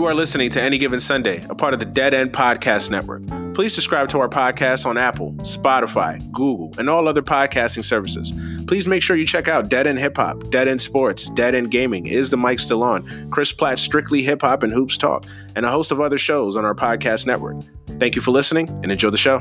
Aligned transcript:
You 0.00 0.06
are 0.06 0.14
listening 0.14 0.48
to 0.52 0.62
Any 0.62 0.78
Given 0.78 0.98
Sunday, 0.98 1.44
a 1.50 1.54
part 1.54 1.74
of 1.74 1.78
the 1.78 1.84
Dead 1.84 2.14
End 2.14 2.32
Podcast 2.32 2.90
Network. 2.90 3.22
Please 3.52 3.74
subscribe 3.74 4.08
to 4.08 4.18
our 4.18 4.30
podcast 4.30 4.86
on 4.86 4.96
Apple, 4.96 5.34
Spotify, 5.42 6.18
Google, 6.32 6.72
and 6.78 6.88
all 6.88 7.06
other 7.06 7.20
podcasting 7.20 7.84
services. 7.84 8.32
Please 8.66 8.86
make 8.86 9.02
sure 9.02 9.14
you 9.14 9.26
check 9.26 9.46
out 9.46 9.68
Dead 9.68 9.86
End 9.86 9.98
Hip 9.98 10.16
Hop, 10.16 10.48
Dead 10.48 10.68
End 10.68 10.80
Sports, 10.80 11.28
Dead 11.28 11.54
End 11.54 11.70
Gaming, 11.70 12.06
Is 12.06 12.30
the 12.30 12.38
Mic 12.38 12.60
Still 12.60 12.82
On, 12.82 13.06
Chris 13.30 13.52
Platt's 13.52 13.82
Strictly 13.82 14.22
Hip 14.22 14.40
Hop 14.40 14.62
and 14.62 14.72
Hoops 14.72 14.96
Talk, 14.96 15.26
and 15.54 15.66
a 15.66 15.70
host 15.70 15.92
of 15.92 16.00
other 16.00 16.16
shows 16.16 16.56
on 16.56 16.64
our 16.64 16.74
podcast 16.74 17.26
network. 17.26 17.62
Thank 17.98 18.16
you 18.16 18.22
for 18.22 18.30
listening 18.30 18.70
and 18.82 18.90
enjoy 18.90 19.10
the 19.10 19.18
show. 19.18 19.40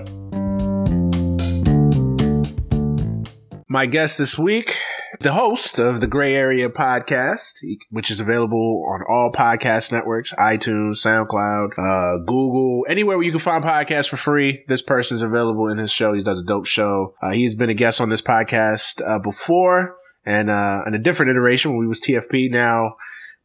My 3.69 3.85
guest 3.85 4.17
this 4.17 4.37
week, 4.37 4.75
the 5.19 5.33
host 5.33 5.79
of 5.79 5.99
the 5.99 6.07
Gray 6.07 6.33
Area 6.33 6.69
podcast, 6.69 7.59
which 7.89 8.09
is 8.09 8.21
available 8.21 8.85
on 8.89 9.03
all 9.09 9.31
podcast 9.33 9.91
networks, 9.91 10.33
iTunes, 10.35 11.05
SoundCloud, 11.05 11.71
uh, 11.77 12.19
Google, 12.19 12.85
anywhere 12.87 13.17
where 13.17 13.25
you 13.25 13.31
can 13.31 13.41
find 13.41 13.61
podcasts 13.61 14.07
for 14.07 14.15
free. 14.15 14.63
This 14.69 14.81
person 14.81 15.15
is 15.15 15.21
available 15.21 15.67
in 15.67 15.77
his 15.77 15.91
show. 15.91 16.13
He 16.13 16.23
does 16.23 16.39
a 16.39 16.45
dope 16.45 16.65
show. 16.65 17.13
Uh, 17.21 17.31
he's 17.31 17.53
been 17.53 17.69
a 17.69 17.73
guest 17.73 17.99
on 17.99 18.07
this 18.07 18.21
podcast 18.21 19.01
uh, 19.05 19.19
before 19.19 19.97
and 20.25 20.49
uh, 20.49 20.83
in 20.87 20.93
a 20.93 20.99
different 20.99 21.31
iteration 21.31 21.71
when 21.71 21.79
we 21.81 21.87
was 21.87 21.99
TFP. 21.99 22.51
Now 22.51 22.95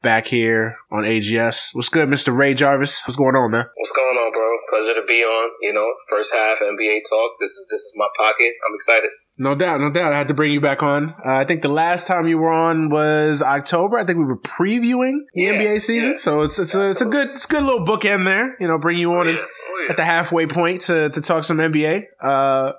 back 0.04 0.26
here 0.26 0.76
on 0.92 1.02
AGS. 1.02 1.70
What's 1.72 1.88
good, 1.88 2.08
Mr. 2.08 2.36
Ray 2.36 2.54
Jarvis? 2.54 3.02
What's 3.06 3.16
going 3.16 3.34
on, 3.34 3.50
man? 3.50 3.64
What's 3.74 3.90
going 3.90 4.16
on, 4.16 4.32
bro? 4.32 4.58
Pleasure 4.68 5.00
to 5.00 5.06
be 5.06 5.22
on. 5.22 5.50
You 5.62 5.72
know, 5.72 5.92
first 6.08 6.32
half 6.32 6.58
NBA 6.58 7.00
talk. 7.10 7.32
This 7.40 7.50
is 7.50 7.66
this 7.70 7.80
is 7.80 7.94
my 7.96 8.06
pocket. 8.16 8.52
I'm 8.68 8.74
excited. 8.74 9.10
No 9.38 9.54
doubt, 9.56 9.80
no 9.80 9.90
doubt. 9.90 10.12
I 10.12 10.18
had 10.18 10.28
to 10.28 10.34
bring 10.34 10.52
you 10.52 10.60
back 10.60 10.82
on. 10.82 11.10
Uh, 11.10 11.34
I 11.34 11.44
think 11.44 11.62
the 11.62 11.68
last 11.68 12.06
time 12.06 12.28
you 12.28 12.38
were 12.38 12.52
on 12.52 12.90
was 12.90 13.42
October. 13.42 13.98
I 13.98 14.04
think 14.04 14.18
we 14.18 14.24
were 14.24 14.38
previewing 14.38 15.20
the 15.32 15.42
yeah, 15.42 15.54
NBA 15.54 15.80
season, 15.80 16.10
yeah. 16.10 16.16
so 16.16 16.42
it's 16.42 16.58
it's 16.58 16.74
a, 16.74 16.86
it's 16.88 17.00
a 17.00 17.06
good 17.06 17.30
it's 17.30 17.46
a 17.46 17.48
good 17.48 17.64
little 17.64 17.84
bookend 17.84 18.26
there. 18.26 18.56
You 18.60 18.68
know, 18.68 18.78
bring 18.78 18.98
you 18.98 19.14
on 19.14 19.26
oh, 19.26 19.30
yeah. 19.30 19.38
oh, 19.40 19.86
at 19.88 19.96
the 19.96 20.04
halfway 20.04 20.46
point 20.46 20.82
to 20.82 21.08
to 21.08 21.20
talk 21.20 21.44
some 21.44 21.56
NBA. 21.56 22.04
Uh, 22.20 22.74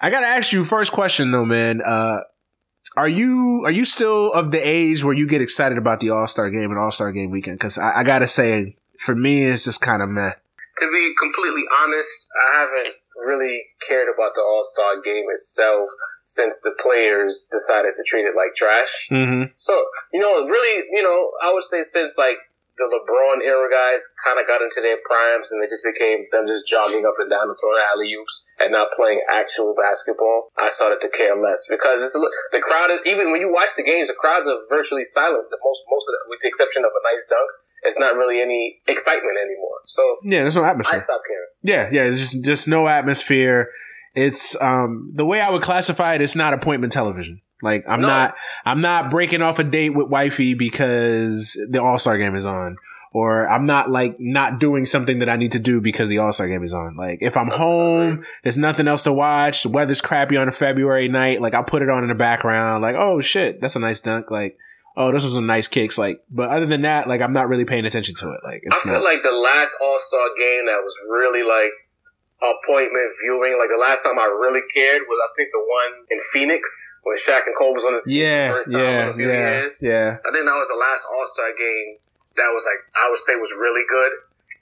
I 0.00 0.10
gotta 0.10 0.26
ask 0.26 0.52
you 0.52 0.64
first 0.64 0.92
question 0.92 1.32
though, 1.32 1.44
man. 1.44 1.82
Uh, 1.82 2.20
are 2.96 3.08
you 3.08 3.62
are 3.64 3.70
you 3.70 3.84
still 3.84 4.32
of 4.32 4.50
the 4.50 4.58
age 4.58 5.04
where 5.04 5.14
you 5.14 5.26
get 5.26 5.42
excited 5.42 5.76
about 5.78 6.00
the 6.00 6.10
All 6.10 6.26
Star 6.26 6.50
game 6.50 6.70
and 6.70 6.78
All 6.78 6.90
Star 6.90 7.12
game 7.12 7.30
weekend? 7.30 7.58
Because 7.58 7.78
I, 7.78 7.98
I, 7.98 8.04
gotta 8.04 8.26
say, 8.26 8.76
for 8.98 9.14
me, 9.14 9.44
it's 9.44 9.64
just 9.64 9.80
kind 9.80 10.02
of 10.02 10.08
meh. 10.08 10.32
To 10.78 10.90
be 10.90 11.14
completely 11.20 11.64
honest, 11.82 12.28
I 12.34 12.60
haven't 12.60 12.90
really 13.26 13.64
cared 13.86 14.08
about 14.08 14.34
the 14.34 14.40
All 14.40 14.62
Star 14.62 15.00
game 15.04 15.26
itself 15.28 15.88
since 16.24 16.60
the 16.60 16.74
players 16.78 17.48
decided 17.50 17.94
to 17.94 18.04
treat 18.06 18.24
it 18.24 18.34
like 18.34 18.54
trash. 18.54 19.08
Mm-hmm. 19.10 19.52
So 19.56 19.78
you 20.12 20.20
know, 20.20 20.32
really, 20.32 20.84
you 20.90 21.02
know, 21.02 21.30
I 21.44 21.52
would 21.52 21.64
say 21.64 21.82
since 21.82 22.16
like 22.18 22.36
the 22.76 22.86
LeBron 22.88 23.40
era 23.40 23.68
guys 23.72 24.04
kind 24.24 24.38
of 24.38 24.46
got 24.46 24.60
into 24.60 24.80
their 24.84 25.00
primes 25.04 25.52
and 25.52 25.62
they 25.62 25.66
just 25.66 25.84
became 25.84 26.28
them 26.30 26.44
just 26.44 26.68
jogging 26.68 27.04
up 27.08 27.16
and 27.18 27.30
down 27.30 27.48
and 27.48 27.56
throwing 27.56 27.80
alley 27.92 28.12
oops 28.14 28.52
and 28.60 28.72
not 28.72 28.92
playing 28.92 29.20
actual 29.32 29.74
basketball. 29.74 30.52
I 30.60 30.68
started 30.68 31.00
to 31.00 31.08
care 31.08 31.36
less 31.36 31.66
because 31.68 32.04
it's, 32.04 32.12
the 32.52 32.60
crowd 32.60 32.90
is 32.90 33.00
even 33.06 33.32
when 33.32 33.40
you 33.40 33.52
watch 33.52 33.72
the 33.76 33.82
games, 33.82 34.08
the 34.08 34.14
crowds 34.14 34.48
are 34.48 34.60
virtually 34.68 35.02
silent. 35.02 35.48
The 35.48 35.58
most 35.64 35.82
most 35.88 36.08
of 36.08 36.12
the, 36.12 36.20
with 36.28 36.40
the 36.40 36.48
exception 36.48 36.84
of 36.84 36.92
a 36.92 37.02
nice 37.08 37.24
dunk, 37.28 37.48
it's 37.84 37.98
not 37.98 38.14
really 38.14 38.40
any 38.40 38.80
excitement 38.86 39.36
anymore. 39.40 39.80
So 39.84 40.02
yeah, 40.24 40.42
there's 40.44 40.56
no 40.56 40.64
atmosphere. 40.64 41.00
I 41.00 41.02
stopped 41.02 41.26
caring. 41.26 41.52
Yeah, 41.62 41.88
yeah, 41.92 42.08
it's 42.08 42.20
just 42.20 42.44
just 42.44 42.68
no 42.68 42.88
atmosphere. 42.88 43.70
It's 44.14 44.60
um 44.60 45.12
the 45.14 45.24
way 45.24 45.40
I 45.40 45.50
would 45.50 45.62
classify 45.62 46.14
it. 46.14 46.20
It's 46.20 46.36
not 46.36 46.52
appointment 46.52 46.92
television. 46.92 47.40
Like 47.62 47.84
I'm 47.88 48.00
no. 48.00 48.06
not 48.06 48.36
I'm 48.64 48.80
not 48.80 49.10
breaking 49.10 49.42
off 49.42 49.58
a 49.58 49.64
date 49.64 49.90
with 49.90 50.08
wifey 50.08 50.54
because 50.54 51.58
the 51.70 51.82
All 51.82 51.98
Star 51.98 52.18
game 52.18 52.34
is 52.34 52.46
on. 52.46 52.76
Or 53.12 53.48
I'm 53.48 53.64
not 53.64 53.88
like 53.88 54.16
not 54.20 54.60
doing 54.60 54.84
something 54.84 55.20
that 55.20 55.30
I 55.30 55.36
need 55.36 55.52
to 55.52 55.58
do 55.58 55.80
because 55.80 56.10
the 56.10 56.18
All 56.18 56.34
Star 56.34 56.48
game 56.48 56.62
is 56.62 56.74
on. 56.74 56.96
Like 56.96 57.20
if 57.22 57.34
I'm 57.36 57.48
home, 57.48 58.24
there's 58.42 58.58
nothing 58.58 58.86
else 58.88 59.04
to 59.04 59.12
watch. 59.12 59.62
The 59.62 59.70
weather's 59.70 60.02
crappy 60.02 60.36
on 60.36 60.48
a 60.48 60.52
February 60.52 61.08
night. 61.08 61.40
Like 61.40 61.54
I'll 61.54 61.64
put 61.64 61.80
it 61.80 61.88
on 61.88 62.02
in 62.02 62.08
the 62.08 62.14
background. 62.14 62.82
Like 62.82 62.96
oh 62.96 63.22
shit, 63.22 63.60
that's 63.60 63.76
a 63.76 63.80
nice 63.80 64.00
dunk. 64.00 64.30
Like 64.30 64.58
oh 64.98 65.12
this 65.12 65.24
was 65.24 65.32
some 65.32 65.46
nice 65.46 65.66
kicks. 65.66 65.96
Like 65.96 66.22
but 66.30 66.50
other 66.50 66.66
than 66.66 66.82
that, 66.82 67.08
like 67.08 67.22
I'm 67.22 67.32
not 67.32 67.48
really 67.48 67.64
paying 67.64 67.86
attention 67.86 68.14
to 68.16 68.32
it. 68.32 68.40
Like 68.44 68.62
I 68.70 68.76
feel 68.76 68.92
not- 68.94 69.04
like 69.04 69.22
the 69.22 69.32
last 69.32 69.76
All 69.82 69.96
Star 69.96 70.26
game 70.36 70.66
that 70.66 70.80
was 70.82 70.98
really 71.10 71.42
like 71.42 71.72
appointment 72.42 73.08
viewing. 73.24 73.56
Like 73.56 73.72
the 73.72 73.80
last 73.80 74.04
time 74.04 74.18
I 74.18 74.28
really 74.28 74.60
cared 74.72 75.02
was 75.08 75.18
I 75.18 75.28
think 75.36 75.50
the 75.52 75.64
one 75.64 76.04
in 76.10 76.18
Phoenix 76.32 76.64
when 77.04 77.16
Shaq 77.16 77.46
and 77.46 77.56
Kobe 77.56 77.80
was 77.80 77.86
on 77.86 77.94
the 77.94 78.04
yeah, 78.12 78.50
first 78.50 78.72
time 78.72 78.82
yeah, 78.82 79.12
yeah, 79.16 79.60
years. 79.60 79.80
Yeah. 79.82 80.18
I 80.20 80.30
think 80.32 80.44
that 80.44 80.58
was 80.58 80.68
the 80.68 80.80
last 80.80 81.08
All 81.08 81.24
Star 81.24 81.48
game 81.56 81.98
that 82.36 82.52
was 82.52 82.64
like 82.68 82.80
I 82.92 83.08
would 83.08 83.20
say 83.20 83.36
was 83.36 83.52
really 83.60 83.84
good. 83.88 84.12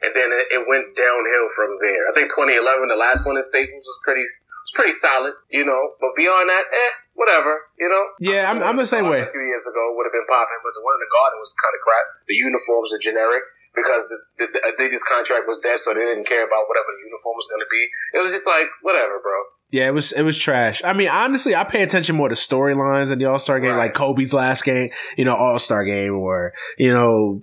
And 0.03 0.13
then 0.13 0.29
it, 0.37 0.61
it 0.61 0.63
went 0.69 0.93
downhill 0.93 1.49
from 1.57 1.73
there. 1.81 2.05
I 2.05 2.13
think 2.13 2.29
2011, 2.29 2.61
the 2.93 2.99
last 2.99 3.25
one 3.25 3.37
in 3.37 3.43
Staples 3.43 3.89
was 3.89 4.01
pretty 4.05 4.21
was 4.65 4.73
pretty 4.73 4.97
solid, 4.97 5.37
you 5.53 5.65
know. 5.65 5.93
But 6.01 6.17
beyond 6.17 6.49
that, 6.49 6.65
eh, 6.73 6.93
whatever, 7.21 7.69
you 7.77 7.89
know. 7.89 8.05
Yeah, 8.19 8.49
I'm, 8.51 8.63
I'm 8.65 8.81
the 8.81 8.89
same 8.89 9.13
way. 9.13 9.21
A 9.21 9.29
few 9.29 9.45
years 9.45 9.69
ago 9.69 9.93
would 9.93 10.09
have 10.09 10.17
been 10.17 10.25
popping, 10.25 10.61
but 10.65 10.73
the 10.73 10.81
one 10.81 10.97
in 10.97 11.05
the 11.05 11.13
Garden 11.13 11.37
was 11.37 11.53
kind 11.61 11.75
of 11.77 11.81
crap. 11.85 12.05
The 12.27 12.35
uniforms 12.35 12.97
are 12.97 13.03
generic 13.05 13.45
because 13.77 14.09
the, 14.41 14.49
the, 14.49 14.57
the 14.57 14.61
Adidas 14.73 15.05
contract 15.05 15.45
was 15.47 15.61
dead, 15.61 15.79
so 15.79 15.93
they 15.93 16.01
didn't 16.01 16.27
care 16.27 16.49
about 16.49 16.65
whatever 16.65 16.89
the 16.97 17.05
uniform 17.05 17.37
was 17.37 17.49
going 17.53 17.61
to 17.61 17.71
be. 17.71 17.83
It 18.17 18.21
was 18.25 18.33
just 18.33 18.49
like 18.49 18.73
whatever, 18.81 19.21
bro. 19.21 19.37
Yeah, 19.71 19.89
it 19.89 19.95
was 19.95 20.13
it 20.13 20.23
was 20.23 20.39
trash. 20.41 20.81
I 20.81 20.97
mean, 20.97 21.13
honestly, 21.13 21.55
I 21.55 21.65
pay 21.65 21.85
attention 21.85 22.17
more 22.17 22.33
to 22.33 22.35
storylines 22.35 23.13
in 23.13 23.21
the 23.21 23.29
All 23.29 23.39
Star 23.39 23.61
game, 23.61 23.77
right. 23.77 23.93
like 23.93 23.95
Kobe's 23.95 24.33
last 24.33 24.65
game, 24.65 24.89
you 25.17 25.25
know, 25.25 25.37
All 25.37 25.59
Star 25.59 25.85
game, 25.85 26.17
or 26.17 26.53
you 26.79 26.93
know. 26.93 27.43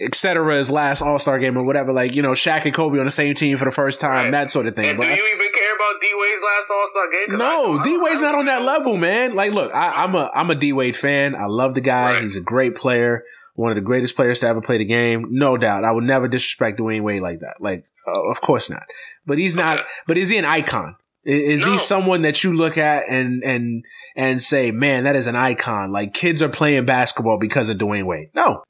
Etc.'s 0.00 0.70
last 0.70 1.02
All 1.02 1.18
Star 1.18 1.38
game 1.38 1.58
or 1.58 1.66
whatever, 1.66 1.92
like 1.92 2.14
you 2.14 2.22
know, 2.22 2.30
Shaq 2.30 2.64
and 2.64 2.72
Kobe 2.72 3.00
on 3.00 3.04
the 3.04 3.10
same 3.10 3.34
team 3.34 3.58
for 3.58 3.66
the 3.66 3.70
first 3.72 4.00
time, 4.00 4.10
right. 4.24 4.30
that 4.30 4.50
sort 4.50 4.66
of 4.66 4.74
thing. 4.74 4.90
And 4.90 4.96
but 4.96 5.04
do 5.04 5.10
you 5.10 5.34
even 5.34 5.47
about 5.78 6.00
D 6.00 6.10
Wade's 6.14 6.42
last 6.42 6.70
All 6.70 6.86
Star 6.86 7.10
game? 7.10 7.38
No, 7.38 7.82
D 7.82 7.96
Wade's 7.96 8.22
not 8.22 8.34
on 8.34 8.46
that 8.46 8.62
level, 8.62 8.96
man. 8.96 9.34
Like, 9.34 9.52
look, 9.52 9.72
I, 9.74 10.04
am 10.04 10.14
a 10.14 10.30
I'm 10.34 10.50
a 10.50 10.54
D 10.54 10.72
Wade 10.72 10.96
fan. 10.96 11.34
I 11.34 11.46
love 11.46 11.74
the 11.74 11.80
guy. 11.80 12.12
Right. 12.12 12.22
He's 12.22 12.36
a 12.36 12.40
great 12.40 12.74
player 12.74 13.24
one 13.58 13.72
of 13.72 13.74
the 13.74 13.82
greatest 13.82 14.14
players 14.14 14.38
to 14.38 14.46
ever 14.46 14.60
play 14.60 14.78
the 14.78 14.84
game. 14.84 15.26
No 15.30 15.56
doubt. 15.56 15.82
I 15.82 15.90
would 15.90 16.04
never 16.04 16.28
disrespect 16.28 16.78
Dwyane 16.78 17.02
Wade 17.02 17.22
like 17.22 17.40
that. 17.40 17.56
Like, 17.60 17.84
uh, 18.06 18.30
of 18.30 18.40
course 18.40 18.70
not. 18.70 18.84
But 19.26 19.38
he's 19.38 19.56
not, 19.56 19.80
but 20.06 20.16
is 20.16 20.28
he 20.28 20.38
an 20.38 20.44
icon? 20.44 20.94
Is, 21.24 21.66
no. 21.66 21.72
he 21.72 21.78
someone 21.78 22.22
that 22.22 22.44
you 22.44 22.56
look 22.56 22.78
at 22.78 23.08
and, 23.08 23.42
and, 23.42 23.84
and 24.14 24.40
say, 24.40 24.70
man, 24.70 25.04
that 25.04 25.16
is 25.16 25.26
an 25.26 25.34
icon? 25.34 25.90
Like 25.90 26.14
kids 26.14 26.40
are 26.40 26.48
playing 26.48 26.86
basketball 26.86 27.36
because 27.36 27.68
of 27.68 27.78
Dwyane 27.78 28.04
Wade. 28.04 28.30
No. 28.32 28.62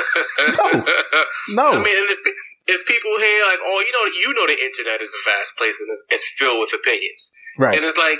no. 0.38 0.84
No. 1.54 1.70
I 1.72 1.76
mean, 1.76 1.84
it's, 1.86 2.22
it's 2.66 2.82
people 2.86 3.10
here 3.18 3.42
like, 3.46 3.58
oh, 3.62 3.78
you 3.80 3.92
know, 3.94 4.04
you 4.10 4.30
know, 4.34 4.46
the 4.46 4.58
internet 4.58 5.00
is 5.00 5.14
a 5.14 5.22
vast 5.30 5.56
place 5.56 5.80
and 5.80 5.88
it's, 5.88 6.04
it's 6.10 6.28
filled 6.36 6.58
with 6.58 6.74
opinions. 6.74 7.32
Right. 7.58 7.76
And 7.76 7.84
it's 7.84 7.96
like, 7.96 8.18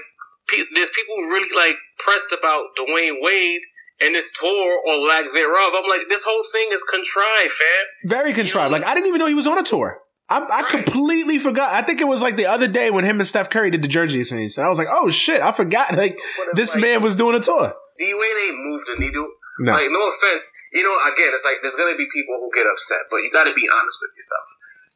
there's 0.74 0.90
people 0.90 1.16
really 1.16 1.50
like 1.56 1.76
pressed 1.98 2.32
about 2.32 2.76
Dwyane 2.78 3.18
Wade 3.20 3.62
and 4.00 4.14
this 4.14 4.30
tour 4.32 4.80
or 4.86 4.94
lack 5.08 5.24
thereof. 5.32 5.72
I'm 5.74 5.88
like, 5.88 6.08
this 6.08 6.24
whole 6.24 6.42
thing 6.52 6.68
is 6.70 6.82
contrived, 6.84 7.50
fam. 7.50 7.84
Very 8.04 8.32
contrived. 8.32 8.72
You 8.72 8.78
know, 8.78 8.84
like 8.84 8.90
I 8.90 8.94
didn't 8.94 9.08
even 9.08 9.18
know 9.18 9.26
he 9.26 9.34
was 9.34 9.48
on 9.48 9.58
a 9.58 9.64
tour. 9.64 10.00
I, 10.28 10.38
I 10.38 10.40
right. 10.40 10.66
completely 10.68 11.38
forgot. 11.38 11.72
I 11.72 11.82
think 11.82 12.00
it 12.00 12.06
was 12.06 12.22
like 12.22 12.36
the 12.36 12.46
other 12.46 12.66
day 12.66 12.90
when 12.90 13.04
him 13.04 13.20
and 13.20 13.26
Steph 13.26 13.50
Curry 13.50 13.70
did 13.70 13.82
the 13.82 13.88
jersey 13.88 14.20
exchange. 14.20 14.56
And 14.56 14.66
I 14.66 14.68
was 14.68 14.78
like, 14.78 14.88
oh 14.90 15.10
shit, 15.10 15.40
I 15.40 15.52
forgot. 15.52 15.96
Like 15.96 16.18
this 16.52 16.74
like, 16.74 16.82
man 16.82 17.02
was 17.02 17.16
doing 17.16 17.36
a 17.36 17.40
tour. 17.40 17.74
D 17.98 18.12
Wade 18.14 18.48
ain't 18.48 18.58
moved 18.58 18.84
the 18.86 19.00
needle. 19.00 19.28
No. 19.58 19.72
Like, 19.72 19.88
no 19.88 20.06
offense. 20.06 20.52
You 20.72 20.84
know, 20.84 20.94
again, 21.08 21.32
it's 21.32 21.44
like 21.44 21.56
there's 21.62 21.76
gonna 21.76 21.96
be 21.96 22.08
people 22.12 22.36
who 22.40 22.50
get 22.52 22.68
upset, 22.68 23.08
but 23.10 23.24
you 23.24 23.30
gotta 23.30 23.54
be 23.54 23.64
honest 23.68 23.98
with 24.02 24.12
yourself. 24.16 24.48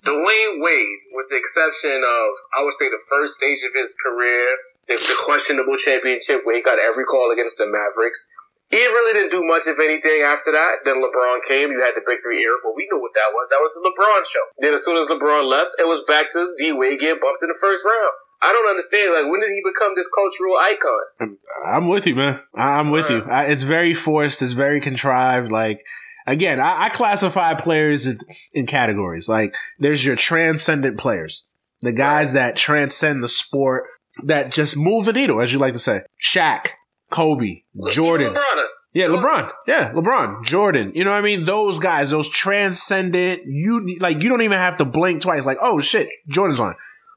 Dwyane 0.05 0.65
Wade, 0.65 1.01
with 1.13 1.29
the 1.29 1.37
exception 1.37 2.01
of 2.01 2.29
I 2.57 2.65
would 2.65 2.73
say 2.73 2.89
the 2.89 3.01
first 3.09 3.37
stage 3.37 3.61
of 3.69 3.73
his 3.75 3.95
career, 4.01 4.57
the, 4.89 4.97
the 4.97 5.17
questionable 5.25 5.77
championship 5.77 6.45
where 6.45 6.57
he 6.57 6.63
got 6.63 6.79
every 6.79 7.05
call 7.05 7.33
against 7.33 7.59
the 7.59 7.67
Mavericks, 7.67 8.33
He 8.71 8.79
really 8.79 9.19
didn't 9.19 9.33
do 9.35 9.43
much, 9.43 9.67
if 9.67 9.81
anything, 9.83 10.23
after 10.23 10.53
that. 10.53 10.87
Then 10.87 11.03
LeBron 11.03 11.43
came. 11.43 11.73
You 11.73 11.83
had 11.83 11.95
the 11.99 12.07
big 12.07 12.23
three 12.23 12.43
era. 12.43 12.55
Well, 12.63 12.75
we 12.77 12.87
knew 12.91 13.03
what 13.03 13.11
that 13.15 13.35
was. 13.35 13.51
That 13.51 13.59
was 13.59 13.75
the 13.75 13.83
LeBron 13.83 14.23
show. 14.23 14.45
Then 14.59 14.75
as 14.75 14.85
soon 14.85 14.97
as 14.97 15.09
LeBron 15.09 15.51
left, 15.51 15.73
it 15.79 15.89
was 15.89 16.05
back 16.05 16.31
to 16.31 16.55
D 16.57 16.73
Wade 16.73 17.01
getting 17.01 17.21
bumped 17.21 17.43
in 17.43 17.49
the 17.49 17.59
first 17.61 17.85
round. 17.85 18.13
I 18.43 18.53
don't 18.53 18.71
understand. 18.71 19.13
Like, 19.13 19.31
when 19.31 19.41
did 19.41 19.51
he 19.51 19.61
become 19.65 19.95
this 19.97 20.09
cultural 20.09 20.57
icon? 20.57 21.37
I'm 21.67 21.89
with 21.89 22.07
you, 22.07 22.15
man. 22.15 22.41
I'm 22.55 22.91
with 22.93 23.11
you. 23.11 23.23
I, 23.23 23.47
it's 23.47 23.65
very 23.65 23.93
forced. 23.93 24.41
It's 24.41 24.53
very 24.53 24.81
contrived. 24.81 25.51
Like, 25.51 25.83
again, 26.27 26.61
I, 26.61 26.85
I 26.85 26.89
classify 26.91 27.55
players 27.55 28.07
in, 28.07 28.21
in, 28.53 28.67
categories. 28.67 29.29
Like, 29.29 29.55
there's 29.81 30.05
your 30.05 30.17
transcendent 30.17 30.97
players, 30.97 31.47
the 31.81 31.93
guys 31.93 32.33
that 32.35 32.57
transcend 32.57 33.23
the 33.23 33.29
sport, 33.29 33.85
that 34.23 34.53
just 34.53 34.77
move 34.77 35.07
the 35.07 35.13
needle, 35.13 35.41
as 35.41 35.53
you 35.53 35.59
like 35.59 35.73
to 35.73 35.79
say. 35.79 36.03
Shaq, 36.23 36.69
Kobe, 37.11 37.63
Jordan. 37.91 38.33
LeBron. 38.35 38.65
Yeah, 38.93 39.07
LeBron. 39.07 39.53
Yeah, 39.69 39.93
LeBron, 39.93 40.45
Jordan. 40.45 40.93
You 40.95 41.05
know 41.05 41.11
what 41.13 41.19
I 41.19 41.23
mean? 41.23 41.45
Those 41.45 41.79
guys, 41.79 42.11
those 42.11 42.29
transcendent. 42.29 43.43
You 43.47 43.99
like, 43.99 44.23
you 44.23 44.29
don't 44.29 44.43
even 44.43 44.59
have 44.59 44.79
to 44.79 44.85
blink 44.85 45.23
twice. 45.23 45.45
Like, 45.45 45.59
oh 45.61 45.81
shit, 45.81 46.09
Jordan's 46.29 46.59
on, 46.59 46.73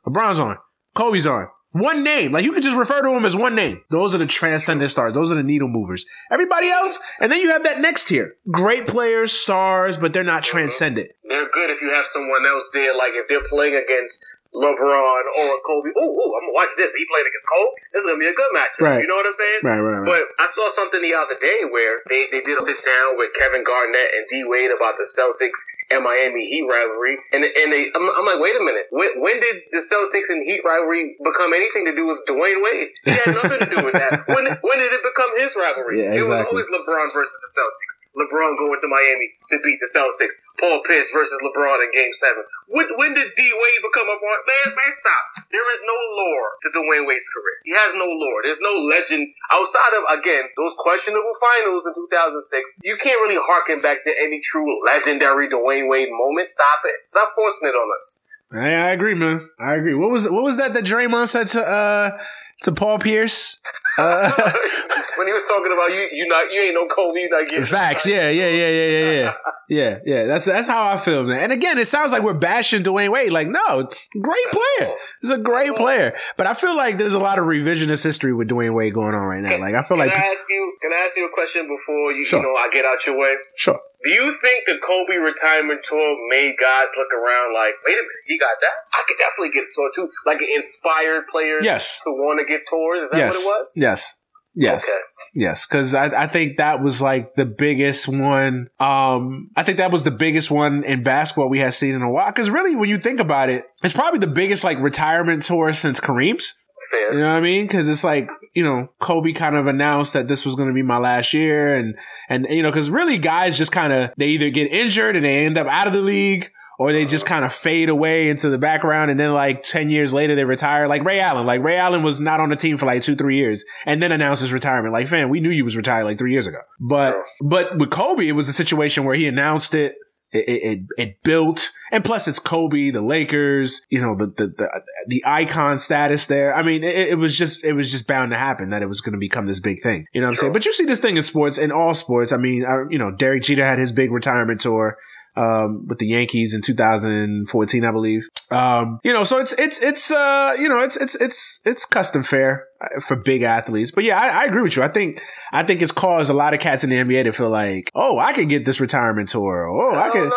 LeBron's 0.08 0.40
on, 0.40 0.58
Kobe's 0.94 1.26
on. 1.26 1.48
One 1.72 2.04
name, 2.04 2.32
like 2.32 2.46
you 2.46 2.52
could 2.52 2.62
just 2.62 2.76
refer 2.76 3.02
to 3.02 3.10
them 3.10 3.26
as 3.26 3.36
one 3.36 3.56
name. 3.56 3.82
Those 3.90 4.14
are 4.14 4.20
the 4.20 4.28
transcendent 4.28 4.92
stars. 4.92 5.16
Those 5.16 5.32
are 5.32 5.36
the 5.36 5.42
needle 5.42 5.68
movers. 5.68 6.06
Everybody 6.30 6.70
else, 6.70 7.00
and 7.20 7.32
then 7.32 7.42
you 7.42 7.50
have 7.50 7.64
that 7.64 7.82
next 7.82 8.08
tier. 8.08 8.36
Great 8.52 8.86
players, 8.86 9.32
stars, 9.32 9.98
but 9.98 10.14
they're 10.14 10.24
not 10.24 10.44
transcendent. 10.44 11.08
They're 11.24 11.50
good 11.50 11.72
if 11.72 11.82
you 11.82 11.90
have 11.90 12.06
someone 12.06 12.46
else 12.46 12.70
there. 12.76 12.96
Like 12.96 13.14
if 13.16 13.28
they're 13.28 13.42
playing 13.42 13.74
against 13.74 14.24
LeBron 14.54 15.24
or 15.26 15.50
Kobe. 15.66 15.90
Ooh, 15.98 16.14
ooh, 16.14 16.32
I'm 16.38 16.46
gonna 16.46 16.58
watch 16.58 16.78
this. 16.78 16.94
He 16.94 17.06
playing 17.10 17.26
against 17.26 17.50
Kobe. 17.50 17.74
This 17.94 18.06
is 18.06 18.08
gonna 18.08 18.22
be 18.22 18.30
a 18.30 18.38
good 18.38 18.52
matchup. 18.54 18.86
Right. 18.86 19.02
You 19.02 19.10
know 19.10 19.18
what 19.18 19.26
I'm 19.26 19.34
saying? 19.34 19.62
Right, 19.66 19.82
right, 19.82 20.06
right. 20.06 20.10
But 20.10 20.24
I 20.38 20.46
saw 20.46 20.70
something 20.70 21.02
the 21.02 21.18
other 21.18 21.36
day 21.42 21.66
where 21.70 22.06
they, 22.10 22.30
they 22.30 22.42
did 22.46 22.58
a 22.58 22.62
sit 22.62 22.78
down 22.86 23.18
with 23.18 23.34
Kevin 23.34 23.66
Garnett 23.66 24.14
and 24.14 24.26
D 24.30 24.46
Wade 24.46 24.70
about 24.70 25.02
the 25.02 25.08
Celtics 25.10 25.58
and 25.90 26.06
Miami 26.06 26.46
Heat 26.46 26.70
rivalry. 26.70 27.18
And 27.34 27.42
and 27.42 27.68
they, 27.74 27.90
I'm, 27.98 28.06
I'm 28.06 28.26
like, 28.30 28.40
wait 28.40 28.54
a 28.54 28.64
minute. 28.64 28.88
When, 28.94 29.10
when, 29.22 29.42
did 29.42 29.66
the 29.74 29.82
Celtics 29.82 30.30
and 30.30 30.46
Heat 30.46 30.62
rivalry 30.62 31.18
become 31.18 31.54
anything 31.54 31.86
to 31.90 31.94
do 31.96 32.06
with 32.06 32.22
Dwyane 32.30 32.62
Wade? 32.62 32.94
He 33.06 33.12
had 33.12 33.34
nothing 33.34 33.60
to 33.60 33.70
do 33.70 33.82
with 33.84 33.98
that. 33.98 34.22
When 34.34 34.46
when 34.46 34.78
did 34.80 34.94
it 34.94 35.04
become 35.04 35.30
his 35.38 35.56
rivalry? 35.58 36.00
Yeah, 36.00 36.14
exactly. 36.14 36.20
It 36.20 36.30
was 36.30 36.42
always 36.42 36.68
LeBron 36.70 37.14
versus 37.14 37.38
the 37.38 37.50
Celtics. 37.62 38.03
LeBron 38.14 38.58
going 38.58 38.78
to 38.78 38.90
Miami 38.90 39.34
to 39.50 39.58
beat 39.64 39.80
the 39.82 39.90
Celtics. 39.90 40.38
Paul 40.60 40.80
Pierce 40.86 41.10
versus 41.12 41.40
LeBron 41.42 41.84
in 41.84 41.92
Game 41.92 42.14
Seven. 42.14 42.44
When, 42.70 42.88
when 42.96 43.14
did 43.14 43.34
D 43.36 43.42
Wade 43.42 43.82
become 43.82 44.08
a 44.08 44.18
part? 44.22 44.42
Man, 44.46 44.76
man, 44.78 44.92
stop. 44.94 45.24
There 45.52 45.66
is 45.74 45.82
no 45.86 45.98
lore 45.98 46.50
to 46.62 46.68
Dwyane 46.70 47.08
Wade's 47.08 47.28
career. 47.34 47.58
He 47.66 47.74
has 47.74 47.96
no 47.96 48.06
lore. 48.06 48.42
There's 48.44 48.62
no 48.62 48.74
legend 48.86 49.34
outside 49.52 49.94
of 49.98 50.20
again 50.20 50.46
those 50.56 50.74
questionable 50.78 51.34
finals 51.42 51.88
in 51.88 51.94
2006. 51.94 52.80
You 52.84 52.98
can't 52.98 53.20
really 53.26 53.42
harken 53.42 53.82
back 53.82 53.98
to 54.04 54.12
any 54.22 54.40
true 54.40 54.70
legendary 54.86 55.48
Dwyane 55.48 55.90
Wade 55.90 56.10
moment. 56.12 56.50
Stop 56.50 56.86
it. 56.86 56.96
Stop 57.08 57.34
forcing 57.36 57.70
it 57.70 57.76
on 57.76 57.90
us. 57.96 58.44
Hey, 58.52 58.76
I 58.76 58.92
agree, 58.92 59.16
man. 59.16 59.50
I 59.60 59.74
agree. 59.76 59.96
What 59.96 60.12
was 60.12 60.30
what 60.30 60.44
was 60.44 60.58
that 60.58 60.74
that 60.76 60.86
Draymond 60.86 61.28
said 61.28 61.48
to 61.48 61.62
uh 61.62 62.18
to 62.64 62.72
Paul 62.72 63.00
Pierce? 63.00 63.60
Uh, 63.98 64.32
when 65.18 65.28
he 65.28 65.34
was 65.34 65.48
talking 65.48 65.72
about 65.72 65.90
you, 65.90 66.10
you 66.12 66.28
not 66.28 66.52
you 66.52 66.62
ain't 66.62 66.74
no 66.74 66.86
Kobe, 66.88 67.20
you 67.20 67.30
not 67.30 67.48
getting 67.48 67.66
facts. 67.66 68.06
Yeah, 68.06 68.30
yeah, 68.30 68.50
yeah, 68.50 68.70
yeah, 68.70 68.88
yeah, 68.88 69.12
yeah, 69.12 69.34
yeah, 69.70 70.00
yeah. 70.06 70.24
That's 70.26 70.46
that's 70.46 70.68
how 70.68 70.88
I 70.88 70.98
feel, 70.98 71.24
man. 71.24 71.40
And 71.40 71.52
again, 71.54 71.78
it 71.78 71.88
sounds 71.88 72.12
like 72.12 72.24
we're 72.24 72.34
bashing 72.34 72.84
Dwyane 72.84 73.12
Wade. 73.12 73.32
Like, 73.32 73.48
no, 73.48 73.90
great 74.20 74.48
player. 74.52 74.94
He's 75.22 75.30
a 75.30 75.38
great 75.38 75.76
player. 75.76 76.16
But 76.38 76.48
I 76.48 76.54
feel 76.54 76.76
like 76.76 76.98
there's 76.98 77.14
a 77.14 77.20
lot 77.20 77.40
of 77.40 77.46
revisionist 77.46 78.04
history 78.04 78.34
with 78.34 78.50
Dwyane 78.50 78.74
Wade 78.74 78.94
going 78.94 79.14
on 79.14 79.24
right 79.24 79.42
now. 79.42 79.60
Like, 79.60 79.76
I 79.76 79.84
feel 79.84 79.98
can 79.98 80.08
like. 80.08 80.12
Can 80.12 80.22
I 80.22 80.26
ask 80.26 80.46
you? 80.50 80.78
Can 80.82 80.92
I 80.92 81.04
ask 81.04 81.18
you 81.18 81.28
a 81.28 81.34
question 81.34 81.68
before 81.68 82.12
you, 82.12 82.26
sure. 82.26 82.40
you 82.40 82.46
know 82.46 82.56
I 82.56 82.70
get 82.72 82.86
out 82.86 83.06
your 83.06 83.18
way? 83.18 83.36
Sure. 83.58 83.80
Do 84.04 84.12
you 84.12 84.34
think 84.34 84.66
the 84.66 84.78
Kobe 84.78 85.18
retirement 85.18 85.82
tour 85.84 86.18
made 86.30 86.56
guys 86.60 86.92
look 86.98 87.14
around 87.14 87.54
like, 87.54 87.74
wait 87.86 87.94
a 87.94 88.04
minute, 88.04 88.24
he 88.26 88.38
got 88.38 88.58
that? 88.60 88.74
I 88.94 89.04
could 89.08 89.18
definitely 89.18 89.52
get 89.54 89.64
a 89.64 89.72
tour 89.74 89.90
too. 89.96 90.10
Like 90.26 90.42
it 90.42 90.54
inspired 90.54 91.28
players 91.28 91.64
yes. 91.64 92.02
to 92.04 92.12
want 92.12 92.40
to 92.40 92.46
get 92.46 92.68
tours. 92.68 93.02
Is 93.04 93.12
that 93.12 93.18
yes. 93.18 93.34
what 93.34 93.42
it 93.42 93.46
was? 93.46 93.74
Yes. 93.78 94.18
Yes. 94.56 94.84
Okay. 94.88 95.44
Yes. 95.46 95.66
Cause 95.66 95.96
I, 95.96 96.24
I 96.24 96.28
think 96.28 96.58
that 96.58 96.82
was 96.82 97.02
like 97.02 97.34
the 97.36 97.46
biggest 97.46 98.08
one. 98.08 98.68
Um, 98.80 99.50
I 99.56 99.64
think 99.64 99.78
that 99.80 99.92
was 99.92 100.04
the 100.04 100.12
biggest 100.12 100.52
one 100.52 100.84
in 100.84 101.04
basketball 101.04 101.50
we 101.50 101.60
had 101.60 101.74
seen 101.74 101.96
in 101.96 102.02
a 102.02 102.10
while. 102.10 102.32
Cause 102.32 102.50
really, 102.50 102.76
when 102.76 102.90
you 102.90 102.98
think 102.98 103.20
about 103.20 103.50
it, 103.50 103.66
it's 103.84 103.94
probably 103.94 104.20
the 104.20 104.28
biggest 104.28 104.64
like 104.64 104.80
retirement 104.80 105.44
tour 105.44 105.74
since 105.74 106.00
Kareem's. 106.00 106.54
Fair. 106.92 107.14
You 107.14 107.20
know 107.20 107.30
what 107.30 107.38
I 107.38 107.42
mean? 107.42 107.68
Cause 107.68 107.90
it's 107.90 108.04
like, 108.04 108.30
you 108.54 108.64
know, 108.64 108.90
Kobe 109.00 109.32
kind 109.32 109.56
of 109.56 109.66
announced 109.66 110.14
that 110.14 110.28
this 110.28 110.46
was 110.46 110.56
going 110.56 110.68
to 110.68 110.74
be 110.74 110.84
my 110.84 110.98
last 110.98 111.34
year. 111.34 111.74
And, 111.76 111.98
and, 112.30 112.46
you 112.50 112.62
know, 112.62 112.72
cause 112.72 112.90
really 112.90 113.18
guys 113.18 113.58
just 113.58 113.72
kind 113.72 113.92
of, 113.92 114.12
they 114.18 114.28
either 114.30 114.50
get 114.52 114.72
injured 114.72 115.16
and 115.16 115.26
they 115.26 115.46
end 115.46 115.58
up 115.58 115.68
out 115.68 115.88
of 115.88 115.94
the 115.94 116.02
league 116.02 116.52
or 116.80 116.92
they 116.92 117.06
just 117.06 117.26
uh. 117.26 117.30
kind 117.30 117.46
of 117.46 117.54
fade 117.54 117.90
away 117.90 118.30
into 118.30 118.50
the 118.50 118.58
background 118.58 119.12
and 119.12 119.20
then 119.20 119.32
like 119.34 119.64
10 119.64 119.90
years 119.90 120.14
later 120.14 120.36
they 120.36 120.46
retire 120.46 120.88
like 120.88 121.04
ray 121.04 121.20
allen 121.20 121.46
like 121.46 121.62
ray 121.62 121.78
allen 121.78 122.04
was 122.04 122.20
not 122.20 122.40
on 122.40 122.50
the 122.50 122.56
team 122.56 122.78
for 122.78 122.86
like 122.86 123.02
two 123.02 123.16
three 123.16 123.36
years 123.36 123.64
and 123.86 124.02
then 124.02 124.12
announced 124.12 124.42
his 124.42 124.54
retirement 124.54 124.94
like 124.94 125.08
fam 125.08 125.30
we 125.30 125.40
knew 125.40 125.50
you 125.50 125.64
was 125.64 125.78
retired 125.78 126.04
like 126.04 126.18
three 126.18 126.32
years 126.32 126.48
ago 126.48 126.60
but 126.80 127.18
but 127.42 127.78
with 127.78 127.90
kobe 127.90 128.28
it 128.28 128.34
was 128.34 128.50
a 128.50 128.54
situation 128.54 129.04
where 129.04 129.16
he 129.16 129.28
announced 129.28 129.74
it 129.74 129.96
it, 130.34 130.50
it, 130.50 130.80
it, 130.98 131.24
built, 131.24 131.72
and 131.92 132.04
plus 132.04 132.28
it's 132.28 132.40
Kobe, 132.40 132.90
the 132.90 133.02
Lakers, 133.02 133.82
you 133.90 134.02
know, 134.02 134.16
the, 134.16 134.26
the, 134.26 134.48
the, 134.48 134.82
the 135.08 135.24
icon 135.26 135.78
status 135.78 136.26
there. 136.26 136.56
I 136.56 136.64
mean, 136.64 136.84
it, 136.84 137.10
it, 137.10 137.20
was 137.20 137.38
just, 137.38 137.64
it 137.64 137.74
was 137.74 137.92
just 137.92 138.08
bound 138.08 138.32
to 138.32 138.38
happen 138.38 138.72
that 138.72 138.82
it 138.82 138.88
was 138.88 139.00
going 139.00 139.14
to 139.14 139.20
become 139.20 139.46
this 139.46 139.60
big 139.60 139.84
thing. 139.84 140.08
You 140.12 140.22
know 140.22 140.28
what 140.28 140.32
I'm 140.32 140.38
saying? 140.38 140.54
But 140.54 140.66
you 140.66 140.74
see 140.74 140.86
this 140.86 141.00
thing 141.00 141.18
in 141.18 141.24
sports, 141.24 141.60
in 141.60 141.72
all 141.72 141.94
sports. 141.94 142.32
I 142.32 142.38
mean, 142.38 142.66
I, 142.66 142.86
you 142.90 142.98
know, 142.98 143.12
Derek 143.12 143.44
Jeter 143.44 143.64
had 143.64 143.78
his 143.78 143.92
big 143.92 144.12
retirement 144.12 144.60
tour 144.60 144.98
um, 145.36 145.88
with 145.88 146.00
the 146.00 146.08
Yankees 146.08 146.54
in 146.54 146.62
2014, 146.62 147.86
I 147.86 147.92
believe. 147.92 148.28
Um, 148.52 149.00
you 149.04 149.14
know, 149.14 149.24
so 149.24 149.40
it's, 149.40 149.54
it's, 149.54 149.82
it's, 149.82 150.12
uh, 150.12 150.56
you 150.58 150.70
know, 150.70 150.80
it's, 150.80 150.98
it's, 150.98 151.16
it's, 151.16 151.62
it's 151.66 151.86
custom 151.86 152.24
fair 152.24 152.68
uh, 152.82 153.00
for 153.00 153.16
big 153.16 153.42
athletes. 153.42 153.92
But 153.92 154.04
yeah, 154.04 154.20
I, 154.20 154.44
I, 154.44 154.46
agree 154.46 154.62
with 154.62 154.76
you. 154.76 154.84
I 154.84 154.90
think, 154.90 155.22
I 155.52 155.64
think 155.64 155.82
it's 155.82 155.92
caused 155.92 156.30
a 156.30 156.34
lot 156.34 156.54
of 156.54 156.60
cats 156.60 156.84
in 156.84 156.90
the 156.90 156.98
NBA 156.98 157.24
to 157.24 157.32
feel 157.32 157.50
like, 157.50 157.90
oh, 157.96 158.20
I 158.20 158.34
could 158.34 158.50
get 158.50 158.66
this 158.66 158.80
retirement 158.80 159.30
tour. 159.30 159.68
Oh, 159.68 159.96
I 159.96 160.10
could. 160.10 160.32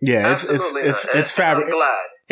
Yeah, 0.00 0.32
it's, 0.32 0.44
it's, 0.44 0.74
it's, 0.74 1.04
it's, 1.04 1.14
it's 1.14 1.30
fabric 1.30 1.68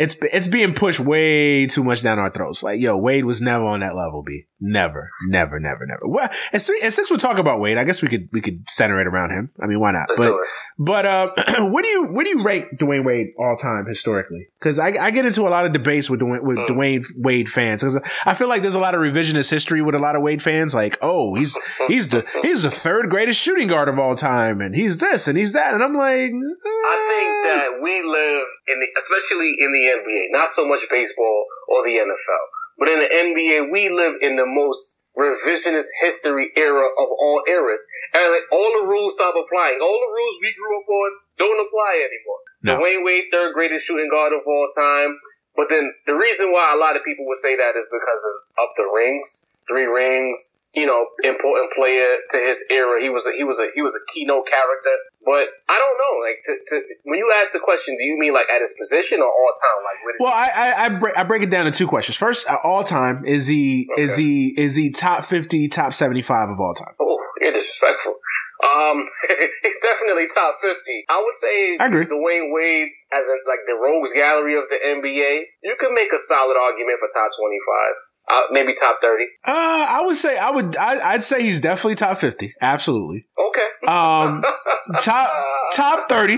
it's 0.01 0.15
it's 0.33 0.47
being 0.47 0.73
pushed 0.73 0.99
way 0.99 1.67
too 1.67 1.83
much 1.83 2.01
down 2.01 2.17
our 2.17 2.31
throats. 2.31 2.63
Like, 2.63 2.79
yo, 2.79 2.97
Wade 2.97 3.25
was 3.25 3.39
never 3.39 3.65
on 3.65 3.81
that 3.81 3.95
level. 3.95 4.23
B, 4.23 4.45
never, 4.61 5.09
never, 5.27 5.59
never, 5.59 5.85
never. 5.85 6.07
Well, 6.07 6.29
and, 6.53 6.61
so, 6.61 6.73
and 6.81 6.93
since 6.93 7.09
we're 7.11 7.17
talking 7.17 7.39
about 7.39 7.59
Wade, 7.59 7.77
I 7.77 7.83
guess 7.83 8.01
we 8.01 8.07
could 8.07 8.29
we 8.31 8.39
could 8.39 8.63
center 8.69 8.99
it 9.01 9.07
around 9.07 9.31
him. 9.31 9.49
I 9.59 9.67
mean, 9.67 9.79
why 9.79 9.91
not? 9.91 10.09
Let's 10.17 10.67
but 10.77 11.01
but 11.01 11.05
uh, 11.05 11.31
what 11.69 11.83
do 11.83 11.89
you 11.89 12.05
what 12.05 12.25
do 12.25 12.29
you 12.37 12.43
rate 12.43 12.77
Dwyane 12.77 13.03
Wade 13.03 13.27
all 13.37 13.55
time 13.57 13.85
historically? 13.87 14.47
Because 14.59 14.79
I, 14.79 14.89
I 14.89 15.11
get 15.11 15.25
into 15.25 15.41
a 15.41 15.49
lot 15.49 15.65
of 15.65 15.71
debates 15.71 16.09
with 16.09 16.21
Dwyane, 16.21 16.43
with 16.43 16.57
mm. 16.57 16.67
Dwyane 16.67 17.05
Wade 17.17 17.49
fans 17.49 17.81
because 17.81 17.99
I 18.25 18.33
feel 18.33 18.47
like 18.47 18.61
there's 18.61 18.75
a 18.75 18.79
lot 18.79 18.93
of 18.93 19.01
revisionist 19.01 19.49
history 19.49 19.81
with 19.81 19.95
a 19.95 19.99
lot 19.99 20.15
of 20.15 20.21
Wade 20.21 20.41
fans. 20.41 20.75
Like, 20.75 20.97
oh, 21.01 21.35
he's 21.35 21.57
he's 21.87 22.09
the 22.09 22.27
he's 22.41 22.63
the 22.63 22.71
third 22.71 23.09
greatest 23.09 23.39
shooting 23.39 23.67
guard 23.67 23.89
of 23.89 23.97
all 23.97 24.15
time, 24.15 24.61
and 24.61 24.75
he's 24.75 24.97
this 24.97 25.27
and 25.27 25.37
he's 25.37 25.53
that, 25.53 25.73
and 25.73 25.83
I'm 25.83 25.95
like, 25.95 26.31
eh. 26.31 26.81
I 26.91 26.97
think 27.09 27.31
that 27.43 27.79
we 27.81 28.01
live 28.03 28.45
in 28.67 28.79
the, 28.79 28.87
especially 28.97 29.55
in 29.57 29.71
the 29.71 29.83
NBA, 29.99 30.25
not 30.31 30.47
so 30.47 30.67
much 30.67 30.81
baseball 30.89 31.45
or 31.67 31.83
the 31.83 31.97
NFL, 31.97 32.45
but 32.77 32.87
in 32.87 32.99
the 32.99 33.09
NBA, 33.09 33.71
we 33.71 33.89
live 33.89 34.15
in 34.21 34.35
the 34.35 34.45
most 34.45 35.01
revisionist 35.17 35.91
history 36.01 36.49
era 36.55 36.85
of 36.85 37.07
all 37.19 37.43
eras. 37.47 37.85
And 38.13 38.23
like, 38.31 38.47
all 38.51 38.81
the 38.81 38.87
rules 38.87 39.13
stop 39.13 39.35
applying. 39.35 39.79
All 39.81 39.99
the 39.99 40.13
rules 40.15 40.35
we 40.41 40.53
grew 40.53 40.79
up 40.79 40.87
on 40.87 41.11
don't 41.37 41.67
apply 41.67 41.93
anymore. 41.99 42.41
No. 42.63 42.79
Dwyane 42.79 43.05
Wade, 43.05 43.25
third 43.31 43.53
greatest 43.53 43.85
shooting 43.85 44.09
guard 44.09 44.33
of 44.33 44.41
all 44.45 44.67
time. 44.75 45.17
But 45.55 45.67
then 45.69 45.93
the 46.07 46.15
reason 46.15 46.51
why 46.51 46.73
a 46.73 46.79
lot 46.79 46.95
of 46.95 47.03
people 47.03 47.25
would 47.27 47.37
say 47.37 47.55
that 47.55 47.75
is 47.75 47.89
because 47.91 48.25
of, 48.25 48.65
of 48.65 48.69
the 48.77 48.89
rings. 48.95 49.47
Three 49.69 49.85
rings, 49.85 50.60
you 50.73 50.85
know, 50.85 51.05
important 51.23 51.69
player 51.71 52.17
to 52.29 52.37
his 52.37 52.63
era. 52.71 53.01
He 53.01 53.09
was 53.09 53.27
a, 53.27 53.31
he 53.35 53.43
was 53.43 53.59
a 53.59 53.67
he 53.75 53.81
was 53.81 53.93
a 53.95 54.13
keynote 54.13 54.47
character. 54.47 54.95
But 55.25 55.47
I 55.67 55.77
don't 55.77 55.97
know. 55.97 56.23
Like 56.23 56.39
to, 56.45 56.57
to, 56.67 56.81
when 57.03 57.19
you 57.19 57.33
ask 57.41 57.51
the 57.51 57.59
question, 57.59 57.95
do 57.97 58.05
you 58.05 58.17
mean 58.17 58.33
like 58.33 58.49
at 58.49 58.59
his 58.59 58.73
position 58.79 59.19
or 59.19 59.25
all 59.25 59.51
time? 59.61 59.83
Like 59.83 60.19
well, 60.19 60.33
I 60.33 60.49
I, 60.55 60.85
I, 60.85 60.89
break, 60.89 61.17
I 61.17 61.23
break 61.23 61.43
it 61.43 61.49
down 61.49 61.65
to 61.65 61.71
two 61.71 61.87
questions. 61.87 62.15
First, 62.15 62.47
all 62.63 62.83
time 62.83 63.25
is 63.25 63.47
he 63.47 63.89
okay. 63.91 64.01
is 64.01 64.15
he 64.15 64.53
is 64.57 64.75
he 64.75 64.91
top 64.91 65.25
fifty, 65.25 65.67
top 65.67 65.93
seventy 65.93 66.21
five 66.21 66.49
of 66.49 66.59
all 66.59 66.73
time? 66.73 66.93
Oh, 66.99 67.19
you're 67.41 67.51
disrespectful. 67.51 68.15
Um, 68.63 69.05
he's 69.63 69.79
definitely 69.79 70.27
top 70.33 70.55
fifty. 70.61 71.03
I 71.09 71.21
would 71.21 71.33
say 71.33 71.77
I 71.79 71.87
agree. 71.87 72.05
Dwyane 72.05 72.53
Wade 72.53 72.89
as 73.11 73.27
in 73.29 73.39
like 73.47 73.59
the 73.65 73.73
rogues 73.73 74.13
gallery 74.13 74.55
of 74.55 74.63
the 74.69 74.75
NBA, 74.75 75.41
you 75.63 75.75
could 75.77 75.93
make 75.93 76.11
a 76.13 76.17
solid 76.17 76.57
argument 76.57 76.97
for 76.99 77.07
top 77.13 77.29
25, 77.37 77.93
uh, 78.31 78.41
maybe 78.51 78.73
top 78.73 78.97
30. 79.01 79.23
Uh, 79.45 79.51
I 79.89 80.01
would 80.05 80.17
say, 80.17 80.37
I 80.37 80.49
would, 80.49 80.75
I, 80.77 81.13
would 81.13 81.23
say 81.23 81.43
he's 81.43 81.61
definitely 81.61 81.95
top 81.95 82.17
50. 82.17 82.53
Absolutely. 82.61 83.25
Okay. 83.37 83.87
Um, 83.87 84.41
top, 85.01 85.29
top 85.75 86.09
30, 86.09 86.37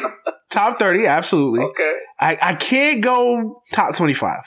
top 0.49 0.79
30. 0.79 1.05
Absolutely. 1.05 1.61
Okay. 1.61 1.93
I, 2.19 2.37
I 2.41 2.55
can't 2.55 3.01
go 3.01 3.61
top 3.71 3.95
25. 3.95 4.39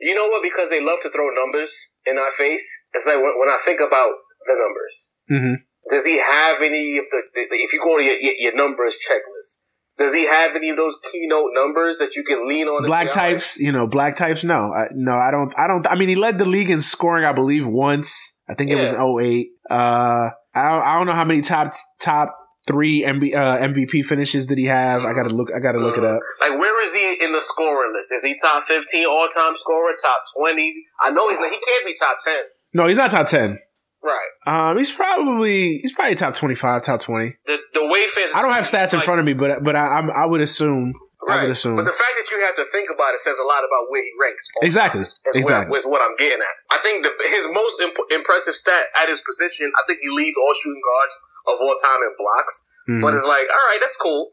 You 0.00 0.14
know 0.14 0.28
what? 0.28 0.42
Because 0.42 0.70
they 0.70 0.82
love 0.82 1.00
to 1.02 1.10
throw 1.10 1.28
numbers 1.30 1.94
in 2.06 2.18
our 2.18 2.30
face. 2.32 2.86
It's 2.94 3.06
like 3.06 3.16
when, 3.16 3.32
when 3.38 3.48
I 3.48 3.58
think 3.64 3.80
about 3.80 4.12
the 4.46 4.54
numbers, 4.54 5.16
mm-hmm. 5.30 5.54
Does 5.88 6.04
he 6.04 6.18
have 6.18 6.60
any 6.62 6.98
of 6.98 7.04
the, 7.10 7.22
the 7.34 7.46
if 7.52 7.72
you 7.72 7.80
go 7.82 7.96
to 7.96 8.04
your, 8.04 8.16
your 8.16 8.54
numbers 8.54 8.98
checklist? 8.98 9.66
Does 10.00 10.14
he 10.14 10.26
have 10.26 10.56
any 10.56 10.70
of 10.70 10.78
those 10.78 10.98
keynote 11.12 11.50
numbers 11.52 11.98
that 11.98 12.16
you 12.16 12.24
can 12.24 12.48
lean 12.48 12.66
on? 12.68 12.86
Black 12.86 13.10
types, 13.10 13.58
you 13.58 13.70
know, 13.70 13.86
black 13.86 14.16
types. 14.16 14.42
No, 14.42 14.72
I, 14.72 14.86
no, 14.92 15.12
I 15.12 15.30
don't. 15.30 15.52
I 15.58 15.66
don't. 15.66 15.86
I 15.86 15.94
mean, 15.94 16.08
he 16.08 16.16
led 16.16 16.38
the 16.38 16.46
league 16.46 16.70
in 16.70 16.80
scoring, 16.80 17.26
I 17.26 17.32
believe, 17.32 17.66
once. 17.66 18.34
I 18.48 18.54
think 18.54 18.70
it 18.70 18.80
was 18.80 18.94
08. 18.94 19.48
Uh, 19.70 20.30
I 20.54 20.68
don't, 20.70 20.82
I 20.82 20.96
don't 20.96 21.06
know 21.06 21.12
how 21.12 21.26
many 21.26 21.42
top 21.42 21.72
top 22.00 22.34
three 22.66 23.02
MB, 23.02 23.34
uh, 23.34 23.58
MVP 23.58 24.04
finishes 24.04 24.46
did 24.46 24.56
he 24.56 24.64
have? 24.64 25.04
I 25.04 25.12
gotta 25.12 25.28
look. 25.28 25.50
I 25.54 25.60
gotta 25.60 25.78
look 25.78 25.98
it 25.98 26.04
up. 26.04 26.18
Like, 26.40 26.58
where 26.58 26.82
is 26.82 26.94
he 26.94 27.18
in 27.22 27.32
the 27.32 27.40
scoring 27.40 27.92
list? 27.94 28.10
Is 28.12 28.24
he 28.24 28.34
top 28.42 28.64
fifteen 28.64 29.06
all 29.06 29.28
time 29.28 29.54
scorer? 29.54 29.92
Top 30.02 30.22
twenty? 30.36 30.82
I 31.04 31.10
know 31.10 31.28
he's. 31.28 31.38
He 31.38 31.44
can't 31.44 31.84
be 31.84 31.94
top 31.98 32.16
ten. 32.24 32.40
No, 32.72 32.86
he's 32.86 32.96
not 32.96 33.10
top 33.10 33.26
ten. 33.26 33.58
Right. 34.02 34.28
Um, 34.46 34.78
he's 34.78 34.92
probably 34.92 35.78
he's 35.78 35.92
probably 35.92 36.14
top 36.14 36.34
twenty 36.34 36.54
five, 36.54 36.82
top 36.82 37.02
twenty. 37.02 37.36
The 37.46 37.58
Wade 38.00 38.10
fans. 38.10 38.32
I 38.34 38.42
don't 38.42 38.52
have 38.52 38.64
stats 38.64 38.94
in 38.94 39.00
front 39.00 39.20
of 39.20 39.26
me, 39.26 39.34
but 39.34 39.60
but 39.64 39.76
I 39.76 39.98
I'm, 39.98 40.10
I 40.10 40.24
would 40.24 40.40
assume. 40.40 40.94
Right. 41.20 41.36
I 41.36 41.42
would 41.44 41.52
assume. 41.52 41.76
But 41.76 41.84
the 41.84 41.92
fact 41.92 42.16
that 42.16 42.32
you 42.32 42.40
have 42.40 42.56
to 42.56 42.64
think 42.72 42.88
about 42.88 43.12
it 43.12 43.20
says 43.20 43.36
a 43.36 43.44
lot 43.44 43.60
about 43.60 43.92
where 43.92 44.00
he 44.00 44.08
ranks. 44.16 44.48
Exactly. 44.62 45.04
Exactly. 45.36 45.68
What, 45.68 45.76
is 45.76 45.84
what 45.84 46.00
I'm 46.00 46.16
getting 46.16 46.40
at. 46.40 46.56
I 46.72 46.80
think 46.80 47.04
the, 47.04 47.12
his 47.28 47.44
most 47.52 47.76
imp- 47.82 48.08
impressive 48.10 48.56
stat 48.56 48.88
at 48.96 49.08
his 49.12 49.20
position, 49.20 49.70
I 49.76 49.84
think 49.86 50.00
he 50.00 50.08
leads 50.08 50.36
all 50.40 50.54
shooting 50.56 50.80
guards 50.80 51.14
of 51.52 51.60
all 51.60 51.76
time 51.76 52.00
in 52.08 52.16
blocks. 52.16 52.68
Mm-hmm. 52.88 53.04
But 53.04 53.12
it's 53.12 53.28
like, 53.28 53.44
all 53.52 53.66
right, 53.68 53.78
that's 53.80 54.00
cool, 54.00 54.28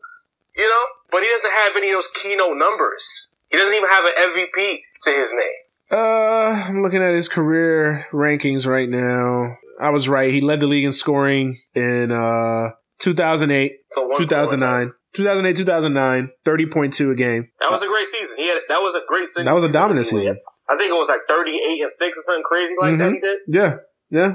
you 0.55 0.63
know. 0.63 0.83
But 1.11 1.23
he 1.23 1.27
doesn't 1.27 1.51
have 1.51 1.75
any 1.75 1.91
of 1.91 1.99
those 1.99 2.11
keynote 2.15 2.55
numbers. 2.55 3.03
He 3.51 3.57
doesn't 3.57 3.75
even 3.75 3.89
have 3.89 4.05
an 4.05 4.15
MVP 4.31 4.79
to 5.03 5.11
his 5.11 5.33
name. 5.35 5.99
Uh, 5.99 6.63
I'm 6.67 6.81
looking 6.83 7.03
at 7.03 7.13
his 7.13 7.27
career 7.27 8.07
rankings 8.11 8.65
right 8.65 8.89
now. 8.89 9.57
I 9.79 9.89
was 9.89 10.09
right. 10.09 10.31
He 10.31 10.41
led 10.41 10.59
the 10.59 10.67
league 10.67 10.85
in 10.85 10.91
scoring 10.91 11.59
in 11.75 12.11
uh 12.11 12.71
2008, 12.99 13.73
so 13.89 14.17
2009. 14.17 14.91
2008, 15.13 15.57
2009, 15.57 16.29
30.2 16.45 17.11
a 17.11 17.15
game. 17.15 17.49
That 17.59 17.71
was 17.71 17.83
a 17.83 17.87
great 17.87 18.05
season. 18.05 18.37
He 18.37 18.47
had 18.47 18.59
that 18.69 18.81
was 18.81 18.95
a 18.95 19.01
great 19.07 19.25
season. 19.25 19.45
That 19.45 19.55
was 19.55 19.63
a 19.63 19.71
dominant 19.71 20.05
season. 20.05 20.37
I 20.69 20.77
think 20.77 20.91
it 20.91 20.95
was 20.95 21.09
like 21.09 21.21
38 21.27 21.81
and 21.81 21.89
6 21.89 22.17
or 22.17 22.21
something 22.21 22.43
crazy 22.43 22.75
like 22.79 22.93
mm-hmm. 22.93 22.97
that 22.99 23.11
he 23.13 23.19
did. 23.19 23.37
Yeah. 23.47 23.75
Yeah. 24.09 24.33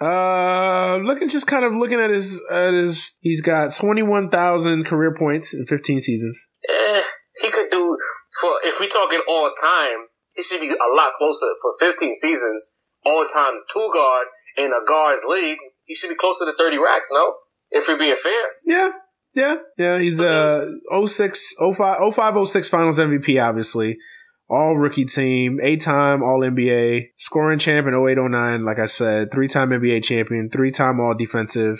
Uh, 0.00 0.98
looking 1.02 1.28
just 1.28 1.46
kind 1.46 1.64
of 1.64 1.74
looking 1.74 1.98
at 1.98 2.10
his 2.10 2.42
at 2.50 2.72
his 2.72 3.18
he's 3.20 3.40
got 3.40 3.74
21,000 3.74 4.84
career 4.84 5.12
points 5.12 5.54
in 5.54 5.66
15 5.66 6.00
seasons. 6.00 6.48
Eh, 6.68 7.02
he 7.42 7.50
could 7.50 7.70
do 7.70 7.96
for 8.40 8.50
if 8.64 8.78
we 8.80 8.86
talking 8.86 9.20
all 9.28 9.50
time, 9.60 10.06
he 10.36 10.42
should 10.42 10.60
be 10.60 10.68
a 10.68 10.94
lot 10.94 11.12
closer 11.14 11.46
for 11.60 11.72
15 11.80 12.12
seasons 12.12 12.84
all 13.04 13.24
time 13.24 13.52
two 13.72 13.90
guard 13.92 14.26
in 14.56 14.66
a 14.66 14.86
guards 14.86 15.24
league. 15.28 15.58
He 15.84 15.94
should 15.94 16.10
be 16.10 16.16
closer 16.16 16.44
to 16.44 16.52
30 16.56 16.78
racks, 16.78 17.10
no? 17.12 17.34
If 17.70 17.86
we're 17.88 17.98
being 17.98 18.16
fair. 18.16 18.42
Yeah. 18.64 18.92
Yeah, 19.34 19.58
yeah, 19.76 19.98
he's 19.98 20.20
uh 20.20 20.68
06, 21.06 21.54
05, 21.60 22.14
05 22.14 22.48
06 22.48 22.68
finals 22.68 22.98
MVP, 22.98 23.40
obviously. 23.40 23.96
All 24.50 24.76
rookie 24.76 25.04
team, 25.04 25.60
eight 25.62 25.82
time 25.82 26.22
All 26.22 26.40
NBA, 26.40 27.08
scoring 27.18 27.58
champ 27.58 27.86
in 27.86 27.94
08 27.94 28.18
09, 28.18 28.64
like 28.64 28.78
I 28.78 28.86
said, 28.86 29.30
three 29.30 29.46
time 29.46 29.70
NBA 29.70 30.02
champion, 30.02 30.50
three 30.50 30.70
time 30.70 30.98
All 30.98 31.14
Defensive, 31.14 31.78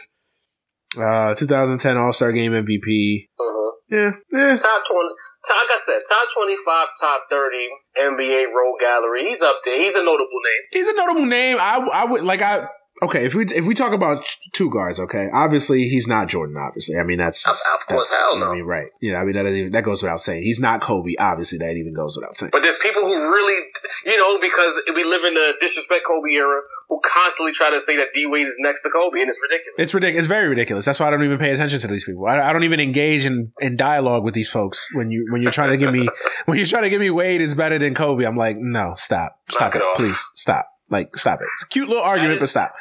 uh 0.97 1.35
2010 1.35 1.97
All 1.97 2.13
Star 2.13 2.31
Game 2.31 2.53
MVP. 2.53 3.29
Uh-huh. 3.41 3.73
Yeah, 3.89 4.13
yeah. 4.31 4.57
Top 4.59 4.83
20, 4.93 5.09
like 5.09 5.73
I 5.73 5.79
said, 5.79 6.01
top 6.09 6.29
25, 6.35 6.87
top 7.01 7.23
30 7.31 7.57
NBA 7.99 8.53
role 8.55 8.77
gallery. 8.79 9.25
He's 9.25 9.43
up 9.43 9.57
there. 9.65 9.79
He's 9.79 9.97
a 9.97 10.05
notable 10.05 10.29
name. 10.45 10.63
He's 10.71 10.89
a 10.89 10.95
notable 10.95 11.27
name. 11.27 11.57
I, 11.59 11.89
I 11.93 12.05
would, 12.05 12.23
like, 12.23 12.43
I, 12.43 12.69
okay, 13.03 13.25
if 13.25 13.35
we 13.35 13.45
if 13.45 13.67
we 13.67 13.75
talk 13.75 13.93
about 13.93 14.25
two 14.53 14.71
guards, 14.71 14.99
okay, 14.99 15.27
obviously 15.33 15.89
he's 15.89 16.07
not 16.07 16.29
Jordan. 16.29 16.57
Obviously, 16.57 16.99
I 16.99 17.03
mean 17.05 17.19
that's 17.19 17.43
just, 17.43 17.65
of 17.75 17.87
course 17.87 18.13
hell 18.13 18.39
no. 18.39 18.51
I 18.51 18.55
mean, 18.55 18.65
right? 18.65 18.89
Yeah, 19.01 19.21
I 19.21 19.25
mean 19.25 19.35
that 19.35 19.47
even, 19.47 19.73
that 19.73 19.85
goes 19.85 20.03
without 20.03 20.21
saying. 20.21 20.43
He's 20.43 20.61
not 20.61 20.81
Kobe. 20.81 21.15
Obviously, 21.19 21.59
that 21.59 21.73
even 21.73 21.95
goes 21.95 22.17
without 22.17 22.37
saying. 22.37 22.51
But 22.53 22.63
there's 22.63 22.79
people 22.79 23.03
who 23.03 23.15
really, 23.15 23.63
you 24.07 24.17
know, 24.17 24.39
because 24.39 24.83
we 24.95 25.05
live 25.05 25.25
in 25.25 25.35
the 25.35 25.55
disrespect 25.61 26.05
Kobe 26.07 26.31
era, 26.33 26.61
who 26.89 27.01
constantly 27.05 27.53
try 27.53 27.71
to 27.71 27.79
say 27.79 27.97
that 27.97 28.09
D 28.13 28.27
Wade 28.27 28.47
is 28.47 28.57
next 28.61 28.83
to 28.83 28.91
Kobe, 28.91 29.21
and 29.21 29.29
it's 29.29 29.41
ridiculous. 29.43 29.75
It's 29.79 29.95
ridiculous. 29.95 30.25
It's 30.25 30.29
very 30.29 30.49
ridiculous. 30.49 30.85
That's 30.85 31.01
why 31.01 31.09
I 31.09 31.11
don't 31.11 31.25
even 31.25 31.39
pay 31.39 31.53
attention 31.53 31.79
to 31.81 31.89
these 31.89 32.05
people. 32.05 32.27
I, 32.27 32.41
I 32.41 32.53
don't 32.53 32.65
even 32.65 32.81
engage 32.81 33.27
in, 33.27 33.53
in 33.61 33.77
dialogue 33.77 34.25
with 34.25 34.35
these 34.35 34.49
folks 34.49 34.89
when 34.95 35.11
you 35.11 35.27
when 35.31 35.43
you're 35.43 35.53
trying 35.53 35.71
to 35.71 35.77
give 35.77 35.93
me 35.93 36.09
when 36.47 36.59
you're 36.59 36.67
trying 36.67 36.85
to 36.85 36.91
give 36.91 37.01
me 37.01 37.11
Wade 37.11 37.41
is 37.41 37.55
better 37.55 37.79
than 37.79 37.95
Kobe. 37.95 38.25
I'm 38.25 38.37
like, 38.37 38.57
no, 38.59 38.95
stop, 38.97 39.39
stop 39.45 39.75
it, 39.75 39.83
it 39.83 39.97
please, 39.97 40.31
stop. 40.35 40.67
Like, 40.91 41.17
stop 41.17 41.41
it. 41.41 41.49
It's 41.55 41.65
a 41.65 41.69
cute 41.69 41.89
little 41.89 42.03
argument, 42.03 42.37
is, 42.37 42.43
but 42.43 42.49
stop. 42.49 42.75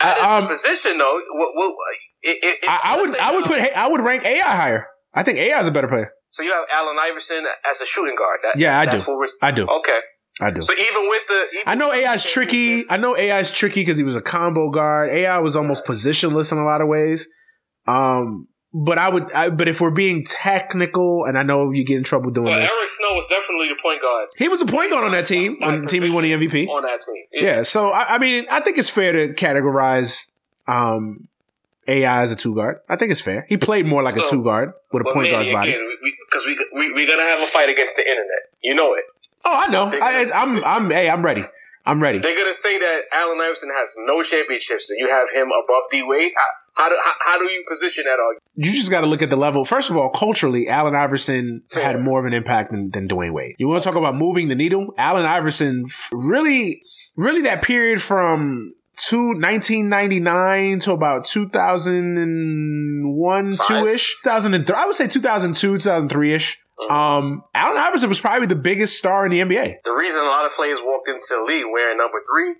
I, 0.00 0.38
um, 0.38 0.48
position 0.48 0.98
though, 0.98 1.20
what, 1.32 1.50
what, 1.54 1.74
it, 2.22 2.38
it, 2.42 2.58
I, 2.68 2.80
I, 2.84 3.00
would 3.00 3.18
I 3.18 3.32
would 3.32 3.44
put 3.44 3.60
I 3.76 3.88
would 3.88 4.00
rank 4.00 4.24
AI 4.24 4.56
higher. 4.56 4.86
I 5.14 5.22
think 5.22 5.38
AI 5.38 5.60
is 5.60 5.66
a 5.66 5.70
better 5.70 5.88
player. 5.88 6.10
So 6.30 6.42
you 6.42 6.52
have 6.52 6.64
Allen 6.72 6.96
Iverson 7.00 7.44
as 7.68 7.80
a 7.80 7.86
shooting 7.86 8.16
guard. 8.16 8.40
That, 8.42 8.58
yeah, 8.58 8.80
I 8.80 8.86
do. 8.86 9.28
I 9.42 9.50
do. 9.50 9.66
Okay. 9.66 9.98
I 10.40 10.50
do. 10.50 10.62
So 10.62 10.72
even 10.72 11.08
with 11.08 11.22
the, 11.28 11.46
even 11.52 11.62
I 11.66 11.74
know 11.74 11.92
AI 11.92 12.14
is 12.14 12.24
tricky. 12.24 12.88
I 12.88 12.96
know 12.96 13.16
AI 13.16 13.38
is 13.40 13.50
tricky 13.50 13.80
because 13.80 13.98
he 13.98 14.04
was 14.04 14.16
a 14.16 14.22
combo 14.22 14.70
guard. 14.70 15.10
AI 15.10 15.38
was 15.40 15.56
almost 15.56 15.84
positionless 15.84 16.50
in 16.50 16.58
a 16.58 16.64
lot 16.64 16.80
of 16.80 16.88
ways. 16.88 17.28
Um, 17.86 18.48
but 18.74 18.98
I 18.98 19.08
would, 19.08 19.32
I, 19.32 19.50
but 19.50 19.68
if 19.68 19.80
we're 19.80 19.90
being 19.90 20.24
technical, 20.24 21.24
and 21.24 21.36
I 21.36 21.42
know 21.42 21.70
you 21.70 21.84
get 21.84 21.98
in 21.98 22.04
trouble 22.04 22.30
doing 22.30 22.46
well, 22.46 22.58
this. 22.58 22.72
Eric 22.72 22.88
Snow 22.88 23.14
was 23.14 23.26
definitely 23.26 23.68
the 23.68 23.76
point 23.82 24.00
guard. 24.00 24.28
He 24.38 24.48
was 24.48 24.62
a 24.62 24.66
point 24.66 24.90
guard 24.90 25.04
on 25.04 25.12
that 25.12 25.26
team 25.26 25.58
on 25.62 25.82
the 25.82 25.88
team 25.88 26.02
he 26.02 26.10
won 26.10 26.24
the 26.24 26.32
MVP. 26.32 26.68
On 26.68 26.82
that 26.82 27.00
team, 27.00 27.24
yeah. 27.32 27.42
yeah 27.42 27.62
so 27.62 27.90
I, 27.90 28.14
I, 28.14 28.18
mean, 28.18 28.46
I 28.50 28.60
think 28.60 28.78
it's 28.78 28.88
fair 28.88 29.12
to 29.12 29.34
categorize 29.34 30.30
um, 30.66 31.28
AI 31.86 32.22
as 32.22 32.32
a 32.32 32.36
two 32.36 32.54
guard. 32.54 32.80
I 32.88 32.96
think 32.96 33.10
it's 33.10 33.20
fair. 33.20 33.44
He 33.48 33.58
played 33.58 33.84
more 33.84 34.02
like 34.02 34.14
so, 34.14 34.22
a 34.22 34.30
two 34.30 34.42
guard 34.42 34.72
with 34.90 35.06
a 35.06 35.12
point 35.12 35.30
guard's 35.30 35.50
body. 35.50 35.76
Because 36.26 36.46
we, 36.46 36.56
we, 36.74 36.92
we, 36.94 37.04
are 37.04 37.08
gonna 37.08 37.28
have 37.28 37.42
a 37.42 37.46
fight 37.46 37.68
against 37.68 37.96
the 37.96 38.02
internet. 38.02 38.50
You 38.62 38.74
know 38.74 38.94
it. 38.94 39.04
Oh, 39.44 39.64
I 39.66 39.70
know. 39.70 39.90
I, 39.92 40.30
I'm 40.34 40.64
I'm 40.64 40.90
hey, 40.90 41.10
I'm 41.10 41.24
ready. 41.24 41.44
I'm 41.84 42.00
ready. 42.00 42.20
They're 42.20 42.36
gonna 42.36 42.54
say 42.54 42.78
that 42.78 43.02
Allen 43.12 43.38
Iverson 43.42 43.70
has 43.74 43.94
no 43.98 44.22
championships, 44.22 44.90
and 44.90 44.98
you 44.98 45.10
have 45.10 45.28
him 45.34 45.48
above 45.48 45.90
D 45.90 46.02
Wade. 46.02 46.32
How 46.74 46.88
do 46.88 46.96
how, 47.20 47.38
do 47.38 47.50
you 47.50 47.64
position 47.68 48.04
that 48.04 48.18
argument? 48.18 48.42
You 48.54 48.72
just 48.72 48.90
got 48.90 49.02
to 49.02 49.06
look 49.06 49.22
at 49.22 49.30
the 49.30 49.36
level. 49.36 49.64
First 49.64 49.90
of 49.90 49.96
all, 49.96 50.10
culturally, 50.10 50.68
Allen 50.68 50.94
Iverson 50.94 51.62
had 51.74 52.00
more 52.00 52.20
of 52.20 52.26
an 52.26 52.32
impact 52.32 52.72
than, 52.72 52.90
than 52.90 53.08
Dwyane 53.08 53.32
Wade. 53.32 53.56
You 53.58 53.68
want 53.68 53.82
to 53.82 53.88
talk 53.88 53.96
about 53.96 54.16
moving 54.16 54.48
the 54.48 54.54
needle? 54.54 54.94
Allen 54.96 55.26
Iverson 55.26 55.86
really, 56.12 56.80
really 57.16 57.42
that 57.42 57.62
period 57.62 58.00
from 58.00 58.74
to 59.08 59.28
1999 59.28 60.78
to 60.80 60.92
about 60.92 61.24
2001, 61.24 63.52
two 63.66 63.86
ish, 63.86 64.14
2003. 64.22 64.76
I 64.76 64.84
would 64.86 64.94
say 64.94 65.08
2002, 65.08 65.78
2003 65.78 66.34
ish. 66.34 66.61
Mm-hmm. 66.88 66.92
Um, 66.92 67.44
Allen 67.54 67.76
Iverson 67.78 68.08
was 68.08 68.20
probably 68.20 68.46
the 68.46 68.56
biggest 68.56 68.96
star 68.96 69.24
in 69.24 69.30
the 69.30 69.40
NBA. 69.40 69.82
The 69.84 69.92
reason 69.92 70.22
a 70.22 70.26
lot 70.26 70.44
of 70.44 70.52
players 70.52 70.80
walked 70.82 71.08
into 71.08 71.22
the 71.30 71.44
league 71.46 71.66
wearing 71.72 71.98
number 71.98 72.18
three, 72.30 72.54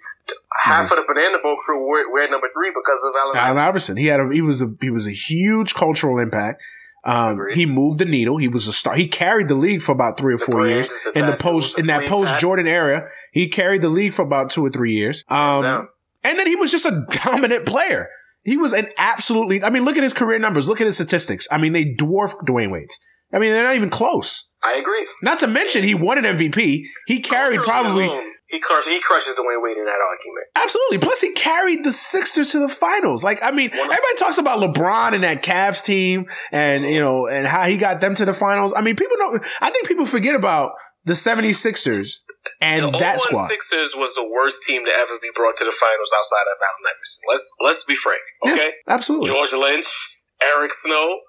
half 0.63 0.85
yes. 0.85 0.93
of 0.93 0.99
the 0.99 1.05
Banana 1.07 1.39
Boat 1.43 1.59
crew 1.59 1.87
wear, 1.87 2.11
wear 2.13 2.31
number 2.31 2.49
three 2.55 2.71
because 2.71 3.05
of 3.05 3.15
Allen, 3.19 3.37
Allen 3.37 3.59
Iverson. 3.59 3.97
He 3.97 4.07
had 4.07 4.21
a, 4.21 4.33
he 4.33 4.43
was 4.43 4.63
a, 4.63 4.75
he 4.81 4.91
was 4.91 5.07
a 5.07 5.13
huge 5.13 5.75
cultural 5.75 6.19
impact. 6.19 6.63
Um, 7.05 7.49
he 7.53 7.67
moved 7.67 7.99
the 7.99 8.05
needle. 8.05 8.37
He 8.37 8.47
was 8.47 8.69
a 8.69 8.73
star. 8.73 8.95
He 8.95 9.09
carried 9.09 9.49
the 9.49 9.57
league 9.57 9.83
for 9.83 9.91
about 9.91 10.19
three 10.19 10.35
or 10.35 10.39
the 10.39 10.45
four 10.45 10.67
years 10.67 11.09
in 11.17 11.27
the 11.27 11.37
post 11.37 11.81
in 11.81 11.87
that 11.87 12.09
post 12.09 12.39
Jordan 12.39 12.69
era. 12.69 13.09
He 13.33 13.49
carried 13.49 13.83
the 13.83 13.89
league 13.89 14.13
for 14.13 14.23
about 14.23 14.51
two 14.51 14.65
or 14.65 14.71
three 14.71 14.93
years. 14.93 15.25
Um, 15.29 15.89
and 16.23 16.39
then 16.39 16.47
he 16.47 16.55
was 16.55 16.71
just 16.71 16.87
a 16.87 17.05
dominant 17.25 17.67
player. 17.67 18.09
He 18.45 18.57
was 18.57 18.73
an 18.73 18.89
absolutely, 18.99 19.63
I 19.63 19.71
mean, 19.71 19.85
look 19.85 19.97
at 19.97 20.03
his 20.03 20.13
career 20.13 20.39
numbers. 20.39 20.69
Look 20.69 20.81
at 20.81 20.87
his 20.87 20.97
statistics. 20.97 21.47
I 21.51 21.59
mean, 21.59 21.73
they 21.73 21.85
dwarf 21.85 22.35
Dwyane 22.45 22.71
Wade's. 22.71 22.99
I 23.33 23.39
mean, 23.39 23.53
they're 23.53 23.65
not 23.65 23.77
even 23.77 23.91
close. 23.91 24.49
I 24.65 24.75
agree. 24.75 25.07
Not 25.23 25.39
to 25.41 25.47
mention, 25.47 25.83
he 25.83 25.95
won 25.95 26.25
an 26.25 26.37
MVP. 26.37 26.85
He 27.07 27.21
carried 27.21 27.61
probably. 27.63 28.09
He 28.49 28.61
crushes, 28.61 28.93
he 28.93 29.01
crushes 29.01 29.35
Dwyane 29.35 29.63
Wade 29.63 29.79
in 29.79 29.87
that 29.87 29.97
argument. 30.07 30.47
Absolutely. 30.57 30.99
Plus, 30.99 31.23
he 31.23 31.33
carried 31.33 31.85
the 31.85 31.93
Sixers 31.93 32.53
to 32.53 32.59
the 32.59 32.69
finals. 32.69 33.25
Like, 33.25 33.43
I 33.43 33.51
mean, 33.51 33.71
everybody 33.73 34.15
talks 34.19 34.37
about 34.37 34.61
LeBron 34.61 35.15
and 35.15 35.25
that 35.25 35.43
Cavs 35.43 35.83
team 35.83 36.27
and, 36.53 36.85
you 36.85 37.01
know, 37.01 37.27
and 37.27 37.47
how 37.47 37.65
he 37.65 37.79
got 37.79 38.03
them 38.03 38.15
to 38.17 38.27
the 38.27 38.35
finals. 38.35 38.75
I 38.77 38.83
mean, 38.83 38.95
people 38.95 39.17
don't, 39.17 39.43
I 39.63 39.71
think 39.71 39.89
people 39.89 40.05
forget 40.05 40.35
about 40.35 40.73
the 41.05 41.15
76ers 41.15 42.19
and 42.61 42.83
the 42.83 42.91
that 42.99 43.21
squad. 43.21 43.47
Sixers 43.47 43.95
was 43.97 44.15
the 44.15 44.29
worst 44.29 44.63
team 44.65 44.85
to 44.85 44.93
ever 44.93 45.15
be 45.21 45.31
brought 45.35 45.57
to 45.57 45.65
the 45.65 45.73
finals 45.73 46.13
outside 46.15 46.45
of 46.53 46.59
Allen 46.61 46.95
Iverson. 46.95 47.23
Let's 47.29 47.53
let's 47.61 47.85
be 47.85 47.97
frank, 47.97 48.21
okay? 48.47 48.75
Yeah, 48.87 48.95
absolutely. 48.95 49.31
George 49.31 49.53
Lynch, 49.53 50.21
Eric 50.57 50.73
Snow. 50.73 51.21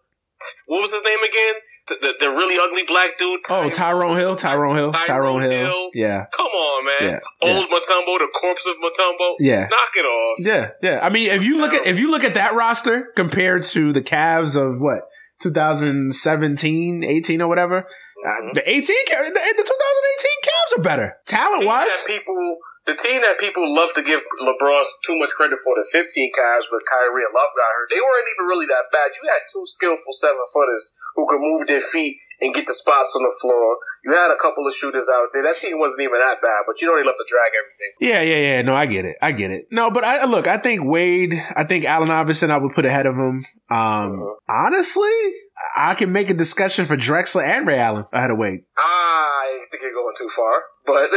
What 0.67 0.81
was 0.81 0.91
his 0.91 1.03
name 1.03 1.19
again? 1.24 1.55
The, 1.85 2.15
the, 2.17 2.27
really 2.27 2.55
ugly 2.61 2.83
black 2.87 3.17
dude. 3.17 3.41
Ty- 3.45 3.65
oh, 3.65 3.69
Tyrone 3.69 4.15
Hill. 4.15 4.37
Tyrone 4.37 4.77
Hill. 4.77 4.89
Tyrone, 4.89 5.07
Tyrone 5.07 5.41
Hill. 5.41 5.65
Hill. 5.65 5.89
Yeah. 5.93 6.25
Come 6.33 6.47
on, 6.47 6.85
man. 6.85 7.11
Yeah, 7.11 7.19
Old 7.41 7.67
yeah. 7.69 7.77
Mutombo, 7.77 8.19
the 8.19 8.29
corpse 8.33 8.65
of 8.65 8.75
Mutombo. 8.77 9.35
Yeah. 9.39 9.67
Knock 9.69 9.89
it 9.95 10.05
off. 10.05 10.37
Yeah, 10.39 10.69
yeah. 10.81 10.99
I 11.03 11.09
mean, 11.09 11.29
if 11.29 11.43
you 11.43 11.59
look 11.59 11.73
at 11.73 11.85
if 11.85 11.99
you 11.99 12.09
look 12.09 12.23
at 12.23 12.35
that 12.35 12.53
roster 12.53 13.11
compared 13.17 13.63
to 13.63 13.91
the 13.91 14.01
Cavs 14.01 14.55
of 14.55 14.79
what 14.79 15.01
2017, 15.41 17.03
18 17.03 17.41
or 17.41 17.47
whatever, 17.47 17.79
uh, 17.79 17.81
mm-hmm. 17.81 18.49
the 18.53 18.69
18 18.69 18.81
the, 18.81 19.31
the 19.33 19.63
2018 19.63 20.31
Cavs 20.43 20.79
are 20.79 20.81
better 20.81 21.17
talent 21.25 21.65
wise. 21.65 22.05
People 22.07 22.57
the 22.85 22.95
team 22.95 23.21
that 23.23 23.39
people 23.39 23.63
love 23.63 23.93
to 23.95 24.03
give 24.03 24.19
LeBron 24.43 24.83
too 25.05 25.15
much 25.15 25.31
credit 25.31 25.59
for, 25.63 25.75
the 25.75 25.87
15 25.87 26.31
Cavs 26.35 26.67
with 26.67 26.83
Kyrie 26.83 27.23
and 27.23 27.31
Love 27.31 27.55
got 27.55 27.71
hurt, 27.71 27.87
they 27.87 28.03
weren't 28.03 28.27
even 28.35 28.45
really 28.47 28.67
that 28.67 28.91
bad. 28.91 29.15
You 29.15 29.23
had 29.31 29.47
two 29.47 29.63
skillful 29.63 30.11
seven 30.11 30.43
footers 30.51 30.91
who 31.15 31.25
could 31.27 31.39
move 31.39 31.65
their 31.67 31.79
feet 31.79 32.19
and 32.41 32.53
get 32.53 32.67
the 32.67 32.73
spots 32.73 33.15
on 33.15 33.23
the 33.23 33.33
floor. 33.41 33.77
You 34.03 34.11
had 34.11 34.31
a 34.31 34.35
couple 34.35 34.67
of 34.67 34.73
shooters 34.73 35.09
out 35.13 35.31
there. 35.31 35.43
That 35.43 35.55
team 35.55 35.79
wasn't 35.79 36.01
even 36.01 36.19
that 36.19 36.41
bad, 36.41 36.67
but 36.67 36.81
you 36.81 36.87
know 36.87 36.97
they 36.97 37.05
love 37.05 37.15
to 37.15 37.27
drag 37.27 37.51
everything. 37.55 37.91
Yeah, 38.03 38.21
yeah, 38.21 38.55
yeah. 38.55 38.61
No, 38.61 38.75
I 38.75 38.85
get 38.85 39.05
it. 39.05 39.15
I 39.21 39.31
get 39.31 39.51
it. 39.51 39.67
No, 39.71 39.89
but 39.89 40.03
I 40.03 40.25
look. 40.25 40.47
I 40.47 40.57
think 40.57 40.83
Wade. 40.83 41.33
I 41.55 41.63
think 41.63 41.85
Allen 41.85 42.11
Iverson. 42.11 42.51
I 42.51 42.57
would 42.57 42.73
put 42.73 42.85
ahead 42.85 43.05
of 43.05 43.15
him. 43.15 43.45
Um, 43.69 44.19
uh-huh. 44.19 44.35
honestly, 44.49 45.31
I 45.75 45.95
can 45.95 46.11
make 46.11 46.29
a 46.29 46.33
discussion 46.33 46.85
for 46.85 46.97
Drexler 46.97 47.43
and 47.43 47.65
Ray 47.65 47.79
Allen 47.79 48.05
ahead 48.11 48.31
of 48.31 48.37
Wade. 48.37 48.61
I 48.77 49.61
think 49.71 49.83
you're 49.83 49.93
going 49.93 50.13
too 50.17 50.29
far, 50.29 50.63
but 50.85 51.09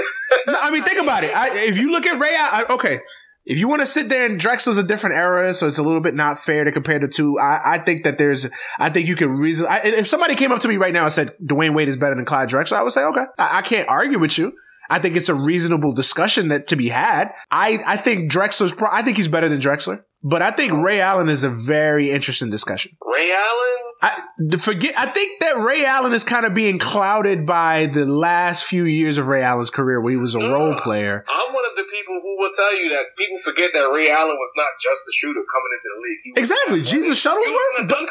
no, 0.46 0.58
I 0.60 0.70
mean, 0.70 0.82
think 0.82 1.00
about 1.00 1.24
it. 1.24 1.36
I, 1.36 1.56
if 1.64 1.78
you 1.78 1.90
look 1.90 2.06
at 2.06 2.18
Ray, 2.20 2.34
I, 2.36 2.64
okay, 2.70 3.00
if 3.46 3.58
you 3.58 3.68
want 3.68 3.80
to 3.80 3.86
sit 3.86 4.08
there 4.08 4.26
and 4.26 4.40
Drexler's 4.40 4.76
a 4.76 4.82
different 4.82 5.14
era, 5.14 5.54
so 5.54 5.68
it's 5.68 5.78
a 5.78 5.82
little 5.82 6.00
bit 6.00 6.14
not 6.14 6.38
fair 6.38 6.64
to 6.64 6.72
compare 6.72 6.98
the 6.98 7.06
two. 7.06 7.38
I, 7.38 7.74
I 7.74 7.78
think 7.78 8.02
that 8.02 8.18
there's, 8.18 8.46
I 8.78 8.90
think 8.90 9.06
you 9.06 9.14
can 9.14 9.30
reason. 9.30 9.66
I, 9.68 9.82
if 9.84 10.08
somebody 10.08 10.34
came 10.34 10.50
up 10.50 10.60
to 10.60 10.68
me 10.68 10.76
right 10.76 10.92
now 10.92 11.04
and 11.04 11.12
said 11.12 11.30
Dwyane 11.42 11.74
Wade 11.74 11.88
is 11.88 11.96
better 11.96 12.16
than 12.16 12.24
Clyde 12.24 12.48
Drexler, 12.48 12.76
I 12.76 12.82
would 12.82 12.92
say, 12.92 13.04
okay, 13.04 13.26
I, 13.38 13.58
I 13.58 13.62
can't 13.62 13.88
argue 13.88 14.18
with 14.18 14.36
you. 14.36 14.52
I 14.88 14.98
think 14.98 15.16
it's 15.16 15.28
a 15.28 15.34
reasonable 15.34 15.92
discussion 15.92 16.48
that 16.48 16.68
to 16.68 16.76
be 16.76 16.88
had. 16.88 17.32
I, 17.50 17.82
I 17.86 17.96
think 17.96 18.30
Drexler's, 18.30 18.72
pro- 18.72 18.90
I 18.90 19.02
think 19.02 19.16
he's 19.16 19.28
better 19.28 19.48
than 19.48 19.60
Drexler. 19.60 20.02
But 20.22 20.42
I 20.42 20.50
think 20.50 20.72
Ray 20.72 21.00
Allen 21.00 21.28
is 21.28 21.44
a 21.44 21.50
very 21.50 22.10
interesting 22.10 22.50
discussion. 22.50 22.96
Ray 23.00 23.32
Allen? 23.32 23.76
I 24.02 24.56
forget. 24.58 24.98
I 24.98 25.06
think 25.06 25.40
that 25.40 25.56
Ray 25.56 25.84
Allen 25.84 26.12
is 26.12 26.24
kind 26.24 26.44
of 26.44 26.52
being 26.52 26.78
clouded 26.78 27.46
by 27.46 27.86
the 27.86 28.04
last 28.04 28.64
few 28.64 28.84
years 28.84 29.18
of 29.18 29.28
Ray 29.28 29.42
Allen's 29.42 29.70
career, 29.70 30.00
where 30.00 30.10
he 30.10 30.16
was 30.16 30.34
a 30.34 30.40
no, 30.40 30.52
role 30.52 30.74
player. 30.74 31.24
I'm 31.28 31.54
one 31.54 31.64
of 31.70 31.76
the 31.76 31.84
people 31.84 32.20
who 32.20 32.36
will 32.38 32.50
tell 32.50 32.76
you 32.76 32.90
that 32.90 33.16
people 33.16 33.36
forget 33.38 33.70
that 33.72 33.88
Ray 33.94 34.10
Allen 34.10 34.36
was 34.36 34.50
not 34.56 34.68
just 34.82 35.02
a 35.08 35.12
shooter 35.14 35.40
coming 35.40 35.70
into 35.72 35.88
the 35.94 36.00
league. 36.08 36.38
Exactly, 36.38 36.82
Jesus 36.82 37.24
Shuttlesworth. 37.24 37.88
But, 37.88 38.08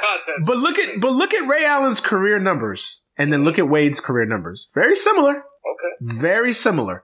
but 0.47 0.57
look 0.57 0.79
at 0.79 0.99
but 0.99 1.11
look 1.11 1.33
at 1.33 1.47
Ray 1.47 1.65
Allen's 1.65 1.99
career 1.99 2.39
numbers, 2.39 3.01
and 3.17 3.31
then 3.31 3.43
look 3.43 3.59
at 3.59 3.67
Wade's 3.67 3.99
career 3.99 4.25
numbers. 4.25 4.69
Very 4.73 4.95
similar. 4.95 5.43
Okay. 5.71 6.19
Very 6.19 6.53
similar. 6.53 7.03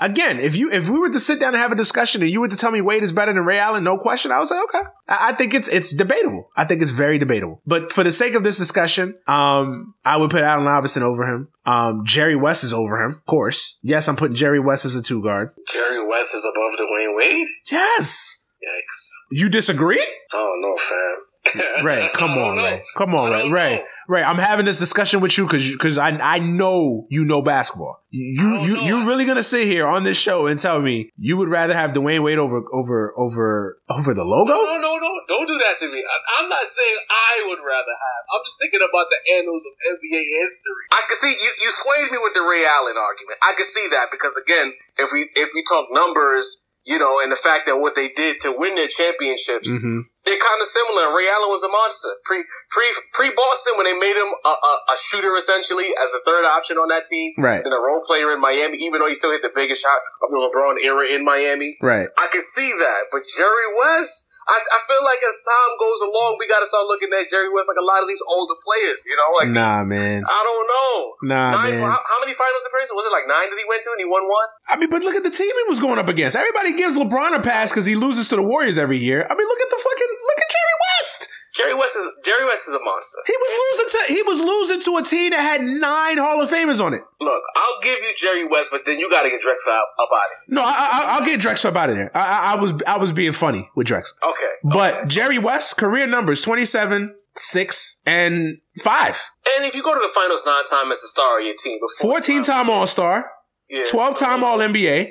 Again, 0.00 0.38
if 0.38 0.54
you 0.54 0.70
if 0.70 0.88
we 0.88 0.98
were 0.98 1.10
to 1.10 1.18
sit 1.18 1.40
down 1.40 1.54
and 1.54 1.56
have 1.56 1.72
a 1.72 1.76
discussion 1.76 2.22
and 2.22 2.30
you 2.30 2.40
were 2.40 2.48
to 2.48 2.56
tell 2.56 2.70
me 2.70 2.80
Wade 2.80 3.02
is 3.02 3.10
better 3.10 3.32
than 3.32 3.44
Ray 3.44 3.58
Allen, 3.58 3.82
no 3.82 3.98
question, 3.98 4.30
I 4.30 4.38
would 4.38 4.46
say 4.46 4.60
okay. 4.60 4.82
I, 5.08 5.30
I 5.30 5.32
think 5.32 5.54
it's 5.54 5.66
it's 5.66 5.92
debatable. 5.92 6.50
I 6.56 6.64
think 6.64 6.82
it's 6.82 6.92
very 6.92 7.18
debatable. 7.18 7.62
But 7.66 7.92
for 7.92 8.04
the 8.04 8.12
sake 8.12 8.34
of 8.34 8.44
this 8.44 8.58
discussion, 8.58 9.18
um, 9.26 9.94
I 10.04 10.16
would 10.16 10.30
put 10.30 10.42
Allen 10.42 10.68
Iverson 10.68 11.02
over 11.02 11.24
him. 11.24 11.48
Um, 11.66 12.04
Jerry 12.06 12.36
West 12.36 12.62
is 12.62 12.72
over 12.72 13.02
him, 13.04 13.14
of 13.14 13.26
course. 13.26 13.80
Yes, 13.82 14.06
I'm 14.08 14.14
putting 14.14 14.36
Jerry 14.36 14.60
West 14.60 14.84
as 14.84 14.94
a 14.94 15.02
two 15.02 15.20
guard. 15.20 15.50
Jerry 15.72 16.06
West 16.06 16.32
is 16.32 16.48
above 16.54 16.78
Dwyane 16.78 17.16
Wade. 17.16 17.46
Yes. 17.68 18.46
Yikes. 18.62 19.08
You 19.32 19.48
disagree? 19.48 20.04
Oh 20.32 20.54
no, 20.60 20.76
fam. 20.76 21.16
Ray, 21.84 22.08
come 22.14 22.32
on, 22.32 22.56
Ray. 22.56 22.82
Come 22.96 23.14
on, 23.14 23.30
Ray. 23.30 23.50
Ray. 23.50 23.84
Right, 24.08 24.24
I'm 24.24 24.40
having 24.40 24.64
this 24.64 24.78
discussion 24.78 25.20
with 25.20 25.36
you 25.36 25.44
because 25.44 25.70
because 25.70 25.98
I 25.98 26.16
I 26.16 26.38
know 26.38 27.04
you 27.10 27.26
know 27.28 27.42
basketball. 27.42 28.00
You 28.08 28.56
you 28.64 28.74
know. 28.74 28.80
you're 28.80 29.04
really 29.04 29.26
gonna 29.26 29.42
sit 29.42 29.68
here 29.68 29.86
on 29.86 30.02
this 30.02 30.16
show 30.16 30.46
and 30.46 30.58
tell 30.58 30.80
me 30.80 31.12
you 31.18 31.36
would 31.36 31.50
rather 31.50 31.74
have 31.74 31.92
Dwyane 31.92 32.24
Wade 32.24 32.38
over 32.38 32.64
over 32.72 33.12
over 33.18 33.76
over 33.90 34.14
the 34.14 34.24
logo? 34.24 34.48
No, 34.48 34.80
no, 34.80 34.96
no, 34.96 35.10
don't 35.28 35.46
do 35.46 35.58
that 35.58 35.76
to 35.80 35.92
me. 35.92 36.00
I, 36.00 36.42
am 36.42 36.48
not 36.48 36.64
saying 36.64 36.96
I 37.10 37.44
would 37.48 37.60
rather 37.60 37.92
have. 37.92 38.22
I'm 38.32 38.40
just 38.48 38.56
thinking 38.58 38.80
about 38.80 39.12
the 39.12 39.20
annals 39.36 39.68
of 39.68 39.76
NBA 40.00 40.24
history. 40.40 40.88
I 40.90 41.02
can 41.06 41.16
see 41.16 41.36
you 41.36 41.52
you 41.60 41.68
swayed 41.68 42.10
me 42.10 42.16
with 42.16 42.32
the 42.32 42.40
Ray 42.40 42.64
Allen 42.64 42.96
argument. 42.96 43.36
I 43.44 43.52
can 43.52 43.66
see 43.66 43.88
that 43.90 44.08
because 44.10 44.40
again, 44.40 44.72
if 44.96 45.12
we 45.12 45.28
if 45.36 45.52
we 45.54 45.62
talk 45.68 45.92
numbers, 45.92 46.64
you 46.86 46.98
know, 46.98 47.20
and 47.20 47.30
the 47.30 47.36
fact 47.36 47.66
that 47.66 47.76
what 47.76 47.94
they 47.94 48.08
did 48.08 48.40
to 48.40 48.56
win 48.56 48.74
their 48.74 48.88
championships. 48.88 49.68
Mm-hmm 49.68 50.08
they're 50.26 50.38
kind 50.38 50.60
of 50.60 50.68
similar. 50.68 51.14
Ray 51.14 51.28
Allen 51.30 51.48
was 51.48 51.62
a 51.64 51.70
monster 51.70 52.12
pre 52.24 52.44
pre 52.70 52.86
pre 53.14 53.28
Boston 53.32 53.78
when 53.80 53.86
they 53.88 53.96
made 53.96 54.16
him 54.16 54.28
a, 54.28 54.52
a, 54.52 54.72
a, 54.92 54.96
shooter 54.98 55.32
essentially 55.36 55.88
as 55.96 56.12
a 56.12 56.20
third 56.26 56.44
option 56.44 56.76
on 56.76 56.88
that 56.92 57.04
team, 57.08 57.32
right? 57.38 57.62
And 57.64 57.72
a 57.72 57.80
role 57.80 58.02
player 58.04 58.34
in 58.34 58.40
Miami, 58.40 58.76
even 58.84 59.00
though 59.00 59.08
he 59.08 59.14
still 59.14 59.32
hit 59.32 59.40
the 59.40 59.52
biggest 59.54 59.80
shot 59.80 60.00
of 60.22 60.28
the 60.28 60.38
LeBron 60.38 60.82
era 60.84 61.06
in 61.08 61.24
Miami, 61.24 61.78
right? 61.80 62.08
I 62.18 62.28
can 62.28 62.42
see 62.42 62.68
that, 62.78 63.08
but 63.10 63.24
Jerry 63.24 63.68
West, 63.72 64.28
I, 64.48 64.58
I 64.60 64.78
feel 64.84 65.00
like 65.04 65.20
as 65.24 65.36
time 65.40 65.72
goes 65.80 66.00
along, 66.04 66.36
we 66.38 66.48
got 66.48 66.60
to 66.60 66.68
start 66.68 66.86
looking 66.86 67.08
at 67.16 67.28
Jerry 67.28 67.48
West 67.48 67.72
like 67.72 67.80
a 67.80 67.86
lot 67.86 68.02
of 68.02 68.08
these 68.08 68.22
older 68.28 68.58
players, 68.60 69.04
you 69.08 69.16
know? 69.16 69.30
Like 69.40 69.50
nah, 69.54 69.84
man, 69.84 70.24
I 70.28 70.40
don't 70.44 70.68
know. 70.68 70.92
Nah, 71.24 71.50
nine, 71.56 71.80
man. 71.80 71.88
How, 71.88 72.00
how, 72.04 72.18
many 72.20 72.34
finals 72.34 72.64
appearances 72.68 72.92
was 72.92 73.06
it? 73.06 73.12
Like 73.12 73.28
nine 73.28 73.48
that 73.48 73.58
he 73.58 73.66
went 73.68 73.82
to, 73.86 73.90
and 73.96 74.00
he 74.00 74.08
won 74.08 74.28
one. 74.28 74.48
I 74.68 74.76
mean, 74.76 74.90
but 74.90 75.02
look 75.02 75.16
at 75.16 75.22
the 75.22 75.32
team 75.32 75.48
he 75.48 75.66
was 75.68 75.80
going 75.80 75.98
up 75.98 76.08
against. 76.08 76.36
Everybody 76.36 76.76
gives 76.76 76.98
LeBron 76.98 77.32
a 77.36 77.40
pass 77.40 77.70
because 77.70 77.86
he 77.86 77.94
loses 77.94 78.28
to 78.28 78.36
the 78.36 78.42
Warriors 78.42 78.78
every 78.78 78.98
year. 78.98 79.24
I 79.24 79.32
mean, 79.34 79.46
look 79.46 79.60
at 79.60 79.70
the 79.70 79.80
fucking 79.80 80.12
look 80.18 80.38
at 80.38 80.48
Jerry 80.50 80.76
West. 80.80 80.88
West. 80.98 81.28
Jerry 81.58 81.74
West 81.74 81.96
is 81.96 82.16
Jerry 82.24 82.44
West 82.44 82.68
is 82.68 82.74
a 82.74 82.78
monster. 82.78 83.18
He 83.26 83.32
was 83.32 83.52
losing 83.58 83.98
to 83.98 84.12
he 84.14 84.22
was 84.22 84.40
losing 84.40 84.80
to 84.82 84.96
a 84.98 85.02
team 85.02 85.30
that 85.30 85.40
had 85.40 85.62
nine 85.62 86.16
Hall 86.16 86.40
of 86.40 86.48
Famers 86.48 86.80
on 86.80 86.94
it. 86.94 87.02
Look, 87.20 87.42
I'll 87.56 87.80
give 87.82 87.98
you 87.98 88.12
Jerry 88.16 88.46
West, 88.46 88.68
but 88.70 88.84
then 88.84 89.00
you 89.00 89.10
got 89.10 89.22
to 89.24 89.30
get 89.30 89.40
Drexler 89.40 89.72
up, 89.72 89.88
out 89.98 90.12
of 90.12 90.46
here. 90.46 90.54
No, 90.54 90.62
I, 90.64 91.18
will 91.18 91.26
get 91.26 91.40
Drexler 91.40 91.70
up 91.70 91.76
out 91.76 91.90
of 91.90 91.96
there. 91.96 92.16
I, 92.16 92.20
I, 92.20 92.52
I, 92.52 92.60
was 92.60 92.74
I 92.86 92.96
was 92.98 93.10
being 93.10 93.32
funny 93.32 93.68
with 93.74 93.88
Drexler. 93.88 94.12
Okay, 94.30 94.52
but 94.62 94.94
okay. 94.94 95.08
Jerry 95.08 95.38
West 95.38 95.76
career 95.76 96.06
numbers 96.06 96.42
twenty 96.42 96.64
seven. 96.64 97.14
Six 97.40 98.02
and 98.04 98.58
five. 98.82 99.30
And 99.56 99.64
if 99.64 99.76
you 99.76 99.84
go 99.84 99.94
to 99.94 100.00
the 100.00 100.12
finals 100.12 100.44
nine 100.44 100.64
times 100.64 100.90
as 100.90 101.02
the 101.02 101.06
star 101.06 101.38
of 101.38 101.44
your 101.44 101.54
team, 101.54 101.78
14 102.00 102.42
time 102.42 102.68
All 102.68 102.84
Star, 102.84 103.30
yeah, 103.70 103.84
12 103.88 104.18
time 104.18 104.42
All 104.42 104.58
NBA, 104.58 105.10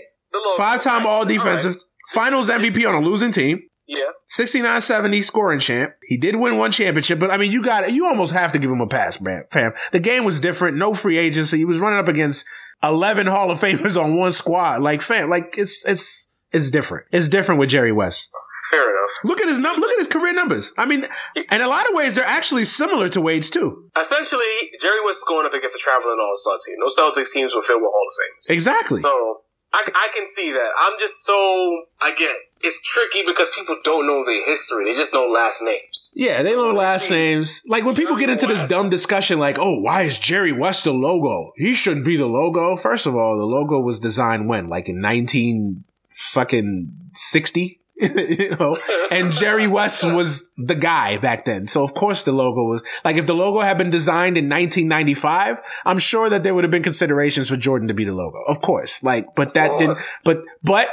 five 0.58 0.82
time 0.82 1.06
All 1.06 1.24
Defensive, 1.24 1.76
right. 1.76 1.84
finals 2.10 2.50
MVP 2.50 2.86
on 2.86 3.02
a 3.02 3.06
losing 3.06 3.32
team. 3.32 3.62
Yeah. 3.88 4.10
69 4.28 4.82
70 4.82 5.22
scoring 5.22 5.60
champ. 5.60 5.94
He 6.06 6.18
did 6.18 6.36
win 6.36 6.58
one 6.58 6.72
championship, 6.72 7.20
but 7.20 7.32
I 7.32 7.38
mean, 7.38 7.52
you 7.52 7.64
got 7.64 7.86
it. 7.86 7.92
You 7.92 8.06
almost 8.06 8.34
have 8.34 8.52
to 8.52 8.60
give 8.60 8.70
him 8.70 8.82
a 8.82 8.88
pass, 8.88 9.22
man, 9.22 9.46
fam. 9.50 9.74
The 9.92 10.00
game 10.00 10.26
was 10.26 10.42
different. 10.42 10.78
No 10.78 10.94
free 10.94 11.18
agency. 11.18 11.58
He 11.58 11.66
was 11.66 11.80
running 11.80 12.00
up 12.00 12.10
against 12.10 12.46
11 12.84 13.28
Hall 13.28 13.50
of 13.50 13.60
Famers 13.60 14.02
on 14.02 14.18
one 14.18 14.32
squad. 14.34 14.82
Like, 14.82 15.02
fam, 15.02 15.30
like 15.30 15.56
it's, 15.58 15.86
it's, 15.88 16.34
it's 16.52 16.70
different. 16.70 17.06
It's 17.12 17.30
different 17.30 17.60
with 17.60 17.70
Jerry 17.70 17.94
West. 17.94 18.30
Fair 18.72 18.90
enough. 18.90 19.12
Look 19.24 19.40
at 19.40 19.48
his 19.48 19.60
num- 19.60 19.80
look 19.80 19.92
at 19.92 19.98
his 19.98 20.08
career 20.08 20.34
numbers. 20.34 20.74
I 20.78 20.86
mean, 20.86 21.06
in 21.36 21.62
a 21.62 21.68
lot 21.68 21.88
of 21.88 21.96
ways, 21.96 22.16
they're 22.16 22.26
actually 22.26 22.66
similar 22.66 23.08
to 23.10 23.22
Wade's 23.22 23.50
too. 23.50 23.90
Essentially, 23.98 24.44
Jerry 24.82 25.00
West 25.06 25.20
is 25.20 25.24
going 25.26 25.46
up 25.46 25.54
against 25.54 25.76
a 25.76 25.80
traveling 25.80 26.18
All 26.22 26.36
Star 26.36 26.58
team. 26.66 26.76
No 26.80 26.88
Celtics 26.88 27.32
teams 27.32 27.56
were 27.56 27.62
filled 27.62 27.82
with 27.82 27.92
Hall 27.92 28.06
of 28.06 28.14
Famers. 28.14 28.54
Exactly. 28.54 29.00
So 29.00 29.40
I, 29.74 29.90
I 29.96 30.10
can 30.14 30.26
see 30.26 30.52
that. 30.52 30.70
I'm 30.82 31.00
just 31.00 31.24
so 31.26 31.84
again. 32.02 32.36
It's 32.62 32.82
tricky 32.82 33.26
because 33.26 33.50
people 33.56 33.78
don't 33.84 34.08
know 34.08 34.26
their 34.26 34.46
history. 34.46 34.86
They 34.86 34.94
just 34.94 35.14
know 35.14 35.28
last 35.28 35.62
names. 35.64 36.14
Yeah, 36.16 36.42
they 36.42 36.54
know 36.54 36.72
last 36.72 37.10
names. 37.10 37.62
Like 37.68 37.86
when 37.86 37.96
people 37.96 38.16
get 38.16 38.30
into 38.30 38.48
this 38.48 38.68
dumb 38.68 38.90
discussion, 38.90 39.40
like, 39.40 39.58
"Oh, 39.60 39.80
why 39.80 40.04
is 40.04 40.18
Jerry 40.20 40.52
West 40.52 40.84
the 40.84 40.94
logo? 40.94 41.54
He 41.56 41.76
shouldn't 41.76 42.06
be 42.06 42.18
the 42.18 42.26
logo." 42.26 42.76
First 42.76 43.06
of 43.06 43.16
all, 43.16 43.38
the 43.38 43.46
logo 43.46 43.80
was 43.80 44.00
designed 44.00 44.48
when, 44.48 44.70
like, 44.70 44.90
in 44.90 45.00
nineteen 45.00 45.84
fucking 46.10 46.94
sixty. 47.14 47.82
you 48.00 48.56
know, 48.60 48.78
and 49.12 49.32
Jerry 49.32 49.68
West 49.68 50.04
was 50.14 50.52
the 50.56 50.76
guy 50.76 51.18
back 51.18 51.46
then. 51.46 51.68
So 51.68 51.84
of 51.84 51.96
course 51.96 52.26
the 52.26 52.32
logo 52.32 52.62
was 52.64 52.84
like, 53.04 53.16
if 53.16 53.26
the 53.26 53.34
logo 53.34 53.62
had 53.62 53.80
been 53.80 53.90
designed 53.90 54.38
in 54.38 54.46
1995, 54.46 55.62
I'm 55.84 55.98
sure 55.98 56.30
that 56.30 56.44
there 56.44 56.54
would 56.54 56.64
have 56.64 56.70
been 56.70 56.84
considerations 56.84 57.50
for 57.50 57.58
Jordan 57.58 57.88
to 57.88 57.96
be 57.96 58.04
the 58.04 58.14
logo. 58.14 58.38
Of 58.48 58.62
course. 58.62 59.02
Like, 59.02 59.34
but 59.34 59.56
that 59.56 59.80
didn't, 59.80 59.98
but, 60.26 60.44
but 60.62 60.90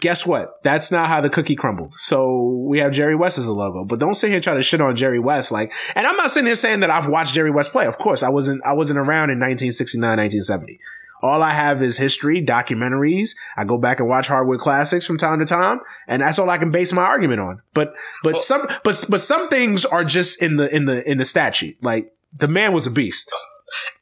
guess 0.00 0.26
what? 0.26 0.62
That's 0.62 0.92
not 0.92 1.08
how 1.08 1.20
the 1.20 1.30
cookie 1.30 1.56
crumbled. 1.56 1.94
So 1.94 2.64
we 2.66 2.78
have 2.78 2.92
Jerry 2.92 3.16
West 3.16 3.38
as 3.38 3.48
a 3.48 3.54
logo, 3.54 3.84
but 3.84 3.98
don't 3.98 4.14
sit 4.14 4.28
here 4.28 4.36
and 4.36 4.44
try 4.44 4.54
to 4.54 4.62
shit 4.62 4.80
on 4.80 4.96
Jerry 4.96 5.18
West. 5.18 5.52
Like, 5.52 5.72
and 5.94 6.06
I'm 6.06 6.16
not 6.16 6.30
sitting 6.30 6.46
here 6.46 6.56
saying 6.56 6.80
that 6.80 6.90
I've 6.90 7.08
watched 7.08 7.34
Jerry 7.34 7.50
West 7.50 7.72
play. 7.72 7.86
Of 7.86 7.98
course, 7.98 8.22
I 8.22 8.28
wasn't, 8.28 8.62
I 8.64 8.72
wasn't 8.72 8.98
around 8.98 9.30
in 9.30 9.38
1969, 9.38 10.00
1970. 10.00 10.78
All 11.22 11.42
I 11.42 11.50
have 11.50 11.82
is 11.82 11.96
history, 11.96 12.42
documentaries. 12.44 13.30
I 13.56 13.64
go 13.64 13.78
back 13.78 14.00
and 14.00 14.08
watch 14.08 14.28
hardwood 14.28 14.60
classics 14.60 15.06
from 15.06 15.16
time 15.16 15.38
to 15.38 15.46
time, 15.46 15.80
and 16.06 16.20
that's 16.20 16.38
all 16.38 16.50
I 16.50 16.58
can 16.58 16.70
base 16.70 16.92
my 16.92 17.02
argument 17.02 17.40
on. 17.40 17.62
But 17.72 17.94
but 18.22 18.34
well, 18.34 18.40
some 18.40 18.68
but 18.84 19.02
but 19.08 19.20
some 19.22 19.48
things 19.48 19.86
are 19.86 20.04
just 20.04 20.42
in 20.42 20.56
the 20.56 20.74
in 20.74 20.84
the 20.84 21.08
in 21.10 21.16
the 21.16 21.24
statute. 21.24 21.82
Like 21.82 22.12
the 22.38 22.48
man 22.48 22.74
was 22.74 22.86
a 22.86 22.90
beast. 22.90 23.32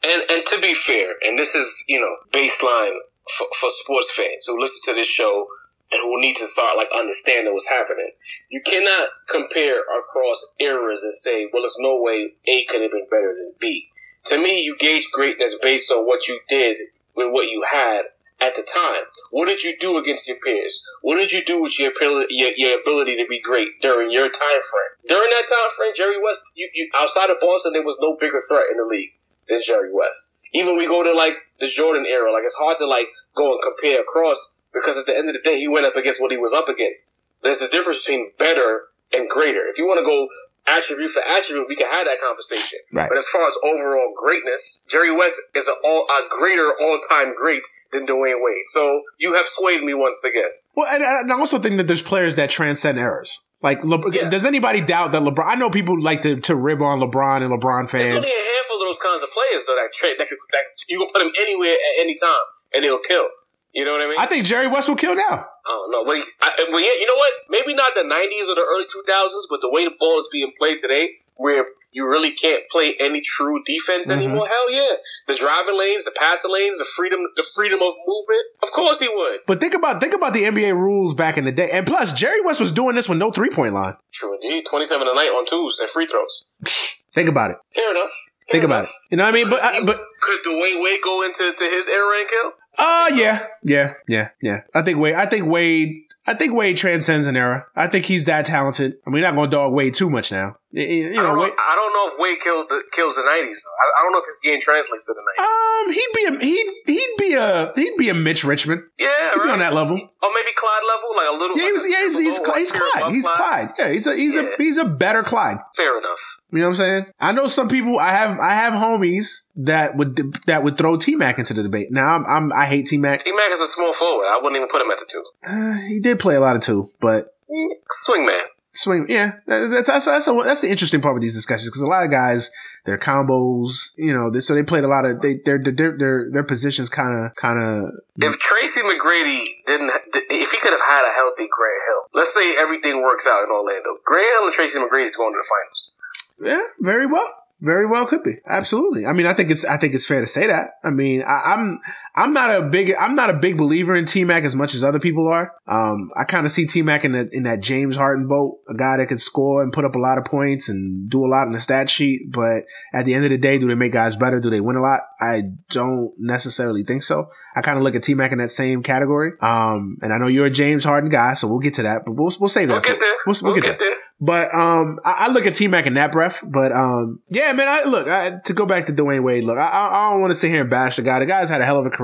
And 0.03 0.23
and 0.29 0.45
to 0.47 0.61
be 0.61 0.75
fair, 0.75 1.15
and 1.23 1.39
this 1.39 1.55
is 1.55 1.85
you 1.87 2.01
know 2.01 2.17
baseline 2.33 2.97
for, 3.39 3.47
for 3.59 3.69
sports 3.71 4.11
fans 4.11 4.47
who 4.47 4.61
listen 4.61 4.81
to 4.93 4.99
this 4.99 5.09
show 5.09 5.47
and 5.95 6.03
who 6.03 6.21
need 6.21 6.35
to 6.35 6.45
start 6.45 6.77
like 6.77 6.89
understanding 6.97 7.53
what's 7.53 7.69
happening. 7.69 8.11
You 8.51 8.61
cannot 8.61 9.09
compare 9.29 9.81
across 9.81 10.55
eras 10.59 11.05
and 11.05 11.15
say, 11.15 11.47
well, 11.53 11.63
there's 11.63 11.77
no 11.79 12.03
way 12.03 12.35
A 12.47 12.65
could 12.65 12.83
have 12.83 12.91
been 12.91 13.07
better 13.09 13.33
than 13.33 13.55
B. 13.61 13.89
To 14.27 14.39
me, 14.39 14.63
you 14.63 14.77
gauge 14.77 15.09
greatness 15.13 15.57
based 15.63 15.93
on 15.93 16.05
what 16.05 16.27
you 16.27 16.41
did 16.49 16.79
with 17.15 17.31
what 17.31 17.49
you 17.49 17.63
had 17.71 18.07
at 18.41 18.57
the 18.57 18.63
time. 18.63 19.03
What 19.31 19.47
did 19.47 19.63
you 19.63 19.77
do 19.79 19.97
against 19.97 20.27
your 20.27 20.39
peers? 20.45 20.83
What 21.03 21.17
did 21.17 21.31
you 21.31 21.45
do 21.45 21.63
with 21.63 21.79
your 21.79 21.93
ability, 21.93 22.35
your, 22.35 22.51
your 22.57 22.81
ability 22.81 23.17
to 23.17 23.27
be 23.27 23.41
great 23.41 23.81
during 23.81 24.11
your 24.11 24.29
time 24.29 24.33
frame? 24.33 25.07
During 25.07 25.31
that 25.31 25.47
time 25.47 25.71
frame, 25.77 25.93
Jerry 25.95 26.21
West, 26.21 26.43
you, 26.57 26.69
you, 26.75 26.91
outside 26.99 27.31
of 27.31 27.37
Boston, 27.41 27.73
there 27.73 27.85
was 27.85 27.99
no 28.01 28.17
bigger 28.19 28.41
threat 28.49 28.65
in 28.73 28.79
the 28.79 28.85
league 28.85 29.13
than 29.49 29.61
Jerry 29.65 29.93
West. 29.93 30.41
Even 30.53 30.77
we 30.77 30.87
go 30.87 31.05
to 31.05 31.13
like 31.13 31.35
the 31.61 31.67
Jordan 31.67 32.05
era, 32.07 32.33
like 32.33 32.43
it's 32.43 32.57
hard 32.57 32.79
to 32.79 32.87
like 32.87 33.09
go 33.37 33.53
and 33.53 33.61
compare 33.63 34.01
across 34.01 34.59
because 34.75 34.99
at 34.99 35.07
the 35.07 35.17
end 35.17 35.29
of 35.31 35.35
the 35.35 35.41
day, 35.49 35.57
he 35.59 35.69
went 35.69 35.87
up 35.87 35.97
against 35.97 36.21
what 36.21 36.31
he 36.33 36.37
was 36.37 36.53
up 36.53 36.69
against. 36.69 37.13
There's 37.43 37.63
a 37.63 37.71
difference 37.71 38.05
between 38.05 38.33
better 38.39 38.83
and 39.13 39.29
greater. 39.29 39.61
If 39.67 39.79
you 39.79 39.87
want 39.87 39.99
to 40.01 40.05
go 40.05 40.29
attribute 40.67 41.11
for 41.11 41.23
attribute, 41.23 41.69
we 41.69 41.77
can 41.77 41.87
have 41.91 42.07
that 42.07 42.21
conversation. 42.21 42.79
Right. 42.93 43.09
But 43.09 43.19
as 43.19 43.29
far 43.29 43.47
as 43.47 43.57
overall 43.63 44.13
greatness, 44.17 44.85
Jerry 44.89 45.15
West 45.15 45.41
is 45.55 45.69
a, 45.69 45.73
all, 45.85 46.07
a 46.11 46.23
greater 46.31 46.73
all-time 46.81 47.35
great 47.35 47.63
than 47.93 48.07
Dwyane 48.07 48.41
Wade. 48.41 48.65
So 48.67 49.03
you 49.19 49.35
have 49.35 49.45
swayed 49.47 49.83
me 49.83 49.95
once 49.95 50.25
again. 50.25 50.49
Well, 50.75 50.89
and, 50.91 51.03
and 51.03 51.31
I 51.33 51.39
also 51.39 51.59
think 51.59 51.77
that 51.77 51.87
there's 51.87 52.03
players 52.03 52.37
that 52.37 52.49
transcend 52.51 52.99
errors. 52.99 53.41
Like, 53.63 53.85
Le- 53.85 53.99
Yeah. 54.13 54.29
does 54.31 54.45
anybody 54.45 54.81
doubt 54.81 55.13
that 55.13 55.23
LeBron? 55.23 55.45
I 55.47 55.55
know 55.57 55.71
people 55.71 56.01
like 56.01 56.23
to, 56.23 56.37
to 56.41 56.55
rib 56.57 56.83
on 56.83 56.99
LeBron 57.01 57.43
and 57.43 57.51
LeBron 57.53 57.91
There's 57.91 58.05
fans. 58.05 58.17
only 58.17 58.29
a 58.29 58.45
handful 58.57 58.77
of 58.77 58.83
those 58.89 58.99
kinds 58.99 59.23
of 59.23 59.31
players 59.31 59.65
though 59.67 59.77
that 59.77 59.93
trade 59.93 60.17
that, 60.19 60.29
could, 60.29 60.39
that 60.53 60.65
you 60.89 60.99
can 60.99 61.09
put 61.13 61.21
them 61.21 61.33
anywhere 61.39 61.73
at 61.73 62.01
any 62.01 62.15
time 62.15 62.45
and 62.75 62.85
he'll 62.85 62.99
kill. 63.01 63.25
You 63.73 63.85
know 63.85 63.93
what 63.93 64.03
I 64.03 64.07
mean? 64.07 64.17
I 64.19 64.27
think 64.27 64.45
Jerry 64.45 64.69
West 64.69 64.89
will 64.89 64.97
kill 64.97 65.15
now. 65.17 65.47
I 65.67 65.71
don't 65.71 65.91
know. 65.93 66.05
But, 66.05 66.17
he, 66.17 66.23
I, 66.43 66.67
well, 66.71 66.81
yeah, 66.81 66.95
you 67.01 67.07
know 67.07 67.17
what? 67.17 67.33
Maybe 67.51 67.75
not 67.75 67.95
the 67.95 68.03
90s 68.03 68.51
or 68.51 68.55
the 68.55 68.67
early 68.69 68.85
2000s, 68.85 69.47
but 69.51 69.61
the 69.61 69.71
way 69.71 69.85
the 69.85 69.95
ball 69.99 70.19
is 70.19 70.29
being 70.31 70.53
played 70.59 70.79
today, 70.79 71.15
where 71.37 71.67
you 71.91 72.05
really 72.09 72.33
can't 72.33 72.63
play 72.71 72.95
any 73.01 73.21
true 73.21 73.63
defense 73.65 74.09
Mhm. 74.09 74.17
anymore. 74.17 74.47
Hell 74.49 74.71
yeah, 74.73 74.93
the 75.29 75.35
driving 75.35 75.79
lanes, 75.79 76.05
the 76.05 76.11
passing 76.11 76.53
lanes, 76.53 76.79
the 76.79 76.85
freedom, 76.85 77.21
the 77.37 77.43
freedom 77.55 77.81
of 77.81 77.95
movement. 78.07 78.43
Of 78.63 78.73
course 78.73 79.01
he 79.01 79.09
would. 79.09 79.41
But 79.47 79.61
think 79.61 79.75
about 79.75 80.01
think 80.01 80.13
about 80.13 80.33
the 80.35 80.45
NBA 80.45 80.75
rules 80.75 81.15
back 81.15 81.39
in 81.39 81.45
the 81.45 81.53
day. 81.53 81.71
And 81.71 81.87
plus, 81.87 82.13
Jerry 82.13 82.41
West 82.43 82.59
was 82.61 82.73
doing 82.73 82.97
this 82.97 83.09
with 83.09 83.19
no 83.19 83.31
three 83.31 83.51
point 83.51 83.75
line. 83.75 83.95
True 84.13 84.35
indeed. 84.43 84.65
27 84.69 85.07
a 85.07 85.15
night 85.15 85.29
on 85.31 85.47
twos 85.47 85.79
and 85.79 85.89
free 85.89 86.07
throws. 86.07 86.51
Think 87.15 87.29
about 87.29 87.53
it. 87.53 87.59
Fair 87.73 87.93
enough. 87.93 88.11
Fair 88.51 88.61
Think 88.61 88.65
about 88.65 88.85
it. 88.85 88.91
You 89.13 89.17
know 89.17 89.25
what 89.25 89.33
I 89.35 89.37
mean? 89.37 89.47
But 89.49 89.63
I, 89.63 89.85
but 89.87 89.97
could 90.21 90.41
Dwyane 90.45 90.83
Wade 90.83 90.99
go 91.03 91.23
into 91.23 91.53
to 91.57 91.65
his 91.65 91.89
era 91.89 92.19
and 92.19 92.29
kill? 92.29 92.53
Uh 92.79 93.11
yeah, 93.15 93.45
yeah, 93.63 93.95
yeah, 94.09 94.31
yeah. 94.43 94.61
I 94.75 94.83
think 94.83 94.99
Wade. 94.99 95.15
I 95.15 95.27
think 95.27 95.47
Wade. 95.47 96.03
I 96.27 96.35
think 96.35 96.55
Wade 96.55 96.77
transcends 96.79 97.27
an 97.27 97.37
era. 97.37 97.67
I 97.77 97.87
think 97.87 98.07
he's 98.07 98.25
that 98.25 98.47
talented. 98.47 98.97
I 99.07 99.11
mean, 99.11 99.23
not 99.23 99.35
to 99.35 99.47
dog 99.47 99.73
Wade 99.75 99.95
too 99.95 100.09
much 100.09 100.33
now. 100.33 100.57
You- 100.77 101.11
You 101.15 101.21
I, 101.21 101.23
don't 101.23 101.37
know 101.39 101.45
I 101.45 101.75
don't 101.77 101.93
know 101.93 102.13
if 102.13 102.19
Wade 102.19 102.41
killed 102.41 102.69
the, 102.69 102.83
kills 102.91 103.15
the 103.15 103.23
90s. 103.23 103.29
Though. 103.63 103.77
I, 103.79 104.01
I 104.01 104.03
don't 104.03 104.13
know 104.13 104.19
if 104.19 104.27
his 104.27 104.41
game 104.43 104.61
translates 104.61 105.07
to 105.07 105.15
the 105.15 105.23
90s. 105.23 105.87
um, 105.87 105.93
he'd 105.93 106.13
be 106.15 106.25
a 106.25 106.39
he'd 106.45 106.75
he'd 106.87 107.15
be 107.19 107.35
a 107.35 107.73
he'd 107.77 107.97
be 107.97 108.09
a 108.09 108.15
Mitch 108.15 108.43
Richmond. 108.45 108.83
yeah, 108.99 109.09
right. 109.37 109.51
on 109.51 109.61
that 109.61 109.73
level. 109.73 109.95
Or 109.97 110.31
maybe 110.35 110.51
Clyde 110.57 110.83
level, 110.89 111.11
like 111.17 111.29
a 111.29 111.33
little. 111.39 111.57
Yeah, 111.59 111.65
he 111.67 111.73
was, 111.73 111.85
yeah, 111.89 112.01
he's 112.03 112.19
he's, 112.19 112.41
below, 112.41 112.55
he's 112.55 112.73
Clyde. 112.73 113.13
He's 113.13 113.29
Clyde. 113.29 113.71
Yeah, 113.79 113.89
he's 113.91 114.07
a 114.09 114.17
he's 114.17 114.35
Yeah. 114.35 114.43
a 114.43 114.51
he's 114.59 114.79
a 114.79 114.85
better 114.87 115.23
Clyde. 115.23 115.59
Fair 115.77 115.97
enough. 115.99 116.19
You 116.51 116.59
know 116.61 116.65
what 116.67 116.71
I'm 116.71 116.75
saying? 116.77 117.07
I 117.21 117.33
know 117.33 117.47
some 117.47 117.69
people. 117.69 117.99
I 117.99 118.11
have 118.11 118.39
I 118.41 118.55
have 118.55 118.73
homies 118.75 119.43
that 119.57 119.97
would 119.97 120.17
that 120.47 120.65
would 120.65 120.77
throw 120.77 120.97
T 120.97 121.15
Mac 121.15 121.39
into 121.39 121.55
the 121.55 121.63
debate. 121.63 121.89
Now 121.93 122.15
I'm, 122.17 122.25
I'm 122.27 122.53
I 122.53 122.67
hate 122.67 122.87
T 122.87 122.97
Mac. 122.97 123.21
T 123.23 123.33
Mac 123.33 123.51
is 123.53 123.61
a 123.61 123.67
small 123.67 123.93
forward. 123.93 124.27
I 124.27 124.37
wouldn't 124.43 124.57
even 124.57 124.69
put 124.69 124.81
him 124.83 124.91
at 124.91 124.99
the 124.99 125.07
two. 125.09 125.25
Uh, 125.47 125.75
he 125.89 126.01
did 126.01 126.19
play 126.19 126.35
a 126.35 126.41
lot 126.41 126.57
of 126.57 126.63
two, 126.63 126.89
but 127.01 127.31
Mm, 127.51 127.69
Swing 127.91 128.25
man. 128.25 128.41
Swing. 128.75 129.07
Yeah, 129.09 129.33
that's 129.47 129.87
that's 129.87 130.05
that's, 130.07 130.29
a, 130.29 130.33
that's 130.45 130.61
the 130.61 130.71
interesting 130.71 131.01
part 131.01 131.15
with 131.15 131.23
these 131.23 131.35
discussions 131.35 131.69
because 131.69 131.83
a 131.83 131.87
lot 131.87 132.05
of 132.05 132.11
guys 132.11 132.51
their 132.85 132.99
combos, 132.99 133.93
you 133.97 134.13
know, 134.13 134.31
they, 134.31 134.41
so 134.41 134.55
they 134.55 134.63
played 134.63 134.85
a 134.85 134.89
lot 134.89 135.05
of 135.05 135.21
they 135.23 135.37
their 135.45 135.59
their 135.59 135.97
their 135.97 136.31
their 136.31 136.45
positions 136.45 136.89
kind 136.89 137.25
of 137.25 137.35
kind 137.35 137.59
of 137.59 137.91
If 138.17 138.39
Tracy 138.39 138.81
McGrady 138.83 139.45
didn't, 139.67 139.91
if 140.13 140.51
he 140.51 140.59
could 140.59 140.73
have 140.73 140.81
had 140.81 141.09
a 141.09 141.13
healthy 141.15 141.49
Grant 141.51 141.81
Hill, 141.89 142.11
let's 142.15 142.35
say 142.35 142.57
everything 142.59 143.03
works 143.03 143.27
out 143.27 143.43
in 143.45 143.51
Orlando, 143.51 143.97
Grant 144.05 144.27
Hill 144.27 144.45
and 144.45 144.53
Tracy 144.53 144.79
McGrady 144.79 145.07
is 145.07 145.17
going 145.17 145.33
to 145.33 145.39
the 145.41 145.49
finals. 145.49 145.95
Yeah, 146.41 146.63
very 146.81 147.07
well. 147.07 147.33
Very 147.61 147.87
well 147.87 148.05
could 148.05 148.23
be. 148.23 148.41
Absolutely. 148.47 149.07
I 149.07 149.13
mean, 149.13 149.25
I 149.25 149.33
think 149.33 149.51
it's 149.51 149.65
I 149.65 149.79
think 149.79 149.95
it's 149.95 150.07
fair 150.07 150.21
to 150.21 150.27
say 150.27 150.47
that. 150.49 150.73
I 150.83 150.91
mean, 150.91 151.23
I, 151.23 151.55
I'm 151.55 151.81
I'm 152.17 152.33
not 152.33 152.51
a 152.55 152.63
big 152.63 152.95
I'm 152.95 153.17
not 153.17 153.31
a 153.31 153.35
big 153.35 153.59
believer 153.59 153.95
in 153.97 154.07
T 154.07 154.25
Mac 154.25 154.45
as 154.45 154.55
much 154.55 154.75
as 154.75 154.85
other 154.85 155.01
people 155.01 155.29
are. 155.29 155.53
Um, 155.67 156.11
I 156.17 156.25
kind 156.25 156.47
of 156.47 156.53
see 156.53 156.65
T 156.67 156.83
Mac 156.83 157.05
in 157.05 157.13
the, 157.13 157.29
in 157.33 157.43
that 157.43 157.61
James 157.61 157.97
Harden 157.97 158.29
boat, 158.29 158.59
a 158.69 158.75
guy 158.75 158.99
that 158.99 159.09
can 159.09 159.19
score 159.19 159.63
and 159.63 159.73
put 159.73 159.85
up 159.85 159.97
a 159.97 159.99
lot 159.99 160.19
of 160.19 160.25
points 160.25 160.69
and 160.69 161.11
do 161.11 161.25
a 161.25 161.29
lot 161.29 161.47
in 161.47 161.53
the 161.53 161.61
stat 161.61 161.91
sheet. 161.91 162.31
But 162.31 162.65
at 162.93 163.05
the 163.05 163.15
end 163.15 163.25
of 163.25 163.31
the 163.31 163.39
day, 163.39 163.59
do 163.59 163.67
they 163.67 163.75
make 163.75 163.93
guys 163.93 164.15
better? 164.15 164.39
Do 164.41 164.49
they 164.51 164.61
win 164.61 164.77
a 164.77 164.81
lot? 164.83 165.01
I 165.21 165.43
don't 165.71 166.13
necessarily 166.19 166.85
think 166.85 167.03
so. 167.03 167.29
I 167.57 167.63
kind 167.63 167.79
of 167.79 167.85
look 167.85 167.95
at 167.95 168.03
T 168.03 168.15
Mac 168.15 168.31
in 168.33 168.39
that 168.39 168.49
same 168.49 168.83
category. 168.83 169.33
Um, 169.41 169.97
and 170.01 170.13
I 170.13 170.19
know 170.19 170.27
you're 170.27 170.47
a 170.47 170.51
James 170.51 170.85
Harden 170.85 171.11
guy, 171.11 171.35
so 171.35 171.49
we'll 171.49 171.61
get 171.61 171.75
to 171.75 171.83
that. 171.83 172.03
But 172.05 172.13
we'll 172.13 172.33
we'll 172.39 172.49
save 172.49 172.69
We'll 172.69 172.81
that. 172.81 172.87
get 172.87 173.01
there. 173.01 173.15
We'll, 173.27 173.37
we'll 173.43 173.55
get 173.55 173.79
there. 173.79 173.91
there. 173.91 173.99
But 174.21 174.55
um, 174.55 174.99
I, 175.05 175.27
I 175.27 175.29
look 175.33 175.47
at 175.47 175.55
T 175.55 175.67
Mac 175.69 175.87
in 175.87 175.95
that 175.95 176.13
breath. 176.13 176.43
But 176.45 176.73
um, 176.73 177.21
yeah, 177.29 177.53
man. 177.53 177.69
I 177.69 177.85
look 177.85 178.07
I, 178.07 178.39
to 178.45 178.53
go 178.53 178.67
back 178.67 178.87
to 178.87 178.93
Dwyane 178.93 179.23
Wade. 179.23 179.45
Look, 179.45 179.59
I, 179.59 179.67
I 179.69 179.87
I 180.09 180.11
don't 180.11 180.21
want 180.21 180.33
to 180.33 180.39
sit 180.39 180.51
here 180.51 180.61
and 180.63 180.71
bash 180.71 180.97
the 180.97 181.03
guy. 181.03 181.19
The 181.21 181.27
guy's 181.27 181.49
had 181.49 181.61
a 181.61 181.65
hell 181.65 181.79
of 181.79 181.87
a 181.87 181.91
career. 181.91 182.04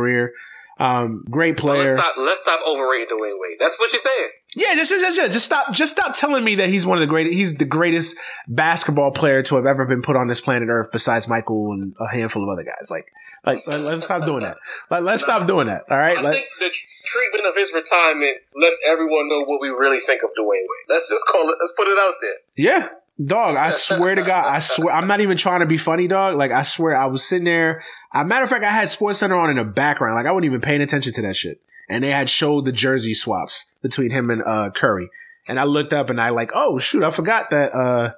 Um, 0.79 1.25
great 1.29 1.51
Let's 1.51 1.61
player. 1.61 1.97
stop. 1.97 2.15
Let's 2.17 2.41
stop 2.41 2.61
overrating 2.67 3.09
Dwyane 3.15 3.39
Wade. 3.39 3.59
That's 3.61 3.79
what 3.79 3.93
you're 3.93 4.01
saying. 4.01 4.29
Yeah, 4.57 4.75
just, 4.75 4.91
just 4.91 5.15
just 5.15 5.33
just 5.35 5.45
stop 5.45 5.73
just 5.75 5.93
stop 5.93 6.15
telling 6.15 6.43
me 6.43 6.55
that 6.55 6.71
he's 6.71 6.87
one 6.87 6.97
of 6.97 7.01
the 7.03 7.07
greatest. 7.07 7.35
He's 7.37 7.55
the 7.59 7.67
greatest 7.67 8.17
basketball 8.49 9.13
player 9.13 9.43
to 9.43 9.57
have 9.57 9.67
ever 9.67 9.85
been 9.85 10.01
put 10.01 10.17
on 10.17 10.27
this 10.27 10.41
planet 10.41 10.71
Earth, 10.71 10.89
besides 10.91 11.29
Michael 11.29 11.73
and 11.73 11.95
a 12.01 12.09
handful 12.11 12.43
of 12.43 12.49
other 12.49 12.65
guys. 12.65 12.89
Like, 12.91 13.13
like 13.45 13.59
let, 13.67 13.81
us 13.95 14.05
stop 14.05 14.25
doing 14.25 14.43
that. 14.43 14.57
Like, 14.91 15.03
let's 15.03 15.23
stop 15.23 15.47
doing 15.47 15.67
that. 15.67 15.85
All 15.91 15.99
right. 15.99 16.17
I 16.17 16.23
Like, 16.23 16.33
think 16.33 16.47
the 16.59 16.71
treatment 17.05 17.47
of 17.47 17.55
his 17.55 17.73
retirement 17.75 18.39
lets 18.57 18.81
everyone 18.87 19.29
know 19.29 19.45
what 19.45 19.61
we 19.61 19.69
really 19.69 20.01
think 20.01 20.23
of 20.23 20.31
Dwyane 20.31 20.47
Wade. 20.47 20.87
Let's 20.89 21.11
just 21.11 21.27
call 21.27 21.43
it. 21.43 21.57
Let's 21.61 21.75
put 21.77 21.89
it 21.89 21.99
out 21.99 22.15
there. 22.23 22.31
Yeah. 22.57 22.89
Dog, 23.23 23.57
I 23.57 23.71
swear 23.71 24.15
to 24.15 24.23
God, 24.23 24.47
I 24.47 24.61
swear, 24.61 24.95
I'm 24.95 25.07
not 25.07 25.21
even 25.21 25.37
trying 25.37 25.61
to 25.61 25.67
be 25.67 25.77
funny, 25.77 26.07
dog. 26.09 26.37
Like, 26.37 26.53
I 26.53 26.63
swear, 26.63 26.97
I 26.97 27.07
was 27.07 27.23
sitting 27.23 27.45
there. 27.45 27.83
A 28.15 28.25
matter 28.25 28.45
of 28.45 28.51
fact, 28.51 28.65
I 28.65 28.71
had 28.71 28.89
Sports 28.89 29.19
Center 29.19 29.37
on 29.37 29.51
in 29.51 29.57
the 29.57 29.65
background. 29.65 30.15
Like, 30.15 30.27
I 30.27 30.33
wasn't 30.33 30.47
even 30.47 30.61
paying 30.63 30.81
attention 30.81 31.13
to 31.15 31.23
that 31.23 31.37
shit. 31.37 31.61
And 31.89 32.03
they 32.03 32.11
had 32.11 32.31
showed 32.31 32.65
the 32.65 32.73
jersey 32.73 33.13
swaps 33.15 33.71
between 33.83 34.11
him 34.11 34.31
and 34.31 34.43
uh, 34.47 34.71
Curry. 34.71 35.11
And 35.49 35.59
I 35.59 35.65
looked 35.65 35.93
up 35.93 36.09
and 36.09 36.21
I 36.21 36.31
like, 36.31 36.51
oh 36.55 36.79
shoot, 36.79 37.03
I 37.03 37.11
forgot 37.11 37.51
that 37.51 37.75
uh, 37.75 38.13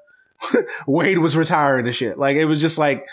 Wade 0.86 1.18
was 1.18 1.36
retiring 1.36 1.86
and 1.86 1.94
shit. 1.94 2.18
Like, 2.18 2.36
it 2.36 2.44
was 2.44 2.60
just 2.60 2.78
like, 2.78 3.06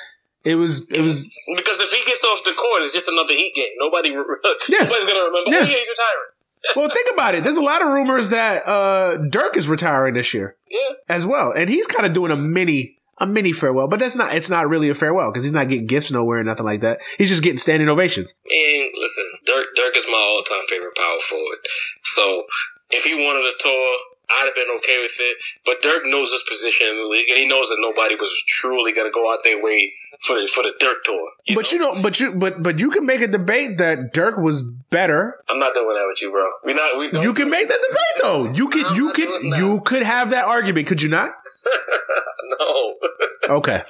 it 0.43 0.56
was, 0.56 0.89
it 0.91 1.02
was, 1.02 1.32
Because 1.56 1.80
if 1.80 1.89
he 1.91 2.04
gets 2.06 2.23
off 2.23 2.43
the 2.43 2.54
court, 2.54 2.82
it's 2.84 2.93
just 2.93 3.08
another 3.10 3.34
Heat 3.34 3.54
game. 3.56 3.69
Nobody, 3.78 4.10
Yeah. 4.69 4.80
nobody's 4.84 5.06
gonna 5.06 5.25
remember. 5.25 5.52
Yeah. 5.52 5.58
Oh 5.58 5.62
yeah, 5.62 5.65
he's 5.65 5.89
retiring. 5.89 6.30
Well, 6.76 6.89
think 6.89 7.08
about 7.13 7.36
it. 7.36 7.43
There's 7.43 7.58
a 7.58 7.62
lot 7.62 7.82
of 7.82 7.89
rumors 7.89 8.30
that 8.30 8.67
uh, 8.67 9.17
Dirk 9.30 9.58
is 9.58 9.67
retiring 9.67 10.13
this 10.13 10.34
year. 10.34 10.56
Yeah. 10.69 10.95
as 11.15 11.26
well. 11.26 11.52
And 11.52 11.69
he's 11.69 11.88
kind 11.88 12.06
of 12.06 12.13
doing 12.13 12.32
a 12.32 12.36
mini 12.36 12.98
a 13.17 13.28
mini 13.28 13.52
farewell, 13.52 13.88
but 13.89 14.00
that's 14.00 14.15
not 14.15 14.34
it's 14.34 14.50
not 14.50 14.69
really 14.69 14.88
a 14.89 14.95
farewell 14.95 15.30
because 15.32 15.43
he's 15.43 15.54
not 15.54 15.67
getting 15.67 15.88
gifts 15.88 16.12
nowhere 16.12 16.39
or 16.39 16.43
nothing 16.43 16.65
like 16.65 16.82
that. 16.82 17.02
He's 17.17 17.28
just 17.30 17.43
getting 17.43 17.58
standing 17.58 17.89
ovations. 17.89 18.34
And 18.45 18.89
listen, 18.98 19.26
Dirk 19.45 19.65
Dirk 19.76 19.98
is 19.98 20.06
my 20.10 20.17
all 20.17 20.43
time 20.43 20.62
favorite 20.69 20.95
power 20.95 21.19
forward. 21.28 21.58
So 22.04 22.43
if 22.91 23.04
he 23.04 23.15
wanted 23.15 23.43
a 23.43 23.54
tour, 23.60 23.98
I'd 24.30 24.45
have 24.45 24.56
been 24.56 24.74
okay 24.78 25.02
with 25.02 25.17
it. 25.19 25.38
But 25.65 25.82
Dirk 25.82 26.04
knows 26.06 26.32
his 26.32 26.45
position 26.48 26.88
in 26.88 26.98
the 26.98 27.08
league, 27.10 27.28
and 27.30 27.38
he 27.39 27.48
knows 27.48 27.67
that 27.69 27.78
nobody 27.82 28.15
was 28.15 28.32
truly 28.48 28.93
going 28.93 29.08
to 29.08 29.13
go 29.13 29.32
out 29.34 29.39
their 29.43 29.62
way 29.62 29.91
for 30.21 30.36
the 30.39 30.47
for 30.47 30.63
the 30.63 30.73
Dirk 30.79 30.97
tour. 31.05 31.32
but 31.55 31.71
you 31.71 31.79
know, 31.79 32.01
but 32.01 32.19
you 32.19 32.34
but 32.34 32.62
but 32.62 32.79
you 32.79 32.89
can 32.89 33.05
make 33.05 33.21
a 33.21 33.27
debate 33.27 33.77
that 33.77 34.13
Dirk 34.13 34.38
was 34.38 34.62
better. 34.62 35.41
I'm 35.49 35.60
not 35.60 35.73
doing 35.73 35.95
that 35.95 36.05
with 36.08 36.21
you, 36.21 36.32
bro. 36.32 36.45
We 36.65 36.73
not. 36.73 36.97
We 36.97 37.10
don't 37.12 37.23
You 37.23 37.34
can 37.34 37.49
make 37.49 37.67
that 37.67 37.79
debate 37.89 38.21
though. 38.21 38.45
You 38.53 38.69
could 38.69 38.95
you 38.95 39.13
could 39.13 39.43
you 39.58 39.79
could 39.86 40.03
have 40.03 40.32
that 40.32 40.45
argument, 40.45 40.88
could 40.88 41.01
you 41.01 41.10
not? 41.10 41.32
no. 42.60 42.95
Okay. 43.49 43.82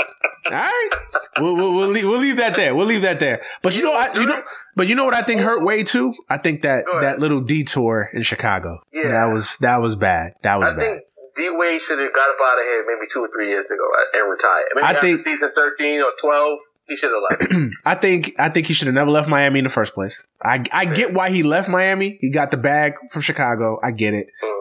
All 0.45 0.51
right. 0.51 0.89
We'll, 1.37 1.53
we'll, 1.53 1.73
we'll, 1.73 1.89
leave, 1.89 2.05
we'll 2.05 2.19
leave 2.19 2.37
that 2.37 2.55
there. 2.55 2.73
We'll 2.73 2.85
leave 2.85 3.01
that 3.01 3.19
there. 3.19 3.41
But 3.61 3.75
you 3.75 3.83
know, 3.83 3.91
I, 3.91 4.13
you 4.13 4.25
know, 4.25 4.41
but 4.77 4.87
you 4.87 4.95
know 4.95 5.03
what 5.03 5.13
I 5.13 5.21
think 5.21 5.41
hurt 5.41 5.65
way 5.65 5.83
too. 5.83 6.13
I 6.29 6.37
think 6.37 6.61
that 6.61 6.85
that 7.01 7.19
little 7.19 7.41
detour 7.41 8.09
in 8.13 8.21
Chicago. 8.21 8.81
Yeah. 8.93 9.09
That 9.09 9.25
was 9.33 9.57
that 9.57 9.81
was 9.81 9.97
bad. 9.97 10.35
That 10.43 10.59
was 10.59 10.69
I 10.69 10.75
bad. 10.75 10.81
think 10.81 11.03
D 11.39 11.49
Wade 11.49 11.81
should 11.81 11.99
have 11.99 12.13
got 12.13 12.29
up 12.29 12.35
out 12.43 12.59
of 12.59 12.65
here 12.65 12.83
maybe 12.85 13.07
two 13.11 13.21
or 13.21 13.29
three 13.33 13.47
years 13.49 13.71
ago 13.71 13.83
and 14.13 14.29
retired. 14.29 14.65
Maybe 14.75 14.85
I 14.85 14.89
after 14.91 15.01
think- 15.01 15.17
season 15.19 15.51
thirteen 15.55 16.01
or 16.01 16.11
twelve, 16.19 16.59
he 16.87 16.95
should 16.97 17.11
have 17.11 17.23
left. 17.39 17.71
I 17.85 17.95
think 17.95 18.35
I 18.37 18.49
think 18.49 18.67
he 18.67 18.73
should 18.73 18.87
have 18.87 18.95
never 18.95 19.09
left 19.11 19.29
Miami 19.29 19.59
in 19.59 19.63
the 19.63 19.69
first 19.71 19.93
place. 19.93 20.25
I 20.43 20.63
I 20.73 20.85
get 20.85 21.13
why 21.13 21.29
he 21.29 21.43
left 21.43 21.69
Miami. 21.69 22.17
He 22.21 22.29
got 22.31 22.51
the 22.51 22.57
bag 22.57 22.93
from 23.11 23.21
Chicago. 23.21 23.79
I 23.83 23.91
get 23.91 24.13
it. 24.13 24.27
Mhm. 24.43 24.58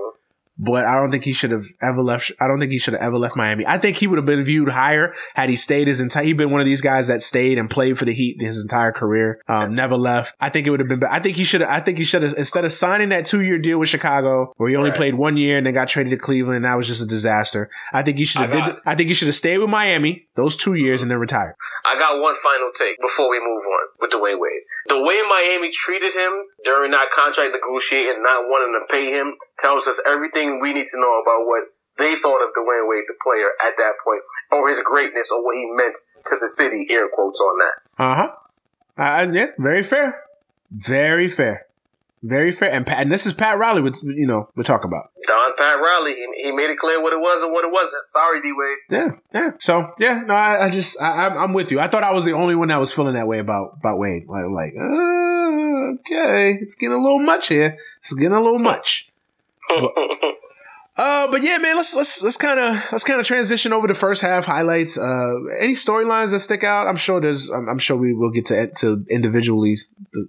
But 0.58 0.84
I 0.84 0.94
don't 0.96 1.10
think 1.10 1.24
he 1.24 1.32
should 1.32 1.52
have 1.52 1.66
ever 1.80 2.02
left. 2.02 2.32
I 2.40 2.48
don't 2.48 2.58
think 2.58 2.72
he 2.72 2.78
should 2.78 2.94
have 2.94 3.02
ever 3.02 3.16
left 3.18 3.36
Miami. 3.36 3.64
I 3.66 3.78
think 3.78 3.96
he 3.98 4.06
would 4.08 4.16
have 4.16 4.26
been 4.26 4.42
viewed 4.44 4.68
higher 4.70 5.14
had 5.34 5.48
he 5.50 5.56
stayed 5.56 5.86
his 5.86 6.00
entire. 6.00 6.24
He'd 6.24 6.36
been 6.36 6.50
one 6.50 6.60
of 6.60 6.66
these 6.66 6.80
guys 6.80 7.06
that 7.06 7.22
stayed 7.22 7.58
and 7.58 7.70
played 7.70 7.96
for 7.96 8.04
the 8.04 8.12
Heat 8.12 8.40
his 8.40 8.62
entire 8.64 8.90
career. 8.92 9.40
Um, 9.46 9.74
never 9.74 9.96
left. 9.96 10.34
I 10.40 10.48
think 10.48 10.66
it 10.66 10.70
would 10.70 10.80
have 10.80 10.88
been. 10.88 11.02
I 11.04 11.20
think 11.20 11.36
he 11.36 11.44
should. 11.44 11.60
have 11.60 11.70
I 11.70 11.80
think 11.80 11.98
he 11.98 12.04
should 12.04 12.22
have 12.22 12.34
instead 12.36 12.64
of 12.64 12.72
signing 12.72 13.10
that 13.10 13.24
two 13.24 13.42
year 13.42 13.58
deal 13.58 13.78
with 13.78 13.88
Chicago, 13.88 14.52
where 14.56 14.68
he 14.68 14.74
only 14.76 14.90
Right. 14.90 14.96
played 14.96 15.14
one 15.14 15.36
year 15.36 15.58
and 15.58 15.66
then 15.66 15.74
got 15.74 15.86
traded 15.88 16.10
to 16.10 16.16
Cleveland. 16.16 16.56
And 16.56 16.64
that 16.64 16.76
was 16.76 16.88
just 16.88 17.02
a 17.02 17.06
disaster. 17.06 17.70
I 17.92 18.02
think 18.02 18.18
he 18.18 18.24
should 18.24 18.40
have. 18.42 18.52
I 18.52 18.58
got- 18.58 18.66
did- 18.66 18.76
I 18.84 18.94
think 18.96 19.08
he 19.08 19.14
should 19.14 19.28
have 19.28 19.36
stayed 19.36 19.58
with 19.58 19.70
Miami 19.70 20.26
those 20.34 20.56
two 20.56 20.74
years 20.74 21.02
and 21.02 21.10
then 21.10 21.18
retired. 21.18 21.54
I 21.84 21.98
got 21.98 22.20
one 22.20 22.34
final 22.34 22.70
take 22.74 22.96
before 23.00 23.30
we 23.30 23.38
move 23.38 23.62
on 23.62 23.86
with 24.00 24.10
Dwyane 24.10 24.40
Wade. 24.40 24.60
The 24.88 25.00
way 25.02 25.20
Miami 25.28 25.70
treated 25.72 26.14
him 26.14 26.32
during 26.64 26.90
that 26.92 27.10
contract 27.10 27.52
negotiating, 27.54 28.22
not 28.22 28.44
wanting 28.48 28.74
to 28.80 28.92
pay 28.92 29.12
him, 29.12 29.34
tells 29.58 29.86
us 29.86 30.00
everything 30.06 30.47
we 30.52 30.72
need 30.72 30.86
to 30.86 31.00
know 31.00 31.20
about 31.20 31.46
what 31.46 31.64
they 31.98 32.14
thought 32.14 32.42
of 32.42 32.54
Dwyane 32.54 32.88
Wade, 32.88 33.04
the 33.08 33.14
player, 33.22 33.50
at 33.60 33.76
that 33.76 33.94
point, 34.04 34.22
or 34.52 34.68
his 34.68 34.80
greatness, 34.80 35.30
or 35.32 35.44
what 35.44 35.56
he 35.56 35.66
meant 35.74 35.96
to 36.26 36.36
the 36.40 36.48
city. 36.48 36.86
Air 36.90 37.08
quotes 37.12 37.40
on 37.40 37.58
that. 37.58 38.02
Uh 38.02 38.14
huh. 38.14 38.32
Uh, 38.96 39.26
yeah, 39.30 39.50
very 39.58 39.82
fair. 39.82 40.24
Very 40.70 41.28
fair. 41.28 41.66
Very 42.22 42.50
fair. 42.50 42.70
And 42.72 42.84
Pat, 42.86 43.02
and 43.02 43.12
this 43.12 43.26
is 43.26 43.32
Pat 43.32 43.58
Riley. 43.58 43.80
With 43.80 44.02
you 44.02 44.26
know, 44.26 44.48
we're 44.56 44.64
talking 44.64 44.88
about 44.88 45.10
Don 45.26 45.56
Pat 45.56 45.80
Riley. 45.80 46.14
He, 46.14 46.44
he 46.46 46.52
made 46.52 46.68
it 46.70 46.76
clear 46.76 47.00
what 47.00 47.12
it 47.12 47.20
was 47.20 47.42
and 47.42 47.52
what 47.52 47.64
it 47.64 47.72
wasn't. 47.72 48.08
Sorry, 48.08 48.40
D 48.40 48.52
Wade. 48.52 48.78
Yeah, 48.90 49.10
yeah. 49.32 49.50
So 49.58 49.92
yeah, 50.00 50.22
no, 50.26 50.34
I, 50.34 50.66
I 50.66 50.70
just 50.70 51.00
I, 51.00 51.26
I'm, 51.26 51.38
I'm 51.38 51.52
with 51.52 51.70
you. 51.70 51.78
I 51.78 51.86
thought 51.86 52.02
I 52.02 52.12
was 52.12 52.24
the 52.24 52.32
only 52.32 52.56
one 52.56 52.68
that 52.68 52.80
was 52.80 52.92
feeling 52.92 53.14
that 53.14 53.28
way 53.28 53.38
about 53.38 53.76
about 53.78 53.98
Wade. 53.98 54.26
Like, 54.26 54.46
like 54.50 54.74
uh, 54.76 55.94
okay, 56.00 56.58
it's 56.60 56.74
getting 56.74 56.96
a 56.96 57.00
little 57.00 57.20
much 57.20 57.48
here. 57.48 57.78
It's 58.00 58.12
getting 58.12 58.32
a 58.32 58.40
little 58.40 58.58
much. 58.58 59.07
But, 59.68 61.02
uh, 61.04 61.30
but 61.30 61.42
yeah, 61.42 61.58
man, 61.58 61.76
let's 61.76 61.94
let's 61.94 62.22
let's 62.22 62.36
kind 62.36 62.58
of 62.58 62.74
let's 62.90 63.04
kind 63.04 63.20
of 63.20 63.26
transition 63.26 63.72
over 63.72 63.86
to 63.86 63.94
first 63.94 64.20
half 64.20 64.46
highlights. 64.46 64.98
Uh, 64.98 65.34
any 65.60 65.74
storylines 65.74 66.32
that 66.32 66.40
stick 66.40 66.64
out? 66.64 66.88
I'm 66.88 66.96
sure 66.96 67.20
there's. 67.20 67.50
I'm, 67.50 67.68
I'm 67.68 67.78
sure 67.78 67.96
we 67.96 68.12
will 68.14 68.30
get 68.30 68.46
to 68.46 68.66
to 68.78 69.04
individually 69.08 69.76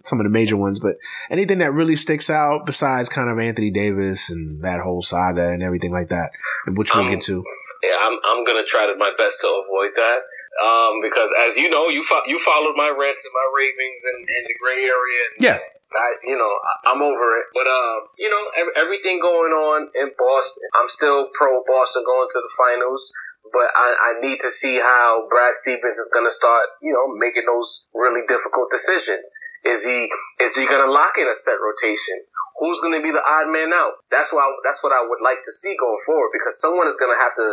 some 0.04 0.20
of 0.20 0.26
the 0.26 0.30
major 0.30 0.58
ones, 0.58 0.80
but 0.80 0.94
anything 1.32 1.58
that 1.60 1.74
really 1.74 1.96
sticks 1.96 2.30
out 2.30 2.66
besides 2.68 3.10
kind 3.10 3.30
of 3.32 3.40
Anthony 3.40 3.72
Davis 3.72 4.30
and 4.30 4.62
that 4.64 4.82
whole 4.82 5.02
saga 5.02 5.48
and 5.50 5.64
everything 5.64 5.92
like 5.92 6.10
that, 6.10 6.30
which 6.68 6.94
we'll 6.94 7.06
Um, 7.06 7.10
get 7.12 7.22
to. 7.22 7.44
Yeah, 7.82 7.96
I'm 8.02 8.20
I'm 8.26 8.46
gonna 8.46 8.66
try 8.66 8.86
to 8.86 8.96
my 8.96 9.12
best 9.18 9.40
to 9.42 9.48
avoid 9.48 9.92
that. 9.96 10.20
Um, 10.62 11.02
because 11.02 11.32
as 11.48 11.56
you 11.58 11.70
know, 11.70 11.88
you 11.88 12.04
fo- 12.04 12.26
you 12.28 12.38
followed 12.44 12.76
my 12.76 12.90
rants 12.90 13.24
and 13.26 13.34
my 13.34 13.48
ravings 13.58 14.04
in, 14.14 14.20
in 14.20 14.44
the 14.48 14.56
gray 14.62 14.84
area. 14.84 15.24
And 15.34 15.44
Yeah. 15.44 15.60
I, 15.96 16.14
you 16.24 16.38
know, 16.38 16.50
I, 16.50 16.92
I'm 16.94 17.02
over 17.02 17.28
it. 17.42 17.46
But 17.54 17.66
um, 17.66 18.00
you 18.18 18.30
know, 18.30 18.44
ev- 18.62 18.76
everything 18.86 19.20
going 19.20 19.54
on 19.54 19.90
in 19.96 20.12
Boston, 20.18 20.64
I'm 20.78 20.88
still 20.88 21.30
pro 21.38 21.64
Boston 21.66 22.04
going 22.06 22.28
to 22.30 22.40
the 22.40 22.54
finals. 22.58 23.12
But 23.50 23.66
I, 23.74 24.14
I 24.14 24.22
need 24.22 24.38
to 24.46 24.52
see 24.52 24.78
how 24.78 25.26
Brad 25.28 25.56
Stevens 25.58 25.98
is 25.98 26.12
going 26.14 26.26
to 26.28 26.30
start, 26.30 26.70
you 26.86 26.94
know, 26.94 27.10
making 27.18 27.50
those 27.50 27.90
really 27.98 28.22
difficult 28.30 28.70
decisions. 28.70 29.26
Is 29.66 29.82
he 29.86 30.06
is 30.40 30.54
he 30.56 30.68
going 30.70 30.86
to 30.86 30.92
lock 30.92 31.18
in 31.18 31.26
a 31.28 31.34
set 31.34 31.58
rotation? 31.58 32.22
Who's 32.62 32.80
going 32.82 32.94
to 32.94 33.02
be 33.02 33.10
the 33.10 33.26
odd 33.26 33.50
man 33.50 33.74
out? 33.74 34.06
That's 34.12 34.30
why 34.32 34.46
that's 34.64 34.84
what 34.84 34.94
I 34.94 35.02
would 35.02 35.22
like 35.24 35.42
to 35.44 35.52
see 35.52 35.74
going 35.80 35.98
forward 36.06 36.30
because 36.32 36.62
someone 36.62 36.86
is 36.86 36.98
going 36.98 37.10
to 37.10 37.18
have 37.18 37.34
to 37.42 37.48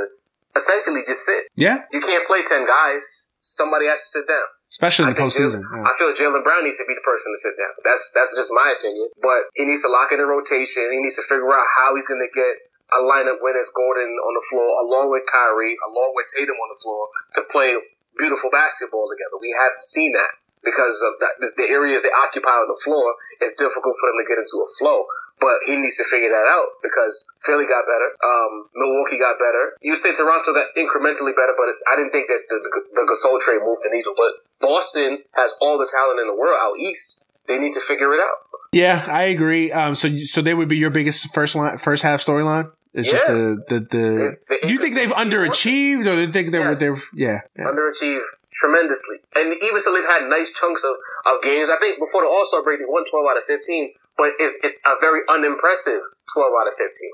essentially 0.57 1.01
just 1.07 1.25
sit. 1.25 1.49
Yeah, 1.57 1.88
You 1.92 2.01
can't 2.01 2.27
play 2.27 2.42
ten 2.44 2.66
guys. 2.66 3.31
Somebody 3.40 3.87
has 3.87 4.01
to 4.01 4.20
sit 4.20 4.29
down. 4.29 4.42
Especially 4.77 5.09
in 5.09 5.17
the 5.17 5.21
postseason. 5.25 5.65
Jaylen- 5.65 5.81
Yeah. 5.81 5.89
I 5.89 5.93
feel 5.97 6.12
Jaylen 6.12 6.45
Brown 6.45 6.65
needs 6.69 6.77
to 6.77 6.85
be 6.85 6.93
the 6.93 7.01
person 7.01 7.33
to 7.33 7.39
sit 7.41 7.57
down. 7.57 7.73
That's 7.81 8.12
that's 8.12 8.37
just 8.37 8.53
my 8.53 8.77
opinion. 8.77 9.09
But 9.25 9.49
he 9.57 9.65
needs 9.65 9.81
to 9.83 9.89
lock 9.89 10.12
in 10.12 10.21
the 10.21 10.29
rotation. 10.29 10.93
He 10.93 11.01
needs 11.01 11.17
to 11.17 11.25
figure 11.25 11.49
out 11.49 11.65
how 11.81 11.97
he's 11.97 12.05
going 12.07 12.21
to 12.21 12.29
get 12.29 12.69
a 12.93 13.01
lineup 13.01 13.41
when 13.41 13.57
it's 13.57 13.73
Gordon 13.73 14.12
on 14.21 14.33
the 14.37 14.45
floor, 14.53 14.69
along 14.85 15.11
with 15.11 15.25
Kyrie, 15.27 15.81
along 15.89 16.12
with 16.15 16.29
Tatum 16.29 16.55
on 16.61 16.69
the 16.69 16.79
floor, 16.79 17.09
to 17.35 17.43
play 17.51 17.73
beautiful 18.21 18.51
basketball 18.53 19.09
together. 19.09 19.41
We 19.41 19.57
haven't 19.57 19.83
seen 19.83 20.12
that 20.12 20.31
because 20.66 20.98
of 21.07 21.14
that, 21.22 21.38
the 21.38 21.70
areas 21.70 22.02
they 22.02 22.11
occupy 22.11 22.59
on 22.59 22.66
the 22.66 22.76
floor. 22.83 23.14
It's 23.40 23.55
difficult 23.55 23.94
for 24.02 24.11
them 24.11 24.18
to 24.18 24.26
get 24.26 24.42
into 24.42 24.59
a 24.59 24.68
flow. 24.83 25.07
But 25.38 25.62
he 25.68 25.76
needs 25.76 25.96
to 26.00 26.05
figure 26.05 26.33
that 26.33 26.48
out 26.48 26.81
because 26.83 27.29
Philly 27.44 27.68
got 27.68 27.85
better, 27.85 28.09
um, 28.24 28.66
Milwaukee 28.74 29.18
got 29.20 29.37
better. 29.38 29.76
You 29.85 29.94
say 29.94 30.11
Toronto 30.12 30.52
got 30.57 30.72
incrementally 30.74 31.37
better, 31.37 31.52
but 31.55 31.68
I 31.92 31.94
didn't 31.94 32.11
think 32.11 32.26
that 32.29 32.40
the, 32.48 32.57
the, 32.57 32.81
the 33.00 33.05
Gasol 33.07 33.38
trade 33.38 33.61
moved 33.62 33.85
the 33.85 33.90
needle. 33.92 34.14
But 34.16 34.33
Boston 34.61 35.22
has 35.37 35.55
all 35.61 35.79
the 35.79 35.87
talent 35.87 36.20
in 36.20 36.26
the 36.26 36.35
world 36.35 36.57
out 36.59 36.74
east. 36.81 37.24
They 37.46 37.59
need 37.59 37.74
to 37.74 37.81
figure 37.81 38.12
it 38.14 38.20
out. 38.20 38.35
Yeah, 38.72 39.05
I 39.09 39.24
agree. 39.24 39.70
Um, 39.70 39.94
so 39.94 40.16
so 40.16 40.42
they 40.42 40.55
would 40.55 40.68
be 40.68 40.79
your 40.79 40.90
biggest 40.90 41.33
first 41.33 41.55
line, 41.55 41.79
first 41.79 42.02
half 42.02 42.24
storyline. 42.24 42.72
It's 42.94 43.09
just 43.11 43.26
the 43.26 43.62
the, 43.68 43.81
the 43.81 43.87
The- 43.87 44.37
the 44.48 44.59
Do 44.66 44.72
you 44.72 44.79
think 44.81 44.94
they've 44.94 45.11
underachieved, 45.11 46.00
or 46.07 46.14
do 46.16 46.20
you 46.22 46.33
think 46.33 46.50
they 46.50 46.59
were 46.59 46.74
they're 46.74 46.96
yeah, 47.14 47.40
yeah. 47.57 47.64
underachieved 47.64 48.20
tremendously. 48.61 49.16
And 49.35 49.53
even 49.62 49.81
so, 49.81 49.92
they've 49.95 50.05
had 50.09 50.29
nice 50.29 50.53
chunks 50.53 50.85
of, 50.85 50.97
of 51.27 51.42
games. 51.42 51.71
I 51.71 51.77
think 51.79 51.99
before 51.99 52.23
the 52.23 52.29
All 52.29 52.45
Star 52.45 52.62
break, 52.62 52.79
they 52.79 52.87
won 52.88 53.05
12 53.05 53.25
out 53.31 53.38
of 53.38 53.45
15, 53.45 53.90
but 54.16 54.33
it's, 54.38 54.59
it's 54.62 54.83
a 54.87 54.95
very 55.01 55.21
unimpressive 55.29 56.01
12 56.35 56.53
out 56.61 56.66
of 56.69 56.75
15. 56.75 57.11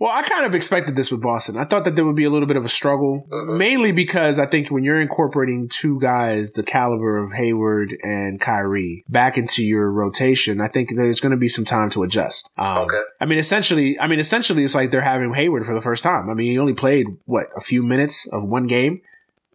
Well, 0.00 0.12
I 0.12 0.22
kind 0.22 0.46
of 0.46 0.54
expected 0.54 0.94
this 0.94 1.10
with 1.10 1.20
Boston. 1.20 1.56
I 1.56 1.64
thought 1.64 1.84
that 1.84 1.96
there 1.96 2.04
would 2.04 2.14
be 2.14 2.22
a 2.24 2.30
little 2.30 2.46
bit 2.46 2.56
of 2.56 2.64
a 2.64 2.68
struggle, 2.68 3.26
Mhm. 3.32 3.56
mainly 3.58 3.90
because 3.90 4.38
I 4.38 4.46
think 4.46 4.70
when 4.70 4.84
you're 4.84 5.00
incorporating 5.00 5.68
two 5.68 5.98
guys 5.98 6.52
the 6.52 6.62
caliber 6.62 7.16
of 7.18 7.32
Hayward 7.32 7.96
and 8.04 8.40
Kyrie 8.40 9.04
back 9.08 9.36
into 9.36 9.64
your 9.64 9.90
rotation, 9.90 10.60
I 10.60 10.68
think 10.68 10.90
that 10.90 10.94
there's 10.94 11.18
going 11.18 11.32
to 11.32 11.36
be 11.36 11.48
some 11.48 11.64
time 11.64 11.90
to 11.90 12.04
adjust. 12.04 12.48
Um, 12.56 12.84
Okay. 12.84 13.00
I 13.20 13.26
mean, 13.26 13.38
essentially, 13.38 13.98
I 13.98 14.06
mean, 14.06 14.20
essentially, 14.20 14.62
it's 14.62 14.76
like 14.76 14.92
they're 14.92 15.00
having 15.00 15.34
Hayward 15.34 15.66
for 15.66 15.74
the 15.74 15.82
first 15.82 16.04
time. 16.04 16.30
I 16.30 16.34
mean, 16.34 16.52
he 16.52 16.58
only 16.60 16.74
played 16.74 17.08
what 17.24 17.48
a 17.56 17.60
few 17.60 17.82
minutes 17.82 18.28
of 18.28 18.44
one 18.44 18.68
game 18.68 19.00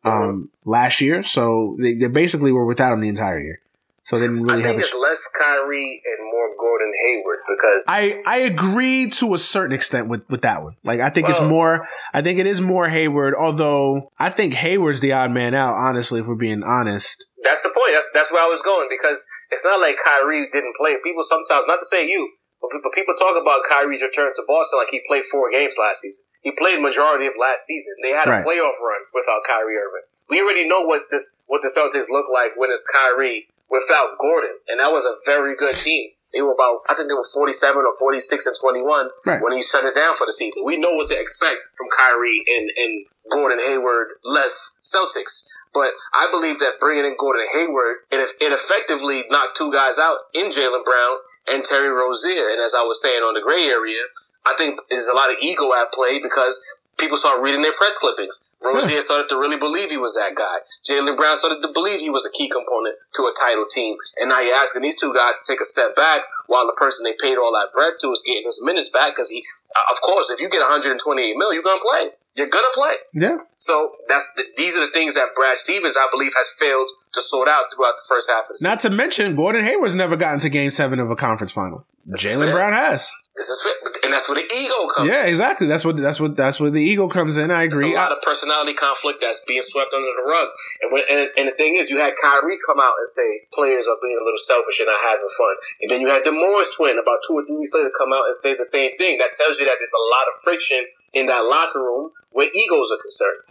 um, 0.04 0.50
last 0.66 1.02
year, 1.02 1.24
so 1.24 1.78
they, 1.80 1.94
they 1.94 2.08
basically 2.08 2.52
were 2.52 2.66
without 2.66 2.94
him 2.94 3.02
the 3.02 3.10
entire 3.10 3.40
year. 3.40 3.60
So 4.04 4.18
they 4.18 4.28
didn't 4.28 4.44
really 4.44 4.64
have. 4.64 4.72
think 4.72 4.82
A 4.82 4.84
it's 4.84 4.96
less 4.96 5.30
Kyrie 5.30 6.02
and 6.06 6.30
more 6.30 6.50
Gordon 6.60 6.92
Hayward 7.06 7.40
because 7.48 7.86
I 7.88 8.22
I 8.26 8.40
agree 8.40 9.10
to 9.12 9.34
a 9.34 9.38
certain 9.38 9.74
extent 9.74 10.10
with 10.10 10.30
with 10.30 10.42
that 10.42 10.62
one. 10.62 10.76
Like 10.84 11.00
I 11.00 11.10
think 11.10 11.30
it's 11.30 11.40
more. 11.40 11.88
I 12.14 12.22
think 12.22 12.38
it 12.38 12.46
is 12.46 12.60
more 12.60 12.90
Hayward. 12.90 13.34
Although 13.34 14.12
I 14.20 14.30
think 14.30 14.56
Hayward's 14.56 15.00
the 15.00 15.14
odd 15.14 15.32
man 15.32 15.54
out. 15.54 15.76
Honestly, 15.76 16.20
if 16.20 16.28
we're 16.28 16.36
being 16.36 16.64
honest. 16.64 17.26
that's 17.44 17.64
the 17.64 17.70
point. 17.70 17.94
That's 17.94 18.10
that's 18.14 18.32
where 18.32 18.44
I 18.44 18.48
was 18.48 18.62
going 18.62 18.90
because 18.90 19.26
it's 19.52 19.64
not 19.64 19.80
like 19.80 19.96
Kyrie 20.04 20.50
didn't 20.52 20.76
play. 20.76 20.98
People 21.02 21.24
sometimes, 21.24 21.64
not 21.66 21.80
to 21.80 21.86
say 21.86 22.06
you, 22.06 22.30
but 22.60 22.92
people 22.94 23.14
talk 23.14 23.42
about 23.42 23.62
Kyrie's 23.70 24.04
return 24.04 24.34
to 24.36 24.44
Boston 24.48 24.80
like 24.80 24.90
he 24.92 25.02
played 25.08 25.24
four 25.24 25.50
games 25.50 25.78
last 25.80 26.02
season. 26.02 26.26
He 26.44 26.52
played 26.52 26.82
majority 26.82 27.26
of 27.26 27.34
last 27.40 27.66
season. 27.66 27.96
They 28.04 28.12
had 28.12 28.28
a 28.28 28.32
Right. 28.32 28.46
playoff 28.46 28.76
run 28.84 29.02
without 29.14 29.44
Kyrie 29.48 29.78
Irving. 29.78 30.04
We 30.30 30.42
already 30.42 30.68
know 30.68 30.82
what 30.82 31.10
this 31.10 31.36
what 31.48 31.62
the 31.62 31.70
Celtics 31.72 32.10
look 32.12 32.30
like 32.30 32.52
when 32.56 32.70
it's 32.70 32.86
Kyrie 32.86 33.48
without 33.70 34.18
Gordon, 34.20 34.52
and 34.68 34.80
that 34.80 34.92
was 34.92 35.06
a 35.06 35.16
very 35.26 35.56
good 35.56 35.76
team. 35.76 36.12
They 36.34 36.42
were 36.42 36.52
about 36.52 36.82
I 36.90 36.96
think 36.96 37.08
they 37.08 37.16
were 37.16 37.26
forty 37.34 37.54
seven 37.54 37.84
or 37.86 37.94
forty 37.98 38.20
six 38.20 38.46
and 38.46 38.56
twenty 38.60 38.82
one 38.84 39.10
Right. 39.26 39.42
when 39.42 39.54
he 39.54 39.62
shut 39.62 39.86
it 39.86 39.96
down 39.96 40.16
for 40.18 40.26
the 40.28 40.34
season. 40.34 40.66
We 40.66 40.76
know 40.78 40.92
what 40.92 41.08
to 41.08 41.20
expect 41.20 41.64
from 41.78 41.88
Kyrie 41.90 42.44
and 42.48 42.70
and 42.76 43.06
Gordon 43.32 43.60
Hayward 43.60 44.10
less 44.24 44.78
Celtics. 44.84 45.48
But 45.74 45.92
I 46.14 46.28
believe 46.30 46.60
that 46.60 46.78
bringing 46.80 47.06
in 47.06 47.16
Gordon 47.18 47.48
Hayward, 47.52 47.98
it, 48.12 48.20
it 48.40 48.52
effectively 48.54 49.24
knocked 49.32 49.56
two 49.58 49.72
guys 49.72 49.98
out 49.98 50.18
in 50.34 50.48
Jaylen 50.52 50.84
Brown 50.84 51.18
and 51.48 51.64
Terry 51.64 51.90
Rozier. 51.90 52.50
And 52.50 52.62
as 52.62 52.76
I 52.76 52.84
was 52.84 53.02
saying 53.02 53.22
on 53.22 53.34
the 53.34 53.42
gray 53.42 53.68
area, 53.68 54.02
I 54.46 54.54
think 54.58 54.80
there's 54.90 55.08
a 55.08 55.16
lot 55.16 55.30
of 55.30 55.38
ego 55.42 55.74
at 55.74 55.92
play 55.92 56.20
because 56.22 56.60
people 57.04 57.20
started 57.20 57.44
reading 57.44 57.62
their 57.62 57.76
press 57.76 58.00
clippings. 58.00 58.56
Rozier 58.64 59.04
started 59.04 59.28
to 59.28 59.36
really 59.36 59.60
believe 59.60 59.92
he 59.92 60.00
was 60.00 60.16
that 60.16 60.40
guy. 60.40 60.64
Jaylen 60.88 61.20
Brown 61.20 61.36
started 61.36 61.60
to 61.60 61.68
believe 61.76 62.00
he 62.00 62.10
was 62.10 62.24
a 62.24 62.32
key 62.32 62.48
component 62.48 62.96
to 63.20 63.28
a 63.28 63.34
title 63.36 63.68
team. 63.68 64.00
And 64.24 64.32
now 64.32 64.40
you're 64.40 64.56
asking 64.56 64.82
these 64.82 64.96
two 64.96 65.14
guys 65.14 65.44
to 65.44 65.52
take 65.52 65.60
a 65.60 65.68
step 65.68 65.96
back 66.00 66.22
while 66.48 66.66
the 66.66 66.78
person 66.80 67.04
they 67.04 67.16
paid 67.20 67.36
all 67.36 67.52
that 67.52 67.76
bread 67.76 68.00
to 68.00 68.12
is 68.16 68.24
getting 68.24 68.48
his 68.48 68.64
minutes 68.64 68.90
back 68.90 69.12
because 69.12 69.30
he, 69.30 69.44
uh, 69.76 69.92
of 69.92 70.00
course, 70.00 70.32
if 70.32 70.40
you 70.40 70.48
get 70.48 70.64
128 70.64 70.96
mil, 71.36 71.54
you're 71.54 71.64
going 71.64 71.80
to 71.80 71.86
play. 71.86 72.16
You're 72.36 72.48
going 72.48 72.66
to 72.66 72.74
play. 72.74 72.96
Yeah. 73.14 73.38
So 73.58 74.00
that's 74.08 74.26
the, 74.36 74.46
these 74.56 74.78
are 74.78 74.86
the 74.88 74.92
things 74.92 75.16
that 75.16 75.36
Brad 75.36 75.58
Stevens, 75.58 75.98
I 76.00 76.08
believe, 76.10 76.32
has 76.36 76.56
failed 76.58 76.88
to 77.14 77.22
sort 77.22 77.48
out 77.48 77.66
throughout 77.76 78.00
the 78.00 78.08
first 78.08 78.32
half 78.32 78.48
of 78.48 78.56
the 78.56 78.58
season. 78.58 78.72
Not 78.72 78.80
to 78.80 78.90
mention 78.90 79.36
Gordon 79.36 79.64
Hayward's 79.64 79.96
never 79.96 80.16
gotten 80.16 80.40
to 80.40 80.50
Game 80.50 80.72
Seven 80.72 81.00
of 81.00 81.12
a 81.12 81.16
conference 81.16 81.52
final. 81.52 81.86
Jaylen. 82.10 82.52
Brown 82.52 82.74
has. 82.74 83.12
This 83.36 83.50
is 83.50 84.00
and 84.04 84.14
that's 84.14 84.30
where 84.30 84.36
the 84.36 84.46
ego 84.54 84.76
comes. 84.94 85.10
In. 85.10 85.16
Yeah, 85.16 85.26
exactly. 85.26 85.66
That's 85.66 85.84
what 85.84 85.98
that's 85.98 86.20
what 86.20 86.38
that's 86.38 86.60
where 86.60 86.70
the 86.70 86.82
ego 86.82 87.08
comes 87.08 87.38
in. 87.38 87.50
I 87.50 87.64
It's 87.64 87.82
a 87.82 87.88
lot 87.88 88.12
of 88.12 88.22
personality 88.22 88.74
conflict 88.74 89.22
that's 89.22 89.44
being 89.46 89.64
swept 89.64 89.94
under 89.94 90.06
the 90.06 90.30
rug. 90.30 90.50
And, 90.82 90.92
when, 90.92 91.04
and 91.10 91.32
and 91.38 91.48
the 91.48 91.54
thing 91.58 91.76
is, 91.76 91.90
you 91.90 91.98
had 91.98 92.14
Kyrie 92.22 92.60
come 92.68 92.80
out 92.80 92.94
and 93.00 93.08
say 93.08 93.48
players 93.52 93.88
are 93.88 93.98
being 94.04 94.18
a 94.20 94.24
little 94.24 94.38
selfish 94.38 94.80
and 94.80 94.88
not 94.88 95.02
having 95.02 95.26
fun. 95.34 95.56
And 95.82 95.90
then 95.90 96.02
you 96.02 96.10
had 96.10 96.24
the 96.24 96.32
Morris 96.32 96.76
twin 96.76 97.00
about 97.00 97.26
two 97.28 97.34
or 97.34 97.46
three 97.46 97.58
weeks 97.58 97.74
later 97.74 97.90
come 97.98 98.14
out 98.14 98.26
and 98.26 98.36
say 98.36 98.54
the 98.54 98.66
same 98.66 98.98
thing. 98.98 99.18
That 99.18 99.34
tells 99.34 99.60
you 99.60 99.66
that 99.66 99.82
there's 99.82 99.98
a 99.98 100.06
lot 100.14 100.30
of 100.30 100.44
friction 100.44 100.86
in 101.14 101.26
that 101.26 101.42
locker 101.50 101.82
room 101.82 102.12
where 102.32 102.50
egos 102.54 102.92
are 102.94 103.02
concerned. 103.02 103.42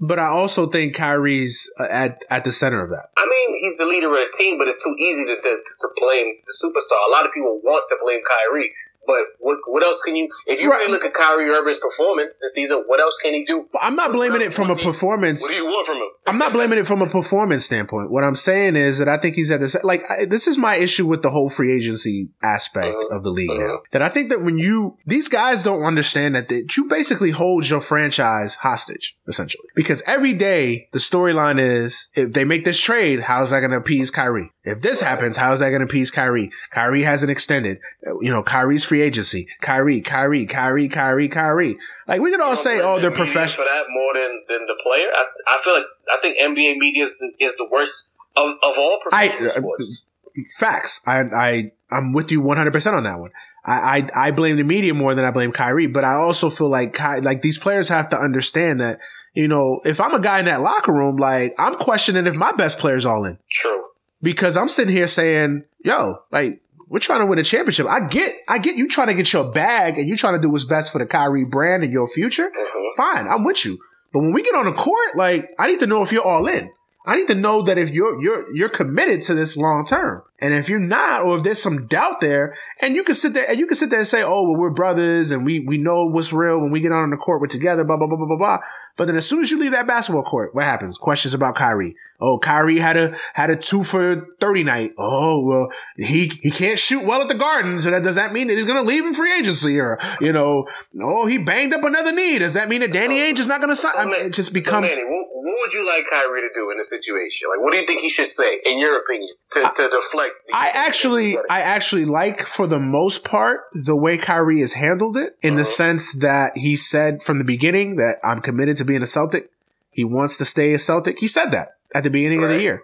but 0.00 0.18
I 0.18 0.26
also 0.26 0.66
think 0.66 0.94
Kyrie's 0.96 1.70
uh, 1.78 1.86
at 1.86 2.24
at 2.30 2.42
the 2.42 2.50
center 2.50 2.82
of 2.82 2.90
that. 2.90 3.14
I 3.16 3.26
mean, 3.30 3.48
he's 3.62 3.78
the 3.78 3.86
leader 3.86 4.10
of 4.10 4.26
the 4.26 4.34
team, 4.34 4.58
but 4.58 4.66
it's 4.66 4.82
too 4.82 4.94
easy 4.98 5.22
to, 5.22 5.36
to, 5.38 5.52
to 5.54 5.88
blame 6.02 6.34
the 6.42 6.54
superstar. 6.58 6.98
A 7.06 7.12
lot 7.14 7.26
of 7.26 7.30
people 7.30 7.60
want 7.62 7.86
to 7.88 7.96
blame 8.02 8.20
Kyrie, 8.26 8.74
but 9.08 9.16
what 9.40 9.58
what 9.66 9.82
else 9.82 10.00
can 10.02 10.14
you? 10.14 10.28
If 10.46 10.60
you 10.60 10.70
Right. 10.70 10.80
really 10.80 10.92
look 10.92 11.04
at 11.04 11.14
Kyrie 11.14 11.48
Irving's 11.48 11.80
performance 11.80 12.38
this 12.40 12.54
season, 12.54 12.84
what 12.86 13.00
else 13.00 13.18
can 13.22 13.32
he 13.34 13.42
do? 13.44 13.64
I'm 13.82 13.96
not 13.96 14.12
blaming 14.12 14.42
it 14.42 14.52
from 14.54 14.66
a 14.70 14.74
What 14.74 14.80
do 14.82 14.86
you- 14.86 14.92
performance. 14.92 15.42
What 15.42 15.50
do 15.50 15.56
you 15.56 15.64
want 15.64 15.86
from 15.86 15.96
him? 15.96 16.08
I'm 16.26 16.38
not 16.38 16.52
blaming 16.52 16.78
it 16.78 16.86
from 16.86 17.00
a 17.02 17.06
performance 17.08 17.64
standpoint. 17.64 18.10
What 18.10 18.22
I'm 18.22 18.34
saying 18.36 18.76
is 18.76 18.98
that 18.98 19.08
I 19.08 19.16
think 19.16 19.34
he's 19.34 19.50
at 19.50 19.60
this 19.60 19.74
like 19.82 20.04
I, 20.10 20.26
this 20.26 20.46
is 20.46 20.58
my 20.58 20.76
issue 20.76 21.06
with 21.06 21.22
the 21.22 21.30
whole 21.30 21.48
free 21.48 21.72
agency 21.72 22.28
aspect 22.42 22.94
Uh-huh. 22.96 23.16
of 23.16 23.22
the 23.24 23.30
league 23.30 23.50
Uh-huh. 23.50 23.66
now. 23.66 23.78
That 23.92 24.02
I 24.02 24.10
think 24.10 24.28
that 24.28 24.42
when 24.42 24.58
you 24.58 24.96
these 25.06 25.28
guys 25.28 25.62
don't 25.62 25.82
understand 25.84 26.34
that, 26.36 26.48
that 26.48 26.76
you 26.76 26.84
basically 26.84 27.30
hold 27.30 27.68
your 27.68 27.80
franchise 27.80 28.56
hostage 28.56 29.16
essentially 29.26 29.68
because 29.74 30.02
every 30.06 30.34
day 30.34 30.88
the 30.92 30.98
storyline 30.98 31.58
is 31.58 32.08
if 32.14 32.32
they 32.32 32.44
make 32.44 32.64
this 32.64 32.78
trade, 32.78 33.20
how's 33.20 33.50
that 33.50 33.60
going 33.60 33.70
to 33.70 33.78
appease 33.78 34.10
Kyrie? 34.10 34.50
If 34.68 34.82
this 34.82 35.00
happens, 35.00 35.36
how's 35.36 35.60
that 35.60 35.70
going 35.70 35.80
to 35.80 35.86
appease 35.86 36.10
Kyrie? 36.10 36.50
Kyrie 36.70 37.02
hasn't 37.02 37.30
extended. 37.30 37.78
You 38.20 38.30
know, 38.30 38.42
Kyrie's 38.42 38.84
free 38.84 39.00
agency. 39.02 39.48
Kyrie, 39.60 40.00
Kyrie, 40.00 40.46
Kyrie, 40.46 40.88
Kyrie, 40.88 41.28
Kyrie. 41.28 41.78
Like 42.06 42.20
we 42.20 42.30
could 42.30 42.40
all 42.40 42.56
say, 42.56 42.80
oh, 42.80 43.00
they're 43.00 43.10
The 43.10 43.16
professional. 43.16 43.66
for 43.66 43.70
that 43.72 43.84
more 43.90 44.14
than, 44.14 44.42
than 44.48 44.66
the 44.66 44.78
player. 44.82 45.08
I, 45.14 45.24
I 45.48 45.58
feel 45.62 45.74
like 45.74 45.84
I 46.12 46.18
think 46.22 46.38
NBA 46.40 46.76
media 46.78 47.02
is 47.04 47.14
the, 47.14 47.32
is 47.44 47.56
the 47.56 47.68
worst 47.70 48.12
of, 48.36 48.50
of 48.62 48.74
all 48.78 48.98
I- 49.12 49.28
professional 49.28 49.46
uh, 49.46 49.50
sports. 49.50 50.10
Facts. 50.58 51.00
I 51.06 51.20
I 51.34 51.72
I'm 51.90 52.12
with 52.12 52.30
you 52.30 52.40
100% 52.42 52.92
on 52.92 53.02
that 53.04 53.18
one. 53.18 53.30
I, 53.64 54.06
I, 54.14 54.28
I 54.28 54.30
blame 54.30 54.56
the 54.56 54.62
media 54.62 54.94
more 54.94 55.14
than 55.14 55.24
I 55.24 55.30
blame 55.32 55.50
Kyrie, 55.52 55.88
but 55.88 56.04
I 56.04 56.14
also 56.14 56.48
feel 56.48 56.68
like 56.68 56.94
Ky, 56.94 57.20
like 57.22 57.42
these 57.42 57.58
players 57.58 57.88
have 57.88 58.08
to 58.10 58.16
understand 58.16 58.80
that, 58.80 59.00
you 59.34 59.48
know, 59.48 59.78
if 59.84 60.00
I'm 60.00 60.14
a 60.14 60.20
guy 60.20 60.38
in 60.38 60.44
that 60.44 60.60
locker 60.60 60.92
room, 60.92 61.16
like 61.16 61.54
I'm 61.58 61.74
questioning 61.74 62.24
if 62.26 62.34
my 62.34 62.52
best 62.52 62.78
player's 62.78 63.04
all 63.04 63.24
in. 63.24 63.38
True. 63.50 63.82
Because 64.20 64.56
I'm 64.56 64.68
sitting 64.68 64.94
here 64.94 65.06
saying, 65.06 65.64
yo, 65.84 66.16
like, 66.32 66.60
we're 66.88 66.98
trying 66.98 67.20
to 67.20 67.26
win 67.26 67.38
a 67.38 67.44
championship. 67.44 67.86
I 67.86 68.06
get, 68.06 68.32
I 68.48 68.58
get 68.58 68.76
you 68.76 68.88
trying 68.88 69.08
to 69.08 69.14
get 69.14 69.32
your 69.32 69.52
bag 69.52 69.98
and 69.98 70.08
you 70.08 70.16
trying 70.16 70.34
to 70.34 70.40
do 70.40 70.50
what's 70.50 70.64
best 70.64 70.90
for 70.90 70.98
the 70.98 71.06
Kyrie 71.06 71.44
brand 71.44 71.84
and 71.84 71.92
your 71.92 72.08
future. 72.08 72.50
Mhm. 72.50 72.96
Fine, 72.96 73.28
I'm 73.28 73.44
with 73.44 73.64
you. 73.64 73.78
But 74.12 74.20
when 74.20 74.32
we 74.32 74.42
get 74.42 74.54
on 74.54 74.64
the 74.64 74.72
court, 74.72 75.16
like, 75.16 75.50
I 75.58 75.68
need 75.68 75.80
to 75.80 75.86
know 75.86 76.02
if 76.02 76.12
you're 76.12 76.26
all 76.26 76.46
in. 76.48 76.70
I 77.08 77.16
need 77.16 77.28
to 77.28 77.34
know 77.34 77.62
that 77.62 77.78
if 77.78 77.90
you're 77.90 78.20
you're 78.20 78.44
you're 78.54 78.68
committed 78.68 79.22
to 79.22 79.34
this 79.34 79.56
long 79.56 79.86
term, 79.86 80.22
and 80.40 80.52
if 80.52 80.68
you're 80.68 80.78
not, 80.78 81.22
or 81.22 81.38
if 81.38 81.42
there's 81.42 81.60
some 81.62 81.86
doubt 81.86 82.20
there, 82.20 82.54
and 82.82 82.94
you 82.94 83.02
can 83.02 83.14
sit 83.14 83.32
there 83.32 83.48
and 83.48 83.58
you 83.58 83.66
can 83.66 83.76
sit 83.76 83.88
there 83.88 84.00
and 84.00 84.06
say, 84.06 84.22
"Oh, 84.22 84.42
well, 84.42 84.56
we're 84.56 84.70
brothers, 84.70 85.30
and 85.30 85.44
we 85.44 85.60
we 85.60 85.78
know 85.78 86.04
what's 86.04 86.32
real 86.34 86.60
when 86.60 86.70
we 86.70 86.80
get 86.80 86.92
on 86.92 87.08
the 87.08 87.16
court, 87.16 87.40
we're 87.40 87.46
together." 87.46 87.82
Blah 87.82 87.96
blah 87.96 88.06
blah 88.06 88.18
blah 88.18 88.26
blah 88.26 88.36
blah. 88.36 88.58
But 88.98 89.06
then 89.06 89.16
as 89.16 89.26
soon 89.26 89.40
as 89.40 89.50
you 89.50 89.58
leave 89.58 89.70
that 89.70 89.86
basketball 89.86 90.22
court, 90.22 90.54
what 90.54 90.64
happens? 90.64 90.98
Questions 90.98 91.32
about 91.32 91.54
Kyrie. 91.56 91.96
Oh, 92.20 92.38
Kyrie 92.38 92.78
had 92.78 92.96
a 92.96 93.16
had 93.32 93.48
a 93.48 93.56
two 93.56 93.82
for 93.82 94.26
thirty 94.38 94.64
night. 94.64 94.92
Oh, 94.98 95.44
well, 95.46 95.72
he 95.96 96.30
he 96.42 96.50
can't 96.50 96.78
shoot 96.78 97.04
well 97.04 97.22
at 97.22 97.28
the 97.28 97.34
Garden, 97.34 97.80
so 97.80 97.90
that 97.90 98.02
does 98.02 98.16
that 98.16 98.32
mean 98.32 98.48
that 98.48 98.56
he's 98.56 98.66
going 98.66 98.84
to 98.84 98.88
leave 98.88 99.04
in 99.06 99.14
free 99.14 99.32
agency, 99.32 99.80
or 99.80 99.98
you 100.20 100.32
know, 100.32 100.68
oh, 101.00 101.26
he 101.26 101.38
banged 101.38 101.72
up 101.72 101.84
another 101.84 102.12
knee. 102.12 102.38
Does 102.38 102.54
that 102.54 102.68
mean 102.68 102.80
that 102.82 102.92
Danny 102.92 103.18
So- 103.18 103.24
Ainge 103.24 103.38
is 103.38 103.46
not 103.46 103.60
going 103.60 103.70
to 103.70 103.76
sign? 103.76 103.92
So, 103.94 104.00
I 104.00 104.04
mean, 104.04 104.26
it 104.26 104.32
just 104.34 104.48
so, 104.48 104.54
becomes. 104.54 104.90
Manny, 104.90 105.04
what, 105.48 105.58
would 105.60 105.72
you 105.72 105.86
like 105.86 106.04
Kyrie 106.10 106.42
to 106.42 106.48
do 106.54 106.70
in 106.70 106.76
this 106.78 106.90
situation? 106.90 107.48
Like, 107.50 107.60
what 107.62 107.72
do 107.72 107.78
you 107.78 107.86
think 107.86 108.00
he 108.00 108.08
should 108.08 108.26
say, 108.26 108.60
in 108.64 108.78
your 108.78 108.98
opinion, 108.98 109.30
to, 109.52 109.60
to 109.62 109.88
deflect? 109.88 110.34
the- 110.46 110.54
I 110.56 110.70
actually, 110.74 111.36
I 111.50 111.60
actually 111.60 112.04
like 112.04 112.40
for 112.42 112.66
the 112.66 112.78
most 112.80 113.24
part 113.24 113.62
the 113.72 113.96
way 113.96 114.18
Kyrie 114.18 114.60
has 114.60 114.74
handled 114.74 115.16
it 115.16 115.36
in 115.42 115.54
the 115.56 115.62
Uh-huh. 115.62 115.70
sense 115.70 116.12
that 116.14 116.56
he 116.56 116.76
said 116.76 117.22
from 117.22 117.38
the 117.38 117.44
beginning 117.44 117.96
that 117.96 118.18
I'm 118.24 118.40
committed 118.40 118.76
to 118.78 118.84
being 118.84 119.02
a 119.02 119.06
Celtic. 119.06 119.50
He 119.90 120.04
wants 120.04 120.36
to 120.38 120.44
stay 120.44 120.74
a 120.74 120.78
Celtic. 120.78 121.18
He 121.18 121.26
said 121.26 121.50
that 121.50 121.76
at 121.94 122.04
the 122.04 122.10
beginning 122.10 122.42
of 122.44 122.50
the 122.50 122.60
year. 122.60 122.82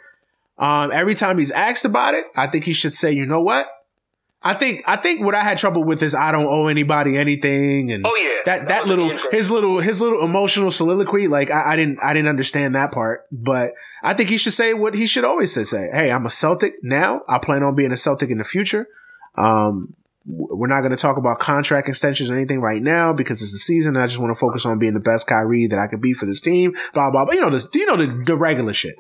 Um, 0.59 0.91
every 0.93 1.15
time 1.15 1.39
he's 1.39 1.51
asked 1.51 1.85
about 1.85 2.15
it, 2.15 2.27
I 2.37 2.47
think 2.47 2.65
he 2.65 2.73
should 2.73 2.95
say, 2.95 3.11
you 3.13 3.27
know 3.27 3.41
what? 3.41 3.67
I 4.47 4.53
think, 4.53 4.85
I 4.87 4.97
think 4.97 5.25
what 5.25 5.35
I 5.35 5.43
had 5.43 5.57
trouble 5.57 5.83
with 5.83 6.03
is 6.03 6.15
I 6.15 6.31
don't 6.31 6.47
owe 6.47 6.67
anybody 6.67 7.17
anything 7.17 7.91
and 7.91 8.05
Oh 8.07 8.15
yeah, 8.17 8.43
that, 8.45 8.69
that 8.69 8.81
was 8.81 8.89
little, 8.89 9.09
his 9.31 9.51
little, 9.51 9.81
his 9.81 10.01
little 10.03 10.23
emotional 10.23 10.71
soliloquy, 10.71 11.29
like 11.29 11.51
I, 11.51 11.73
I 11.73 11.77
didn't, 11.77 11.99
I 12.03 12.13
didn't 12.13 12.29
understand 12.29 12.75
that 12.75 12.93
part, 12.93 13.27
but 13.33 13.73
I 14.03 14.13
think 14.13 14.29
he 14.29 14.37
should 14.37 14.53
say 14.53 14.75
what 14.75 14.95
he 14.95 15.07
should 15.07 15.25
always 15.25 15.53
say, 15.53 15.65
say, 15.65 15.89
Hey, 15.93 16.13
I'm 16.13 16.27
a 16.27 16.31
Celtic 16.31 16.75
now. 16.83 17.23
I 17.27 17.39
plan 17.39 17.63
on 17.63 17.75
being 17.75 17.91
a 17.91 17.97
Celtic 17.97 18.31
in 18.31 18.39
the 18.39 18.45
future. 18.45 18.87
Um, 19.35 19.95
we're 20.27 20.69
not 20.69 20.81
going 20.81 20.93
to 20.93 20.97
talk 20.97 21.17
about 21.17 21.39
contract 21.39 21.89
extensions 21.89 22.31
or 22.31 22.35
anything 22.35 22.61
right 22.61 22.83
now 22.83 23.13
because 23.13 23.43
it's 23.43 23.53
the 23.53 23.59
season. 23.59 23.97
And 23.97 24.03
I 24.03 24.07
just 24.07 24.19
want 24.19 24.35
to 24.35 24.39
focus 24.39 24.65
on 24.65 24.79
being 24.79 24.95
the 24.95 25.01
best 25.01 25.27
Kyrie 25.27 25.67
that 25.67 25.79
I 25.79 25.87
could 25.87 26.01
be 26.01 26.15
for 26.15 26.27
this 26.27 26.41
team. 26.41 26.73
Blah 26.95 27.11
blah. 27.11 27.25
blah. 27.25 27.35
You 27.35 27.41
know 27.41 27.51
this. 27.51 27.69
You 27.75 27.87
know 27.87 27.97
the, 27.97 28.07
the 28.07 28.37
regular 28.37 28.73
shit. 28.73 28.97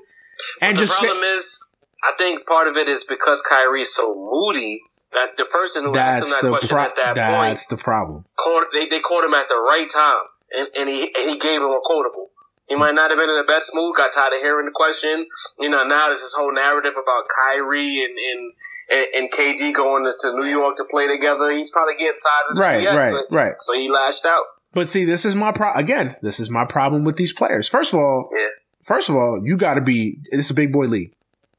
And 0.60 0.76
the 0.76 0.82
just 0.82 0.98
problem 0.98 1.22
is, 1.22 1.64
I 2.02 2.12
think 2.18 2.46
part 2.46 2.68
of 2.68 2.76
it 2.76 2.88
is 2.88 3.04
because 3.04 3.40
Kyrie 3.40 3.82
is 3.82 3.94
so 3.94 4.14
moody 4.14 4.82
that 5.14 5.36
the 5.36 5.44
person 5.46 5.84
who 5.84 5.96
asked 5.96 6.24
him 6.24 6.30
that's 6.30 6.42
that 6.42 6.48
question 6.48 6.68
pro- 6.68 6.82
at 6.82 6.96
that 6.96 7.14
that's 7.14 7.66
point 7.66 7.78
the 7.78 7.82
problem. 7.82 8.24
caught 8.36 8.66
they, 8.72 8.86
they 8.88 9.00
caught 9.00 9.24
him 9.24 9.34
at 9.34 9.48
the 9.48 9.56
right 9.56 9.88
time, 9.88 10.24
and, 10.56 10.68
and 10.76 10.88
he 10.88 11.02
and 11.16 11.30
he 11.30 11.38
gave 11.38 11.60
him 11.60 11.68
a 11.70 11.80
quotable. 11.84 12.30
He 12.68 12.76
might 12.76 12.94
not 12.94 13.10
have 13.10 13.18
been 13.18 13.28
in 13.28 13.36
the 13.36 13.44
best 13.46 13.72
mood. 13.74 13.94
Got 13.94 14.12
tired 14.12 14.32
of 14.32 14.40
hearing 14.40 14.64
the 14.64 14.72
question. 14.72 15.26
You 15.60 15.68
know, 15.68 15.84
now 15.84 16.06
there's 16.06 16.20
this 16.22 16.32
whole 16.36 16.52
narrative 16.52 16.92
about 16.94 17.24
Kyrie 17.28 18.02
and 18.02 18.16
and, 18.16 18.52
and, 18.90 19.24
and 19.24 19.32
KD 19.32 19.74
going 19.74 20.04
to, 20.04 20.12
to 20.20 20.36
New 20.36 20.46
York 20.46 20.76
to 20.76 20.84
play 20.90 21.06
together. 21.06 21.50
He's 21.50 21.70
probably 21.70 21.94
getting 21.98 22.18
tired 22.18 22.50
of 22.50 22.56
the 22.56 22.60
Right, 22.62 22.86
BS, 22.86 22.96
right, 22.96 23.12
so, 23.12 23.36
right. 23.36 23.52
So 23.58 23.74
he 23.74 23.90
lashed 23.90 24.24
out. 24.24 24.44
But 24.72 24.88
see, 24.88 25.04
this 25.04 25.24
is 25.26 25.36
my 25.36 25.52
pro. 25.52 25.72
Again, 25.74 26.12
this 26.22 26.40
is 26.40 26.48
my 26.48 26.64
problem 26.64 27.04
with 27.04 27.16
these 27.16 27.32
players. 27.34 27.68
First 27.68 27.92
of 27.92 27.98
all, 27.98 28.30
Yeah. 28.34 28.46
first 28.82 29.08
of 29.10 29.14
all, 29.14 29.42
you 29.44 29.56
got 29.58 29.74
to 29.74 29.80
be. 29.82 30.18
It's 30.32 30.48
a 30.50 30.54
big 30.54 30.72
boy 30.72 30.86
league. 30.86 31.12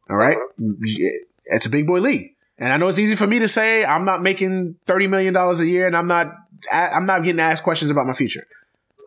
All 0.09 0.17
right? 0.17 0.37
Yeah, 0.57 1.09
it's 1.45 1.65
a 1.65 1.69
big 1.69 1.85
boy 1.87 1.99
league, 1.99 2.34
and 2.57 2.71
I 2.71 2.77
know 2.77 2.87
it's 2.87 2.99
easy 2.99 3.15
for 3.15 3.27
me 3.27 3.39
to 3.39 3.47
say 3.47 3.83
I'm 3.83 4.05
not 4.05 4.21
making 4.21 4.75
thirty 4.85 5.07
million 5.07 5.33
dollars 5.33 5.59
a 5.59 5.67
year, 5.67 5.87
and 5.87 5.95
I'm 5.95 6.07
not. 6.07 6.33
I'm 6.71 7.05
not 7.05 7.23
getting 7.23 7.41
asked 7.41 7.63
questions 7.63 7.91
about 7.91 8.07
my 8.07 8.13
future. 8.13 8.47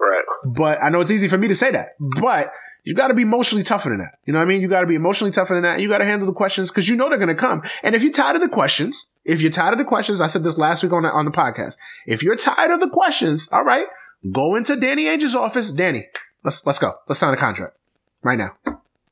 Right. 0.00 0.24
But 0.46 0.82
I 0.82 0.90
know 0.90 1.00
it's 1.00 1.10
easy 1.10 1.28
for 1.28 1.38
me 1.38 1.48
to 1.48 1.54
say 1.54 1.70
that. 1.70 1.90
But 1.98 2.52
you 2.84 2.94
got 2.94 3.08
to 3.08 3.14
be 3.14 3.22
emotionally 3.22 3.64
tougher 3.64 3.88
than 3.88 3.98
that. 3.98 4.18
You 4.24 4.32
know 4.32 4.38
what 4.38 4.44
I 4.44 4.48
mean? 4.48 4.60
You 4.60 4.68
got 4.68 4.82
to 4.82 4.86
be 4.86 4.94
emotionally 4.94 5.30
tougher 5.30 5.54
than 5.54 5.62
that. 5.62 5.80
You 5.80 5.88
got 5.88 5.98
to 5.98 6.04
handle 6.04 6.26
the 6.26 6.32
questions 6.32 6.70
because 6.70 6.88
you 6.88 6.96
know 6.96 7.08
they're 7.08 7.18
going 7.18 7.28
to 7.28 7.34
come. 7.34 7.62
And 7.82 7.94
if 7.94 8.02
you're 8.02 8.12
tired 8.12 8.36
of 8.36 8.42
the 8.42 8.48
questions, 8.48 9.06
if 9.24 9.40
you're 9.40 9.50
tired 9.50 9.72
of 9.72 9.78
the 9.78 9.84
questions, 9.84 10.20
I 10.20 10.26
said 10.26 10.44
this 10.44 10.58
last 10.58 10.82
week 10.82 10.92
on 10.92 11.02
the, 11.02 11.10
on 11.10 11.24
the 11.24 11.30
podcast. 11.30 11.76
If 12.06 12.22
you're 12.22 12.36
tired 12.36 12.70
of 12.70 12.80
the 12.80 12.88
questions, 12.88 13.48
all 13.50 13.64
right, 13.64 13.86
go 14.30 14.54
into 14.54 14.76
Danny 14.76 15.06
Ainge's 15.06 15.34
office. 15.34 15.72
Danny, 15.72 16.06
let's 16.44 16.64
let's 16.64 16.78
go. 16.78 16.94
Let's 17.08 17.18
sign 17.18 17.34
a 17.34 17.36
contract 17.36 17.76
right 18.22 18.38
now. 18.38 18.56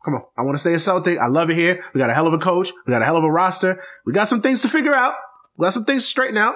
Come 0.06 0.14
on. 0.14 0.22
I 0.38 0.42
want 0.42 0.54
to 0.54 0.60
stay 0.60 0.72
a 0.72 0.78
Celtic. 0.78 1.18
I 1.18 1.26
love 1.26 1.50
it 1.50 1.56
here. 1.56 1.82
We 1.92 1.98
got 1.98 2.10
a 2.10 2.14
hell 2.14 2.28
of 2.28 2.32
a 2.32 2.38
coach. 2.38 2.70
We 2.86 2.92
got 2.92 3.02
a 3.02 3.04
hell 3.04 3.16
of 3.16 3.24
a 3.24 3.30
roster. 3.30 3.82
We 4.04 4.12
got 4.12 4.28
some 4.28 4.40
things 4.40 4.62
to 4.62 4.68
figure 4.68 4.94
out. 4.94 5.16
We 5.56 5.64
got 5.64 5.72
some 5.72 5.84
things 5.84 6.04
to 6.04 6.08
straighten 6.08 6.36
out. 6.36 6.54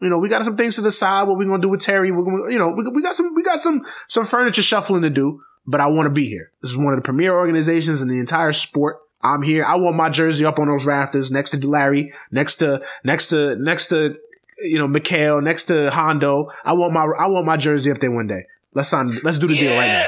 You 0.00 0.10
know, 0.10 0.18
we 0.18 0.28
got 0.28 0.44
some 0.44 0.58
things 0.58 0.76
to 0.76 0.82
decide 0.82 1.26
what 1.26 1.38
we're 1.38 1.46
gonna 1.46 1.62
do 1.62 1.70
with 1.70 1.80
Terry. 1.80 2.10
We're 2.10 2.24
gonna, 2.24 2.52
you 2.52 2.58
know, 2.58 2.68
we, 2.68 2.86
we 2.88 3.00
got 3.00 3.14
some, 3.14 3.34
we 3.34 3.42
got 3.42 3.58
some, 3.58 3.86
some 4.06 4.26
furniture 4.26 4.60
shuffling 4.60 5.00
to 5.00 5.08
do. 5.08 5.42
But 5.66 5.80
I 5.80 5.86
want 5.86 6.06
to 6.06 6.10
be 6.10 6.26
here. 6.26 6.52
This 6.60 6.72
is 6.72 6.76
one 6.76 6.92
of 6.92 6.98
the 6.98 7.02
premier 7.02 7.32
organizations 7.32 8.02
in 8.02 8.08
the 8.08 8.18
entire 8.18 8.52
sport. 8.52 8.98
I'm 9.22 9.40
here. 9.40 9.64
I 9.64 9.76
want 9.76 9.96
my 9.96 10.10
jersey 10.10 10.44
up 10.44 10.58
on 10.58 10.68
those 10.68 10.84
rafters 10.84 11.30
next 11.30 11.50
to 11.52 11.66
Larry, 11.66 12.12
next 12.30 12.56
to, 12.56 12.82
next 13.02 13.28
to, 13.28 13.56
next 13.56 13.88
to, 13.88 14.16
you 14.58 14.78
know, 14.78 14.88
McHale, 14.88 15.42
next 15.42 15.66
to 15.66 15.90
Hondo. 15.90 16.48
I 16.64 16.74
want 16.74 16.92
my, 16.92 17.04
I 17.04 17.28
want 17.28 17.46
my 17.46 17.56
jersey 17.56 17.90
up 17.90 17.98
there 17.98 18.10
one 18.10 18.26
day. 18.26 18.44
Let's 18.74 18.88
sign, 18.88 19.10
let's 19.22 19.38
do 19.38 19.48
the 19.48 19.56
deal 19.56 19.74
right 19.76 19.86
now. 19.86 20.06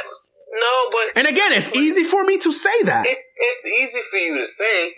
Yes. 1.14 1.16
No, 1.16 1.20
but 1.22 1.28
And 1.28 1.36
again, 1.36 1.52
it's 1.52 1.74
easy 1.76 2.04
for 2.04 2.24
me 2.24 2.38
to 2.38 2.52
say 2.52 2.82
that. 2.84 3.06
it's 3.06 3.32
it's 3.36 3.66
easy 3.66 4.00
for 4.10 4.16
you 4.18 4.38
to 4.38 4.46
say, 4.46 4.94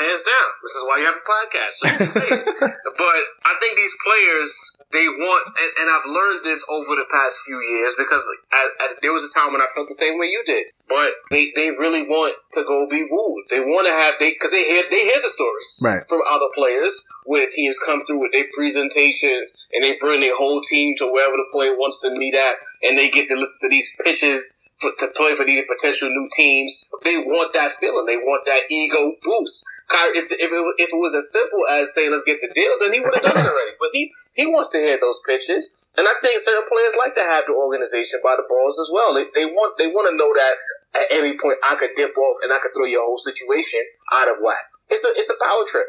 hands 0.00 0.22
down. 0.22 0.48
This 0.62 0.74
is 0.74 0.84
why 0.88 0.98
you 0.98 1.04
have 1.04 1.14
a 1.14 1.26
podcast, 1.26 1.72
so 1.72 1.88
you 1.88 1.96
can 1.98 2.10
say 2.10 2.28
it. 2.30 2.72
But 2.92 3.22
I 3.44 3.56
think 3.58 3.74
these 3.74 3.96
players, 4.04 4.76
they 4.92 5.08
want, 5.08 5.48
and, 5.58 5.70
and 5.80 5.88
I've 5.90 6.06
learned 6.06 6.44
this 6.44 6.62
over 6.70 6.94
the 6.94 7.06
past 7.10 7.40
few 7.46 7.58
years 7.60 7.96
because 7.98 8.22
I, 8.52 8.68
I, 8.80 8.86
there 9.02 9.12
was 9.12 9.24
a 9.24 9.32
time 9.32 9.50
when 9.52 9.60
I 9.62 9.66
felt 9.74 9.88
the 9.88 9.94
same 9.94 10.18
way 10.20 10.26
you 10.26 10.42
did. 10.44 10.66
But 10.88 11.10
they, 11.30 11.50
they 11.56 11.68
really 11.80 12.02
want 12.06 12.36
to 12.52 12.62
go 12.64 12.86
be 12.86 13.02
wooed. 13.10 13.44
They 13.50 13.60
want 13.60 13.86
to 13.86 13.92
have 13.92 14.14
they 14.20 14.30
because 14.32 14.52
they 14.52 14.62
hear 14.64 14.84
they 14.90 15.02
hear 15.08 15.20
the 15.22 15.30
stories 15.30 15.80
Right. 15.82 16.04
from 16.08 16.20
other 16.28 16.46
players 16.54 16.92
where 17.24 17.46
teams 17.48 17.78
come 17.78 18.04
through 18.04 18.20
with 18.20 18.32
their 18.32 18.44
presentations 18.54 19.66
and 19.72 19.82
they 19.82 19.96
bring 19.98 20.20
their 20.20 20.36
whole 20.36 20.60
team 20.60 20.94
to 20.98 21.06
wherever 21.10 21.36
the 21.36 21.48
player 21.50 21.74
wants 21.74 22.02
to 22.02 22.10
meet 22.18 22.34
at, 22.34 22.56
and 22.84 22.96
they 22.98 23.10
get 23.10 23.26
to 23.28 23.34
listen 23.36 23.68
to 23.68 23.72
these 23.72 23.88
pitches 24.04 24.61
for, 24.82 24.90
to 24.98 25.06
play 25.14 25.34
for 25.38 25.46
these 25.46 25.62
potential 25.70 26.10
new 26.10 26.28
teams. 26.34 26.90
They 27.06 27.22
want 27.22 27.54
that 27.54 27.70
feeling. 27.70 28.04
They 28.06 28.18
want 28.18 28.44
that 28.46 28.66
ego 28.68 29.14
boost. 29.22 29.62
Kyrie, 29.88 30.18
if, 30.18 30.26
if, 30.32 30.50
it, 30.50 30.74
if 30.82 30.90
it 30.92 30.98
was 30.98 31.14
as 31.14 31.30
simple 31.30 31.62
as 31.70 31.94
saying, 31.94 32.10
let's 32.10 32.26
get 32.26 32.42
the 32.42 32.50
deal, 32.50 32.74
then 32.82 32.92
he 32.92 33.00
would 33.00 33.14
have 33.14 33.22
done 33.22 33.38
it 33.38 33.46
already. 33.46 33.78
But 33.78 33.94
he, 33.94 34.10
he 34.34 34.46
wants 34.46 34.70
to 34.74 34.78
hear 34.78 34.98
those 35.00 35.22
pitches. 35.22 35.78
And 35.96 36.08
I 36.08 36.12
think 36.22 36.40
certain 36.40 36.68
players 36.68 36.96
like 36.98 37.14
to 37.14 37.22
have 37.22 37.46
the 37.46 37.54
organization 37.54 38.20
by 38.24 38.34
the 38.36 38.44
balls 38.48 38.80
as 38.80 38.90
well. 38.92 39.14
They, 39.14 39.30
they 39.34 39.46
want 39.46 39.76
they 39.76 39.88
want 39.88 40.08
to 40.08 40.16
know 40.16 40.32
that 40.32 40.54
at 41.00 41.06
any 41.20 41.36
point 41.36 41.58
I 41.62 41.76
could 41.76 41.90
dip 41.94 42.16
off 42.16 42.36
and 42.42 42.52
I 42.52 42.58
could 42.58 42.72
throw 42.74 42.86
your 42.86 43.04
whole 43.04 43.18
situation 43.18 43.80
out 44.12 44.28
of 44.28 44.36
whack. 44.40 44.72
It's 44.88 45.04
a 45.04 45.10
it's 45.16 45.30
a 45.30 45.44
power 45.44 45.64
trip. 45.66 45.86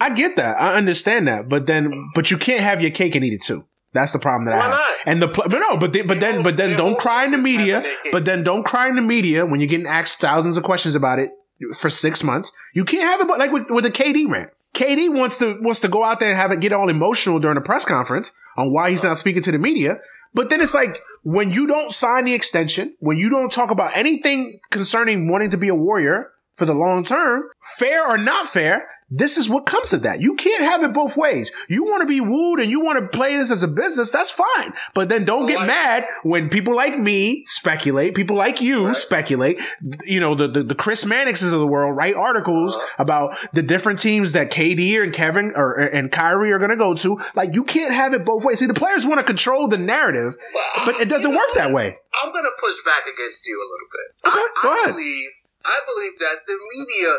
I 0.00 0.10
get 0.10 0.36
that. 0.36 0.60
I 0.60 0.74
understand 0.74 1.28
that. 1.28 1.48
But 1.48 1.66
then, 1.66 2.10
but 2.14 2.30
you 2.30 2.38
can't 2.38 2.60
have 2.60 2.80
your 2.80 2.90
cake 2.90 3.14
and 3.14 3.24
eat 3.24 3.34
it 3.34 3.42
too. 3.42 3.66
That's 3.92 4.12
the 4.12 4.18
problem 4.18 4.44
that 4.46 4.54
I 4.54 4.62
have. 4.62 4.70
not? 4.70 4.90
And 5.06 5.22
the 5.22 5.28
pl- 5.28 5.44
but 5.48 5.58
no, 5.58 5.76
but 5.78 5.92
they, 5.92 6.02
but 6.02 6.20
then 6.20 6.42
but 6.42 6.56
then 6.56 6.76
don't 6.76 6.98
cry 6.98 7.24
in 7.24 7.32
the 7.32 7.38
media. 7.38 7.84
But 8.12 8.24
then 8.24 8.44
don't 8.44 8.64
cry 8.64 8.88
in 8.88 8.96
the 8.96 9.02
media 9.02 9.46
when 9.46 9.60
you're 9.60 9.68
getting 9.68 9.86
asked 9.86 10.18
thousands 10.18 10.56
of 10.56 10.62
questions 10.62 10.94
about 10.94 11.18
it 11.18 11.30
for 11.78 11.90
six 11.90 12.22
months. 12.22 12.52
You 12.74 12.84
can't 12.84 13.02
have 13.02 13.20
it 13.20 13.28
but 13.28 13.38
like 13.38 13.50
with, 13.52 13.68
with 13.68 13.84
the 13.84 13.90
KD 13.90 14.28
rant. 14.30 14.50
KD 14.74 15.12
wants 15.12 15.38
to 15.38 15.58
wants 15.60 15.80
to 15.80 15.88
go 15.88 16.04
out 16.04 16.20
there 16.20 16.28
and 16.30 16.38
have 16.38 16.52
it 16.52 16.60
get 16.60 16.72
all 16.72 16.88
emotional 16.88 17.40
during 17.40 17.56
a 17.56 17.60
press 17.60 17.84
conference 17.84 18.32
on 18.56 18.72
why 18.72 18.90
he's 18.90 19.02
not 19.02 19.16
speaking 19.16 19.42
to 19.42 19.52
the 19.52 19.58
media. 19.58 19.98
But 20.32 20.48
then 20.48 20.60
it's 20.60 20.74
like 20.74 20.96
when 21.24 21.50
you 21.50 21.66
don't 21.66 21.92
sign 21.92 22.24
the 22.24 22.34
extension, 22.34 22.94
when 23.00 23.18
you 23.18 23.28
don't 23.28 23.50
talk 23.50 23.72
about 23.72 23.96
anything 23.96 24.60
concerning 24.70 25.28
wanting 25.28 25.50
to 25.50 25.56
be 25.56 25.68
a 25.68 25.74
warrior 25.74 26.30
for 26.54 26.66
the 26.66 26.74
long 26.74 27.04
term, 27.04 27.44
fair 27.78 28.06
or 28.06 28.16
not 28.16 28.46
fair, 28.46 28.88
this 29.10 29.36
is 29.36 29.48
what 29.48 29.66
comes 29.66 29.92
of 29.92 30.02
that. 30.02 30.20
You 30.20 30.34
can't 30.34 30.62
have 30.62 30.82
it 30.84 30.92
both 30.92 31.16
ways. 31.16 31.50
You 31.68 31.84
want 31.84 32.02
to 32.02 32.08
be 32.08 32.20
wooed 32.20 32.60
and 32.60 32.70
you 32.70 32.80
want 32.80 32.98
to 33.00 33.16
play 33.16 33.36
this 33.36 33.50
as 33.50 33.62
a 33.62 33.68
business, 33.68 34.10
that's 34.10 34.30
fine. 34.30 34.72
But 34.94 35.08
then 35.08 35.24
don't 35.24 35.46
get 35.46 35.58
like- 35.58 35.66
mad 35.66 36.08
when 36.22 36.48
people 36.48 36.76
like 36.76 36.98
me 36.98 37.44
speculate, 37.46 38.14
people 38.14 38.36
like 38.36 38.60
you 38.60 38.94
speculate, 38.94 39.60
you 40.04 40.20
know, 40.20 40.34
the, 40.34 40.48
the, 40.48 40.62
the 40.62 40.74
Chris 40.74 41.04
Mannixes 41.04 41.52
of 41.52 41.58
the 41.60 41.66
world 41.66 41.96
write 41.96 42.14
articles 42.14 42.76
uh-huh. 42.76 42.94
about 42.98 43.36
the 43.52 43.62
different 43.62 43.98
teams 43.98 44.32
that 44.32 44.50
KD 44.50 45.02
and 45.02 45.12
Kevin 45.12 45.52
or 45.56 45.74
and 45.74 46.10
Kyrie 46.12 46.52
are 46.52 46.58
going 46.58 46.70
to 46.70 46.76
go 46.76 46.94
to. 46.94 47.20
Like 47.34 47.54
you 47.54 47.64
can't 47.64 47.92
have 47.92 48.14
it 48.14 48.24
both 48.24 48.44
ways. 48.44 48.60
See, 48.60 48.66
the 48.66 48.74
players 48.74 49.06
want 49.06 49.18
to 49.18 49.24
control 49.24 49.68
the 49.68 49.78
narrative, 49.78 50.36
but 50.84 51.00
it 51.00 51.08
doesn't 51.08 51.30
work 51.30 51.48
that 51.54 51.72
way. 51.72 51.96
I'm 52.22 52.32
gonna 52.32 52.48
push 52.60 52.84
back 52.84 53.02
against 53.12 53.46
you 53.46 53.56
a 53.56 53.66
little 53.66 53.88
bit. 53.90 54.28
Okay, 54.28 54.38
I, 54.38 54.62
go 54.62 54.68
I 54.68 54.82
ahead. 54.82 54.94
believe 54.94 55.30
I 55.64 55.78
believe 55.84 56.18
that 56.18 56.36
the 56.46 56.56
media 56.76 57.12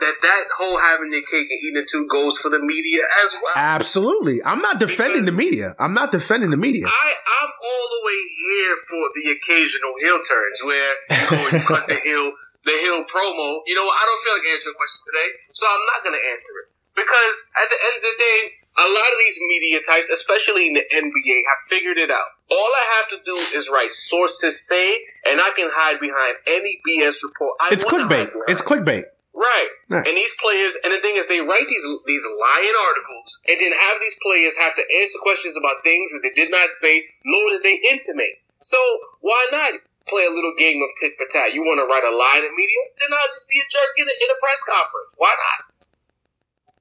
that 0.00 0.16
that 0.22 0.44
whole 0.56 0.78
having 0.78 1.10
the 1.10 1.20
cake 1.22 1.48
and 1.50 1.58
eating 1.62 1.82
it 1.82 1.88
too 1.88 2.06
goes 2.08 2.38
for 2.38 2.48
the 2.48 2.58
media 2.58 3.02
as 3.22 3.38
well. 3.42 3.52
Absolutely. 3.56 4.42
I'm 4.44 4.60
not 4.60 4.80
defending 4.80 5.24
Because- 5.24 5.36
the 5.36 5.44
media. 5.44 5.74
I'm 5.78 5.94
not 5.94 6.10
defending 6.12 6.50
the 6.50 6.56
media. 6.56 6.86
I, 6.88 7.08
I'm 7.42 7.50
all 7.62 7.86
the 7.92 8.02
way 8.06 8.18
here 8.48 8.74
for 8.88 9.02
the 9.16 9.24
occasional 9.36 9.92
heel 10.00 10.20
turns 10.20 10.58
where 10.64 10.92
you 11.10 11.24
go 11.30 11.38
and 11.56 11.64
cut 11.66 11.86
the 11.88 11.96
heel, 11.96 12.32
the 12.64 12.72
heel 12.82 13.04
promo. 13.04 13.60
You 13.66 13.74
know. 13.76 13.86
I 13.88 14.02
don't 14.06 14.20
feel 14.24 14.34
like 14.34 14.48
answering 14.52 14.74
questions 14.76 15.02
today, 15.06 15.28
so 15.48 15.66
I'm 15.68 15.84
not 15.94 16.00
going 16.04 16.16
to 16.16 16.24
answer 16.30 16.52
it 16.64 16.66
because 16.96 17.34
at 17.62 17.68
the 17.68 17.78
end 17.86 17.96
of 18.00 18.02
the 18.02 18.16
day, 18.18 18.38
a 18.78 18.86
lot 18.88 19.10
of 19.12 19.18
these 19.18 19.38
media 19.46 19.80
types, 19.86 20.10
especially 20.10 20.68
in 20.68 20.74
the 20.74 20.84
NBA, 20.94 21.36
have 21.48 21.60
figured 21.66 21.98
it 21.98 22.10
out. 22.10 22.24
All 22.50 22.70
I 22.72 22.84
have 22.98 23.08
to 23.10 23.18
do 23.24 23.34
is 23.56 23.68
write 23.72 23.90
sources 23.90 24.66
say, 24.66 24.94
and 25.28 25.40
I 25.40 25.50
can 25.56 25.68
hide 25.72 26.00
behind 26.00 26.36
any 26.46 26.80
BS 26.86 27.22
report. 27.24 27.58
I 27.60 27.68
It's 27.72 27.84
clickbait. 27.84 28.30
It's 28.48 28.62
clickbait. 28.62 29.04
Right. 29.34 29.70
Right. 29.88 30.06
And 30.06 30.16
these 30.16 30.34
players, 30.42 30.74
and 30.84 30.92
the 30.92 30.98
thing 30.98 31.16
is, 31.16 31.28
they 31.28 31.40
write 31.40 31.66
these 31.68 31.86
these 32.06 32.26
lying 32.38 32.76
articles, 32.76 33.40
and 33.46 33.56
then 33.58 33.72
have 33.72 33.96
these 34.02 34.18
players 34.22 34.58
have 34.58 34.74
to 34.74 34.84
answer 34.98 35.18
questions 35.22 35.54
about 35.56 35.82
things 35.82 36.10
that 36.12 36.20
they 36.22 36.34
did 36.34 36.50
not 36.50 36.68
say, 36.68 37.04
nor 37.24 37.50
did 37.50 37.62
they 37.62 37.78
intimate. 37.90 38.42
So 38.58 38.78
why 39.22 39.46
not 39.52 39.80
play 40.08 40.26
a 40.26 40.34
little 40.34 40.52
game 40.58 40.82
of 40.82 40.90
tit 41.00 41.14
for 41.16 41.26
tat? 41.30 41.54
You 41.54 41.62
want 41.62 41.78
to 41.78 41.86
write 41.86 42.04
a 42.04 42.12
lie 42.14 42.42
in 42.42 42.44
the 42.44 42.54
media? 42.54 42.82
Then 42.98 43.14
I'll 43.14 43.30
just 43.30 43.48
be 43.48 43.58
a 43.62 43.66
jerk 43.70 43.92
in 43.96 44.06
a, 44.10 44.14
in 44.18 44.28
a 44.34 44.38
press 44.42 44.60
conference. 44.66 45.14
Why 45.18 45.32
not? 45.32 45.62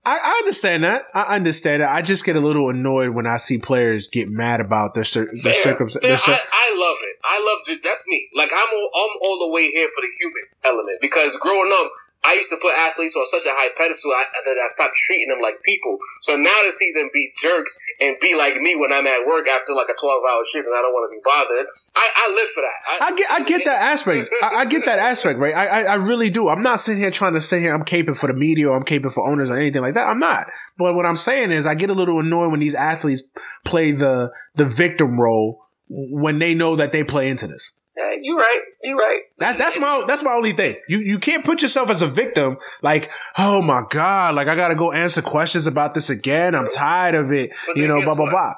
I, 0.06 0.18
I 0.18 0.32
understand 0.39 0.84
that. 0.86 1.08
I 1.14 1.36
understand 1.36 1.84
that. 1.84 1.91
I 1.91 2.02
just 2.02 2.26
get 2.26 2.36
a 2.36 2.39
little 2.39 2.70
annoyed 2.70 3.10
when 3.12 3.28
I 3.28 3.38
see 3.38 3.58
players 3.58 4.08
get 4.08 4.30
mad 4.30 4.62
about 4.62 4.95
their 4.95 5.04
cir- 5.04 5.32
their 5.43 5.54
circumstances. 5.54 6.26
Fair. 6.26 6.36
I, 6.36 6.39
I 6.39 6.76
love 6.76 6.97
it. 7.04 7.16
I 7.24 7.38
love 7.43 7.60
it. 7.68 7.84
That's 7.84 8.08
me. 8.08 8.30
Like 8.34 8.50
I'm 8.54 8.70
all, 8.74 8.89
I'm 8.95 9.18
all 9.22 9.39
the 9.47 9.54
way 9.54 9.70
here 9.70 9.89
for 9.93 10.02
the 10.02 10.08
human 10.18 10.43
element 10.64 11.00
because 11.02 11.36
growing 11.38 11.72
up, 11.76 11.91
I 12.24 12.34
used 12.34 12.49
to 12.49 12.57
put 12.61 12.76
athletes 12.76 13.15
on 13.15 13.26
such 13.26 13.45
a 13.45 13.55
high 13.55 13.70
pedestal 13.78 14.11
I, 14.11 14.26
that 14.45 14.57
I 14.57 14.67
stopped 14.67 14.95
treating 14.95 15.30
them 15.30 15.41
like 15.41 15.61
people. 15.63 15.97
So 16.22 16.36
now 16.36 16.55
to 16.65 16.72
see 16.72 16.91
them 16.93 17.09
be 17.13 17.32
jerks 17.39 17.78
and 18.01 18.17
be 18.20 18.36
like 18.36 18.59
me 18.59 18.76
when 18.76 18.91
I'm 18.91 19.07
at 19.07 19.26
work 19.26 19.47
after 19.47 19.74
like 19.74 19.88
a 19.88 19.95
12 19.99 20.24
hour 20.24 20.41
shift 20.43 20.67
and 20.67 20.76
I 20.76 20.82
don't 20.82 20.91
want 20.91 21.09
to 21.09 21.15
be 21.15 21.22
bothered, 21.24 21.65
I, 21.95 22.07
I 22.15 22.34
live 22.36 22.49
for 22.49 22.61
that. 22.61 23.01
I 23.01 23.15
get, 23.15 23.32
I 23.32 23.43
get 23.43 23.65
that 23.65 23.82
aspect. 23.82 24.30
I, 24.43 24.47
I 24.47 24.65
get 24.65 24.86
that 24.86 24.99
aspect, 24.99 25.39
right? 25.39 25.55
I, 25.55 25.65
I, 25.65 25.82
I 25.84 25.95
really 25.95 26.30
do. 26.30 26.49
I'm 26.49 26.61
not 26.61 26.82
sitting 26.82 27.01
here 27.01 27.11
trying 27.11 27.36
to 27.36 27.41
sit 27.41 27.61
here. 27.61 27.74
I'm 27.74 27.86
caping 27.86 28.17
for 28.17 28.28
the 28.28 28.34
media 28.34 28.70
or 28.70 28.76
I'm 28.76 28.84
caping 28.84 29.13
for 29.13 29.26
owners 29.26 29.49
or 29.49 29.57
anything 29.57 29.82
like 29.82 29.93
that. 29.93 30.07
I'm 30.07 30.20
not. 30.20 30.47
But 30.78 30.95
what 30.95 31.05
I'm 31.05 31.15
saying 31.15 31.51
is, 31.51 31.65
I 31.65 31.76
get 31.76 31.89
a 31.89 31.93
little 31.93 32.20
annoyed 32.20 32.51
when 32.51 32.59
these 32.59 32.76
athletes 32.76 33.24
play 33.63 33.91
the 33.91 34.32
the 34.55 34.65
victim 34.65 35.20
role 35.20 35.65
when 35.88 36.39
they 36.39 36.53
know 36.53 36.76
that 36.76 36.91
they 36.91 37.03
play 37.03 37.30
into 37.30 37.47
this. 37.47 37.74
Yeah, 38.00 38.12
you 38.22 38.38
right. 38.38 38.62
You're 38.84 38.97
right. 38.97 39.22
That's 39.38 39.58
that's 39.58 39.78
my 39.80 40.04
that's 40.08 40.24
my 40.24 40.32
only 40.32 40.54
thing. 40.54 40.76
You 40.88 41.00
you 41.00 41.20
can't 41.20 41.43
put 41.43 41.62
yourself 41.62 41.89
as 41.89 42.02
a 42.02 42.08
victim. 42.08 42.58
Like, 42.82 43.12
oh 43.38 43.62
my 43.62 43.84
god, 43.89 44.36
like 44.36 44.47
I 44.47 44.56
gotta 44.56 44.76
go 44.76 44.91
answer 44.93 45.22
questions 45.22 45.68
about 45.68 45.93
this 45.93 46.10
again. 46.10 46.56
I'm 46.56 46.70
tired 46.70 47.16
of 47.16 47.32
it. 47.32 47.52
But 47.68 47.78
You 47.78 47.88
know, 47.88 48.02
blah 48.02 48.16
blah 48.16 48.26
what? 48.26 48.32
blah. 48.32 48.54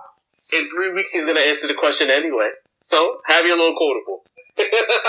In 0.54 0.68
three 0.68 0.92
weeks, 0.94 1.12
he's 1.14 1.26
going 1.26 1.38
to 1.38 1.48
answer 1.48 1.66
the 1.66 1.74
question 1.74 2.10
anyway. 2.12 2.50
So 2.80 3.16
have 3.28 3.46
your 3.46 3.56
little 3.56 3.74
quotable. 3.78 4.22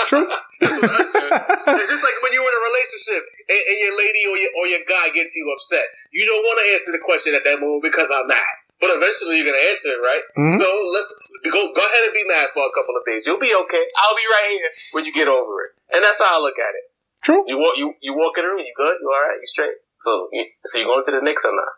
True. 0.07 0.27
It's 0.63 1.89
just 1.91 2.03
like 2.03 2.17
when 2.23 2.31
you're 2.31 2.47
in 2.47 2.55
a 2.55 2.63
relationship 2.63 3.23
and, 3.49 3.59
and 3.59 3.77
your 3.83 3.97
lady 3.97 4.23
or 4.29 4.37
your, 4.37 4.51
or 4.59 4.67
your 4.67 4.79
guy 4.87 5.09
gets 5.13 5.35
you 5.35 5.51
upset. 5.51 5.83
You 6.11 6.25
don't 6.25 6.39
want 6.43 6.59
to 6.63 6.73
answer 6.73 6.91
the 6.91 7.03
question 7.03 7.35
at 7.35 7.43
that 7.43 7.59
moment 7.59 7.83
because 7.83 8.07
I'm 8.13 8.27
mad. 8.27 8.39
But 8.79 8.91
eventually 8.95 9.35
you're 9.39 9.47
going 9.51 9.59
to 9.59 9.67
answer 9.67 9.89
it, 9.91 9.99
right? 9.99 10.23
Mhm. 10.37 10.53
So 10.59 10.67
let's 10.93 11.09
go, 11.51 11.61
go 11.75 11.83
ahead 11.83 12.03
and 12.05 12.13
be 12.13 12.23
mad 12.27 12.47
for 12.53 12.63
a 12.63 12.71
couple 12.71 12.95
of 12.95 13.03
days. 13.05 13.27
You'll 13.27 13.39
be 13.39 13.51
okay. 13.65 13.83
I'll 13.97 14.15
be 14.15 14.27
right 14.29 14.47
here 14.51 14.69
when 14.93 15.05
you 15.05 15.11
get 15.11 15.27
over 15.27 15.67
it. 15.67 15.71
And 15.93 16.03
that's 16.03 16.21
how 16.21 16.39
I 16.39 16.41
look 16.41 16.55
at 16.57 16.73
it. 16.73 16.87
True. 17.23 17.43
You 17.47 17.59
walk, 17.59 17.77
you, 17.77 17.93
you 18.01 18.13
walk 18.15 18.37
in 18.37 18.45
the 18.45 18.51
room, 18.51 18.59
you 18.59 18.73
good? 18.75 18.95
You 19.01 19.11
all 19.11 19.21
right? 19.21 19.37
You 19.39 19.47
straight? 19.47 19.75
So, 19.99 20.29
you, 20.31 20.45
so 20.47 20.79
you 20.79 20.85
going 20.85 21.03
to 21.03 21.11
the 21.11 21.21
Knicks 21.21 21.45
or 21.45 21.55
not? 21.55 21.73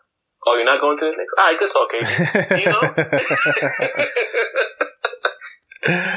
Oh, 0.46 0.56
you're 0.56 0.66
not 0.66 0.80
going 0.80 0.96
to 0.98 1.04
the 1.06 1.14
Knicks? 1.16 1.34
All 1.38 1.44
right, 1.46 1.58
good 1.58 1.70
talk. 1.70 1.92
You 1.92 2.70
know? 2.70 2.82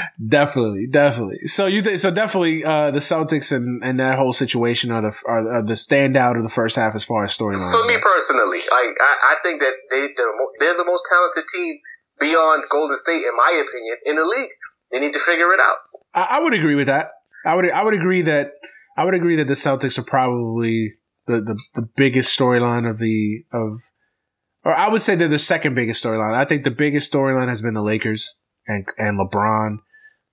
definitely, 0.28 0.88
definitely. 0.88 1.48
So 1.48 1.66
you 1.66 1.82
think 1.82 2.00
so? 2.00 2.12
Definitely, 2.12 2.64
uh, 2.64 2.92
the 2.92 3.00
Celtics 3.00 3.56
and, 3.56 3.84
and 3.84 4.00
that 4.00 4.18
whole 4.18 4.34
situation 4.34 4.92
are 4.92 5.02
the 5.02 5.16
are, 5.26 5.48
are 5.50 5.64
the 5.64 5.74
standout 5.74 6.38
of 6.38 6.44
the 6.44 6.50
first 6.50 6.76
half 6.76 6.96
as 6.96 7.04
far 7.04 7.24
as 7.24 7.38
storylines. 7.38 7.72
For 7.72 7.88
me 7.88 7.98
personally, 8.02 8.60
like 8.60 8.98
I, 9.00 9.16
I 9.24 9.36
think 9.44 9.62
that 9.62 9.74
they 9.90 10.08
they're, 10.16 10.36
mo- 10.36 10.52
they're 10.60 10.78
the 10.78 10.86
most 10.86 11.08
talented 11.10 11.46
team 11.54 11.80
beyond 12.20 12.64
Golden 12.70 12.96
State, 12.96 13.22
in 13.22 13.36
my 13.36 13.52
opinion, 13.52 13.98
in 14.06 14.16
the 14.16 14.26
league. 14.26 14.50
They 14.92 15.00
need 15.00 15.14
to 15.14 15.20
figure 15.20 15.52
it 15.52 15.60
out. 15.60 15.78
I, 16.14 16.38
I 16.38 16.40
would 16.40 16.54
agree 16.54 16.76
with 16.76 16.88
that. 16.88 17.12
I 17.46 17.56
would 17.56 17.70
I 17.70 17.84
would 17.84 17.94
agree 17.94 18.22
that 18.22 18.54
I 18.98 19.06
would 19.06 19.14
agree 19.14 19.36
that 19.38 19.48
the 19.48 19.54
Celtics 19.54 19.98
are 19.98 20.04
probably 20.04 20.96
the 21.28 21.42
the, 21.42 21.60
the 21.76 21.88
biggest 21.96 22.38
storyline 22.38 22.90
of 22.90 22.98
the 22.98 23.46
of, 23.54 23.80
or 24.64 24.74
I 24.74 24.90
would 24.90 25.02
say 25.02 25.16
they're 25.16 25.28
the 25.28 25.40
second 25.40 25.76
biggest 25.76 26.04
storyline. 26.04 26.34
I 26.34 26.46
think 26.46 26.64
the 26.64 26.72
biggest 26.72 27.12
storyline 27.12 27.48
has 27.48 27.62
been 27.62 27.76
the 27.76 27.84
Lakers 27.84 28.36
and 28.68 28.86
and 28.98 29.20
LeBron 29.20 29.78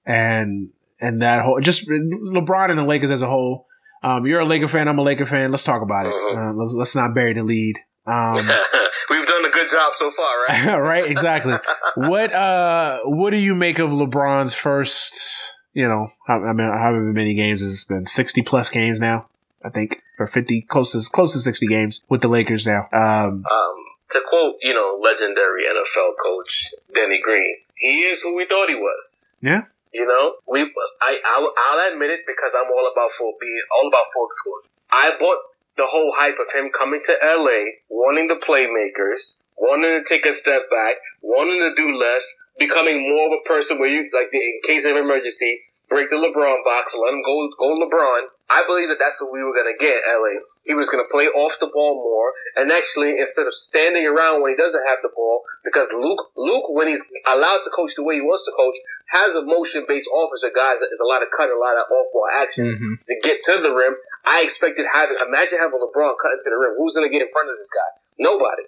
and 0.04 0.70
and 1.00 1.22
that 1.22 1.44
whole 1.44 1.60
just 1.60 1.88
LeBron 1.88 2.70
and 2.70 2.78
the 2.78 2.84
Lakers 2.84 3.10
as 3.10 3.22
a 3.22 3.28
whole. 3.28 3.66
Um, 4.02 4.26
you're 4.26 4.40
a 4.40 4.44
Laker 4.44 4.68
fan. 4.68 4.88
I'm 4.88 4.98
a 4.98 5.02
Laker 5.02 5.26
fan. 5.26 5.50
Let's 5.50 5.64
talk 5.64 5.82
about 5.82 6.06
it. 6.06 6.12
Uh, 6.12 6.52
let's 6.54 6.74
let's 6.74 6.96
not 6.96 7.14
bury 7.14 7.32
the 7.32 7.42
lead. 7.42 7.76
Um, 8.06 8.36
We've 9.10 9.26
done 9.26 9.44
a 9.44 9.50
good 9.50 9.68
job 9.68 9.92
so 9.92 10.10
far, 10.10 10.34
right? 10.48 10.78
right, 10.80 11.06
exactly. 11.10 11.54
What 11.96 12.32
uh, 12.32 13.00
what 13.04 13.30
do 13.30 13.38
you 13.38 13.54
make 13.54 13.78
of 13.78 13.90
LeBron's 13.90 14.54
first? 14.54 15.54
You 15.74 15.88
know, 15.88 16.12
how, 16.26 16.42
I 16.42 16.52
mean, 16.52 16.66
however 16.68 17.12
many 17.12 17.34
games 17.34 17.62
it's 17.62 17.82
it 17.82 17.88
been? 17.88 18.06
Sixty 18.06 18.42
plus 18.42 18.70
games 18.70 19.00
now, 19.00 19.28
I 19.64 19.70
think, 19.70 20.02
or 20.18 20.26
fifty, 20.26 20.62
close 20.62 20.92
to 20.92 21.10
close 21.10 21.32
to 21.34 21.40
sixty 21.40 21.66
games 21.66 22.04
with 22.08 22.22
the 22.22 22.28
Lakers 22.28 22.66
now. 22.66 22.88
Um, 22.92 23.44
um, 23.44 23.76
to 24.10 24.22
quote, 24.28 24.54
you 24.62 24.72
know, 24.72 24.98
legendary 25.02 25.64
NFL 25.64 26.12
coach 26.22 26.72
Denny 26.94 27.20
Green, 27.20 27.56
he 27.76 28.00
is 28.02 28.22
who 28.22 28.36
we 28.36 28.44
thought 28.46 28.68
he 28.68 28.76
was. 28.76 29.38
yeah, 29.42 29.62
You 29.92 30.06
know, 30.06 30.34
we 30.48 30.62
I 31.02 31.20
I'll, 31.26 31.52
I'll 31.70 31.92
admit 31.92 32.10
it 32.10 32.20
because 32.26 32.54
I'm 32.58 32.70
all 32.70 32.90
about 32.92 33.10
full 33.12 33.34
being 33.40 33.62
all 33.76 33.88
about 33.88 34.04
full 34.14 34.28
disclosure. 34.28 34.70
I 34.92 35.16
bought 35.18 35.38
the 35.76 35.86
whole 35.86 36.12
hype 36.16 36.36
of 36.40 36.52
him 36.52 36.70
coming 36.70 37.00
to 37.04 37.18
LA, 37.22 37.76
wanting 37.90 38.28
the 38.28 38.40
playmakers, 38.40 39.44
wanting 39.56 39.98
to 39.98 40.04
take 40.04 40.26
a 40.26 40.32
step 40.32 40.62
back, 40.70 40.94
wanting 41.22 41.60
to 41.60 41.74
do 41.74 41.96
less, 41.96 42.26
becoming 42.58 43.02
more 43.02 43.26
of 43.26 43.40
a 43.40 43.48
person 43.48 43.78
where 43.78 43.90
you 43.90 44.08
like 44.12 44.28
in 44.32 44.60
case 44.66 44.86
of 44.86 44.96
emergency, 44.96 45.60
break 45.88 46.08
the 46.10 46.16
LeBron 46.16 46.64
box, 46.64 46.96
let 47.00 47.12
him 47.12 47.22
go 47.22 47.48
go 47.58 47.76
LeBron. 47.76 48.26
I 48.48 48.62
believe 48.66 48.88
that 48.88 48.98
that's 48.98 49.20
what 49.20 49.32
we 49.32 49.42
were 49.42 49.54
gonna 49.54 49.76
get. 49.78 50.02
LA. 50.06 50.38
He 50.64 50.74
was 50.74 50.88
gonna 50.88 51.08
play 51.10 51.26
off 51.26 51.58
the 51.58 51.66
ball 51.66 51.94
more, 51.98 52.32
and 52.56 52.70
actually 52.70 53.18
instead 53.18 53.46
of 53.46 53.54
standing 53.54 54.06
around 54.06 54.42
when 54.42 54.52
he 54.52 54.56
doesn't 54.56 54.86
have 54.86 54.98
the 55.02 55.10
ball, 55.14 55.42
because 55.64 55.92
Luke 55.92 56.30
Luke 56.36 56.68
when 56.68 56.86
he's 56.86 57.04
allowed 57.26 57.62
to 57.64 57.70
coach 57.70 57.94
the 57.96 58.04
way 58.04 58.16
he 58.16 58.22
wants 58.22 58.46
to 58.46 58.52
coach 58.56 58.76
has 59.10 59.34
a 59.34 59.42
motion 59.42 59.84
based 59.88 60.08
offensive 60.14 60.54
guys 60.54 60.78
that 60.80 60.90
is 60.92 61.00
a 61.00 61.06
lot 61.06 61.22
of 61.22 61.28
cut, 61.30 61.50
a 61.50 61.58
lot 61.58 61.74
of 61.74 61.86
off 61.90 62.06
ball 62.12 62.28
actions 62.38 62.78
Mhm. 62.78 62.94
to 63.06 63.20
get 63.22 63.42
to 63.44 63.58
the 63.58 63.74
rim. 63.74 63.96
I 64.24 64.42
expected 64.42 64.86
having 64.86 65.18
imagine 65.18 65.58
having 65.58 65.80
LeBron 65.80 66.14
cut 66.22 66.32
into 66.32 66.50
the 66.50 66.58
rim. 66.58 66.74
Who's 66.78 66.94
gonna 66.94 67.08
get 67.08 67.22
in 67.22 67.28
front 67.28 67.50
of 67.50 67.56
this 67.56 67.70
guy? 67.70 67.90
Nobody. 68.18 68.62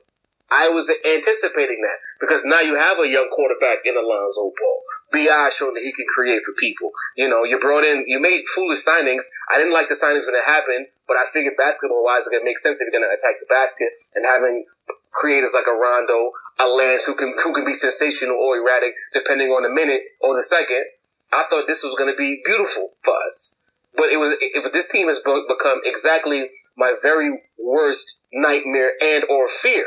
I 0.51 0.73
was 0.73 0.89
anticipating 1.05 1.85
that 1.85 2.01
because 2.21 2.45
now 2.45 2.61
you 2.61 2.73
have 2.77 2.99
a 2.99 3.09
young 3.09 3.29
quarterback 3.29 3.85
in 3.85 3.97
Alonzo 3.97 4.49
Ball. 4.57 4.81
Bi 5.13 5.29
showing 5.53 5.75
that 5.77 5.85
he 5.85 5.93
can 5.93 6.09
create 6.09 6.41
for 6.43 6.53
people. 6.57 6.91
You 7.17 7.29
know, 7.29 7.45
you 7.45 7.61
brought 7.61 7.85
in, 7.85 8.05
you 8.09 8.21
made 8.21 8.41
foolish 8.57 8.85
signings. 8.85 9.29
I 9.53 9.59
didn't 9.59 9.77
like 9.77 9.89
the 9.89 9.95
signings 9.95 10.25
when 10.25 10.41
it 10.41 10.49
happened, 10.49 10.89
but 11.07 11.17
I 11.21 11.25
figured 11.29 11.57
basketball 11.57 12.03
wise, 12.03 12.27
it 12.33 12.45
makes 12.45 12.63
sense 12.63 12.81
if 12.81 12.89
you're 12.89 12.97
going 12.97 13.05
to 13.05 13.13
attack 13.13 13.41
the 13.41 13.47
basket 13.49 13.93
and 14.17 14.25
having 14.25 14.65
creators 15.13 15.53
like 15.53 15.69
a 15.69 15.77
Rondo, 15.77 16.33
a 16.61 16.69
Lance 16.69 17.05
who 17.05 17.15
can 17.15 17.33
who 17.45 17.53
can 17.53 17.65
be 17.65 17.73
sensational 17.73 18.37
or 18.37 18.57
erratic 18.57 18.95
depending 19.13 19.49
on 19.49 19.69
the 19.69 19.73
minute 19.75 20.03
or 20.21 20.35
the 20.35 20.43
second. 20.43 20.85
I 21.33 21.45
thought 21.51 21.67
this 21.67 21.83
was 21.83 21.95
going 21.99 22.11
to 22.11 22.17
be 22.17 22.41
beautiful 22.47 22.93
for 23.05 23.13
us, 23.27 23.61
but 23.95 24.09
it 24.09 24.17
was. 24.17 24.35
If 24.41 24.73
this 24.73 24.89
team 24.89 25.09
has 25.09 25.21
become 25.21 25.81
exactly 25.85 26.45
my 26.75 26.95
very 27.03 27.39
worst 27.59 28.25
nightmare 28.33 28.93
and 29.03 29.25
or 29.29 29.47
fear 29.47 29.85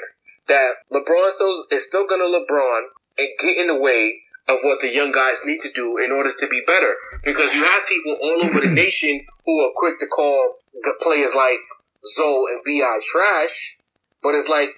that 0.47 0.71
LeBron 0.91 1.29
still 1.29 1.53
is 1.71 1.87
still 1.87 2.07
going 2.07 2.21
to 2.21 2.27
LeBron 2.27 2.81
and 3.17 3.27
get 3.39 3.57
in 3.57 3.67
the 3.67 3.79
way 3.79 4.21
of 4.47 4.59
what 4.63 4.81
the 4.81 4.89
young 4.89 5.11
guys 5.11 5.41
need 5.45 5.61
to 5.61 5.69
do 5.73 5.97
in 5.97 6.11
order 6.11 6.33
to 6.35 6.47
be 6.47 6.61
better. 6.65 6.95
Because 7.23 7.55
you 7.55 7.63
have 7.63 7.87
people 7.87 8.17
all 8.21 8.43
over 8.43 8.59
the 8.59 8.73
nation 8.73 9.25
who 9.45 9.59
are 9.61 9.71
quick 9.75 9.99
to 9.99 10.07
call 10.07 10.55
players 11.01 11.35
like 11.35 11.59
Zoe 12.05 12.45
and 12.51 12.61
Bi 12.65 12.81
trash, 13.11 13.77
but 14.23 14.35
it's 14.35 14.49
like 14.49 14.69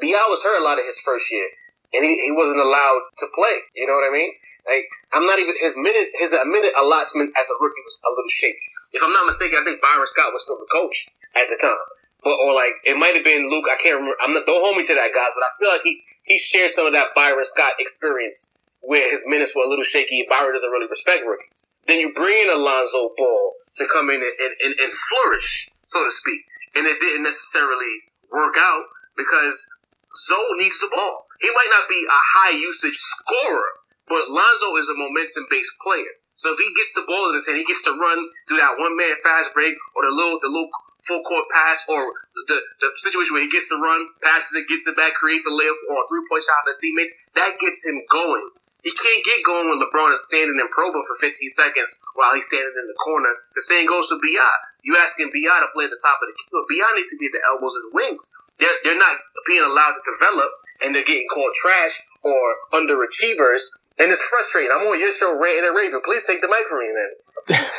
Bi 0.00 0.26
was 0.28 0.42
hurt 0.42 0.60
a 0.60 0.64
lot 0.64 0.78
of 0.78 0.84
his 0.84 1.00
first 1.00 1.30
year, 1.32 1.46
and 1.92 2.04
he, 2.04 2.22
he 2.24 2.32
wasn't 2.32 2.60
allowed 2.60 3.02
to 3.18 3.26
play. 3.34 3.56
You 3.74 3.86
know 3.86 3.94
what 3.94 4.08
I 4.08 4.12
mean? 4.12 4.30
Like 4.68 4.86
I'm 5.12 5.26
not 5.26 5.38
even 5.38 5.54
his 5.58 5.76
minute 5.76 6.08
his 6.18 6.32
minute 6.32 6.72
allotment 6.78 7.34
as 7.36 7.50
a 7.50 7.56
rookie 7.62 7.82
was 7.84 8.00
a 8.06 8.10
little 8.10 8.30
shaky. 8.30 8.70
If 8.92 9.02
I'm 9.02 9.12
not 9.12 9.26
mistaken, 9.26 9.58
I 9.60 9.64
think 9.64 9.82
Byron 9.82 10.06
Scott 10.06 10.32
was 10.32 10.42
still 10.42 10.58
the 10.58 10.70
coach 10.70 11.10
at 11.34 11.46
the 11.48 11.58
time. 11.60 11.78
But 12.22 12.36
or 12.44 12.52
like 12.54 12.74
it 12.84 12.96
might 12.96 13.14
have 13.14 13.24
been 13.24 13.50
Luke. 13.50 13.66
I 13.70 13.80
can't 13.80 13.96
remember. 13.96 14.16
I'm 14.22 14.34
not 14.34 14.46
don't 14.46 14.60
hold 14.60 14.76
me 14.76 14.84
to 14.84 14.94
that, 14.94 15.10
guys. 15.14 15.32
But 15.34 15.44
I 15.44 15.50
feel 15.58 15.68
like 15.68 15.82
he 15.82 16.02
he 16.24 16.38
shared 16.38 16.72
some 16.72 16.86
of 16.86 16.92
that 16.92 17.14
Byron 17.14 17.44
Scott 17.44 17.72
experience 17.78 18.56
where 18.82 19.08
his 19.10 19.24
minutes 19.26 19.54
were 19.54 19.64
a 19.64 19.68
little 19.68 19.84
shaky. 19.84 20.24
Byron 20.28 20.52
doesn't 20.52 20.70
really 20.70 20.88
respect 20.88 21.24
rookies. 21.26 21.76
Then 21.86 22.00
you 22.00 22.12
bring 22.12 22.32
in 22.32 22.50
Alonzo 22.50 23.10
Ball 23.16 23.52
to 23.76 23.84
come 23.92 24.08
in 24.10 24.20
and, 24.20 24.54
and, 24.64 24.74
and, 24.80 24.92
flourish, 24.92 25.70
so 25.82 26.02
to 26.04 26.10
speak. 26.10 26.40
and 26.74 26.86
it 26.86 26.98
didn't 26.98 27.24
necessarily 27.24 28.08
work 28.32 28.54
out 28.56 28.84
because 29.16 29.68
Zoe 30.14 30.56
needs 30.56 30.80
the 30.80 30.90
ball. 30.94 31.18
He 31.40 31.50
might 31.50 31.70
not 31.70 31.88
be 31.88 32.06
a 32.08 32.20
high 32.38 32.56
usage 32.56 32.96
scorer, 32.96 33.78
but 34.08 34.30
Lonzo 34.30 34.74
is 34.78 34.88
a 34.88 34.98
momentum 34.98 35.46
based 35.50 35.74
player. 35.82 36.10
So 36.30 36.52
if 36.52 36.58
he 36.58 36.72
gets 36.74 36.94
the 36.94 37.04
ball 37.06 37.30
in 37.30 37.36
his 37.36 37.46
hand, 37.46 37.58
he 37.58 37.64
gets 37.64 37.84
to 37.84 37.94
run 37.94 38.18
through 38.48 38.58
that 38.58 38.78
one 38.78 38.96
man 38.96 39.14
fast 39.22 39.52
break 39.52 39.74
or 39.94 40.02
the 40.02 40.14
little 40.14 40.38
the 40.40 40.48
little 40.48 40.70
full 41.06 41.22
court 41.24 41.46
pass 41.52 41.84
or 41.88 42.04
the, 42.48 42.58
the 42.80 42.88
situation 42.96 43.34
where 43.34 43.44
he 43.44 43.50
gets 43.50 43.68
to 43.70 43.78
run, 43.80 44.08
passes 44.22 44.56
it, 44.56 44.68
gets 44.68 44.86
it 44.86 44.96
back, 44.96 45.14
creates 45.14 45.46
a 45.46 45.52
layup 45.52 45.78
or 45.90 46.02
a 46.02 46.06
three 46.08 46.24
point 46.28 46.44
shot 46.44 46.60
for 46.64 46.70
his 46.72 46.80
teammates. 46.80 47.32
That 47.34 47.56
gets 47.60 47.84
him 47.86 48.00
going. 48.10 48.44
He 48.82 48.92
can't 48.96 49.24
get 49.24 49.44
going 49.44 49.68
when 49.68 49.76
LeBron 49.76 50.12
is 50.12 50.24
standing 50.24 50.56
in 50.56 50.68
probo 50.72 50.96
for 51.04 51.16
15 51.20 51.36
seconds 51.52 52.00
while 52.16 52.32
he's 52.32 52.48
standing 52.48 52.80
in 52.80 52.88
the 52.88 52.96
corner. 53.04 53.32
The 53.54 53.60
same 53.60 53.84
goes 53.84 54.08
to 54.08 54.16
Bi. 54.16 54.40
You 54.82 54.96
asking 54.96 55.28
Bi 55.28 55.44
to 55.44 55.68
play 55.76 55.84
at 55.84 55.92
the 55.92 56.00
top 56.00 56.16
of 56.24 56.32
the 56.32 56.36
key, 56.36 56.48
but 56.48 56.64
Bi 56.64 56.80
needs 56.96 57.12
to 57.12 57.20
be 57.20 57.28
at 57.28 57.36
the 57.36 57.44
elbows 57.44 57.76
and 57.76 57.84
the 57.84 57.94
wings. 58.00 58.24
They're, 58.56 58.78
they're 58.84 59.00
not 59.00 59.16
being 59.46 59.64
allowed 59.64 60.00
to 60.00 60.02
develop, 60.16 60.50
and 60.80 60.96
they're 60.96 61.04
getting 61.04 61.28
called 61.28 61.52
trash 61.52 62.00
or 62.24 62.44
underachievers, 62.72 63.68
and 64.00 64.08
it's 64.08 64.24
frustrating. 64.24 64.72
I'm 64.72 64.88
on 64.88 65.00
your 65.00 65.12
show 65.12 65.36
ranting 65.36 65.68
and 65.68 65.76
raving. 65.76 66.00
Please 66.04 66.24
take 66.24 66.40
the 66.40 66.48
mic 66.48 66.64
from 66.68 66.80
me, 66.80 66.88
then. 66.96 67.10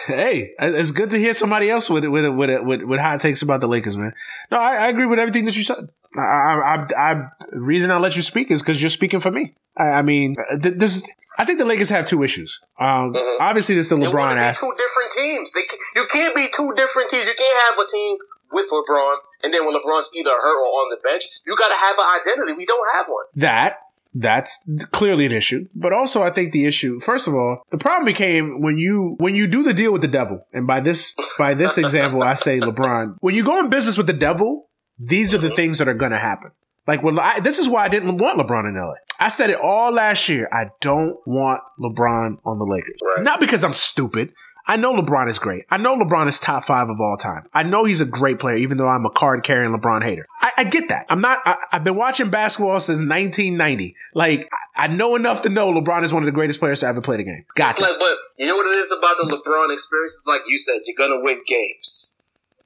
Hey, 0.07 0.53
it's 0.59 0.91
good 0.91 1.09
to 1.11 1.17
hear 1.17 1.33
somebody 1.33 1.69
else 1.69 1.89
with 1.89 2.05
with 2.05 2.27
with 2.33 2.63
with, 2.63 2.83
with 2.83 2.99
hot 2.99 3.21
takes 3.21 3.41
about 3.41 3.61
the 3.61 3.67
Lakers, 3.67 3.97
man. 3.97 4.13
No, 4.51 4.57
I, 4.57 4.75
I 4.75 4.87
agree 4.89 5.05
with 5.05 5.19
everything 5.19 5.45
that 5.45 5.55
you 5.55 5.63
said. 5.63 5.89
I, 6.17 6.21
I, 6.21 6.87
I, 6.97 7.11
I 7.11 7.29
reason 7.53 7.89
I 7.89 7.97
let 7.97 8.15
you 8.15 8.21
speak 8.21 8.51
is 8.51 8.61
because 8.61 8.81
you're 8.81 8.89
speaking 8.89 9.19
for 9.19 9.31
me. 9.31 9.55
I, 9.77 9.83
I 9.83 10.01
mean, 10.01 10.35
this. 10.59 11.03
I 11.39 11.45
think 11.45 11.59
the 11.59 11.65
Lakers 11.65 11.89
have 11.89 12.05
two 12.05 12.23
issues. 12.23 12.59
Um, 12.79 13.13
mm-hmm. 13.13 13.41
obviously, 13.41 13.75
this 13.75 13.89
is 13.89 13.89
the 13.89 14.05
LeBron 14.05 14.35
ass. 14.35 14.59
Two 14.59 14.73
different 14.77 15.11
teams. 15.11 15.53
They, 15.53 15.61
you 15.95 16.05
can't 16.11 16.35
be 16.35 16.47
two 16.55 16.73
different 16.75 17.09
teams. 17.09 17.27
You 17.27 17.35
can't 17.37 17.59
have 17.69 17.77
a 17.77 17.87
team 17.89 18.17
with 18.51 18.67
LeBron, 18.71 19.15
and 19.43 19.53
then 19.53 19.65
when 19.65 19.75
LeBron's 19.75 20.11
either 20.13 20.31
hurt 20.31 20.59
or 20.59 20.67
on 20.67 20.89
the 20.89 20.97
bench, 21.01 21.23
you 21.45 21.55
got 21.55 21.69
to 21.69 21.75
have 21.75 21.97
an 21.97 22.19
identity. 22.19 22.53
We 22.57 22.65
don't 22.65 22.87
have 22.93 23.05
one. 23.07 23.25
That 23.35 23.79
that's 24.13 24.67
clearly 24.91 25.25
an 25.25 25.31
issue. 25.31 25.67
But 25.73 25.93
also, 25.93 26.21
I 26.21 26.31
think 26.31 26.51
the 26.51 26.65
issue, 26.65 26.99
first 26.99 27.27
of 27.27 27.33
all, 27.33 27.63
the 27.71 27.77
problem 27.77 28.05
became 28.05 28.61
when 28.61 28.77
you 28.77 29.15
when 29.19 29.35
you 29.35 29.47
do 29.47 29.63
the 29.63 29.73
deal 29.73 29.91
with 29.91 30.01
the 30.01 30.07
devil, 30.07 30.45
and 30.53 30.67
by 30.67 30.79
this 30.79 31.15
by 31.37 31.53
this 31.53 31.77
example, 31.77 32.23
I 32.23 32.33
say 32.33 32.59
LeBron. 32.59 33.15
When 33.19 33.35
you 33.35 33.43
go 33.43 33.59
in 33.59 33.69
business 33.69 33.97
with 33.97 34.07
the 34.07 34.13
devil, 34.13 34.69
these 34.99 35.33
are 35.33 35.37
the 35.37 35.47
mm-hmm. 35.47 35.55
things 35.55 35.77
that 35.77 35.87
are 35.87 35.93
going 35.93 36.11
to 36.11 36.17
happen. 36.17 36.51
Like, 36.87 37.03
well, 37.03 37.19
I, 37.19 37.39
this 37.39 37.59
is 37.59 37.69
why 37.69 37.85
I 37.85 37.89
didn't 37.89 38.17
want 38.17 38.39
LeBron 38.39 38.67
in 38.67 38.75
LA. 38.75 38.95
I 39.19 39.29
said 39.29 39.51
it 39.51 39.59
all 39.61 39.91
last 39.93 40.27
year. 40.27 40.49
I 40.51 40.65
don't 40.81 41.15
want 41.27 41.61
LeBron 41.79 42.37
on 42.43 42.57
the 42.57 42.65
Lakers. 42.65 42.97
Right. 43.15 43.23
Not 43.23 43.39
because 43.39 43.63
I'm 43.63 43.73
stupid. 43.73 44.33
I 44.67 44.77
know 44.77 44.93
LeBron 44.93 45.27
is 45.27 45.39
great. 45.39 45.65
I 45.69 45.77
know 45.77 45.97
LeBron 45.97 46.27
is 46.27 46.39
top 46.39 46.63
five 46.63 46.89
of 46.89 46.99
all 47.01 47.17
time. 47.17 47.47
I 47.53 47.63
know 47.63 47.85
he's 47.85 48.01
a 48.01 48.05
great 48.05 48.39
player, 48.39 48.55
even 48.55 48.77
though 48.77 48.87
I'm 48.87 49.05
a 49.05 49.09
card 49.09 49.43
carrying 49.43 49.73
LeBron 49.73 50.03
hater. 50.03 50.27
I, 50.41 50.51
I 50.57 50.63
get 50.65 50.89
that. 50.89 51.05
I'm 51.09 51.21
not, 51.21 51.39
I, 51.45 51.57
have 51.71 51.83
been 51.83 51.95
watching 51.95 52.29
basketball 52.29 52.79
since 52.79 52.99
1990. 52.99 53.95
Like, 54.13 54.49
I, 54.75 54.85
I, 54.85 54.87
know 54.87 55.15
enough 55.15 55.41
to 55.43 55.49
know 55.49 55.71
LeBron 55.73 56.03
is 56.03 56.13
one 56.13 56.21
of 56.21 56.25
the 56.25 56.31
greatest 56.31 56.59
players 56.59 56.81
to 56.81 56.87
ever 56.87 57.01
play 57.01 57.17
the 57.17 57.23
game. 57.23 57.45
Gotcha. 57.55 57.81
Like, 57.81 57.99
but 57.99 58.15
you 58.37 58.47
know 58.47 58.55
what 58.55 58.67
it 58.67 58.77
is 58.77 58.91
about 58.91 59.15
the 59.17 59.23
LeBron 59.23 59.73
experience? 59.73 60.13
It's 60.13 60.27
like 60.27 60.41
you 60.47 60.57
said, 60.57 60.81
you're 60.85 60.97
going 60.97 61.17
to 61.17 61.23
win 61.23 61.41
games. 61.45 62.15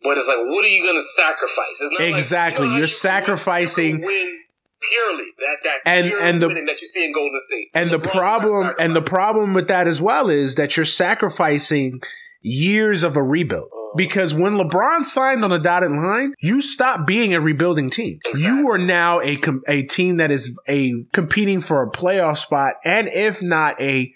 But 0.03 0.17
it's 0.17 0.27
like, 0.27 0.37
what 0.37 0.63
are 0.63 0.69
you 0.69 0.83
going 0.83 0.99
to 0.99 1.01
sacrifice? 1.01 1.81
exactly. 1.99 2.67
Like, 2.67 2.77
you 2.77 2.83
are 2.83 2.87
sacrificing. 2.87 4.01
Win 4.01 4.41
purely 4.81 5.25
that 5.39 5.57
that 5.63 5.79
and 5.85 6.13
and 6.13 6.41
the 6.41 6.47
that 6.47 6.81
you 6.81 6.87
see 6.87 7.05
in 7.05 7.13
Golden 7.13 7.39
State. 7.39 7.69
And 7.73 7.91
the 7.91 7.99
problem 7.99 8.73
and 8.79 8.95
the 8.95 9.01
problem 9.01 9.53
with 9.53 9.67
that 9.67 9.87
as 9.87 10.01
well 10.01 10.29
is 10.29 10.55
that 10.55 10.77
you're 10.77 10.85
sacrificing 10.85 12.01
years 12.41 13.03
of 13.03 13.17
a 13.17 13.23
rebuild. 13.23 13.65
Uh-huh. 13.65 13.93
Because 13.95 14.33
when 14.33 14.53
LeBron 14.53 15.03
signed 15.03 15.43
on 15.43 15.51
the 15.51 15.57
dotted 15.57 15.91
line, 15.91 16.33
you 16.41 16.61
stop 16.61 17.07
being 17.07 17.33
a 17.33 17.39
rebuilding 17.39 17.89
team. 17.89 18.19
Exactly. 18.25 18.59
You 18.59 18.69
are 18.69 18.77
now 18.77 19.21
a 19.21 19.39
a 19.67 19.83
team 19.83 20.17
that 20.17 20.31
is 20.31 20.57
a 20.67 21.05
competing 21.13 21.61
for 21.61 21.81
a 21.81 21.91
playoff 21.91 22.37
spot, 22.37 22.75
and 22.83 23.07
if 23.07 23.41
not 23.41 23.79
a, 23.81 24.13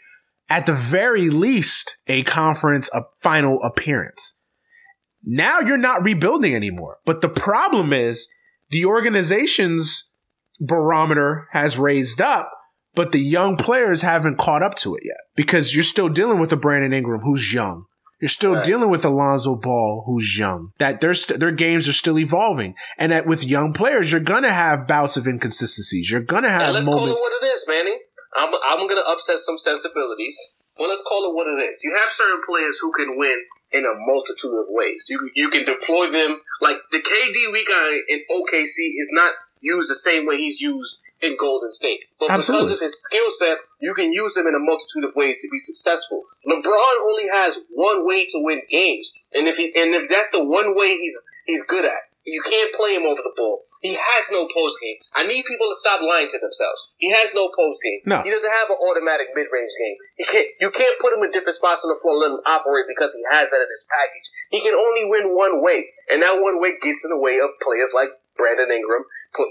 at 0.50 0.66
the 0.66 0.74
very 0.74 1.30
least, 1.30 1.98
a 2.08 2.24
conference 2.24 2.90
a 2.94 3.04
final 3.22 3.62
appearance. 3.64 4.36
Now 5.24 5.60
you're 5.60 5.78
not 5.78 6.04
rebuilding 6.04 6.56
anymore. 6.56 6.98
But 7.06 7.22
the 7.22 7.30
problem 7.30 7.94
is 7.94 8.30
the 8.70 8.86
organization's 8.86 10.09
barometer 10.60 11.48
has 11.52 11.78
raised 11.78 12.22
up, 12.22 12.52
but 12.96 13.12
the 13.12 13.20
young 13.20 13.58
players 13.58 14.02
haven't 14.02 14.38
caught 14.38 14.64
up 14.64 14.76
to 14.76 14.96
it 14.96 15.04
yet 15.06 15.18
because 15.36 15.74
you're 15.74 15.84
still 15.84 16.10
dealing 16.10 16.40
with 16.40 16.52
a 16.52 16.58
Brandon 16.58 16.94
Ingram 16.94 17.22
who's 17.22 17.54
young. 17.54 17.86
You're 18.20 18.28
still 18.28 18.56
right. 18.56 18.66
dealing 18.66 18.90
with 18.90 19.06
Alonzo 19.06 19.56
Ball, 19.56 20.04
who's 20.06 20.38
young. 20.38 20.72
That 20.78 21.00
their 21.00 21.14
st- 21.14 21.40
their 21.40 21.54
games 21.54 21.88
are 21.88 21.94
still 21.94 22.20
evolving, 22.20 22.76
and 22.98 23.14
that 23.14 23.26
with 23.26 23.46
young 23.46 23.72
players, 23.72 24.12
you're 24.12 24.20
gonna 24.20 24.52
have 24.52 24.88
bouts 24.88 25.16
of 25.16 25.26
inconsistencies. 25.26 26.12
You're 26.12 26.22
gonna 26.22 26.50
have 26.50 26.74
let's 26.74 26.86
moments. 26.86 27.18
call 27.18 27.28
it 27.28 27.32
what 27.32 27.44
it 27.44 27.46
is, 27.48 27.66
Manny. 27.68 27.96
I'm 28.36 28.54
I'm 28.66 28.88
gonna 28.88 29.08
upset 29.08 29.38
some 29.38 29.58
sensibilities. 29.58 30.38
Well, 30.78 30.90
let's 30.90 31.04
call 31.04 31.30
it 31.30 31.36
what 31.36 31.48
it 31.48 31.64
is. 31.64 31.82
You 31.84 31.96
have 32.00 32.10
certain 32.10 32.42
players 32.48 32.80
who 32.80 32.92
can 32.94 33.18
win 33.18 33.44
in 33.72 33.86
a 33.86 33.94
multitude 33.96 34.52
of 34.52 34.66
ways. 34.70 35.06
You 35.10 35.30
you 35.36 35.48
can 35.50 35.64
deploy 35.64 36.08
them 36.08 36.40
like 36.62 36.78
the 36.92 37.00
KD 37.00 37.54
we 37.54 37.66
got 37.66 37.92
in 38.08 38.20
OKC 38.20 39.00
is 39.00 39.12
not 39.14 39.32
used 39.60 39.90
the 39.90 39.96
same 39.96 40.26
way 40.26 40.38
he's 40.38 40.62
used 40.62 41.02
in 41.22 41.36
Golden 41.38 41.72
State. 41.72 42.06
But 42.20 42.32
Absolutely. 42.32 42.66
because 42.66 42.74
of 42.74 42.80
his 42.80 43.02
skill 43.02 43.30
set, 43.40 43.58
you 43.80 43.94
can 43.94 44.14
use 44.14 44.38
him 44.38 44.48
in 44.48 44.56
a 44.56 44.60
multitude 44.60 45.04
of 45.04 45.16
ways 45.16 45.42
to 45.42 45.50
be 45.52 45.58
successful. 45.58 46.24
LeBron 46.48 46.96
only 47.04 47.28
has 47.34 47.66
one 47.72 48.06
way 48.06 48.26
to 48.26 48.38
win 48.44 48.62
games, 48.70 49.14
and 49.34 49.48
if 49.48 49.58
he 49.58 49.72
and 49.76 49.94
if 49.94 50.10
that's 50.10 50.30
the 50.30 50.46
one 50.46 50.74
way 50.76 50.98
he's 50.98 51.18
he's 51.46 51.66
good 51.66 51.86
at, 51.86 52.10
you 52.26 52.42
can't 52.46 52.72
play 52.74 52.94
him 52.96 53.04
over 53.04 53.20
the 53.24 53.34
ball. 53.36 53.64
He 53.82 53.96
has 53.96 54.30
no 54.32 54.48
post 54.54 54.78
game. 54.82 54.96
I 55.16 55.24
need 55.26 55.44
people 55.46 55.68
to 55.68 55.76
stop 55.76 56.02
lying 56.04 56.28
to 56.28 56.40
themselves. 56.40 56.96
He 57.00 57.10
has 57.12 57.34
no 57.34 57.50
post 57.56 57.82
game. 57.82 58.00
No. 58.06 58.22
He 58.22 58.30
doesn't 58.30 58.52
have 58.52 58.70
an 58.70 58.78
automatic 58.80 59.34
mid 59.34 59.48
range 59.52 59.72
game. 59.80 59.98
He 60.16 60.24
can't. 60.26 60.48
You 60.62 60.70
can't 60.70 61.00
put 61.00 61.16
him 61.16 61.24
in 61.24 61.32
different 61.32 61.58
spots 61.58 61.84
on 61.84 61.92
the 61.92 62.00
floor 62.00 62.16
and 62.16 62.22
let 62.22 62.32
him 62.38 62.44
operate 62.46 62.86
because 62.88 63.16
he 63.16 63.24
has 63.32 63.52
that 63.52 63.64
in 63.64 63.70
his 63.72 63.88
package. 63.88 64.28
He 64.52 64.60
can 64.62 64.76
only 64.76 65.10
win 65.10 65.36
one 65.36 65.64
way, 65.64 65.90
and 66.12 66.22
that 66.22 66.40
one 66.40 66.62
way 66.62 66.76
gets 66.80 67.04
in 67.04 67.12
the 67.12 67.20
way 67.20 67.40
of 67.40 67.50
players 67.60 67.92
like 67.96 68.10
Brandon 68.40 68.72
Ingram, 68.72 69.04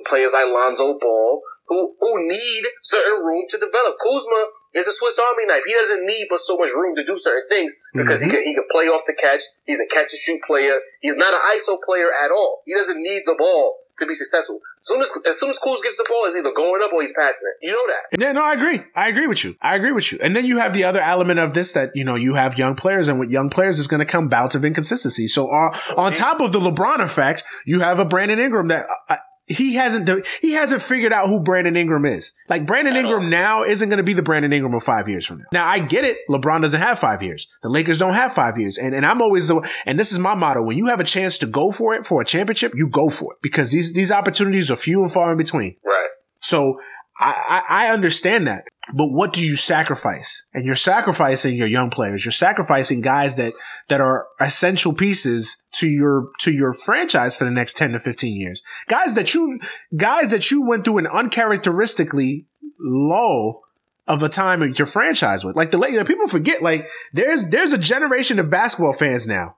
players 0.09 0.33
like 0.33 0.49
Lonzo 0.49 0.99
Ball, 0.99 1.43
who 1.69 1.95
who 2.01 2.27
need 2.27 2.65
certain 2.81 3.25
room 3.25 3.45
to 3.49 3.59
develop. 3.59 3.95
Kuzma 4.03 4.49
is 4.75 4.89
a 4.89 4.93
Swiss 4.93 5.21
Army 5.21 5.47
knife. 5.47 5.65
He 5.67 5.75
doesn't 5.75 6.05
need 6.05 6.27
but 6.29 6.39
so 6.41 6.57
much 6.57 6.73
room 6.73 6.97
to 6.97 7.05
do 7.05 7.17
certain 7.17 7.49
things 7.49 7.75
because 7.95 8.21
mm-hmm. 8.21 8.31
he 8.31 8.37
can 8.37 8.45
he 8.45 8.55
can 8.55 8.65
play 8.71 8.89
off 8.89 9.05
the 9.07 9.15
catch. 9.15 9.43
He's 9.67 9.81
a 9.81 9.87
catch 9.87 10.13
and 10.13 10.21
shoot 10.21 10.41
player. 10.47 10.81
He's 11.01 11.17
not 11.17 11.35
an 11.35 11.41
ISO 11.55 11.77
player 11.85 12.09
at 12.09 12.31
all. 12.33 12.63
He 12.65 12.75
doesn't 12.75 12.99
need 12.99 13.23
the 13.27 13.37
ball 13.39 13.77
to 13.99 14.07
be 14.07 14.15
successful. 14.15 14.61
As 14.81 14.89
soon 14.89 15.01
as 15.01 15.11
as 15.27 15.39
soon 15.39 15.51
as 15.51 15.59
Kuz 15.59 15.83
gets 15.83 15.97
the 15.97 16.07
ball, 16.09 16.27
he's 16.27 16.37
either 16.37 16.53
going 16.55 16.83
up 16.83 16.93
or 16.93 17.01
he's 17.01 17.13
passing 17.13 17.51
it. 17.53 17.67
You 17.67 17.73
know 17.73 17.87
that. 17.87 18.21
Yeah, 18.21 18.33
no, 18.33 18.43
I 18.43 18.55
agree. 18.55 18.81
I 18.95 19.09
agree 19.09 19.27
with 19.27 19.45
you. 19.45 19.57
I 19.61 19.77
agree 19.77 19.93
with 19.93 20.13
you. 20.13 20.19
And 20.23 20.35
then 20.35 20.45
you 20.45 20.59
have 20.59 20.73
the 20.73 20.85
other 20.85 21.01
element 21.01 21.41
of 21.41 21.55
this 21.55 21.73
that 21.73 21.93
you 21.95 22.05
know 22.05 22.15
you 22.15 22.35
have 22.35 22.59
young 22.59 22.75
players, 22.75 23.09
and 23.09 23.19
with 23.19 23.31
young 23.31 23.51
players, 23.51 23.79
is 23.79 23.87
going 23.87 24.01
to 24.01 24.07
come 24.07 24.29
bouts 24.29 24.55
of 24.55 24.65
inconsistency. 24.65 25.27
So 25.27 25.49
uh, 25.49 25.77
on 25.97 26.13
top 26.13 26.41
of 26.41 26.53
the 26.53 26.61
LeBron 26.61 27.01
effect, 27.01 27.45
you 27.67 27.81
have 27.81 27.99
a 27.99 28.05
Brandon 28.05 28.39
Ingram 28.39 28.69
that. 28.69 28.87
Uh, 29.09 29.17
he 29.49 29.75
hasn't 29.75 30.09
he 30.41 30.53
hasn't 30.53 30.83
figured 30.83 31.13
out 31.13 31.29
who 31.29 31.41
Brandon 31.41 31.77
Ingram 31.77 32.05
is. 32.05 32.33
Like 32.49 32.67
Brandon 32.67 32.97
Ingram 32.97 33.31
now 33.31 33.63
isn't 33.63 33.89
going 33.89 33.99
to 33.99 34.05
be 34.05 34.13
the 34.13 34.23
Brandon 34.23 34.53
Ingram 34.53 34.75
of 34.75 34.83
five 34.83 35.09
years 35.09 35.27
from 35.27 35.39
now. 35.39 35.45
Now 35.53 35.67
I 35.67 35.79
get 35.79 36.05
it. 36.05 36.19
LeBron 36.29 36.63
doesn't 36.63 36.81
have 36.81 36.99
five 36.99 37.23
years. 37.23 37.49
The 37.63 37.69
Lakers 37.69 37.99
don't 37.99 38.15
have 38.15 38.33
five 38.35 38.59
years. 38.59 38.79
And 38.79 38.95
and 38.95 39.07
I'm 39.07 39.23
always 39.23 39.49
the 39.49 39.67
and 39.87 39.99
this 39.99 40.13
is 40.13 40.19
my 40.19 40.35
motto. 40.35 40.63
When 40.63 40.77
you 40.77 40.87
have 40.87 41.01
a 41.01 41.05
chance 41.05 41.39
to 41.39 41.47
go 41.47 41.71
for 41.71 41.95
it 41.95 42.07
for 42.07 42.21
a 42.21 42.25
championship, 42.25 42.73
you 42.75 42.89
go 42.89 43.09
for 43.09 43.33
it 43.33 43.39
because 43.43 43.71
these 43.71 43.95
these 43.95 44.13
opportunities 44.13 44.71
are 44.71 44.77
few 44.77 45.01
and 45.03 45.11
far 45.11 45.33
in 45.33 45.39
between. 45.39 45.77
Right. 45.85 46.09
So 46.41 46.79
I, 47.19 47.63
I, 47.69 47.87
I 47.87 47.93
understand 47.93 48.47
that. 48.47 48.65
But 48.95 49.09
what 49.09 49.33
do 49.33 49.45
you 49.45 49.57
sacrifice? 49.57 50.47
And 50.55 50.65
you're 50.65 50.77
sacrificing 50.77 51.57
your 51.57 51.67
young 51.67 51.91
players. 51.91 52.25
You're 52.25 52.33
sacrificing 52.33 53.01
guys 53.01 53.37
that, 53.37 53.53
that 53.89 54.01
are 54.01 54.29
essential 54.41 54.93
pieces 54.93 55.57
to 55.73 55.89
your, 55.89 56.31
to 56.41 56.53
your 56.53 56.73
franchise 56.73 57.37
for 57.37 57.45
the 57.45 57.51
next 57.51 57.77
10 57.77 57.93
to 57.93 57.99
15 57.99 58.35
years. 58.41 58.63
Guys 58.87 59.15
that 59.15 59.35
you, 59.35 59.61
guys 59.97 60.31
that 60.31 60.51
you 60.51 60.63
went 60.63 60.85
through 60.85 60.99
an 60.99 61.07
uncharacteristically 61.07 62.47
low 62.81 63.61
of 64.07 64.23
a 64.23 64.29
time 64.29 64.63
in 64.63 64.73
your 64.73 64.87
franchise 64.87 65.45
with. 65.45 65.55
Like 65.55 65.71
the 65.71 65.79
Lakers, 65.79 66.05
people 66.09 66.29
forget, 66.29 66.63
like 66.63 66.89
there's, 67.13 67.47
there's 67.49 67.75
a 67.75 67.79
generation 67.79 68.39
of 68.39 68.49
basketball 68.49 68.95
fans 68.95 69.29
now. 69.29 69.57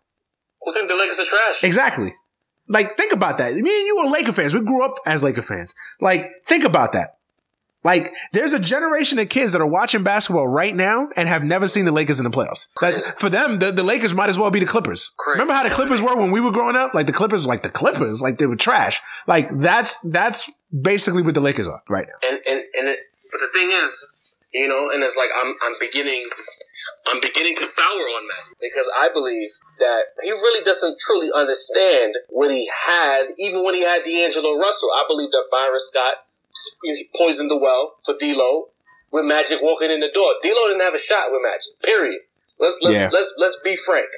Who 0.63 0.73
think 0.73 0.89
the 0.89 0.97
Lakers 0.97 1.21
are 1.21 1.25
trash? 1.25 1.65
Exactly. 1.65 2.13
Like, 2.69 2.97
think 2.97 3.13
about 3.13 3.39
that. 3.39 3.55
Me 3.55 3.59
and 3.59 3.87
you 3.87 3.99
are 3.99 4.11
Laker 4.11 4.33
fans. 4.33 4.55
We 4.55 4.61
grew 4.61 4.85
up 4.85 4.99
as 5.05 5.25
Laker 5.25 5.43
fans. 5.43 5.75
Like, 6.01 6.31
think 6.47 6.65
about 6.65 6.93
that. 6.93 7.19
Like, 7.83 8.13
there's 8.33 8.53
a 8.53 8.59
generation 8.59 9.19
of 9.19 9.29
kids 9.29 9.53
that 9.53 9.61
are 9.61 9.67
watching 9.67 10.03
basketball 10.03 10.47
right 10.47 10.75
now 10.75 11.09
and 11.17 11.29
have 11.29 11.43
never 11.43 11.67
seen 11.67 11.87
the 11.87 11.93
Lakers 11.93 12.21
in 12.21 12.25
the 12.25 12.31
playoffs. 12.31 12.69
That, 12.81 13.19
for 13.19 13.31
them, 13.31 13.59
the, 13.59 13.73
the 13.73 13.83
Lakers 13.83 14.15
might 14.15 14.29
as 14.29 14.39
well 14.39 14.51
be 14.51 14.61
the 14.61 14.67
Clippers. 14.67 15.13
Crazy. 15.17 15.41
Remember 15.41 15.55
how 15.55 15.63
the 15.63 15.75
Clippers 15.75 16.03
were 16.03 16.17
when 16.17 16.31
we 16.31 16.41
were 16.41 16.53
growing 16.53 16.77
up? 16.77 16.93
Like 16.93 17.07
the 17.07 17.13
Clippers, 17.13 17.47
were 17.47 17.53
like 17.53 17.63
the 17.63 17.71
Clippers, 17.71 18.21
like 18.21 18.39
they 18.39 18.47
were 18.47 18.57
trash. 18.57 19.01
Like 19.27 19.49
that's 19.61 19.99
that's 20.01 20.51
basically 20.71 21.23
what 21.23 21.35
the 21.35 21.41
Lakers 21.41 21.69
are 21.69 21.83
right 21.89 22.07
now. 22.07 22.29
And 22.29 22.41
and 22.47 22.61
and 22.79 22.89
it, 22.89 22.99
but 23.31 23.41
the 23.41 23.49
thing 23.59 23.71
is, 23.71 24.51
you 24.53 24.69
know, 24.69 24.91
and 24.91 25.03
it's 25.03 25.17
like 25.17 25.31
I'm 25.35 25.55
I'm 25.63 25.73
beginning 25.81 26.23
I'm 27.13 27.21
beginning 27.21 27.57
to 27.57 27.65
sour 27.65 27.87
on 27.87 28.27
that 28.27 28.43
because 28.61 28.91
I 28.99 29.09
believe 29.13 29.51
that 29.79 30.03
he 30.23 30.31
really 30.31 30.65
doesn't 30.65 30.99
truly 30.99 31.29
understand 31.35 32.15
what 32.29 32.51
he 32.51 32.71
had, 32.87 33.27
even 33.39 33.65
when 33.65 33.75
he 33.75 33.83
had 33.83 34.03
D'Angelo 34.03 34.59
Russell. 34.59 34.91
I 34.97 35.05
believe 35.09 35.31
that 35.31 35.45
Byron 35.51 35.79
Scott 35.79 36.15
poisoned 37.17 37.51
the 37.51 37.59
well 37.59 37.97
for 38.05 38.15
D'Lo 38.19 38.69
with 39.11 39.25
Magic 39.25 39.61
walking 39.63 39.91
in 39.91 40.01
the 40.01 40.11
door. 40.13 40.35
D'Lo 40.43 40.69
didn't 40.69 40.83
have 40.83 40.95
a 40.95 40.99
shot 40.99 41.31
with 41.31 41.41
Magic. 41.43 41.73
Period. 41.85 42.21
Let's 42.59 42.79
let's 42.83 42.97
yeah. 42.97 43.11
let's 43.13 43.35
let's 43.39 43.59
be 43.65 43.77
frank. 43.77 44.09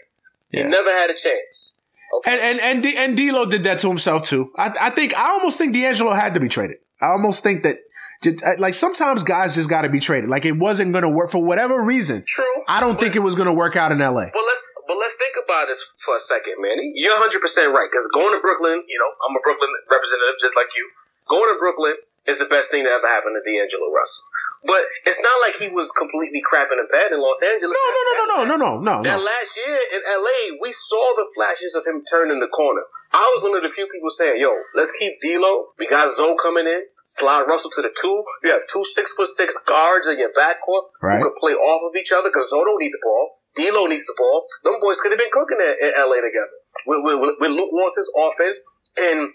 Yeah. 0.51 0.65
He 0.65 0.69
never 0.69 0.91
had 0.91 1.11
a 1.11 1.15
chance. 1.15 1.79
Okay. 2.19 2.33
And 2.33 2.41
and 2.41 2.61
and, 2.61 2.83
D- 2.83 2.97
and 2.97 3.17
D'Lo 3.17 3.47
did 3.47 3.65
that 3.65 3.79
to 3.81 3.89
himself 3.89 4.25
too. 4.27 4.53
I, 4.57 4.73
I 4.81 4.91
think 4.91 5.17
I 5.17 5.31
almost 5.31 5.59
think 5.59 5.73
D'Angelo 5.73 6.13
had 6.13 6.35
to 6.35 6.41
be 6.41 6.49
traded. 6.49 6.79
I 7.01 7.07
almost 7.07 7.43
think 7.43 7.63
that 7.65 7.79
just, 8.23 8.45
uh, 8.45 8.55
like 8.59 8.75
sometimes 8.75 9.23
guys 9.23 9.55
just 9.55 9.69
got 9.69 9.83
to 9.83 9.89
be 9.89 9.99
traded. 9.99 10.31
Like 10.31 10.45
it 10.45 10.57
wasn't 10.57 10.93
going 10.93 11.03
to 11.03 11.09
work 11.09 11.31
for 11.31 11.43
whatever 11.43 11.83
reason. 11.83 12.23
True. 12.27 12.45
I 12.69 12.79
don't 12.79 12.99
think 12.99 13.17
it 13.17 13.23
was 13.23 13.35
going 13.35 13.51
to 13.51 13.53
work 13.53 13.75
out 13.75 13.91
in 13.91 14.01
L.A. 14.01 14.31
Well, 14.31 14.47
let's 14.47 14.71
but 14.87 14.97
let's 14.99 15.17
think 15.17 15.35
about 15.43 15.69
this 15.69 15.83
for 15.99 16.15
a 16.15 16.19
second, 16.19 16.55
man. 16.59 16.79
You're 16.95 17.15
100 17.19 17.41
percent 17.41 17.73
right 17.73 17.89
because 17.91 18.07
going 18.15 18.35
to 18.35 18.41
Brooklyn, 18.41 18.83
you 18.87 18.99
know, 18.99 19.09
I'm 19.09 19.37
a 19.37 19.41
Brooklyn 19.43 19.71
representative 19.91 20.37
just 20.41 20.55
like 20.55 20.67
you. 20.77 20.89
Going 21.31 21.55
to 21.55 21.59
Brooklyn 21.59 21.95
is 22.27 22.39
the 22.39 22.51
best 22.51 22.71
thing 22.71 22.85
that 22.85 22.93
ever 22.93 23.07
happened 23.07 23.37
to 23.39 23.43
D'Angelo 23.45 23.91
Russell. 23.91 24.25
But 24.65 24.83
it's 25.07 25.19
not 25.19 25.43
like 25.43 25.59
he 25.59 25.75
was 25.75 25.91
completely 25.91 26.39
crapping 26.39 26.79
a 26.79 26.87
bed 26.87 27.11
in 27.11 27.19
Los 27.19 27.43
Angeles. 27.43 27.75
No, 27.75 27.87
no, 27.91 28.03
no, 28.07 28.15
no, 28.15 28.25
no, 28.27 28.39
no, 28.45 28.57
no, 28.57 28.71
no. 28.79 29.03
That 29.03 29.19
last 29.19 29.59
year 29.59 29.75
in 29.75 30.01
LA, 30.07 30.55
we 30.63 30.71
saw 30.71 31.03
the 31.19 31.27
flashes 31.35 31.75
of 31.75 31.83
him 31.85 32.03
turning 32.07 32.39
the 32.39 32.47
corner. 32.47 32.83
I 33.13 33.27
was 33.35 33.43
one 33.43 33.59
of 33.59 33.63
the 33.63 33.75
few 33.75 33.87
people 33.89 34.09
saying, 34.09 34.41
"Yo, 34.41 34.55
let's 34.75 34.93
keep 34.95 35.21
D'Lo. 35.21 35.75
We 35.79 35.89
got 35.89 36.09
Zoe 36.09 36.37
coming 36.41 36.67
in. 36.67 36.87
Slide 37.03 37.43
Russell 37.51 37.71
to 37.75 37.83
the 37.83 37.91
two. 37.91 38.23
You 38.45 38.51
have 38.51 38.63
two 38.71 38.85
six 38.85 39.13
foot 39.13 39.27
six 39.27 39.59
guards 39.67 40.09
in 40.09 40.19
your 40.19 40.31
backcourt 40.31 40.95
right. 41.03 41.19
who 41.19 41.25
can 41.25 41.35
play 41.37 41.53
off 41.53 41.83
of 41.91 41.99
each 41.99 42.13
other 42.13 42.31
because 42.31 42.49
Zoe 42.49 42.63
don't 42.63 42.81
need 42.81 42.95
the 42.95 43.03
ball. 43.03 43.35
D'Lo 43.57 43.87
needs 43.87 44.07
the 44.07 44.15
ball. 44.17 44.47
Them 44.63 44.79
boys 44.81 45.01
could 45.01 45.11
have 45.11 45.19
been 45.19 45.35
cooking 45.35 45.59
in, 45.59 45.75
in 45.83 45.93
LA 45.99 46.23
together 46.23 46.55
with, 46.87 47.03
with, 47.05 47.37
with 47.41 47.51
Luke 47.51 47.73
Walton's 47.73 48.11
offense. 48.17 48.65
And 49.01 49.33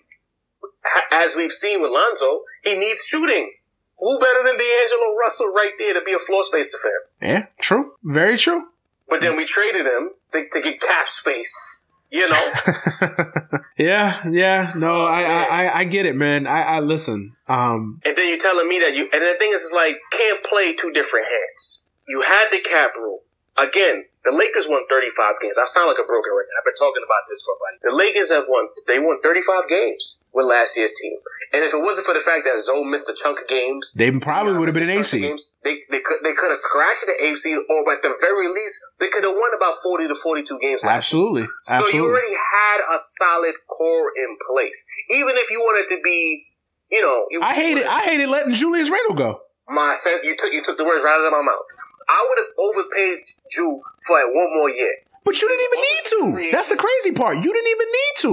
as 1.11 1.36
we've 1.36 1.51
seen 1.51 1.82
with 1.82 1.91
Lonzo, 1.91 2.41
he 2.63 2.76
needs 2.76 3.05
shooting. 3.05 3.51
Who 3.99 4.20
better 4.20 4.43
than 4.43 4.55
D'Angelo 4.55 5.15
Russell 5.20 5.53
right 5.53 5.72
there 5.80 5.93
to 5.95 6.01
be 6.05 6.13
a 6.13 6.20
floor 6.20 6.43
spacer 6.43 6.78
for 6.78 6.89
him? 6.89 7.30
Yeah, 7.30 7.45
true. 7.59 7.93
Very 8.03 8.38
true. 8.38 8.68
But 9.09 9.22
then 9.22 9.38
we 9.38 9.45
traded 9.45 9.86
him 9.86 10.09
to, 10.34 10.43
to 10.51 10.61
get 10.61 10.80
cap 10.80 11.07
space. 11.07 11.84
You 12.09 12.30
know. 12.30 12.51
yeah, 13.78 14.22
yeah. 14.30 14.72
No, 14.76 15.01
oh, 15.01 15.05
I, 15.05 15.24
I, 15.24 15.80
I 15.80 15.84
get 15.84 16.05
it, 16.05 16.15
man. 16.15 16.47
I, 16.47 16.61
I 16.61 16.80
listen. 16.80 17.36
Um, 17.49 17.99
and 18.05 18.15
then 18.15 18.30
you're 18.30 18.38
telling 18.38 18.68
me 18.68 18.80
that 18.80 18.95
you. 18.95 19.09
And 19.11 19.22
the 19.22 19.36
thing 19.39 19.51
is, 19.51 19.61
is 19.61 19.74
like 19.74 19.97
can't 20.11 20.41
play 20.43 20.74
two 20.74 20.91
different 20.91 21.26
hands. 21.26 21.93
You 22.07 22.22
had 22.22 22.45
the 22.51 22.59
cap 22.61 22.91
room 22.95 23.20
again. 23.57 24.05
The 24.28 24.36
Lakers 24.36 24.67
won 24.67 24.84
35 24.91 25.39
games. 25.39 25.55
I 25.55 25.63
sound 25.63 25.88
like 25.88 25.95
a 25.95 26.03
broken 26.03 26.36
record. 26.36 26.51
I've 26.59 26.67
been 26.67 26.75
talking 26.75 26.99
about 26.99 27.23
this 27.32 27.39
for 27.47 27.55
a 27.55 27.59
while. 27.63 27.80
The 27.80 27.95
Lakers 27.95 28.28
have 28.36 28.43
won, 28.51 28.67
they 28.84 28.99
won 28.99 29.15
35 29.23 29.71
games 29.71 30.28
with 30.36 30.51
last 30.51 30.75
year's 30.75 30.91
team. 30.99 31.15
And 31.55 31.63
if 31.63 31.71
it 31.71 31.80
wasn't 31.80 32.11
for 32.11 32.11
the 32.11 32.19
fact 32.19 32.43
that 32.43 32.59
Zoe 32.59 32.84
missed 32.84 33.07
a 33.07 33.15
chunk 33.15 33.39
of 33.39 33.47
games, 33.47 33.95
they 33.95 34.11
probably 34.19 34.59
would 34.59 34.67
have 34.67 34.75
been 34.75 34.91
an 34.91 34.99
AC. 34.99 35.23
Games, 35.23 35.55
they, 35.63 35.80
they 35.88 36.03
could, 36.03 36.19
they 36.28 36.36
could 36.36 36.51
have 36.51 36.59
scratched 36.59 37.07
the 37.07 37.15
AC 37.23 37.55
or 37.55 37.80
at 37.88 38.03
the 38.03 38.11
very 38.19 38.51
least, 38.51 38.75
they 38.99 39.07
could 39.07 39.23
have 39.23 39.32
won 39.32 39.55
about 39.55 39.80
40 39.80 40.11
to 40.11 40.15
42 40.19 40.59
games 40.59 40.84
Absolutely. 40.84 41.47
So 41.63 41.80
Absolutely. 41.80 41.95
you 41.95 42.03
already 42.11 42.36
had 42.36 42.84
a 42.84 42.99
solid 42.99 43.55
core 43.71 44.11
in 44.11 44.36
place. 44.51 44.75
Even 45.15 45.39
if 45.39 45.47
you 45.55 45.63
wanted 45.63 45.88
to 45.95 46.03
be, 46.03 46.51
you 46.91 46.99
know, 46.99 47.32
you, 47.32 47.39
I 47.39 47.55
hated, 47.55 47.88
I 47.88 48.03
hated 48.03 48.28
letting 48.28 48.51
Julius 48.51 48.91
Randle 48.91 49.15
go. 49.15 49.39
My, 49.71 49.95
you 50.23 50.36
took, 50.36 50.51
you 50.51 50.61
took 50.61 50.78
the 50.78 50.84
words 50.84 50.99
right 51.03 51.15
out 51.15 51.23
of 51.23 51.32
my 51.32 51.47
mouth. 51.47 51.87
I 52.10 52.26
would 52.28 52.39
have 52.39 52.51
overpaid 52.55 53.20
you 53.55 53.82
for 54.05 54.14
like 54.16 54.32
one 54.34 54.49
more 54.55 54.70
year. 54.70 54.95
But 55.24 55.41
you 55.41 55.47
didn't 55.47 55.66
even 55.68 55.82
need 55.84 56.03
to. 56.08 56.51
That's 56.55 56.70
the 56.70 56.80
crazy 56.80 57.12
part. 57.12 57.38
You 57.38 57.51
didn't 57.51 57.68
even 57.68 57.88
need 57.88 58.16
to. 58.24 58.32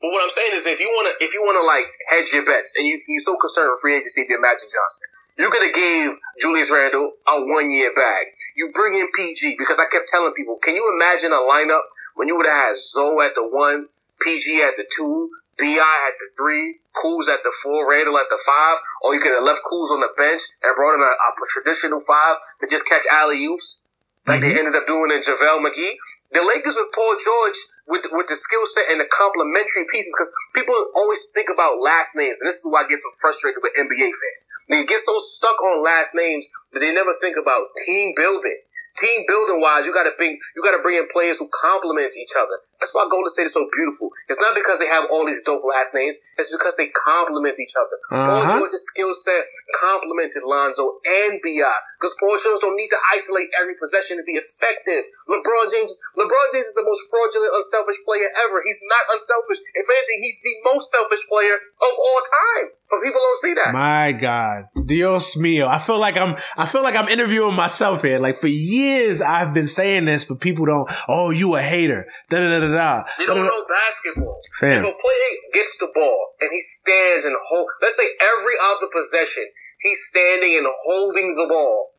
But 0.00 0.12
what 0.12 0.22
I'm 0.22 0.30
saying 0.30 0.52
is, 0.52 0.66
if 0.66 0.78
you 0.78 0.92
wanna, 0.94 1.10
if 1.20 1.34
you 1.34 1.42
wanna 1.42 1.64
like 1.66 1.86
hedge 2.08 2.32
your 2.32 2.44
bets, 2.44 2.74
and 2.76 2.86
you 2.86 3.00
you're 3.08 3.20
so 3.20 3.36
concerned 3.36 3.70
with 3.72 3.80
free 3.80 3.96
agency 3.96 4.22
if 4.22 4.28
you're 4.28 4.40
Magic 4.40 4.68
Johnson, 4.68 5.08
you 5.38 5.50
could 5.50 5.62
have 5.62 5.74
gave 5.74 6.10
Julius 6.40 6.70
Randle 6.70 7.12
a 7.26 7.40
one 7.40 7.70
year 7.70 7.92
bag. 7.96 8.26
You 8.54 8.70
bring 8.72 8.94
in 8.94 9.08
PG 9.16 9.56
because 9.58 9.80
I 9.80 9.86
kept 9.90 10.08
telling 10.08 10.32
people, 10.36 10.58
can 10.62 10.76
you 10.76 10.84
imagine 10.94 11.32
a 11.32 11.40
lineup 11.42 11.82
when 12.14 12.28
you 12.28 12.36
would 12.36 12.46
have 12.46 12.68
had 12.70 12.76
Zoe 12.76 13.24
at 13.24 13.34
the 13.34 13.48
one, 13.48 13.88
PG 14.20 14.62
at 14.62 14.76
the 14.76 14.84
two, 14.84 15.30
Bi 15.58 15.80
at 15.80 16.14
the 16.20 16.28
three, 16.36 16.78
Kuz 17.02 17.28
at 17.28 17.40
the 17.44 17.52
four, 17.62 17.88
Randle 17.88 18.18
at 18.18 18.28
the 18.28 18.40
five, 18.40 18.78
or 19.04 19.14
you 19.14 19.20
could 19.20 19.36
have 19.36 19.44
left 19.44 19.62
Kuz 19.64 19.92
on 19.92 20.00
the 20.00 20.12
bench 20.16 20.40
and 20.62 20.74
brought 20.76 20.96
in 20.96 21.02
a, 21.02 21.12
a 21.12 21.30
traditional 21.52 22.00
five 22.00 22.36
to 22.60 22.66
just 22.66 22.88
catch 22.88 23.04
alley 23.10 23.44
oops, 23.44 23.84
like 24.26 24.40
mm-hmm. 24.40 24.48
they 24.48 24.58
ended 24.58 24.74
up 24.74 24.86
doing 24.86 25.12
in 25.12 25.20
JaVale 25.20 25.62
McGee. 25.62 25.96
The 26.34 26.42
Lakers 26.42 26.74
with 26.74 26.90
Paul 26.90 27.14
George 27.22 27.58
with 27.86 28.04
with 28.10 28.26
the 28.26 28.34
skill 28.34 28.66
set 28.66 28.90
and 28.90 28.98
the 28.98 29.06
complementary 29.06 29.86
pieces, 29.86 30.10
because 30.10 30.32
people 30.58 30.74
always 30.98 31.24
think 31.30 31.46
about 31.48 31.78
last 31.78 32.18
names, 32.18 32.42
and 32.42 32.50
this 32.50 32.58
is 32.58 32.66
why 32.66 32.82
I 32.82 32.90
get 32.90 32.98
so 32.98 33.08
frustrated 33.22 33.62
with 33.62 33.78
NBA 33.78 34.10
fans. 34.10 34.42
They 34.68 34.84
get 34.84 35.00
so 35.00 35.14
stuck 35.18 35.54
on 35.62 35.84
last 35.86 36.18
names 36.18 36.50
that 36.72 36.80
they 36.80 36.92
never 36.92 37.14
think 37.22 37.38
about 37.38 37.70
team 37.86 38.12
building 38.16 38.58
team 38.96 39.24
building 39.28 39.60
wise, 39.60 39.86
you 39.86 39.92
got 39.92 40.04
to 40.08 40.14
bring 40.16 40.36
you 40.56 40.60
got 40.64 40.76
to 40.76 40.82
bring 40.82 40.96
in 40.96 41.06
players 41.12 41.38
who 41.38 41.48
complement 41.52 42.12
each 42.16 42.32
other. 42.36 42.56
That's 42.80 42.92
why 42.94 43.06
Golden 43.10 43.28
State 43.28 43.48
is 43.48 43.54
so 43.54 43.64
beautiful. 43.76 44.10
It's 44.28 44.40
not 44.40 44.56
because 44.56 44.80
they 44.80 44.88
have 44.88 45.06
all 45.12 45.24
these 45.24 45.42
dope 45.44 45.64
last 45.64 45.94
names. 45.94 46.18
It's 46.36 46.52
because 46.52 46.76
they 46.76 46.88
complement 46.92 47.56
each 47.60 47.76
other. 47.76 47.96
Uh-huh. 48.10 48.24
Paul 48.24 48.44
George's 48.58 48.84
skill 48.88 49.12
set 49.12 49.44
complemented 49.80 50.42
Lonzo 50.44 50.98
and 51.24 51.40
Bi. 51.40 51.60
Because 52.00 52.16
Paul 52.18 52.36
George 52.40 52.60
don't 52.60 52.76
need 52.76 52.90
to 52.92 53.00
isolate 53.12 53.48
every 53.60 53.76
possession 53.80 54.16
to 54.16 54.24
be 54.24 54.36
effective. 54.36 55.04
LeBron 55.28 55.66
James, 55.72 55.92
LeBron 56.16 56.46
James 56.52 56.68
is 56.72 56.76
the 56.76 56.86
most 56.86 57.02
fraudulent, 57.12 57.52
unselfish 57.56 58.00
player 58.04 58.28
ever. 58.48 58.60
He's 58.64 58.80
not 58.88 59.04
unselfish. 59.12 59.60
If 59.76 59.86
anything, 59.88 60.18
he's 60.24 60.40
the 60.42 60.56
most 60.72 60.90
selfish 60.90 61.24
player 61.28 61.56
of 61.56 61.92
all 61.96 62.20
time. 62.24 62.66
But 62.88 63.02
people 63.02 63.20
don't 63.20 63.40
see 63.42 63.54
that. 63.54 63.72
My 63.74 64.12
God, 64.12 64.70
Dios 64.86 65.36
mío! 65.36 65.66
I 65.66 65.78
feel 65.78 65.98
like 65.98 66.16
I'm. 66.16 66.36
I 66.56 66.66
feel 66.66 66.82
like 66.82 66.94
I'm 66.94 67.08
interviewing 67.08 67.54
myself 67.54 68.02
here. 68.02 68.18
Like 68.20 68.36
for 68.36 68.46
years, 68.46 68.85
I've 69.22 69.54
been 69.54 69.66
saying 69.66 70.04
this, 70.04 70.24
but 70.24 70.40
people 70.40 70.66
don't. 70.66 70.90
Oh, 71.08 71.30
you 71.30 71.56
a 71.56 71.62
hater? 71.62 72.06
Da 72.30 72.38
da 72.38 72.48
da 72.48 72.60
da 72.60 72.72
da. 72.72 73.04
You 73.18 73.26
don't 73.26 73.46
know 73.46 73.64
basketball. 73.68 74.40
Fam. 74.58 74.78
If 74.78 74.84
a 74.84 74.94
player 74.94 75.30
gets 75.52 75.78
the 75.78 75.88
ball 75.94 76.30
and 76.40 76.50
he 76.52 76.60
stands 76.60 77.24
and 77.24 77.36
hold, 77.48 77.68
let's 77.82 77.96
say 77.96 78.08
every 78.38 78.54
other 78.70 78.88
possession, 78.92 79.44
he's 79.80 80.04
standing 80.06 80.56
and 80.56 80.66
holding 80.86 81.34
the 81.34 81.46
ball. 81.48 81.90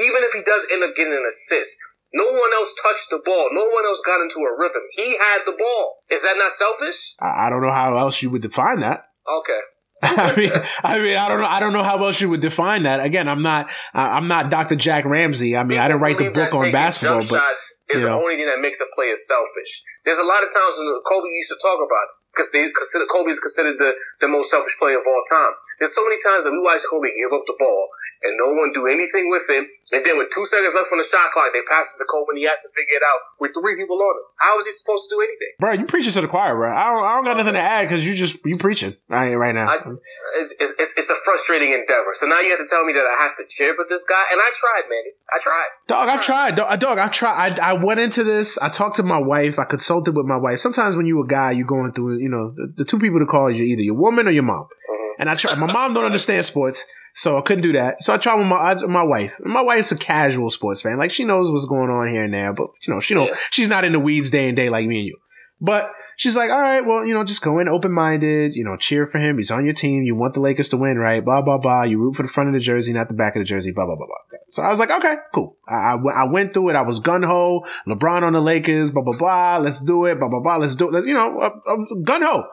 Even 0.00 0.22
if 0.24 0.32
he 0.32 0.42
does 0.42 0.66
end 0.72 0.82
up 0.82 0.94
getting 0.96 1.12
an 1.12 1.24
assist, 1.26 1.78
no 2.12 2.24
one 2.24 2.52
else 2.54 2.74
touched 2.82 3.10
the 3.10 3.22
ball. 3.24 3.48
No 3.52 3.64
one 3.64 3.84
else 3.84 4.02
got 4.04 4.20
into 4.20 4.40
a 4.40 4.58
rhythm. 4.58 4.82
He 4.92 5.16
had 5.16 5.38
the 5.46 5.56
ball. 5.58 5.98
Is 6.10 6.22
that 6.22 6.34
not 6.36 6.50
selfish? 6.50 7.14
I, 7.20 7.46
I 7.46 7.50
don't 7.50 7.62
know 7.62 7.72
how 7.72 7.96
else 7.96 8.22
you 8.22 8.30
would 8.30 8.42
define 8.42 8.80
that. 8.80 9.08
Okay. 9.26 9.60
I 10.02 10.36
mean, 10.36 10.50
I 10.82 10.98
mean, 10.98 11.16
I 11.16 11.28
don't 11.28 11.40
know. 11.40 11.46
I 11.46 11.60
don't 11.60 11.72
know 11.72 11.82
how 11.82 12.02
else 12.04 12.20
you 12.20 12.28
would 12.28 12.40
define 12.40 12.82
that. 12.82 13.00
Again, 13.00 13.28
I'm 13.28 13.42
not. 13.42 13.70
I'm 13.94 14.28
not 14.28 14.50
Dr. 14.50 14.76
Jack 14.76 15.04
Ramsay. 15.04 15.56
I 15.56 15.62
mean, 15.62 15.78
I 15.78 15.88
didn't 15.88 16.02
write 16.02 16.18
the 16.18 16.30
book 16.30 16.52
on 16.52 16.72
basketball, 16.72 17.20
but 17.20 17.40
shots 17.40 17.82
is 17.88 18.02
you 18.02 18.08
know. 18.08 18.18
the 18.18 18.22
only 18.22 18.36
thing 18.36 18.46
that 18.46 18.60
makes 18.60 18.80
a 18.80 18.86
player 18.94 19.14
selfish. 19.14 19.82
There's 20.04 20.18
a 20.18 20.26
lot 20.26 20.42
of 20.42 20.52
times 20.52 20.76
when 20.78 20.92
Kobe 21.06 21.30
used 21.30 21.48
to 21.50 21.58
talk 21.62 21.78
about 21.78 22.04
it 22.10 22.24
because 22.34 22.50
they 22.50 22.66
consider 22.66 23.06
Kobe's 23.06 23.38
considered 23.38 23.78
the, 23.78 23.94
the 24.20 24.26
most 24.26 24.50
selfish 24.50 24.74
player 24.78 24.98
of 24.98 25.06
all 25.06 25.22
time. 25.30 25.54
There's 25.78 25.94
so 25.94 26.02
many 26.02 26.18
times 26.18 26.44
that 26.44 26.52
we 26.52 26.58
watch 26.58 26.82
Kobe 26.90 27.14
give 27.14 27.30
up 27.30 27.46
the 27.46 27.54
ball 27.54 27.88
and 28.26 28.34
no 28.34 28.50
one 28.58 28.74
do 28.74 28.90
anything 28.90 29.30
with 29.30 29.46
him. 29.46 29.70
And 29.94 30.02
then 30.02 30.18
with 30.18 30.34
two 30.34 30.42
seconds 30.44 30.74
left 30.74 30.90
on 30.90 30.98
the 30.98 31.06
shot 31.06 31.30
clock, 31.30 31.54
they 31.54 31.62
pass 31.70 31.94
it 31.94 32.02
to 32.02 32.06
Kobe 32.10 32.34
and 32.34 32.38
he 32.38 32.50
has 32.50 32.58
to 32.66 32.70
figure 32.74 32.98
it 32.98 33.04
out 33.06 33.22
with 33.38 33.54
three 33.54 33.78
people 33.78 33.94
on 33.94 34.14
him. 34.18 34.26
How 34.42 34.58
is 34.58 34.66
he 34.66 34.74
supposed 34.74 35.06
to 35.06 35.14
do 35.14 35.20
anything? 35.22 35.52
Bro, 35.62 35.72
you 35.78 35.86
preaching 35.86 36.10
to 36.18 36.20
the 36.20 36.28
choir, 36.28 36.58
bro. 36.58 36.74
I 36.74 36.90
don't, 36.90 37.04
I 37.06 37.10
don't 37.14 37.24
got 37.24 37.36
nothing 37.38 37.54
to 37.54 37.62
add 37.62 37.86
because 37.86 38.02
you 38.02 38.18
just 38.18 38.42
you 38.44 38.58
preaching 38.58 38.98
right 39.08 39.34
right 39.38 39.54
now. 39.54 39.70
I, 39.70 39.78
it's, 39.78 40.58
it's, 40.58 40.98
it's, 40.98 41.10
a 41.10 41.14
frustrating 41.24 41.72
endeavor. 41.72 42.10
So 42.12 42.26
now 42.26 42.40
you 42.40 42.50
have 42.50 42.58
to 42.58 42.66
tell 42.66 42.84
me 42.84 42.92
that 42.92 43.06
I 43.06 43.22
have 43.22 43.36
to 43.36 43.44
cheer 43.48 43.74
for 43.74 43.86
this 43.88 44.04
guy, 44.04 44.22
and 44.32 44.40
I 44.40 44.50
tried, 44.54 44.90
man. 44.90 45.02
I 45.30 45.38
tried. 45.40 45.68
Dog, 45.86 46.08
I've 46.08 46.22
tried. 46.22 46.54
Dog, 46.56 46.80
dog 46.80 46.98
I've 46.98 47.12
tried. 47.12 47.60
I, 47.60 47.70
I 47.70 47.72
went 47.74 48.00
into 48.00 48.24
this. 48.24 48.58
I 48.58 48.68
talked 48.68 48.96
to 48.96 49.02
my 49.02 49.18
wife. 49.18 49.58
I 49.58 49.64
consulted 49.64 50.16
with 50.16 50.26
my 50.26 50.36
wife. 50.36 50.58
Sometimes 50.58 50.96
when 50.96 51.06
you 51.06 51.22
a 51.22 51.26
guy, 51.26 51.52
you're 51.52 51.66
going 51.66 51.92
through, 51.92 52.18
you 52.18 52.28
know, 52.28 52.52
the, 52.56 52.72
the 52.78 52.84
two 52.84 52.98
people 52.98 53.20
to 53.20 53.26
call 53.26 53.48
is 53.48 53.58
you 53.58 53.66
either 53.66 53.82
your 53.82 53.94
woman 53.94 54.26
or 54.26 54.32
your 54.32 54.42
mom. 54.42 54.64
Mm-hmm. 54.64 55.20
And 55.20 55.30
I 55.30 55.34
tried. 55.34 55.58
My 55.58 55.72
mom 55.72 55.94
don't 55.94 56.04
understand 56.04 56.44
sports. 56.44 56.84
So 57.14 57.38
I 57.38 57.42
couldn't 57.42 57.62
do 57.62 57.72
that. 57.72 58.02
So 58.02 58.12
I 58.12 58.16
tried 58.16 58.36
with 58.36 58.46
my 58.46 58.74
my 58.88 59.02
wife. 59.02 59.38
My 59.40 59.62
wife's 59.62 59.92
a 59.92 59.96
casual 59.96 60.50
sports 60.50 60.82
fan. 60.82 60.98
Like 60.98 61.12
she 61.12 61.24
knows 61.24 61.50
what's 61.50 61.64
going 61.64 61.90
on 61.90 62.08
here 62.08 62.24
and 62.24 62.34
there, 62.34 62.52
but 62.52 62.68
you 62.86 62.92
know 62.92 63.00
she 63.00 63.14
don't. 63.14 63.28
Yeah. 63.28 63.36
She's 63.50 63.68
not 63.68 63.84
in 63.84 63.92
the 63.92 64.00
weeds 64.00 64.30
day 64.30 64.48
and 64.48 64.56
day 64.56 64.68
like 64.68 64.86
me 64.86 64.98
and 64.98 65.06
you. 65.06 65.18
But 65.60 65.92
she's 66.16 66.36
like, 66.36 66.50
all 66.50 66.60
right, 66.60 66.84
well, 66.84 67.06
you 67.06 67.14
know, 67.14 67.24
just 67.24 67.40
go 67.40 67.60
in 67.60 67.68
open 67.68 67.92
minded. 67.92 68.54
You 68.54 68.64
know, 68.64 68.76
cheer 68.76 69.06
for 69.06 69.18
him. 69.18 69.36
He's 69.38 69.52
on 69.52 69.64
your 69.64 69.74
team. 69.74 70.02
You 70.02 70.16
want 70.16 70.34
the 70.34 70.40
Lakers 70.40 70.68
to 70.70 70.76
win, 70.76 70.98
right? 70.98 71.24
Blah 71.24 71.42
blah 71.42 71.58
blah. 71.58 71.84
You 71.84 71.98
root 71.98 72.16
for 72.16 72.24
the 72.24 72.28
front 72.28 72.48
of 72.48 72.54
the 72.54 72.60
jersey, 72.60 72.92
not 72.92 73.06
the 73.06 73.14
back 73.14 73.36
of 73.36 73.40
the 73.40 73.46
jersey. 73.46 73.70
Blah 73.70 73.86
blah 73.86 73.96
blah 73.96 74.06
blah. 74.06 74.38
So 74.50 74.62
I 74.62 74.70
was 74.70 74.78
like, 74.78 74.90
okay, 74.90 75.16
cool. 75.32 75.56
I, 75.68 75.94
I, 75.94 76.22
I 76.22 76.24
went 76.30 76.54
through 76.54 76.70
it. 76.70 76.76
I 76.76 76.82
was 76.82 77.00
gun 77.00 77.22
ho. 77.22 77.64
LeBron 77.88 78.22
on 78.22 78.34
the 78.34 78.40
Lakers. 78.40 78.90
Blah 78.90 79.02
blah 79.02 79.18
blah. 79.18 79.56
Let's 79.58 79.80
do 79.80 80.04
it. 80.06 80.18
Blah 80.18 80.28
blah 80.28 80.40
blah. 80.40 80.56
Let's 80.56 80.74
do 80.74 80.94
it. 80.94 81.06
You 81.06 81.14
know, 81.14 81.38
uh, 81.38 81.94
gun 82.02 82.22
ho. 82.22 82.44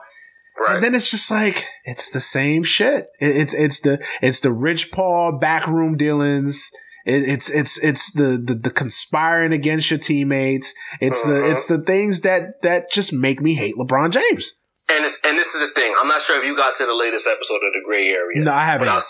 Right. 0.58 0.74
And 0.74 0.84
then 0.84 0.94
it's 0.94 1.10
just 1.10 1.30
like 1.30 1.66
it's 1.84 2.10
the 2.10 2.20
same 2.20 2.62
shit. 2.62 3.06
It, 3.20 3.36
it's 3.36 3.54
it's 3.54 3.80
the 3.80 4.04
it's 4.20 4.40
the 4.40 4.52
Rich 4.52 4.92
Paul 4.92 5.38
backroom 5.38 5.96
dealings. 5.96 6.70
It, 7.04 7.22
it's 7.28 7.50
it's 7.50 7.82
it's 7.82 8.12
the, 8.12 8.40
the 8.42 8.54
the 8.54 8.70
conspiring 8.70 9.52
against 9.52 9.90
your 9.90 9.98
teammates. 9.98 10.74
It's 11.00 11.24
uh-huh. 11.24 11.32
the 11.32 11.50
it's 11.50 11.66
the 11.66 11.82
things 11.82 12.20
that 12.20 12.60
that 12.62 12.92
just 12.92 13.12
make 13.12 13.40
me 13.40 13.54
hate 13.54 13.74
LeBron 13.76 14.10
James. 14.10 14.52
And 14.88 15.06
it's, 15.06 15.18
and 15.24 15.38
this 15.38 15.54
is 15.54 15.62
the 15.62 15.72
thing. 15.72 15.94
I'm 15.98 16.08
not 16.08 16.20
sure 16.20 16.38
if 16.38 16.44
you 16.44 16.54
got 16.54 16.74
to 16.74 16.84
the 16.84 16.94
latest 16.94 17.26
episode 17.26 17.62
of 17.64 17.72
the 17.72 17.82
Gray 17.86 18.08
Area. 18.08 18.42
No, 18.42 18.52
I 18.52 18.64
haven't. 18.64 18.88
I'll, 18.88 19.02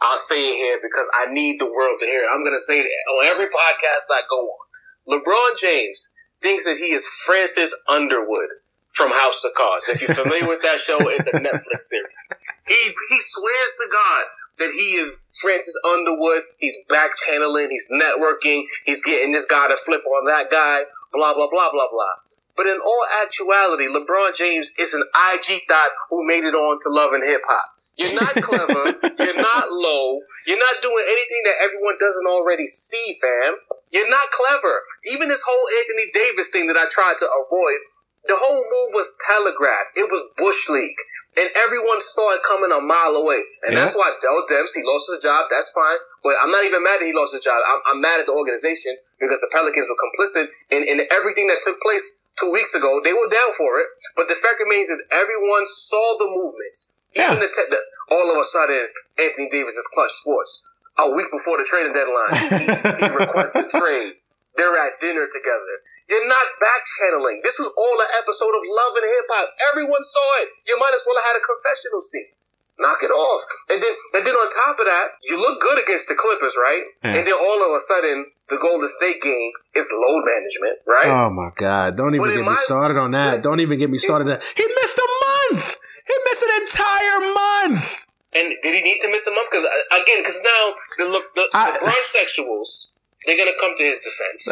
I'll 0.00 0.16
say 0.16 0.50
it 0.50 0.56
here 0.56 0.80
because 0.82 1.08
I 1.14 1.30
need 1.32 1.60
the 1.60 1.70
world 1.70 1.98
to 2.00 2.06
hear 2.06 2.22
it. 2.22 2.28
I'm 2.32 2.40
going 2.40 2.56
to 2.56 2.60
say 2.60 2.80
it 2.80 2.86
on 2.86 3.26
every 3.26 3.44
podcast 3.44 4.10
I 4.10 4.22
go 4.28 4.48
on. 4.48 5.20
LeBron 5.20 5.60
James 5.60 6.12
thinks 6.42 6.64
that 6.64 6.76
he 6.76 6.92
is 6.92 7.06
Francis 7.06 7.76
Underwood 7.88 8.48
from 8.92 9.10
House 9.10 9.44
of 9.44 9.52
Cards. 9.54 9.88
If 9.88 10.00
you're 10.02 10.14
familiar 10.14 10.48
with 10.48 10.62
that 10.62 10.80
show, 10.80 10.98
it's 11.08 11.28
a 11.28 11.32
Netflix 11.32 11.80
series. 11.80 12.28
He 12.66 12.74
he 12.74 13.18
swears 13.18 13.72
to 13.78 13.88
God 13.92 14.24
that 14.58 14.70
he 14.70 14.96
is 14.98 15.26
Francis 15.40 15.78
Underwood. 15.86 16.42
He's 16.58 16.76
back 16.88 17.10
channeling. 17.16 17.68
He's 17.70 17.88
networking. 17.90 18.64
He's 18.84 19.02
getting 19.02 19.32
this 19.32 19.46
guy 19.46 19.68
to 19.68 19.76
flip 19.76 20.02
on 20.04 20.26
that 20.26 20.50
guy. 20.50 20.82
Blah 21.12 21.34
blah 21.34 21.48
blah 21.48 21.70
blah 21.70 21.88
blah. 21.90 22.14
But 22.56 22.66
in 22.66 22.80
all 22.84 23.06
actuality, 23.22 23.86
LeBron 23.86 24.34
James 24.34 24.74
is 24.78 24.92
an 24.92 25.04
IG 25.14 25.62
thought 25.68 25.90
who 26.10 26.26
made 26.26 26.42
it 26.42 26.54
on 26.54 26.80
to 26.82 26.88
love 26.90 27.12
and 27.12 27.22
hip 27.22 27.42
hop. 27.46 27.70
You're 27.96 28.14
not 28.18 28.34
clever. 28.34 28.98
you're 29.18 29.40
not 29.40 29.70
low. 29.70 30.18
You're 30.46 30.58
not 30.58 30.82
doing 30.82 31.04
anything 31.06 31.42
that 31.46 31.62
everyone 31.62 31.94
doesn't 32.00 32.26
already 32.26 32.66
see, 32.66 33.14
fam. 33.22 33.54
You're 33.90 34.10
not 34.10 34.30
clever. 34.30 34.82
Even 35.14 35.28
this 35.28 35.42
whole 35.46 35.66
Anthony 35.78 36.10
Davis 36.12 36.50
thing 36.50 36.66
that 36.66 36.76
I 36.76 36.86
tried 36.90 37.16
to 37.18 37.26
avoid, 37.46 37.78
the 38.26 38.36
whole 38.36 38.64
move 38.64 38.90
was 38.94 39.14
telegraphed. 39.24 39.96
It 39.96 40.10
was 40.10 40.24
Bush 40.36 40.68
League. 40.68 40.98
And 41.38 41.46
everyone 41.54 42.00
saw 42.02 42.34
it 42.34 42.42
coming 42.42 42.74
a 42.74 42.82
mile 42.82 43.14
away. 43.14 43.38
And 43.62 43.70
yeah. 43.70 43.86
that's 43.86 43.94
why 43.94 44.10
Dell 44.18 44.42
Demps, 44.50 44.74
he 44.74 44.82
lost 44.82 45.06
his 45.06 45.22
job. 45.22 45.46
That's 45.46 45.70
fine. 45.70 45.98
But 46.26 46.34
I'm 46.42 46.50
not 46.50 46.66
even 46.66 46.82
mad 46.82 46.98
that 46.98 47.06
he 47.06 47.14
lost 47.14 47.30
his 47.30 47.46
job. 47.46 47.62
I'm, 47.62 47.94
I'm 47.94 48.00
mad 48.02 48.18
at 48.18 48.26
the 48.26 48.34
organization 48.34 48.98
because 49.22 49.38
the 49.38 49.46
Pelicans 49.54 49.86
were 49.86 50.00
complicit 50.00 50.50
in, 50.74 50.82
in 50.82 51.06
everything 51.14 51.46
that 51.46 51.62
took 51.62 51.78
place 51.78 52.26
two 52.34 52.50
weeks 52.50 52.74
ago. 52.74 52.98
They 53.04 53.14
were 53.14 53.30
down 53.30 53.54
for 53.54 53.78
it. 53.78 53.86
But 54.18 54.26
the 54.26 54.34
fact 54.42 54.58
remains 54.58 54.90
is 54.90 54.98
everyone 55.14 55.62
saw 55.62 56.18
the 56.18 56.26
movements. 56.26 56.98
Even 57.14 57.38
yeah. 57.38 57.46
the, 57.46 57.50
te- 57.54 57.70
the, 57.70 57.80
all 58.10 58.26
of 58.34 58.38
a 58.38 58.44
sudden, 58.44 58.90
Anthony 59.18 59.46
Davis 59.46 59.78
is 59.78 59.86
Klutch 59.94 60.12
Sports. 60.18 60.66
A 60.98 61.14
week 61.14 61.30
before 61.30 61.54
the 61.54 61.62
trading 61.62 61.94
deadline, 61.94 62.34
he, 62.34 62.66
he 62.98 63.06
requested 63.14 63.68
trade. 63.78 64.18
They're 64.58 64.74
at 64.74 64.98
dinner 64.98 65.30
together. 65.30 65.86
You're 66.08 66.28
not 66.28 66.46
back 66.56 66.80
channeling. 66.98 67.40
This 67.44 67.60
was 67.60 67.68
all 67.68 67.96
an 68.00 68.10
episode 68.16 68.56
of 68.56 68.62
Love 68.64 68.94
and 68.96 69.04
Hip 69.04 69.28
Hop. 69.28 69.48
Everyone 69.72 70.00
saw 70.00 70.28
it. 70.40 70.48
You 70.66 70.80
might 70.80 70.96
as 70.96 71.04
well 71.04 71.16
have 71.20 71.36
had 71.36 71.36
a 71.36 71.44
confessional 71.44 72.00
scene. 72.00 72.32
Knock 72.80 73.02
it 73.02 73.10
off. 73.12 73.42
And 73.68 73.82
then 73.82 73.94
and 74.16 74.22
then 74.24 74.34
on 74.38 74.46
top 74.48 74.78
of 74.78 74.86
that, 74.86 75.18
you 75.26 75.36
look 75.36 75.60
good 75.60 75.82
against 75.82 76.08
the 76.08 76.14
Clippers, 76.14 76.56
right? 76.56 76.84
And 77.02 77.26
then 77.26 77.34
all 77.34 77.58
of 77.60 77.74
a 77.74 77.80
sudden, 77.80 78.30
the 78.48 78.56
Golden 78.56 78.86
State 78.88 79.20
game 79.20 79.50
is 79.74 79.90
load 79.92 80.24
management, 80.24 80.78
right? 80.86 81.10
Oh 81.10 81.28
my 81.28 81.50
God. 81.56 81.96
Don't 81.96 82.14
even 82.14 82.30
get 82.30 82.44
me 82.46 82.56
started 82.64 82.96
on 82.96 83.10
that. 83.12 83.42
Don't 83.42 83.60
even 83.60 83.78
get 83.78 83.90
me 83.90 83.98
started 83.98 84.30
on 84.30 84.38
that. 84.38 84.44
He 84.56 84.64
missed 84.80 84.96
a 84.96 85.08
month. 85.52 85.76
He 86.06 86.14
missed 86.30 86.44
an 86.46 86.54
entire 86.62 87.20
month. 87.34 88.06
And 88.32 88.54
did 88.62 88.74
he 88.74 88.80
need 88.80 89.00
to 89.02 89.10
miss 89.10 89.26
a 89.26 89.32
month? 89.32 89.48
Because 89.50 89.66
uh, 89.66 90.00
again, 90.00 90.20
because 90.22 90.40
now 90.44 90.72
the 90.98 91.04
look 91.10 91.34
the, 91.34 91.48
the 91.50 91.58
LeBron 91.58 92.02
sexuals, 92.06 92.94
they're 93.26 93.36
gonna 93.36 93.58
come 93.58 93.74
to 93.76 93.84
his 93.84 94.00
defense. 94.00 94.48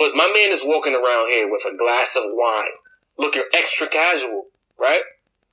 But 0.00 0.14
my 0.14 0.32
man 0.32 0.50
is 0.50 0.64
walking 0.64 0.94
around 0.94 1.28
here 1.28 1.52
with 1.52 1.62
a 1.70 1.76
glass 1.76 2.16
of 2.16 2.22
wine, 2.28 2.70
looking 3.18 3.42
extra 3.54 3.86
casual, 3.86 4.46
right? 4.78 5.02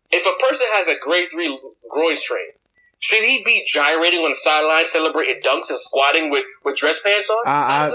If 0.09 0.25
a 0.25 0.41
person 0.41 0.65
has 0.71 0.87
a 0.87 0.97
grade 1.01 1.27
three 1.29 1.59
groin 1.89 2.15
strain, 2.15 2.51
should 2.99 3.25
he 3.25 3.43
be 3.43 3.67
gyrating 3.67 4.21
on 4.21 4.29
the 4.29 4.35
sideline, 4.35 4.85
celebrating 4.85 5.41
dunks 5.43 5.69
and 5.69 5.77
squatting 5.77 6.31
with, 6.31 6.45
with 6.63 6.77
dress 6.77 7.01
pants 7.03 7.29
on? 7.29 7.43
I, 7.45 7.91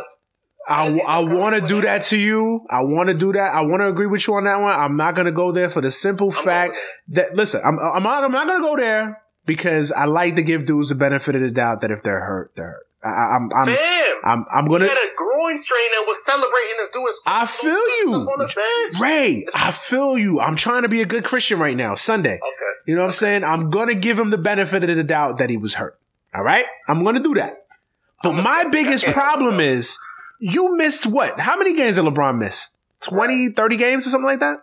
I, 0.68 0.88
I, 0.88 0.98
I 1.08 1.24
want 1.24 1.54
to 1.54 1.66
do 1.66 1.80
that 1.80 2.02
to 2.02 2.18
you. 2.18 2.66
I 2.68 2.82
want 2.82 3.08
to 3.08 3.14
do 3.14 3.32
that. 3.32 3.54
I 3.54 3.62
want 3.62 3.80
to 3.80 3.88
agree 3.88 4.06
with 4.06 4.28
you 4.28 4.34
on 4.34 4.44
that 4.44 4.60
one. 4.60 4.78
I'm 4.78 4.98
not 4.98 5.14
going 5.14 5.24
to 5.24 5.32
go 5.32 5.52
there 5.52 5.70
for 5.70 5.80
the 5.80 5.90
simple 5.90 6.28
I'm 6.36 6.44
fact 6.44 6.74
that, 7.08 7.34
listen, 7.34 7.62
I'm, 7.64 7.78
I'm 7.78 8.02
not, 8.02 8.24
I'm 8.24 8.30
not 8.30 8.46
going 8.46 8.60
to 8.60 8.68
go 8.68 8.76
there 8.76 9.22
because 9.46 9.90
I 9.90 10.04
like 10.04 10.36
to 10.36 10.42
give 10.42 10.66
dudes 10.66 10.90
the 10.90 10.96
benefit 10.96 11.34
of 11.34 11.40
the 11.40 11.50
doubt 11.50 11.80
that 11.80 11.90
if 11.90 12.02
they're 12.02 12.20
hurt, 12.20 12.52
they're 12.56 12.66
hurt. 12.66 12.86
I, 13.04 13.36
am 13.36 13.50
I'm, 13.52 13.68
I'm, 13.68 13.78
I'm, 14.24 14.46
I'm 14.52 14.64
gonna. 14.66 14.84
He 14.84 14.88
had 14.88 14.98
a 14.98 15.14
groin 15.16 15.56
strain 15.56 15.88
and 15.96 16.06
was 16.06 16.24
celebrating 16.24 16.76
this 16.78 16.90
dude. 16.90 17.02
I 17.26 17.46
feel 17.46 17.72
you, 17.72 19.00
Ray. 19.00 19.44
I 19.54 19.72
feel 19.72 20.16
you. 20.16 20.40
I'm 20.40 20.54
trying 20.54 20.82
to 20.82 20.88
be 20.88 21.02
a 21.02 21.06
good 21.06 21.24
Christian 21.24 21.58
right 21.58 21.76
now. 21.76 21.96
Sunday. 21.96 22.34
Okay. 22.34 22.72
You 22.86 22.94
know 22.94 23.02
what 23.02 23.06
I'm 23.08 23.12
saying? 23.12 23.44
I'm 23.44 23.70
gonna 23.70 23.94
give 23.94 24.18
him 24.18 24.30
the 24.30 24.38
benefit 24.38 24.84
of 24.84 24.96
the 24.96 25.04
doubt 25.04 25.38
that 25.38 25.50
he 25.50 25.56
was 25.56 25.74
hurt. 25.74 25.98
All 26.34 26.44
right. 26.44 26.66
I'm 26.86 27.02
gonna 27.02 27.20
do 27.20 27.34
that. 27.34 27.66
But 28.22 28.34
my 28.44 28.64
biggest 28.70 29.06
problem 29.06 29.58
is 29.58 29.98
you 30.38 30.76
missed 30.76 31.06
what? 31.06 31.40
How 31.40 31.56
many 31.56 31.74
games 31.74 31.96
did 31.96 32.04
LeBron 32.04 32.38
miss? 32.38 32.70
20, 33.00 33.50
30 33.50 33.76
games 33.76 34.06
or 34.06 34.10
something 34.10 34.26
like 34.26 34.40
that? 34.40 34.62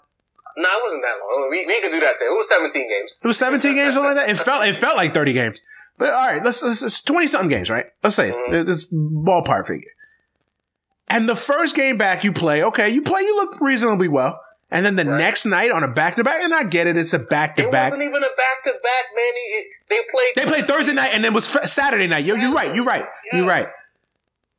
No, 0.58 0.68
it 0.70 0.84
wasn't 0.84 1.04
that 1.04 1.16
long. 1.22 1.48
We, 1.52 1.66
we 1.66 1.82
could 1.82 1.92
do 1.92 2.00
that 2.00 2.18
too. 2.18 2.26
It 2.26 2.36
was 2.36 2.50
17 2.50 2.90
games. 2.90 3.22
It 3.24 3.28
was 3.28 3.38
17 3.38 3.76
games, 3.76 3.90
or 3.90 3.94
something 3.94 4.16
like 4.16 4.28
that. 4.28 4.30
It 4.30 4.38
felt 4.38 4.66
it 4.66 4.76
felt 4.76 4.98
like 4.98 5.14
30 5.14 5.34
games. 5.34 5.62
But 6.00 6.12
all 6.12 6.28
right, 6.28 6.44
let's, 6.44 6.64
let's 6.64 6.82
it's 6.82 7.02
20 7.02 7.28
something 7.28 7.50
games, 7.50 7.70
right? 7.70 7.86
Let's 8.02 8.16
say 8.16 8.32
mm-hmm. 8.32 8.66
this 8.66 8.92
ballpark 9.28 9.68
figure. 9.68 9.92
And 11.10 11.28
the 11.28 11.36
first 11.36 11.76
game 11.76 11.98
back 11.98 12.24
you 12.24 12.32
play, 12.32 12.64
okay, 12.64 12.90
you 12.90 13.02
play, 13.02 13.22
you 13.22 13.36
look 13.36 13.60
reasonably 13.60 14.08
well. 14.08 14.40
And 14.72 14.86
then 14.86 14.96
the 14.96 15.04
right. 15.04 15.18
next 15.18 15.46
night 15.46 15.72
on 15.72 15.84
a 15.84 15.88
back 15.88 16.16
to 16.16 16.24
back, 16.24 16.42
and 16.42 16.54
I 16.54 16.64
get 16.64 16.88
it, 16.88 16.96
it's 16.96 17.14
a 17.14 17.20
back 17.20 17.56
to 17.58 17.64
back. 17.64 17.88
It 17.88 17.96
wasn't 17.98 18.04
even 18.04 18.24
a 18.24 18.36
back 18.38 18.64
to 18.66 18.72
back, 18.72 19.06
man. 19.16 19.34
they 19.90 19.98
played. 20.10 20.32
They 20.36 20.46
played 20.46 20.68
Thursday 20.68 20.94
night, 20.94 21.10
and 21.14 21.24
then 21.24 21.34
was 21.34 21.46
Saturday 21.46 22.06
night. 22.08 22.24
Yo, 22.24 22.36
you're 22.36 22.54
right. 22.54 22.74
You're 22.76 22.86
right. 22.86 23.06
Yes. 23.26 23.34
You're 23.34 23.48
right. 23.48 23.66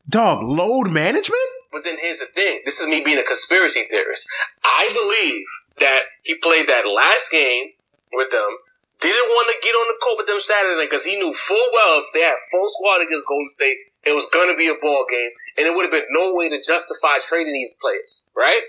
Dog, 0.09 0.43
load 0.43 0.91
management. 0.91 1.41
But 1.70 1.84
then 1.84 1.97
here's 2.03 2.18
the 2.18 2.26
thing. 2.26 2.62
This 2.64 2.80
is 2.80 2.88
me 2.88 3.03
being 3.05 3.18
a 3.18 3.22
conspiracy 3.22 3.84
theorist. 3.88 4.28
I 4.64 4.91
believe 4.93 5.45
that 5.78 6.01
he 6.24 6.34
played 6.34 6.68
that 6.68 6.86
last 6.86 7.30
game 7.30 7.70
with 8.12 8.32
them 8.32 8.59
didn't 9.01 9.29
want 9.33 9.49
to 9.49 9.57
get 9.65 9.73
on 9.73 9.87
the 9.89 9.99
court 10.01 10.17
with 10.21 10.29
them 10.29 10.41
Saturday 10.41 10.85
because 10.85 11.05
he 11.05 11.17
knew 11.17 11.33
full 11.33 11.67
well 11.73 12.05
if 12.05 12.13
they 12.13 12.21
had 12.21 12.37
full 12.53 12.69
squad 12.69 13.01
against 13.01 13.27
Golden 13.27 13.49
State, 13.49 13.91
it 14.05 14.13
was 14.13 14.29
going 14.33 14.49
to 14.49 14.57
be 14.57 14.69
a 14.69 14.77
ball 14.81 15.05
game, 15.09 15.33
and 15.59 15.67
it 15.69 15.73
would 15.77 15.85
have 15.85 15.93
been 15.93 16.09
no 16.13 16.33
way 16.33 16.49
to 16.49 16.61
justify 16.61 17.21
trading 17.21 17.53
these 17.53 17.77
players, 17.81 18.29
right? 18.37 18.65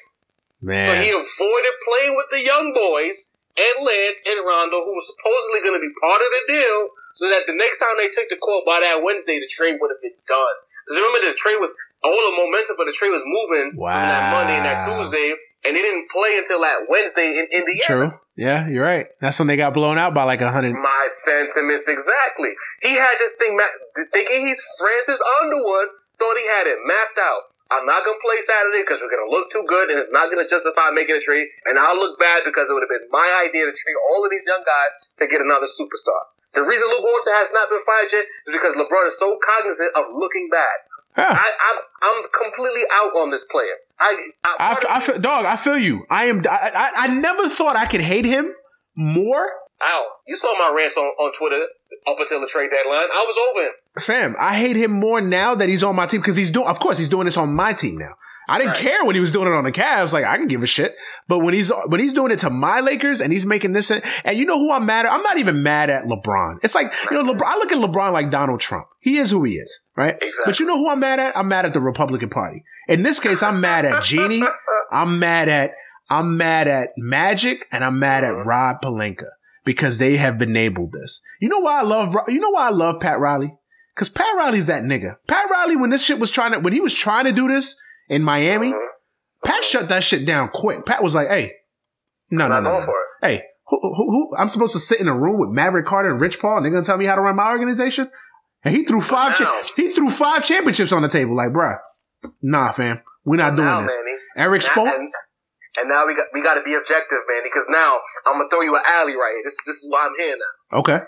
Man. 0.62 0.78
So 0.78 0.92
he 1.00 1.10
avoided 1.10 1.76
playing 1.88 2.14
with 2.20 2.30
the 2.32 2.44
young 2.44 2.72
boys 2.76 3.36
and 3.58 3.76
Lance 3.84 4.24
and 4.28 4.40
Rondo, 4.44 4.84
who 4.88 4.96
was 4.96 5.08
supposedly 5.12 5.60
going 5.64 5.76
to 5.76 5.84
be 5.84 5.92
part 6.00 6.22
of 6.24 6.30
the 6.32 6.44
deal, 6.48 6.80
so 7.16 7.28
that 7.28 7.44
the 7.48 7.56
next 7.56 7.80
time 7.84 7.96
they 8.00 8.08
took 8.08 8.28
the 8.32 8.40
court 8.40 8.64
by 8.64 8.80
that 8.80 9.04
Wednesday, 9.04 9.40
the 9.40 9.50
trade 9.52 9.76
would 9.80 9.92
have 9.92 10.00
been 10.00 10.16
done. 10.28 10.56
Because 10.88 10.96
remember, 11.00 11.20
the 11.28 11.36
trade 11.36 11.60
was 11.60 11.76
all 12.04 12.16
the 12.16 12.36
momentum 12.40 12.80
for 12.80 12.88
the 12.88 12.96
trade 12.96 13.12
was 13.12 13.26
moving 13.28 13.76
wow. 13.76 13.92
from 13.92 14.04
that 14.08 14.24
Monday 14.32 14.56
and 14.56 14.66
that 14.68 14.80
Tuesday, 14.80 15.36
and 15.66 15.76
they 15.76 15.82
didn't 15.82 16.10
play 16.10 16.38
until 16.38 16.62
that 16.62 16.88
Wednesday 16.90 17.38
in 17.40 17.46
Indiana. 17.52 17.86
True. 17.86 18.12
Yeah, 18.36 18.68
you're 18.68 18.86
right. 18.86 19.08
That's 19.20 19.38
when 19.38 19.48
they 19.48 19.58
got 19.58 19.74
blown 19.74 19.98
out 19.98 20.14
by 20.14 20.24
like 20.24 20.42
a 20.42 20.52
hundred. 20.52 20.74
My 20.74 21.08
sentiments 21.10 21.88
exactly. 21.88 22.50
He 22.82 22.96
had 22.96 23.16
this 23.20 23.36
thing 23.36 23.60
thinking 24.12 24.48
he's 24.48 24.62
Francis 24.80 25.22
Underwood. 25.42 25.90
Thought 26.18 26.38
he 26.38 26.48
had 26.48 26.68
it 26.68 26.78
mapped 26.86 27.20
out. 27.20 27.52
I'm 27.72 27.86
not 27.88 28.04
gonna 28.04 28.20
play 28.20 28.36
Saturday 28.44 28.84
because 28.84 29.00
we're 29.00 29.14
gonna 29.14 29.32
look 29.32 29.48
too 29.50 29.64
good, 29.64 29.90
and 29.90 29.98
it's 29.98 30.12
not 30.12 30.28
gonna 30.28 30.48
justify 30.48 30.92
making 30.92 31.16
a 31.16 31.24
trade. 31.24 31.48
And 31.66 31.80
I'll 31.80 31.96
look 31.96 32.20
bad 32.20 32.44
because 32.44 32.70
it 32.70 32.74
would 32.76 32.84
have 32.84 32.92
been 32.92 33.08
my 33.12 33.28
idea 33.48 33.64
to 33.64 33.72
trade 33.72 33.98
all 34.12 34.26
of 34.26 34.32
these 34.32 34.44
young 34.48 34.64
guys 34.64 35.14
to 35.18 35.28
get 35.28 35.40
another 35.40 35.68
superstar. 35.68 36.32
The 36.52 36.68
reason 36.68 36.92
Luke 36.92 37.08
Walton 37.08 37.32
has 37.40 37.48
not 37.56 37.72
been 37.72 37.80
fired 37.88 38.12
yet 38.12 38.28
is 38.28 38.52
because 38.52 38.76
LeBron 38.76 39.08
is 39.08 39.16
so 39.16 39.40
cognizant 39.40 39.96
of 39.96 40.12
looking 40.12 40.52
bad. 40.52 40.84
Yeah. 41.18 41.38
I, 41.38 41.82
am 42.04 42.24
completely 42.32 42.82
out 42.94 43.12
on 43.18 43.30
this 43.32 43.46
player. 43.46 43.76
I, 44.00 44.18
I, 44.44 44.56
I, 44.60 44.98
I 44.98 45.00
feel, 45.02 45.20
dog, 45.20 45.46
I 45.46 45.56
feel 45.56 45.78
you. 45.78 46.06
I 46.10 46.26
am. 46.26 46.42
I, 46.50 46.72
I, 46.74 46.92
I 46.96 47.08
never 47.08 47.50
thought 47.50 47.76
I 47.76 47.86
could 47.86 48.02
hate 48.02 48.26
him 48.26 48.54
more. 48.96 49.46
Ow! 49.84 50.08
You 50.28 50.36
saw 50.36 50.54
my 50.58 50.74
rants 50.76 50.98
on, 50.98 51.06
on 51.06 51.32
Twitter 51.38 51.66
up 52.08 52.18
until 52.20 52.40
the 52.40 52.48
trade 52.48 52.70
deadline. 52.72 53.08
I 53.14 53.26
was 53.28 53.38
over 53.38 53.66
him. 53.66 53.74
Fam, 54.04 54.36
I 54.40 54.56
hate 54.56 54.76
him 54.76 54.92
more 54.92 55.22
now 55.22 55.56
that 55.56 55.70
he's 55.70 55.84
on 55.84 55.96
my 55.96 56.06
team 56.06 56.22
because 56.22 56.36
he's 56.36 56.50
doing. 56.50 56.68
Of 56.68 56.80
course, 56.80 56.98
he's 56.98 57.10
doing 57.10 57.26
this 57.26 57.38
on 57.38 57.54
my 57.54 57.74
team 57.74 57.98
now. 57.98 58.14
I 58.52 58.58
didn't 58.58 58.72
right. 58.72 58.80
care 58.82 59.06
when 59.06 59.16
he 59.16 59.22
was 59.22 59.32
doing 59.32 59.48
it 59.48 59.54
on 59.54 59.64
the 59.64 59.72
Cavs. 59.72 60.12
Like 60.12 60.26
I 60.26 60.36
can 60.36 60.48
give 60.48 60.62
a 60.62 60.68
shit. 60.68 60.96
But 61.30 61.40
when 61.40 61.54
he's 61.54 61.72
when 61.88 62.02
he's 62.02 62.14
doing 62.14 62.32
it 62.32 62.40
to 62.40 62.50
my 62.50 62.82
Lakers 62.82 63.22
and 63.22 63.32
he's 63.32 63.46
making 63.46 63.72
this, 63.72 63.90
and 63.92 64.38
you 64.38 64.46
know 64.46 64.60
who 64.60 64.72
I'm 64.74 64.86
mad 64.86 65.06
at? 65.06 65.12
I'm 65.14 65.24
not 65.24 65.38
even 65.38 65.64
mad 65.64 65.90
at 65.90 66.04
LeBron. 66.04 66.58
It's 66.62 66.76
like 66.76 66.94
you 67.10 67.18
know, 67.18 67.34
LeBron. 67.34 67.46
I 67.46 67.56
look 67.56 67.72
at 67.72 67.78
LeBron 67.78 68.12
like 68.12 68.30
Donald 68.30 68.60
Trump. 68.60 68.88
He 69.00 69.18
is 69.20 69.32
who 69.32 69.44
he 69.46 69.54
is, 69.54 69.80
right? 69.96 70.16
Exactly. 70.16 70.44
But 70.46 70.60
you 70.60 70.66
know 70.66 70.78
who 70.78 70.90
I'm 70.90 71.00
mad 71.00 71.20
at? 71.20 71.38
I'm 71.38 71.48
mad 71.48 71.66
at 71.66 71.74
the 71.74 71.80
Republican 71.80 72.30
Party. 72.30 72.64
In 72.90 73.04
this 73.04 73.22
case, 73.22 73.42
I'm 73.42 73.62
mad 73.62 73.86
at 73.86 74.04
Jeanie. 74.04 74.44
I'm 74.92 75.18
mad 75.18 75.48
at 75.48 75.76
I'm 76.10 76.36
mad 76.36 76.68
at 76.68 76.90
Magic, 76.98 77.68
and 77.72 77.86
I'm 77.86 78.00
mad 78.00 78.26
at 78.26 78.32
uh-huh. 78.32 78.44
Rob 78.44 78.82
Pelinka 78.82 79.30
because 79.64 79.98
they 79.98 80.18
have 80.18 80.42
enabled 80.42 80.92
this. 80.92 81.22
You 81.40 81.48
know 81.48 81.60
why 81.60 81.80
I 81.80 81.84
love 81.84 82.18
you 82.28 82.40
know 82.40 82.50
why 82.50 82.68
I 82.68 82.72
love 82.72 83.00
Pat 83.00 83.18
Riley? 83.18 83.56
Because 83.96 84.10
Pat 84.10 84.36
Riley's 84.36 84.68
that 84.68 84.84
nigga. 84.84 85.16
Pat 85.28 85.50
Riley, 85.50 85.76
when 85.76 85.90
this 85.90 86.04
shit 86.04 86.20
was 86.20 86.32
trying 86.32 86.52
to 86.52 86.60
when 86.60 86.74
he 86.74 86.82
was 86.82 86.94
trying 86.94 87.26
to 87.26 87.32
do 87.32 87.48
this 87.48 87.80
in 88.12 88.24
Miami, 88.24 88.74
uh-huh. 88.74 88.88
Pat 89.44 89.64
shut 89.64 89.90
that 89.90 90.04
shit 90.04 90.26
down 90.26 90.50
quick. 90.50 90.86
Pat 90.86 91.02
was 91.02 91.16
like, 91.16 91.30
"Hey, 91.30 91.54
no, 92.30 92.48
no, 92.48 92.60
no, 92.60 92.78
no. 92.78 92.94
Hey, 93.22 93.42
who, 93.68 93.80
who, 93.82 93.94
who, 93.96 94.36
I'm 94.38 94.50
supposed 94.50 94.74
to 94.74 94.80
sit 94.80 95.00
in 95.00 95.08
a 95.08 95.18
room 95.18 95.40
with 95.40 95.50
Maverick 95.50 95.86
Carter 95.86 96.12
and 96.12 96.20
Rich 96.20 96.40
Paul, 96.40 96.58
and 96.58 96.66
they're 96.66 96.72
gonna 96.72 96.84
tell 96.84 96.98
me 96.98 97.06
how 97.06 97.16
to 97.16 97.22
run 97.22 97.38
my 97.38 97.50
organization? 97.50 98.12
And 98.64 98.76
he 98.76 98.84
threw 98.84 99.02
five. 99.02 99.36
Cha- 99.38 99.64
he 99.76 99.90
threw 99.90 100.12
five 100.12 100.44
championships 100.44 100.92
on 100.92 101.02
the 101.02 101.08
table. 101.08 101.36
Like, 101.36 101.50
bruh, 101.50 101.78
nah, 102.42 102.72
fam, 102.74 103.02
we're 103.24 103.38
not 103.38 103.56
doing 103.56 103.66
now, 103.66 103.82
this. 103.82 103.98
Manny, 103.98 104.18
Eric 104.38 104.62
Spoke. 104.62 104.88
and, 104.88 105.10
and 105.80 105.90
now 105.90 106.06
we 106.06 106.14
got 106.14 106.26
we 106.34 106.44
got 106.44 106.56
to 106.56 106.64
be 106.64 106.76
objective, 106.76 107.20
man, 107.28 107.42
because 107.44 107.66
now 107.70 108.00
I'm 108.28 108.34
gonna 108.34 108.50
throw 108.52 108.62
you 108.62 108.76
an 108.76 108.84
alley 108.86 109.16
right 109.16 109.32
here. 109.36 109.44
This 109.44 109.58
this 109.66 109.78
is 109.78 109.88
why 109.90 110.08
I'm 110.08 110.16
here 110.18 110.36
now. 110.36 110.80
Okay. 110.80 111.00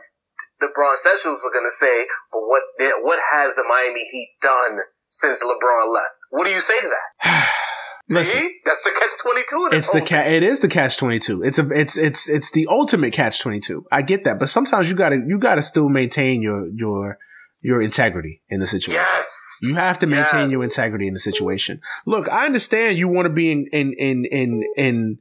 The 0.62 0.70
Braun 0.74 0.96
Centrals 0.96 1.44
are 1.44 1.54
gonna 1.54 1.70
say, 1.70 2.06
but 2.32 2.40
what 2.40 2.64
what 3.04 3.20
has 3.34 3.56
the 3.56 3.66
Miami 3.68 4.06
Heat 4.10 4.32
done 4.42 4.80
since 5.08 5.44
LeBron 5.44 5.94
left? 5.94 6.16
What 6.34 6.46
do 6.48 6.52
you 6.52 6.60
say 6.60 6.80
to 6.82 6.88
that? 6.88 7.50
Listen, 8.10 8.42
See, 8.42 8.56
that's 8.66 8.84
the 8.84 8.90
catch 9.00 9.12
twenty 9.22 9.42
two. 9.50 9.70
it's 9.78 9.90
the 9.92 10.02
cat. 10.02 10.28
It 10.32 10.44
is 10.44 10.60
the 10.60 10.68
catch 10.68 10.98
twenty 10.98 11.20
two. 11.20 11.42
It's 11.42 11.58
a. 11.58 11.70
It's 11.70 11.98
it's 11.98 12.28
it's 12.28 12.52
the 12.52 12.68
ultimate 12.70 13.14
catch 13.14 13.40
twenty 13.40 13.60
two. 13.62 13.86
I 13.92 14.02
get 14.02 14.24
that, 14.26 14.40
but 14.40 14.50
sometimes 14.50 14.90
you 14.90 14.96
gotta 14.96 15.24
you 15.26 15.38
gotta 15.40 15.62
still 15.62 15.88
maintain 15.90 16.42
your 16.42 16.68
your 16.68 17.18
your 17.64 17.82
integrity 17.82 18.42
in 18.50 18.60
the 18.60 18.68
situation. 18.68 19.00
Yes. 19.02 19.60
You 19.62 19.76
have 19.76 20.00
to 20.00 20.08
maintain 20.08 20.42
Yes. 20.42 20.52
your 20.52 20.64
integrity 20.66 21.08
in 21.08 21.14
the 21.14 21.20
situation. 21.20 21.80
Look, 22.06 22.28
I 22.30 22.46
understand 22.46 22.98
you 22.98 23.08
want 23.08 23.28
to 23.28 23.34
be 23.34 23.52
in 23.52 23.68
in 23.72 23.94
in 23.94 24.26
in 24.26 24.64
in 24.76 25.18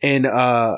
in 0.00 0.26
uh 0.26 0.76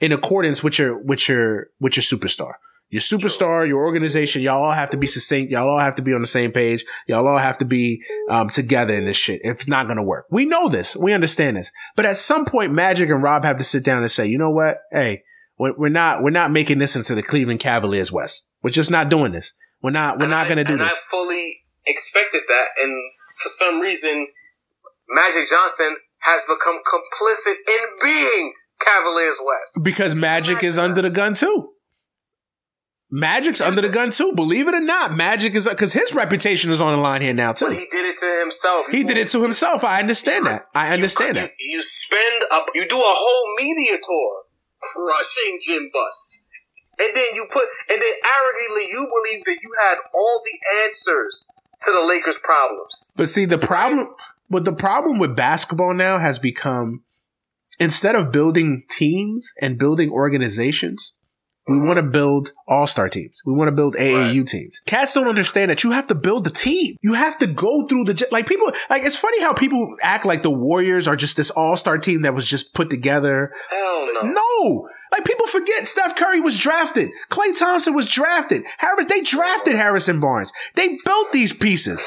in 0.00 0.12
accordance 0.12 0.62
with 0.62 0.78
your 0.78 0.98
with 1.02 1.28
your 1.30 1.68
with 1.80 1.96
your 1.96 2.02
superstar. 2.02 2.52
Your 2.88 3.00
superstar, 3.00 3.66
your 3.66 3.84
organization, 3.84 4.42
y'all 4.42 4.62
all 4.62 4.72
have 4.72 4.90
to 4.90 4.96
be 4.96 5.08
succinct. 5.08 5.50
Y'all 5.50 5.68
all 5.68 5.80
have 5.80 5.96
to 5.96 6.02
be 6.02 6.14
on 6.14 6.20
the 6.20 6.26
same 6.26 6.52
page. 6.52 6.84
Y'all 7.08 7.26
all 7.26 7.38
have 7.38 7.58
to 7.58 7.64
be 7.64 8.00
um, 8.30 8.48
together 8.48 8.94
in 8.94 9.06
this 9.06 9.16
shit. 9.16 9.40
It's 9.42 9.66
not 9.66 9.86
going 9.86 9.96
to 9.96 10.04
work. 10.04 10.26
We 10.30 10.44
know 10.44 10.68
this. 10.68 10.96
We 10.96 11.12
understand 11.12 11.56
this. 11.56 11.72
But 11.96 12.06
at 12.06 12.16
some 12.16 12.44
point, 12.44 12.72
Magic 12.72 13.10
and 13.10 13.22
Rob 13.22 13.44
have 13.44 13.56
to 13.56 13.64
sit 13.64 13.84
down 13.84 14.02
and 14.02 14.10
say, 14.10 14.26
you 14.26 14.38
know 14.38 14.50
what? 14.50 14.76
Hey, 14.92 15.24
we're, 15.58 15.88
not 15.88 16.22
we're 16.22 16.30
not 16.30 16.52
making 16.52 16.78
this 16.78 16.94
into 16.94 17.14
the 17.14 17.22
Cleveland 17.22 17.60
Cavaliers 17.60 18.12
West. 18.12 18.48
We're 18.62 18.70
just 18.70 18.90
not 18.90 19.08
doing 19.08 19.32
this. 19.32 19.52
We're 19.82 19.90
not 19.90 20.18
we're 20.18 20.24
And 20.24 20.30
not 20.30 20.46
going 20.46 20.58
to 20.58 20.64
do 20.64 20.74
and 20.74 20.82
this. 20.82 20.92
I 20.92 21.10
fully 21.10 21.52
expected 21.86 22.42
that, 22.48 22.66
and 22.82 22.92
for 23.42 23.48
some 23.48 23.80
reason, 23.80 24.28
Magic 25.08 25.48
Johnson 25.48 25.96
has 26.20 26.42
become 26.42 26.78
complicit 26.86 27.54
in 27.68 27.86
being 28.02 28.52
Cavaliers 28.80 29.40
West. 29.44 29.80
Because 29.84 30.14
Magic 30.14 30.64
is 30.64 30.78
under 30.78 31.02
the 31.02 31.10
gun 31.10 31.34
too. 31.34 31.70
Magic's 33.10 33.60
under 33.60 33.80
the 33.80 33.88
gun 33.88 34.10
too. 34.10 34.32
Believe 34.34 34.66
it 34.66 34.74
or 34.74 34.80
not, 34.80 35.14
Magic 35.14 35.54
is 35.54 35.68
because 35.68 35.92
his 35.92 36.12
reputation 36.14 36.70
is 36.70 36.80
on 36.80 36.92
the 36.96 37.00
line 37.00 37.22
here 37.22 37.34
now 37.34 37.52
too. 37.52 37.66
But 37.66 37.74
he 37.74 37.86
did 37.90 38.04
it 38.04 38.16
to 38.16 38.38
himself. 38.40 38.86
He 38.88 39.04
did 39.04 39.16
it 39.16 39.28
to 39.28 39.42
himself. 39.42 39.84
I 39.84 40.00
understand 40.00 40.46
that. 40.46 40.66
I 40.74 40.92
understand 40.92 41.36
you, 41.36 41.42
that. 41.42 41.50
You, 41.58 41.76
you 41.76 41.82
spend 41.82 42.42
a, 42.50 42.60
you 42.74 42.88
do 42.88 42.96
a 42.96 43.14
whole 43.14 43.54
media 43.56 43.98
tour 44.02 44.42
crushing 44.80 45.58
Jim 45.62 45.90
Buss. 45.92 46.48
And 46.98 47.14
then 47.14 47.24
you 47.34 47.46
put, 47.50 47.64
and 47.90 48.00
then 48.00 48.14
arrogantly 48.38 48.88
you 48.90 49.06
believe 49.06 49.44
that 49.44 49.58
you 49.62 49.70
had 49.86 49.98
all 50.14 50.42
the 50.44 50.84
answers 50.84 51.48
to 51.82 51.92
the 51.92 52.06
Lakers' 52.06 52.38
problems. 52.42 53.12
But 53.16 53.28
see, 53.28 53.44
the 53.44 53.58
problem, 53.58 54.08
but 54.48 54.64
the 54.64 54.72
problem 54.72 55.18
with 55.18 55.36
basketball 55.36 55.92
now 55.94 56.18
has 56.18 56.38
become 56.38 57.04
instead 57.78 58.14
of 58.16 58.32
building 58.32 58.84
teams 58.88 59.52
and 59.60 59.78
building 59.78 60.10
organizations, 60.10 61.14
we 61.68 61.78
want 61.80 61.96
to 61.96 62.02
build 62.02 62.52
all 62.68 62.86
star 62.86 63.08
teams. 63.08 63.42
We 63.44 63.52
want 63.52 63.68
to 63.68 63.72
build 63.72 63.96
AAU 63.96 64.46
teams. 64.46 64.80
Cats 64.86 65.14
don't 65.14 65.26
understand 65.26 65.70
that 65.70 65.82
you 65.82 65.90
have 65.90 66.06
to 66.08 66.14
build 66.14 66.44
the 66.44 66.50
team. 66.50 66.96
You 67.00 67.14
have 67.14 67.38
to 67.38 67.46
go 67.46 67.86
through 67.86 68.04
the, 68.04 68.28
like 68.30 68.46
people, 68.46 68.70
like 68.88 69.02
it's 69.02 69.16
funny 69.16 69.40
how 69.40 69.52
people 69.52 69.96
act 70.00 70.24
like 70.24 70.42
the 70.42 70.50
Warriors 70.50 71.08
are 71.08 71.16
just 71.16 71.36
this 71.36 71.50
all 71.50 71.76
star 71.76 71.98
team 71.98 72.22
that 72.22 72.34
was 72.34 72.46
just 72.46 72.72
put 72.72 72.88
together. 72.88 73.52
Hell 73.70 74.08
no. 74.22 74.32
No, 74.32 74.88
like 75.12 75.24
people 75.24 75.46
forget 75.46 75.86
Steph 75.86 76.16
Curry 76.16 76.40
was 76.40 76.56
drafted. 76.58 77.10
Klay 77.30 77.58
Thompson 77.58 77.94
was 77.94 78.08
drafted. 78.08 78.64
Harris, 78.78 79.06
they 79.06 79.20
drafted 79.20 79.74
Harrison 79.74 80.20
Barnes. 80.20 80.52
They 80.74 80.88
built 81.04 81.28
these 81.32 81.52
pieces. 81.52 81.98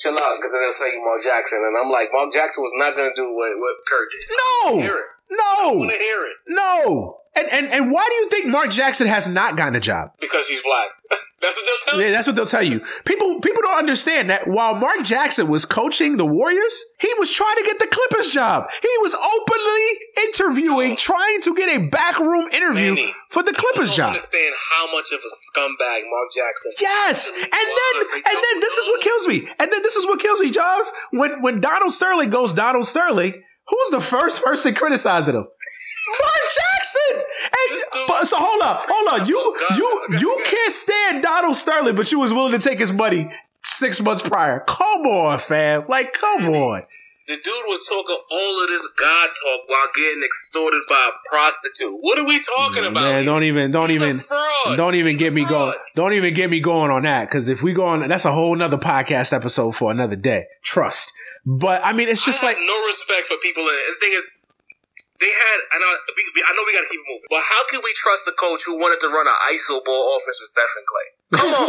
Chill 0.00 0.12
out, 0.12 0.36
because 0.36 0.50
they're 0.52 0.66
tell 0.66 0.92
you 0.94 1.04
Mark 1.04 1.20
Jackson, 1.22 1.62
and 1.64 1.76
I'm 1.76 1.90
like, 1.90 2.08
Mark 2.12 2.32
Jackson 2.32 2.62
was 2.62 2.72
not 2.76 2.96
going 2.96 3.12
to 3.14 3.22
do 3.22 3.34
what, 3.34 3.52
what 3.58 3.76
Kerr 3.86 4.08
did. 4.10 4.22
No, 4.30 5.04
no, 5.30 5.78
want 5.78 5.90
to 5.90 5.98
hear 5.98 6.24
it 6.24 6.36
no. 6.48 7.19
And, 7.40 7.48
and 7.50 7.72
and 7.72 7.92
why 7.92 8.04
do 8.06 8.14
you 8.14 8.28
think 8.28 8.46
Mark 8.46 8.70
Jackson 8.70 9.06
has 9.06 9.26
not 9.26 9.56
gotten 9.56 9.74
a 9.76 9.80
job? 9.80 10.10
because 10.20 10.46
he's 10.48 10.62
black. 10.62 10.88
That's 11.40 11.56
what 11.56 11.64
they'll 11.64 11.92
tell 11.92 11.98
you. 12.00 12.04
Yeah, 12.06 12.12
that's 12.12 12.26
what 12.26 12.36
they'll 12.36 12.44
tell 12.44 12.62
you. 12.62 12.80
People 13.06 13.40
people 13.40 13.62
don't 13.62 13.78
understand 13.78 14.28
that 14.28 14.46
while 14.46 14.74
Mark 14.74 15.02
Jackson 15.02 15.48
was 15.48 15.64
coaching 15.64 16.18
the 16.18 16.26
Warriors, 16.26 16.84
he 17.00 17.08
was 17.18 17.30
trying 17.30 17.56
to 17.56 17.62
get 17.62 17.78
the 17.78 17.86
Clippers 17.86 18.30
job. 18.30 18.68
He 18.70 18.94
was 19.00 19.14
openly 19.14 19.86
interviewing, 20.28 20.96
trying 20.96 21.40
to 21.40 21.54
get 21.54 21.80
a 21.80 21.86
backroom 21.88 22.46
interview 22.52 22.94
Manny, 22.94 23.12
for 23.30 23.42
the 23.42 23.52
Clippers 23.52 23.88
don't 23.88 23.96
job. 23.96 24.08
understand 24.08 24.54
how 24.70 24.92
much 24.94 25.12
of 25.12 25.20
a 25.20 25.32
scumbag 25.32 26.00
Mark 26.10 26.28
Jackson. 26.36 26.72
Yes, 26.78 27.32
and 27.32 27.50
then 27.50 27.94
and 28.16 28.36
then 28.44 28.60
this 28.60 28.74
is 28.76 28.86
what 28.88 29.00
kills 29.00 29.26
me. 29.26 29.48
And 29.58 29.72
then 29.72 29.82
this 29.82 29.96
is 29.96 30.04
what 30.06 30.20
kills 30.20 30.40
me, 30.40 30.52
Jov. 30.52 30.82
When 31.12 31.40
when 31.40 31.60
Donald 31.62 31.94
Sterling 31.94 32.28
goes 32.28 32.52
Donald 32.52 32.84
Sterling, 32.86 33.42
who's 33.66 33.90
the 33.92 34.02
first 34.02 34.44
person 34.44 34.74
criticizing 34.74 35.36
him? 35.36 35.46
Mark 36.18 36.44
Jackson. 36.56 37.24
And, 37.44 38.06
but, 38.08 38.24
so 38.26 38.36
hold 38.38 38.62
up, 38.62 38.86
hold 38.88 39.20
on. 39.20 39.26
You 39.28 39.56
you 39.76 40.18
you 40.18 40.42
can't 40.44 40.72
stand 40.72 41.22
Donald 41.22 41.56
Sterling, 41.56 41.94
but 41.94 42.10
you 42.10 42.18
was 42.18 42.32
willing 42.32 42.52
to 42.52 42.58
take 42.58 42.78
his 42.78 42.92
money 42.92 43.30
six 43.64 44.00
months 44.00 44.22
prior. 44.22 44.60
Come 44.60 45.02
on, 45.06 45.38
fam. 45.38 45.84
Like, 45.88 46.14
come 46.14 46.48
on. 46.48 46.82
The 47.30 47.36
dude 47.36 47.44
was 47.68 47.86
talking 47.88 48.16
all 48.32 48.62
of 48.64 48.68
this 48.70 48.86
God 48.98 49.28
talk 49.28 49.68
while 49.68 49.86
getting 49.94 50.20
extorted 50.24 50.82
by 50.88 51.10
a 51.10 51.28
prostitute. 51.28 51.96
What 52.00 52.18
are 52.18 52.26
we 52.26 52.40
talking 52.40 52.84
about? 52.84 53.02
Man, 53.02 53.24
don't 53.24 53.44
even 53.44 53.70
don't 53.70 53.88
He's 53.88 54.02
even 54.02 54.76
don't 54.76 54.96
even 54.96 55.10
He's 55.10 55.20
get 55.20 55.32
me 55.32 55.44
going. 55.44 55.74
Don't 55.94 56.12
even 56.14 56.34
get 56.34 56.50
me 56.50 56.60
going 56.60 56.90
on 56.90 57.02
that 57.02 57.28
because 57.28 57.48
if 57.48 57.62
we 57.62 57.72
go 57.72 57.84
on, 57.84 58.08
that's 58.08 58.24
a 58.24 58.32
whole 58.32 58.56
nother 58.56 58.78
podcast 58.78 59.32
episode 59.32 59.76
for 59.76 59.92
another 59.92 60.16
day. 60.16 60.46
Trust. 60.62 61.12
But 61.46 61.80
I 61.84 61.92
mean, 61.92 62.08
it's 62.08 62.24
just 62.24 62.42
like 62.42 62.56
no 62.58 62.86
respect 62.86 63.28
for 63.28 63.36
people. 63.36 63.62
And 63.62 63.70
the 63.70 63.96
thing 64.00 64.12
is, 64.12 64.39
they 65.20 65.30
had. 65.30 65.58
I, 65.72 65.76
we, 66.16 66.22
we- 66.34 66.44
I 66.46 66.50
know 66.56 66.62
we 66.66 66.72
got 66.72 66.80
to 66.82 66.90
keep 66.90 67.00
it 67.00 67.06
moving. 67.08 67.28
But 67.30 67.42
how 67.48 67.62
can 67.68 67.80
we 67.84 67.92
trust 67.94 68.26
a 68.28 68.32
coach 68.32 68.64
who 68.66 68.76
wanted 68.80 69.00
to 69.00 69.08
run 69.08 69.26
an 69.26 69.34
ISO 69.52 69.84
ball 69.84 70.16
offense 70.16 70.40
with 70.40 70.48
Steph 70.48 70.72
and 70.76 70.86
Klay? 70.88 71.06
Come 71.30 71.54
on. 71.54 71.68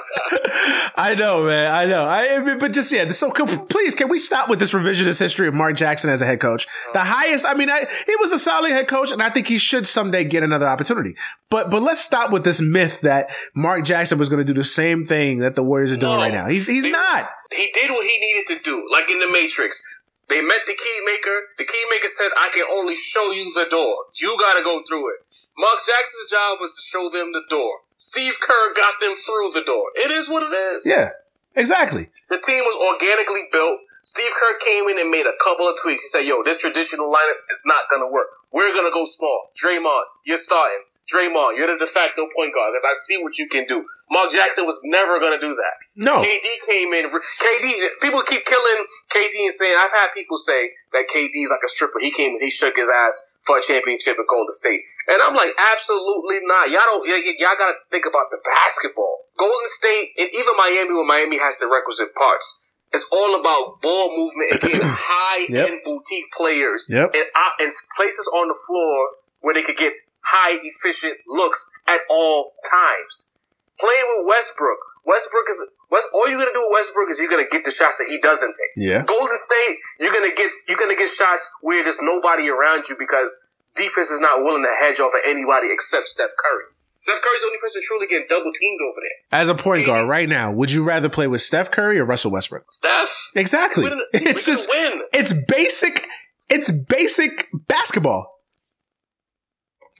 I 0.96 1.14
know, 1.16 1.44
man. 1.44 1.72
I 1.72 1.84
know. 1.86 2.04
I, 2.06 2.34
I 2.36 2.38
mean, 2.40 2.58
but 2.58 2.72
just 2.72 2.90
yeah. 2.92 3.08
So 3.10 3.30
can, 3.30 3.46
please, 3.66 3.94
can 3.94 4.08
we 4.08 4.18
stop 4.18 4.48
with 4.48 4.58
this 4.58 4.72
revisionist 4.72 5.18
history 5.18 5.46
of 5.48 5.54
Mark 5.54 5.76
Jackson 5.76 6.10
as 6.10 6.20
a 6.22 6.26
head 6.26 6.40
coach? 6.40 6.66
Uh-huh. 6.66 6.92
The 6.94 7.00
highest. 7.00 7.46
I 7.46 7.54
mean, 7.54 7.70
I, 7.70 7.86
he 8.06 8.16
was 8.16 8.32
a 8.32 8.38
solid 8.38 8.70
head 8.72 8.88
coach, 8.88 9.12
and 9.12 9.22
I 9.22 9.30
think 9.30 9.46
he 9.46 9.58
should 9.58 9.86
someday 9.86 10.24
get 10.24 10.42
another 10.42 10.66
opportunity. 10.66 11.14
But 11.50 11.70
but 11.70 11.82
let's 11.82 12.00
stop 12.00 12.32
with 12.32 12.44
this 12.44 12.60
myth 12.60 13.00
that 13.02 13.30
Mark 13.54 13.84
Jackson 13.84 14.18
was 14.18 14.28
going 14.28 14.44
to 14.44 14.52
do 14.52 14.54
the 14.56 14.64
same 14.64 15.04
thing 15.04 15.38
that 15.40 15.54
the 15.54 15.62
Warriors 15.62 15.92
are 15.92 15.96
doing 15.96 16.12
No. 16.16 16.18
right 16.18 16.34
now. 16.34 16.46
He's 16.48 16.66
he's 16.66 16.82
They- 16.84 16.90
not. 16.90 17.30
he 17.56 17.68
did 17.74 17.90
what 17.90 18.04
he 18.04 18.18
needed 18.18 18.46
to 18.56 18.62
do, 18.62 18.88
like 18.92 19.10
in 19.10 19.20
the 19.20 19.28
Matrix. 19.32 19.82
They 20.30 20.40
met 20.40 20.62
the 20.66 20.78
key 20.78 20.98
maker. 21.04 21.36
The 21.58 21.66
key 21.66 21.84
maker 21.90 22.08
said, 22.08 22.30
"I 22.38 22.48
can 22.54 22.64
only 22.70 22.94
show 22.94 23.30
you 23.32 23.52
the 23.52 23.68
door. 23.68 24.06
You 24.14 24.36
got 24.38 24.56
to 24.56 24.64
go 24.64 24.80
through 24.86 25.10
it." 25.10 25.18
Mark 25.58 25.78
Jackson's 25.84 26.30
job 26.30 26.58
was 26.60 26.72
to 26.76 26.82
show 26.82 27.08
them 27.10 27.32
the 27.32 27.42
door. 27.50 27.82
Steve 27.96 28.38
Kerr 28.40 28.72
got 28.74 28.94
them 29.00 29.14
through 29.14 29.50
the 29.52 29.60
door. 29.60 29.90
It 29.96 30.10
is 30.10 30.30
what 30.30 30.42
it 30.42 30.54
is. 30.54 30.86
Yeah, 30.86 31.10
exactly. 31.54 32.08
The 32.30 32.38
team 32.38 32.64
was 32.64 32.78
organically 32.94 33.42
built. 33.52 33.80
Steve 34.02 34.32
Kerr 34.32 34.56
came 34.64 34.88
in 34.88 34.98
and 34.98 35.10
made 35.10 35.26
a 35.28 35.36
couple 35.44 35.68
of 35.68 35.76
tweaks. 35.76 36.02
He 36.02 36.08
said, 36.08 36.24
yo, 36.26 36.42
this 36.42 36.56
traditional 36.58 37.12
lineup 37.12 37.40
is 37.52 37.62
not 37.66 37.84
going 37.90 38.00
to 38.00 38.10
work. 38.12 38.28
We're 38.52 38.72
going 38.72 38.88
to 38.88 38.94
go 38.94 39.04
small. 39.04 39.50
Draymond, 39.60 40.04
you're 40.26 40.40
starting. 40.40 40.80
Draymond, 41.12 41.56
you're 41.60 41.68
the 41.68 41.78
de 41.78 41.86
facto 41.86 42.24
point 42.34 42.54
guard 42.56 42.72
because 42.72 42.88
I 42.88 42.94
see 42.96 43.22
what 43.22 43.36
you 43.38 43.46
can 43.46 43.66
do. 43.68 43.84
Mark 44.10 44.32
Jackson 44.32 44.64
was 44.64 44.80
never 44.84 45.20
going 45.20 45.38
to 45.38 45.42
do 45.42 45.52
that. 45.54 45.74
No, 45.96 46.16
KD 46.16 46.48
came 46.66 46.92
in. 46.96 47.10
KD, 47.12 47.66
people 48.00 48.22
keep 48.22 48.44
killing 48.44 48.80
KD 49.12 49.34
and 49.44 49.52
saying, 49.54 49.76
I've 49.78 49.92
had 49.92 50.08
people 50.16 50.36
say 50.36 50.72
that 50.92 51.04
KD's 51.12 51.50
like 51.52 51.62
a 51.64 51.68
stripper. 51.68 52.00
He 52.00 52.10
came 52.10 52.32
and 52.34 52.42
he 52.42 52.50
shook 52.50 52.76
his 52.76 52.90
ass 52.90 53.36
for 53.44 53.58
a 53.58 53.62
championship 53.62 54.16
at 54.18 54.26
Golden 54.28 54.50
State. 54.50 54.80
And 55.08 55.20
I'm 55.22 55.34
like, 55.34 55.52
absolutely 55.72 56.40
not. 56.44 56.70
Y'all 56.70 56.84
don't, 56.88 57.04
y- 57.06 57.20
y- 57.24 57.36
y'all 57.38 57.56
gotta 57.58 57.76
think 57.90 58.04
about 58.06 58.30
the 58.30 58.38
basketball. 58.44 59.28
Golden 59.38 59.66
State 59.66 60.08
and 60.18 60.28
even 60.34 60.52
Miami 60.56 60.92
when 60.92 61.06
Miami 61.06 61.38
has 61.38 61.58
the 61.58 61.66
requisite 61.68 62.14
parts. 62.14 62.69
It's 62.92 63.08
all 63.12 63.38
about 63.38 63.80
ball 63.82 64.16
movement 64.16 64.52
and 64.52 64.60
getting 64.60 64.80
high 64.84 65.46
end 65.54 65.80
boutique 65.84 66.30
players 66.36 66.86
Yep. 66.90 67.14
and, 67.14 67.24
and 67.60 67.70
places 67.96 68.30
on 68.34 68.48
the 68.48 68.58
floor 68.66 69.08
where 69.40 69.54
they 69.54 69.62
could 69.62 69.76
get 69.76 69.92
high 70.22 70.58
efficient 70.62 71.16
looks 71.26 71.70
at 71.86 72.00
all 72.10 72.52
times. 72.68 73.34
Playing 73.78 74.04
with 74.18 74.26
Westbrook. 74.28 74.78
Westbrook 75.04 75.44
is 75.48 75.70
West. 75.90 76.08
All 76.14 76.28
you're 76.28 76.38
gonna 76.38 76.52
do 76.52 76.60
with 76.66 76.72
Westbrook 76.72 77.08
is 77.10 77.18
you're 77.20 77.30
gonna 77.30 77.48
get 77.50 77.64
the 77.64 77.70
shots 77.70 77.98
that 77.98 78.06
he 78.08 78.18
doesn't 78.20 78.52
take. 78.54 78.72
yeah, 78.76 79.02
Golden 79.06 79.36
State, 79.36 79.76
you're 79.98 80.12
gonna 80.12 80.34
get 80.34 80.52
you're 80.68 80.78
gonna 80.78 80.94
get 80.96 81.08
shots 81.08 81.50
where 81.62 81.82
there's 81.82 82.02
nobody 82.02 82.48
around 82.50 82.88
you 82.88 82.96
because 82.98 83.46
defense 83.76 84.10
is 84.10 84.20
not 84.20 84.42
willing 84.44 84.62
to 84.62 84.72
hedge 84.84 85.00
off 85.00 85.12
of 85.14 85.20
anybody 85.24 85.68
except 85.72 86.06
Steph 86.06 86.30
Curry. 86.36 86.64
Steph 87.00 87.20
Curry's 87.22 87.40
the 87.40 87.46
only 87.46 87.58
person 87.58 87.80
truly 87.84 88.06
getting 88.06 88.26
double 88.28 88.52
teamed 88.52 88.80
over 88.82 89.00
there. 89.00 89.40
as 89.40 89.48
a 89.48 89.54
point 89.54 89.86
guard 89.86 90.08
right 90.08 90.28
now, 90.28 90.52
would 90.52 90.70
you 90.70 90.84
rather 90.84 91.08
play 91.08 91.26
with 91.26 91.40
Steph 91.40 91.70
Curry 91.70 91.98
or 91.98 92.04
Russell 92.04 92.30
Westbrook? 92.30 92.70
Steph, 92.70 93.30
Exactly. 93.34 93.88
gonna, 93.88 94.02
It's 94.12 94.44
just 94.46 94.68
win. 94.68 95.02
it's 95.14 95.32
basic. 95.48 96.06
It's 96.50 96.70
basic 96.70 97.48
basketball. 97.68 98.26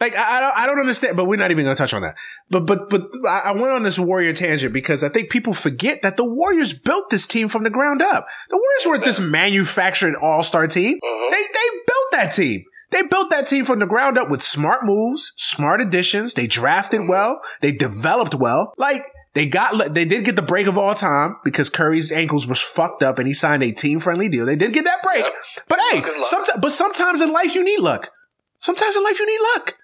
Like 0.00 0.16
I, 0.16 0.38
I 0.38 0.40
don't, 0.40 0.56
I 0.58 0.66
don't 0.66 0.78
understand, 0.80 1.16
but 1.16 1.26
we're 1.26 1.36
not 1.38 1.50
even 1.50 1.64
going 1.64 1.76
to 1.76 1.78
touch 1.78 1.92
on 1.92 2.00
that. 2.02 2.16
But 2.48 2.66
but 2.66 2.88
but 2.88 3.02
I 3.28 3.52
went 3.52 3.72
on 3.74 3.82
this 3.82 3.98
Warrior 3.98 4.32
tangent 4.32 4.72
because 4.72 5.04
I 5.04 5.10
think 5.10 5.28
people 5.30 5.52
forget 5.52 6.00
that 6.02 6.16
the 6.16 6.24
Warriors 6.24 6.72
built 6.72 7.10
this 7.10 7.26
team 7.26 7.48
from 7.50 7.64
the 7.64 7.70
ground 7.70 8.00
up. 8.00 8.26
The 8.48 8.56
Warriors 8.56 8.86
weren't 8.86 9.04
this 9.04 9.20
manufactured 9.20 10.14
All 10.16 10.42
Star 10.42 10.66
team. 10.66 10.94
Mm-hmm. 10.98 11.30
They 11.32 11.42
they 11.42 11.76
built 11.86 12.12
that 12.12 12.32
team. 12.32 12.64
They 12.90 13.02
built 13.02 13.30
that 13.30 13.46
team 13.46 13.64
from 13.64 13.78
the 13.78 13.86
ground 13.86 14.18
up 14.18 14.30
with 14.30 14.42
smart 14.42 14.84
moves, 14.84 15.32
smart 15.36 15.80
additions. 15.80 16.34
They 16.34 16.46
drafted 16.46 17.02
well. 17.08 17.40
They 17.60 17.72
developed 17.72 18.34
well. 18.34 18.74
Like 18.76 19.04
they 19.34 19.46
got, 19.46 19.94
they 19.94 20.04
did 20.04 20.24
get 20.24 20.36
the 20.36 20.42
break 20.42 20.66
of 20.66 20.76
all 20.76 20.94
time 20.94 21.36
because 21.44 21.68
Curry's 21.68 22.10
ankles 22.10 22.46
was 22.46 22.60
fucked 22.60 23.02
up 23.02 23.18
and 23.18 23.28
he 23.28 23.34
signed 23.34 23.62
a 23.62 23.72
team 23.72 24.00
friendly 24.00 24.28
deal. 24.28 24.46
They 24.46 24.56
did 24.56 24.72
get 24.72 24.84
that 24.84 25.02
break. 25.02 25.24
Yep. 25.24 25.32
But 25.68 25.80
hey, 25.90 26.00
sometimes, 26.02 26.60
but 26.60 26.72
sometimes 26.72 27.20
in 27.20 27.32
life 27.32 27.54
you 27.54 27.64
need 27.64 27.80
luck. 27.80 28.10
Sometimes 28.58 28.96
in 28.96 29.04
life 29.04 29.18
you 29.18 29.26
need 29.26 29.40
luck. 29.54 29.76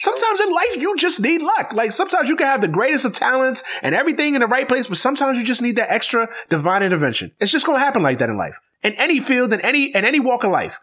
Sometimes 0.00 0.40
in 0.40 0.50
life, 0.50 0.76
you 0.78 0.96
just 0.96 1.20
need 1.20 1.42
luck. 1.42 1.74
Like 1.74 1.92
sometimes 1.92 2.30
you 2.30 2.34
can 2.34 2.46
have 2.46 2.62
the 2.62 2.68
greatest 2.68 3.04
of 3.04 3.12
talents 3.12 3.62
and 3.82 3.94
everything 3.94 4.34
in 4.34 4.40
the 4.40 4.46
right 4.46 4.66
place, 4.66 4.86
but 4.86 4.96
sometimes 4.96 5.36
you 5.36 5.44
just 5.44 5.60
need 5.60 5.76
that 5.76 5.92
extra 5.92 6.26
divine 6.48 6.82
intervention. 6.82 7.32
It's 7.38 7.52
just 7.52 7.66
going 7.66 7.78
to 7.78 7.84
happen 7.84 8.02
like 8.02 8.18
that 8.18 8.30
in 8.30 8.38
life, 8.38 8.58
in 8.82 8.94
any 8.94 9.20
field, 9.20 9.52
in 9.52 9.60
any 9.60 9.94
in 9.94 10.06
any 10.06 10.18
walk 10.18 10.42
of 10.42 10.52
life. 10.52 10.78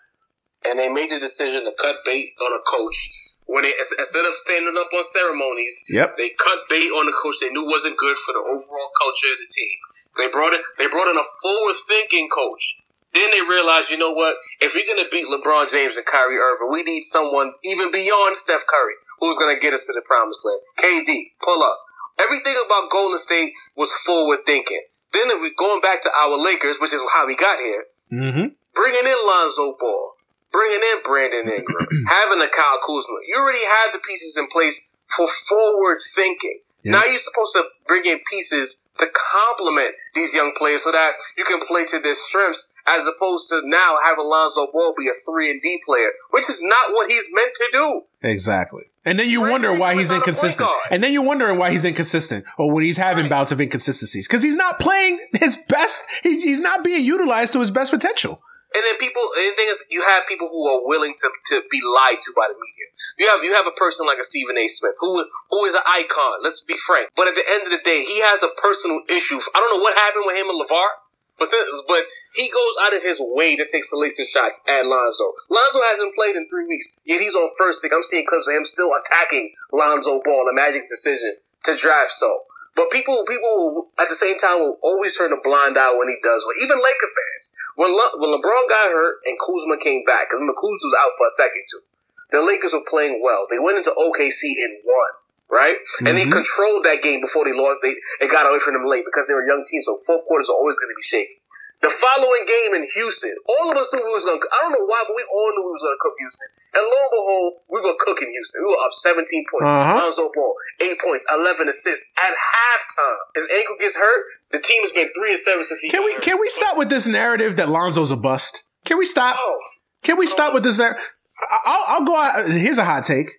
And 0.66 0.80
they 0.80 0.89
made 0.89 1.10
the 1.10 1.20
decision 1.20 1.64
to 1.66 1.74
cut 1.78 1.97
bait 2.05 2.34
on 2.41 2.51
a 2.53 2.62
coach 2.66 2.97
when 3.45 3.64
they 3.64 3.72
instead 3.72 4.26
of 4.26 4.34
standing 4.34 4.76
up 4.76 4.91
on 4.91 5.03
ceremonies, 5.03 5.86
yep. 5.89 6.16
they 6.18 6.30
cut 6.36 6.68
bait 6.70 6.91
on 6.91 7.05
the 7.05 7.16
coach 7.16 7.39
they 7.39 7.49
knew 7.49 7.64
wasn't 7.64 7.95
good 7.95 8.18
for 8.18 8.34
the 8.34 8.43
overall 8.43 8.91
culture 8.99 9.32
of 9.32 9.39
the 9.39 9.47
team. 9.47 9.76
They 10.18 10.28
brought 10.28 10.53
in 10.53 10.60
they 10.78 10.88
brought 10.88 11.08
in 11.08 11.16
a 11.16 11.28
forward 11.41 11.78
thinking 11.88 12.28
coach 12.28 12.82
then 13.18 13.32
they 13.32 13.41
realized, 13.41 13.89
you 13.89 13.97
know 13.97 14.12
what? 14.12 14.36
If 14.62 14.76
we're 14.76 14.86
going 14.86 15.03
to 15.03 15.10
beat 15.10 15.26
LeBron 15.26 15.72
James 15.72 15.97
and 15.97 16.05
Kyrie 16.05 16.38
Irving, 16.38 16.70
we 16.70 16.84
need 16.84 17.01
someone 17.01 17.53
even 17.64 17.91
beyond 17.91 18.36
Steph 18.36 18.66
Curry 18.68 18.93
who's 19.20 19.38
going 19.38 19.55
to 19.55 19.60
get 19.60 19.74
us 19.74 19.88
to 19.88 19.93
the 19.93 20.01
promised 20.05 20.45
land. 20.45 20.62
KD, 20.78 21.34
pull 21.41 21.64
up. 21.64 21.80
Everything 22.20 22.53
about 22.66 22.91
Golden 22.91 23.18
State 23.18 23.53
was 23.76 23.91
forward 24.05 24.45
thinking. 24.45 24.82
Then 25.14 25.41
we 25.41 25.53
going 25.55 25.82
back 25.82 26.01
to 26.01 26.12
our 26.14 26.38
Lakers, 26.38 26.78
which 26.80 26.93
is 26.93 27.01
how 27.14 27.26
we 27.26 27.36
got 27.36 27.60
here. 27.60 27.86
Mm-hmm. 28.12 28.47
Bringing 28.76 29.05
in 29.05 29.18
Lonzo 29.26 29.76
Ball, 29.80 30.14
bringing 30.58 30.82
in 30.82 30.97
Brandon 31.03 31.53
Ingram, 31.53 31.88
having 32.10 32.41
a 32.41 32.49
Kyle 32.49 32.80
Kuzma. 32.82 33.22
You 33.30 33.38
already 33.38 33.64
had 33.64 33.93
the 33.93 33.99
pieces 33.99 34.38
in 34.38 34.47
place 34.47 34.99
for 35.05 35.28
forward 35.28 35.99
thinking. 36.16 36.60
Yeah. 36.82 36.93
Now 36.93 37.05
you're 37.05 37.20
supposed 37.20 37.53
to 37.53 37.64
bring 37.88 38.05
in 38.05 38.20
pieces 38.32 38.84
to 38.97 39.08
complement 39.14 39.91
these 40.16 40.34
young 40.34 40.53
players 40.58 40.84
so 40.84 40.91
that 40.91 41.12
you 41.38 41.43
can 41.43 41.60
play 41.68 41.86
to 41.86 41.99
their 41.99 42.16
strengths 42.16 42.74
as 42.88 43.03
opposed 43.08 43.49
to 43.49 43.62
now 43.66 43.97
have 44.03 44.18
Alonzo 44.18 44.68
Ball 44.72 44.95
be 44.97 45.08
a 45.08 45.14
three 45.14 45.51
and 45.51 45.62
D 45.62 45.80
player, 45.86 46.10
which 46.32 46.49
is 46.49 46.62
not 46.64 46.93
what 46.93 47.12
he's 47.12 47.26
meant 47.34 47.51
to 47.53 47.70
do. 47.72 48.01
Exactly. 48.24 48.84
And 49.05 49.20
then 49.20 49.30
you 49.30 49.41
wonder 49.41 49.74
why 49.74 49.95
he's 49.95 50.12
inconsistent. 50.12 50.70
And 50.91 51.03
then 51.03 51.14
you're 51.14 51.24
wondering 51.24 51.58
why 51.58 51.72
he's 51.72 51.86
inconsistent 51.86 52.45
or 52.58 52.72
when 52.74 52.84
he's 52.84 52.97
having 52.97 53.26
right. 53.26 53.30
bouts 53.30 53.51
of 53.51 53.62
inconsistencies 53.62 54.28
because 54.28 54.43
he's 54.43 54.55
not 54.55 54.80
playing 54.80 55.20
his 55.34 55.55
best. 55.70 56.08
he's 56.24 56.60
not 56.60 56.84
being 56.84 57.05
utilized 57.05 57.53
to 57.53 57.60
his 57.60 57.72
best 57.72 57.91
potential. 57.91 58.41
And 58.78 58.86
then 58.86 59.01
people, 59.01 59.25
and 59.41 59.49
the 59.49 59.57
thing 59.57 59.73
is, 59.73 59.89
you 59.89 60.05
have 60.05 60.30
people 60.30 60.45
who 60.53 60.61
are 60.69 60.86
willing 60.86 61.17
to, 61.17 61.28
to 61.49 61.65
be 61.73 61.82
lied 61.82 62.21
to 62.21 62.30
by 62.38 62.45
the 62.45 62.53
media. 62.53 62.88
You 63.17 63.25
have 63.34 63.41
you 63.41 63.57
have 63.57 63.65
a 63.65 63.73
person 63.73 64.05
like 64.05 64.21
a 64.21 64.23
Stephen 64.23 64.53
A. 64.53 64.69
Smith 64.69 64.93
who 65.01 65.17
who 65.49 65.65
is 65.65 65.73
an 65.73 65.82
icon. 65.89 66.45
Let's 66.45 66.61
be 66.61 66.78
frank. 66.86 67.09
But 67.17 67.25
at 67.25 67.34
the 67.34 67.41
end 67.49 67.65
of 67.65 67.73
the 67.73 67.82
day, 67.82 68.05
he 68.05 68.21
has 68.21 68.45
a 68.45 68.53
personal 68.61 69.01
issue. 69.09 69.41
I 69.41 69.57
don't 69.57 69.73
know 69.73 69.82
what 69.82 69.97
happened 69.97 70.30
with 70.30 70.38
him 70.38 70.53
and 70.53 70.61
LeVar. 70.61 71.09
But, 71.39 71.49
but 71.88 72.01
he 72.34 72.49
goes 72.49 72.75
out 72.82 72.95
of 72.95 73.03
his 73.03 73.21
way 73.21 73.55
to 73.55 73.65
take 73.71 73.84
salacious 73.84 74.30
shots 74.30 74.61
at 74.67 74.86
Lonzo. 74.88 75.34
Lonzo 75.49 75.80
hasn't 75.86 76.15
played 76.15 76.36
in 76.36 76.47
three 76.47 76.65
weeks, 76.65 76.99
yet 77.05 77.21
he's 77.21 77.36
on 77.36 77.47
First 77.57 77.84
Take. 77.84 77.93
I'm 77.93 78.01
seeing 78.01 78.25
clips 78.25 78.47
of 78.49 78.55
him 78.55 78.63
still 78.63 78.89
attacking 78.93 79.53
Lonzo 79.71 80.19
Ball, 80.25 80.45
the 80.45 80.53
Magic's 80.53 80.89
decision 80.89 81.38
to 81.65 81.75
draft 81.78 82.09
so. 82.09 82.41
But 82.78 82.93
people, 82.93 83.25
people 83.28 83.89
at 83.97 84.07
the 84.07 84.13
same 84.13 84.38
time 84.38 84.61
will 84.61 84.78
always 84.86 85.17
turn 85.17 85.34
a 85.34 85.41
blind 85.41 85.75
eye 85.82 85.97
when 85.97 86.07
he 86.07 86.15
does 86.21 86.45
well. 86.45 86.53
Even 86.61 86.78
Laker 86.78 87.09
fans. 87.09 87.57
When, 87.73 87.89
Le- 87.89 88.15
when 88.21 88.30
LeBron 88.30 88.69
got 88.69 88.93
hurt 88.93 89.17
and 89.25 89.34
Kuzma 89.41 89.82
came 89.82 90.05
back, 90.05 90.30
because 90.30 90.45
Kuzma 90.45 90.86
was 90.86 90.95
out 91.01 91.17
for 91.17 91.25
a 91.25 91.34
second 91.34 91.65
too, 91.65 91.82
the 92.30 92.45
Lakers 92.45 92.78
were 92.78 92.86
playing 92.86 93.19
well. 93.25 93.47
They 93.49 93.57
went 93.57 93.82
into 93.82 93.89
OKC 93.89 94.61
and 94.61 94.78
won, 94.86 95.11
right? 95.49 95.75
Mm-hmm. 95.75 96.07
And 96.07 96.17
they 96.17 96.30
mm-hmm. 96.30 96.38
controlled 96.38 96.86
that 96.86 97.01
game 97.01 97.21
before 97.21 97.45
they 97.45 97.57
lost. 97.57 97.82
They, 97.82 97.97
they 98.21 98.30
got 98.30 98.45
away 98.45 98.59
from 98.59 98.78
them 98.78 98.86
late 98.86 99.09
because 99.09 99.28
they 99.28 99.34
were 99.34 99.43
a 99.43 99.49
young 99.49 99.65
team, 99.65 99.82
so 99.82 99.97
fourth 100.05 100.30
quarters 100.30 100.49
are 100.49 100.55
always 100.61 100.78
going 100.78 100.93
to 100.93 100.97
be 100.97 101.01
shaky. 101.01 101.41
The 101.80 101.93
following 101.93 102.43
game 102.49 102.73
in 102.73 102.88
Houston, 102.95 103.36
all 103.47 103.69
of 103.69 103.78
us 103.78 103.86
knew 103.93 104.01
we 104.01 104.09
was 104.11 104.25
to, 104.25 104.34
I 104.34 104.57
don't 104.65 104.71
know 104.73 104.86
why, 104.89 105.03
but 105.05 105.13
we 105.15 105.21
all 105.30 105.51
knew 105.53 105.61
we 105.61 105.71
was 105.78 105.86
to 105.86 105.93
cook 106.01 106.13
Houston. 106.17 106.49
And 106.73 106.82
lo 106.82 106.97
and 106.97 107.11
behold, 107.13 107.53
we 107.69 107.80
were 107.86 107.95
cooking 108.01 108.32
Houston. 108.34 108.65
We 108.65 108.73
were 108.73 108.82
up 108.82 108.91
17 108.93 109.45
points. 109.45 109.69
uh-huh. 109.69 109.93
Lonzo 109.93 110.32
Ball, 110.34 110.53
8 110.82 110.97
points, 111.05 111.25
11 111.30 111.69
assists 111.69 112.11
at 112.17 112.34
halftime. 112.34 113.17
His 113.36 113.47
ankle 113.53 113.75
gets 113.80 113.95
hurt. 113.95 114.25
The 114.51 114.59
team 114.59 114.82
has 114.82 114.91
been 114.91 115.09
3 115.13 115.30
and 115.30 115.38
7 115.39 115.63
since 115.63 115.80
he 115.82 115.89
Can 115.89 116.03
we, 116.03 116.13
hurt. 116.13 116.23
can 116.23 116.39
we 116.39 116.49
stop 116.49 116.78
with 116.78 116.89
this 116.89 117.05
narrative 117.05 117.57
that 117.57 117.69
Lonzo's 117.69 118.09
a 118.09 118.17
bust? 118.17 118.63
Can 118.84 118.97
we 118.97 119.05
stop? 119.05 119.36
Oh, 119.38 119.59
can 120.01 120.17
we 120.17 120.25
stop 120.25 120.55
with 120.55 120.63
this? 120.63 120.80
I'll, 120.82 121.84
I'll 121.88 122.05
go 122.05 122.17
out. 122.17 122.49
Here's 122.49 122.80
a 122.80 122.86
hot 122.86 123.03
take. 123.05 123.30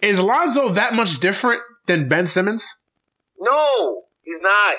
Is 0.00 0.22
Lonzo 0.22 0.68
that 0.70 0.94
much 0.94 1.18
different 1.18 1.62
than 1.86 2.08
Ben 2.08 2.28
Simmons? 2.28 2.78
No, 3.40 4.02
he's 4.22 4.42
not. 4.42 4.76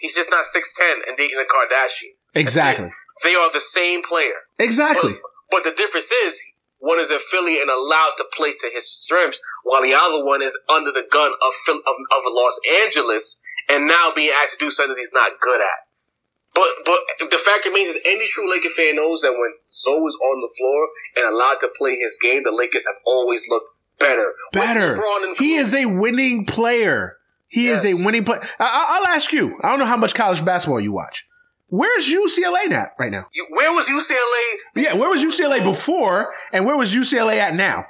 He's 0.00 0.14
just 0.14 0.28
not 0.30 0.44
6'10 0.44 1.00
and 1.08 1.16
dating 1.16 1.38
a 1.40 1.50
Kardashian. 1.50 2.12
Exactly. 2.36 2.92
They 3.24 3.34
are 3.34 3.50
the 3.52 3.60
same 3.60 4.02
player. 4.02 4.34
Exactly. 4.58 5.12
But, 5.12 5.20
but, 5.50 5.64
the 5.64 5.72
difference 5.72 6.12
is 6.12 6.42
one 6.78 7.00
is 7.00 7.10
affiliate 7.10 7.62
and 7.62 7.70
allowed 7.70 8.12
to 8.18 8.24
play 8.34 8.52
to 8.52 8.70
his 8.74 8.88
strengths, 8.88 9.40
while 9.64 9.82
the 9.82 9.94
other 9.94 10.24
one 10.24 10.42
is 10.42 10.58
under 10.68 10.92
the 10.92 11.04
gun 11.10 11.32
of 11.32 11.74
of, 11.74 11.78
of 11.86 12.22
Los 12.28 12.60
Angeles 12.84 13.40
and 13.68 13.88
now 13.88 14.12
being 14.14 14.32
asked 14.42 14.58
to 14.58 14.66
do 14.66 14.70
something 14.70 14.94
that 14.94 14.98
he's 14.98 15.14
not 15.14 15.32
good 15.40 15.60
at. 15.60 15.80
But 16.54 16.68
but 16.84 17.30
the 17.30 17.38
fact 17.38 17.64
remains 17.66 17.88
is 17.88 18.00
any 18.06 18.26
true 18.26 18.50
Laker 18.50 18.68
fan 18.68 18.96
knows 18.96 19.22
that 19.22 19.32
when 19.32 19.52
Zoe 19.70 20.04
is 20.04 20.18
on 20.22 20.40
the 20.40 20.52
floor 20.58 20.88
and 21.16 21.34
allowed 21.34 21.58
to 21.60 21.68
play 21.76 21.96
his 21.96 22.18
game, 22.20 22.42
the 22.44 22.52
Lakers 22.52 22.86
have 22.86 22.96
always 23.06 23.46
looked 23.48 23.68
better. 23.98 24.32
Better. 24.52 24.96
He 25.38 25.54
is 25.54 25.74
a 25.74 25.86
winning 25.86 26.46
player. 26.46 27.16
He 27.48 27.66
yes. 27.66 27.84
is 27.84 28.00
a 28.00 28.04
winning 28.04 28.24
player. 28.24 28.40
I- 28.58 28.98
will 28.98 29.06
ask 29.06 29.32
you. 29.32 29.58
I 29.62 29.70
don't 29.70 29.78
know 29.78 29.84
how 29.84 29.96
much 29.96 30.14
college 30.14 30.44
basketball 30.44 30.80
you 30.80 30.92
watch. 30.92 31.26
Where's 31.68 32.06
UCLA 32.06 32.70
at 32.70 32.92
right 32.98 33.10
now? 33.10 33.26
Where 33.50 33.72
was 33.72 33.88
UCLA? 33.88 34.82
Yeah, 34.82 34.94
where 34.94 35.10
was 35.10 35.22
UCLA 35.22 35.64
before, 35.64 36.32
and 36.52 36.64
where 36.64 36.76
was 36.76 36.94
UCLA 36.94 37.36
at 37.38 37.54
now? 37.54 37.86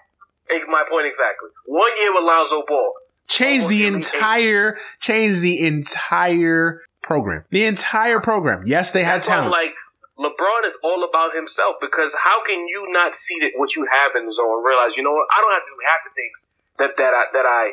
My 0.69 0.85
point 0.89 1.07
exactly. 1.07 1.51
One 1.67 1.91
year 2.01 2.15
with 2.15 2.25
Lonzo 2.25 2.65
Ball. 2.67 2.93
Changed 3.29 3.69
the 3.69 3.87
entire, 3.87 4.79
changed 5.01 5.43
the 5.43 5.67
entire 5.67 6.83
program. 7.03 7.45
The 7.51 7.65
entire 7.65 8.21
program. 8.21 8.63
Yes, 8.67 8.93
they 8.93 9.03
had 9.03 9.17
That's 9.17 9.27
talent. 9.27 9.51
like 9.51 9.75
LeBron 10.19 10.65
is 10.65 10.79
all 10.83 11.05
about 11.05 11.35
himself 11.35 11.77
because 11.81 12.17
how 12.23 12.45
can 12.45 12.69
you 12.69 12.87
not 12.91 13.15
see 13.15 13.39
that 13.41 13.53
what 13.57 13.75
you 13.77 13.87
have 13.91 14.15
in 14.17 14.25
the 14.25 14.33
zone 14.33 14.59
and 14.59 14.65
realize, 14.65 14.97
you 14.97 15.03
know 15.03 15.13
what, 15.13 15.27
I 15.37 15.41
don't 15.41 15.53
have 15.53 15.63
to 15.65 15.71
do 15.71 15.81
half 15.91 16.01
the 16.05 16.15
things 16.15 16.53
that 16.79 16.97
that 16.97 17.13
I 17.13 17.25
that 17.33 17.45
I 17.47 17.73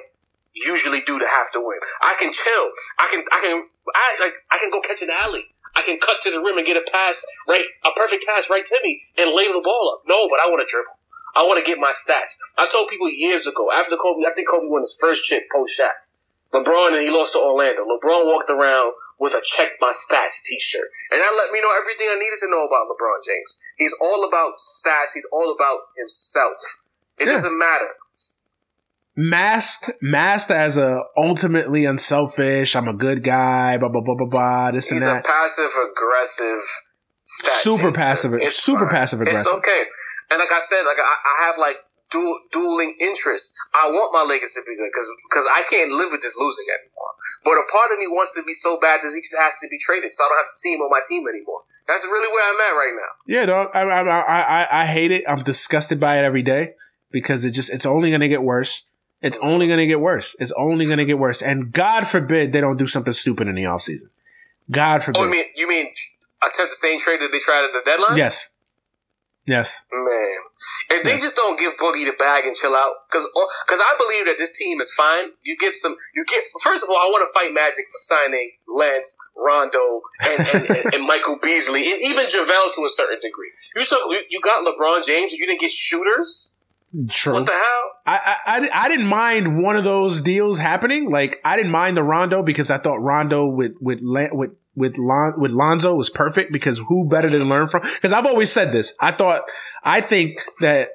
usually 0.53 1.01
do 1.01 1.19
to 1.19 1.25
have 1.25 1.51
to 1.53 1.61
win. 1.61 1.79
I 2.01 2.15
can 2.19 2.31
chill. 2.33 2.71
I 2.99 3.07
can 3.11 3.23
I 3.31 3.39
can 3.41 3.63
I 3.95 4.17
like 4.19 4.33
I 4.51 4.57
can 4.57 4.71
go 4.71 4.81
catch 4.81 5.01
an 5.01 5.09
alley. 5.09 5.52
I 5.75 5.81
can 5.81 5.97
cut 5.97 6.21
to 6.21 6.31
the 6.31 6.41
rim 6.41 6.57
and 6.57 6.65
get 6.65 6.77
a 6.77 6.85
pass 6.91 7.25
right, 7.47 7.65
a 7.83 7.91
perfect 7.95 8.25
pass 8.25 8.49
right 8.49 8.65
to 8.65 8.79
me 8.83 9.01
and 9.17 9.33
lay 9.33 9.47
the 9.47 9.61
ball 9.63 9.97
up. 9.97 10.07
No, 10.07 10.29
but 10.29 10.39
I 10.39 10.49
want 10.49 10.61
to 10.61 10.69
dribble. 10.69 11.01
I 11.35 11.43
want 11.43 11.57
to 11.57 11.65
get 11.65 11.79
my 11.79 11.93
stats. 11.93 12.37
I 12.57 12.67
told 12.69 12.89
people 12.89 13.09
years 13.09 13.47
ago, 13.47 13.71
after 13.73 13.97
Kobe, 13.97 14.21
I 14.21 14.33
think 14.35 14.47
Kobe 14.47 14.67
won 14.69 14.81
his 14.81 14.97
first 15.01 15.25
chip 15.25 15.49
post 15.51 15.79
Shaq. 15.79 15.97
LeBron 16.53 16.93
and 16.93 17.01
he 17.01 17.09
lost 17.09 17.33
to 17.33 17.39
Orlando. 17.39 17.81
LeBron 17.81 18.29
walked 18.29 18.51
around 18.51 18.93
with 19.17 19.33
a 19.33 19.41
check 19.43 19.71
my 19.81 19.89
stats 19.89 20.45
t-shirt. 20.45 20.85
And 21.11 21.19
that 21.19 21.33
let 21.33 21.51
me 21.51 21.61
know 21.61 21.73
everything 21.73 22.05
I 22.11 22.19
needed 22.21 22.37
to 22.45 22.49
know 22.49 22.61
about 22.61 22.85
LeBron 22.93 23.25
James. 23.25 23.57
He's 23.77 23.97
all 23.99 24.27
about 24.27 24.61
stats. 24.61 25.13
He's 25.15 25.27
all 25.33 25.51
about 25.51 25.89
himself. 25.97 26.53
It 27.17 27.25
yeah. 27.25 27.33
doesn't 27.33 27.57
matter 27.57 27.89
masked 29.15 29.91
masked 30.01 30.49
as 30.49 30.77
a 30.77 30.99
ultimately 31.15 31.85
unselfish 31.85 32.75
i'm 32.75 32.87
a 32.87 32.93
good 32.93 33.23
guy 33.23 33.77
blah 33.77 33.89
blah 33.89 34.01
blah 34.01 34.15
blah 34.15 34.27
blah 34.27 34.71
this 34.71 34.89
He's 34.89 34.93
and 34.93 35.03
that. 35.03 35.23
passive 35.23 35.69
aggressive 35.69 36.59
super 37.25 37.91
passive 37.91 38.33
it's 38.33 38.57
super 38.57 38.87
passive 38.87 39.21
aggressive. 39.21 39.45
it's 39.45 39.53
okay. 39.53 39.83
And 40.31 40.39
like 40.39 40.51
i 40.51 40.59
said 40.59 40.81
like 40.83 40.97
i, 40.97 41.03
I 41.03 41.45
have 41.45 41.55
like 41.59 41.77
dual, 42.09 42.37
dueling 42.51 42.95
interests. 43.01 43.53
I 43.73 43.89
want 43.89 44.13
my 44.13 44.21
legacy 44.21 44.61
to 44.61 44.65
be 44.65 44.75
good 44.75 44.89
because 44.91 45.09
because 45.29 45.47
i 45.53 45.61
can't 45.69 45.91
live 45.91 46.11
with 46.11 46.21
just 46.21 46.37
losing 46.37 46.65
anymore. 46.69 46.91
But 47.45 47.53
a 47.53 47.65
part 47.71 47.91
of 47.93 47.99
me 47.99 48.07
wants 48.07 48.35
to 48.35 48.43
be 48.43 48.51
so 48.51 48.79
bad 48.79 48.99
that 49.03 49.13
he 49.13 49.21
just 49.21 49.37
has 49.37 49.55
to 49.61 49.67
be 49.69 49.77
traded 49.77 50.13
so 50.13 50.25
i 50.25 50.27
don't 50.29 50.37
have 50.41 50.49
to 50.49 50.57
see 50.57 50.73
him 50.73 50.81
on 50.81 50.89
my 50.89 51.01
team 51.05 51.23
anymore. 51.29 51.61
That's 51.87 52.03
really 52.05 52.33
where 52.33 52.45
i'm 52.49 52.59
at 52.59 52.73
right 52.73 52.95
now. 52.97 53.11
Yeah 53.27 53.45
dog. 53.45 53.69
I 53.73 53.81
i 53.81 54.01
i, 54.01 54.81
I 54.81 54.85
hate 54.87 55.11
it. 55.11 55.23
I'm 55.27 55.43
disgusted 55.43 55.99
by 55.99 56.17
it 56.17 56.25
every 56.25 56.41
day 56.41 56.73
because 57.11 57.45
it 57.45 57.51
just 57.51 57.69
it's 57.69 57.85
only 57.85 58.09
going 58.09 58.21
to 58.21 58.27
get 58.27 58.41
worse 58.41 58.85
it's 59.23 59.37
only 59.41 59.67
going 59.67 59.79
to 59.79 59.87
get 59.87 60.01
worse. 60.01 60.35
It's 60.37 60.51
only 60.51 60.85
going 60.85 60.97
to 60.97 61.05
get 61.05 61.17
worse. 61.17 61.41
And 61.41 61.71
God 61.71 62.05
forbid 62.05 62.51
they 62.51 62.61
don't 62.61 62.77
do 62.77 62.85
something 62.85 63.13
stupid 63.13 63.47
in 63.47 63.55
the 63.55 63.63
offseason. 63.63 64.09
God 64.69 65.01
forbid. 65.01 65.19
Oh, 65.19 65.23
you 65.23 65.31
mean, 65.31 65.45
you 65.55 65.67
mean 65.67 65.87
attempt 66.43 66.71
the 66.71 66.75
same 66.75 66.99
trade 66.99 67.21
that 67.21 67.31
they 67.31 67.39
tried 67.39 67.65
at 67.65 67.73
the 67.73 67.81
deadline? 67.85 68.17
Yes. 68.17 68.53
Yes. 69.45 69.85
Man. 69.91 70.35
If 70.89 71.03
they 71.03 71.15
just 71.15 71.35
don't 71.35 71.59
give 71.59 71.73
Boogie 71.75 72.05
the 72.05 72.15
bag 72.17 72.45
and 72.45 72.55
chill 72.55 72.75
out, 72.75 73.07
because 73.09 73.27
because 73.65 73.81
I 73.81 73.95
believe 73.97 74.25
that 74.27 74.37
this 74.37 74.57
team 74.57 74.79
is 74.79 74.93
fine. 74.95 75.35
You 75.43 75.57
get 75.57 75.73
some. 75.73 75.95
You 76.15 76.23
get 76.23 76.43
first 76.63 76.83
of 76.83 76.89
all, 76.89 76.95
I 76.95 77.11
want 77.11 77.27
to 77.27 77.33
fight 77.33 77.53
Magic 77.53 77.83
for 77.83 77.99
signing 78.07 78.51
Lance, 78.67 79.17
Rondo, 79.35 80.01
and, 80.23 80.47
and, 80.47 80.69
and, 80.69 80.93
and 80.95 81.03
Michael 81.03 81.37
Beasley, 81.41 81.91
and 81.91 82.01
even 82.03 82.25
JaVale 82.25 82.71
to 82.75 82.81
a 82.87 82.91
certain 82.91 83.19
degree. 83.19 83.51
You 83.75 83.85
took 83.85 83.99
you 84.29 84.39
got 84.39 84.63
LeBron 84.63 85.05
James, 85.05 85.33
and 85.33 85.39
you 85.39 85.47
didn't 85.47 85.59
get 85.59 85.71
shooters. 85.71 86.52
True. 87.09 87.33
What 87.33 87.45
the 87.45 87.51
hell? 87.51 87.91
I, 88.05 88.35
I 88.45 88.69
I 88.73 88.89
didn't 88.89 89.07
mind 89.07 89.61
one 89.63 89.75
of 89.75 89.83
those 89.83 90.21
deals 90.21 90.57
happening. 90.59 91.09
Like 91.09 91.39
I 91.45 91.55
didn't 91.55 91.71
mind 91.71 91.95
the 91.97 92.03
Rondo 92.03 92.43
because 92.43 92.69
I 92.69 92.77
thought 92.77 92.97
Rondo 92.97 93.45
with 93.47 93.73
with 93.79 93.99
with 94.03 94.51
with 94.75 94.97
Lon, 94.97 95.33
with 95.37 95.51
Lonzo 95.51 95.95
was 95.95 96.09
perfect 96.09 96.51
because 96.51 96.79
who 96.79 97.07
better 97.07 97.29
to 97.29 97.45
learn 97.45 97.67
from? 97.67 97.81
Because 97.81 98.13
I've 98.13 98.25
always 98.25 98.51
said 98.51 98.71
this. 98.71 98.93
I 98.99 99.11
thought 99.11 99.43
I 99.83 100.01
think 100.01 100.31
that 100.61 100.89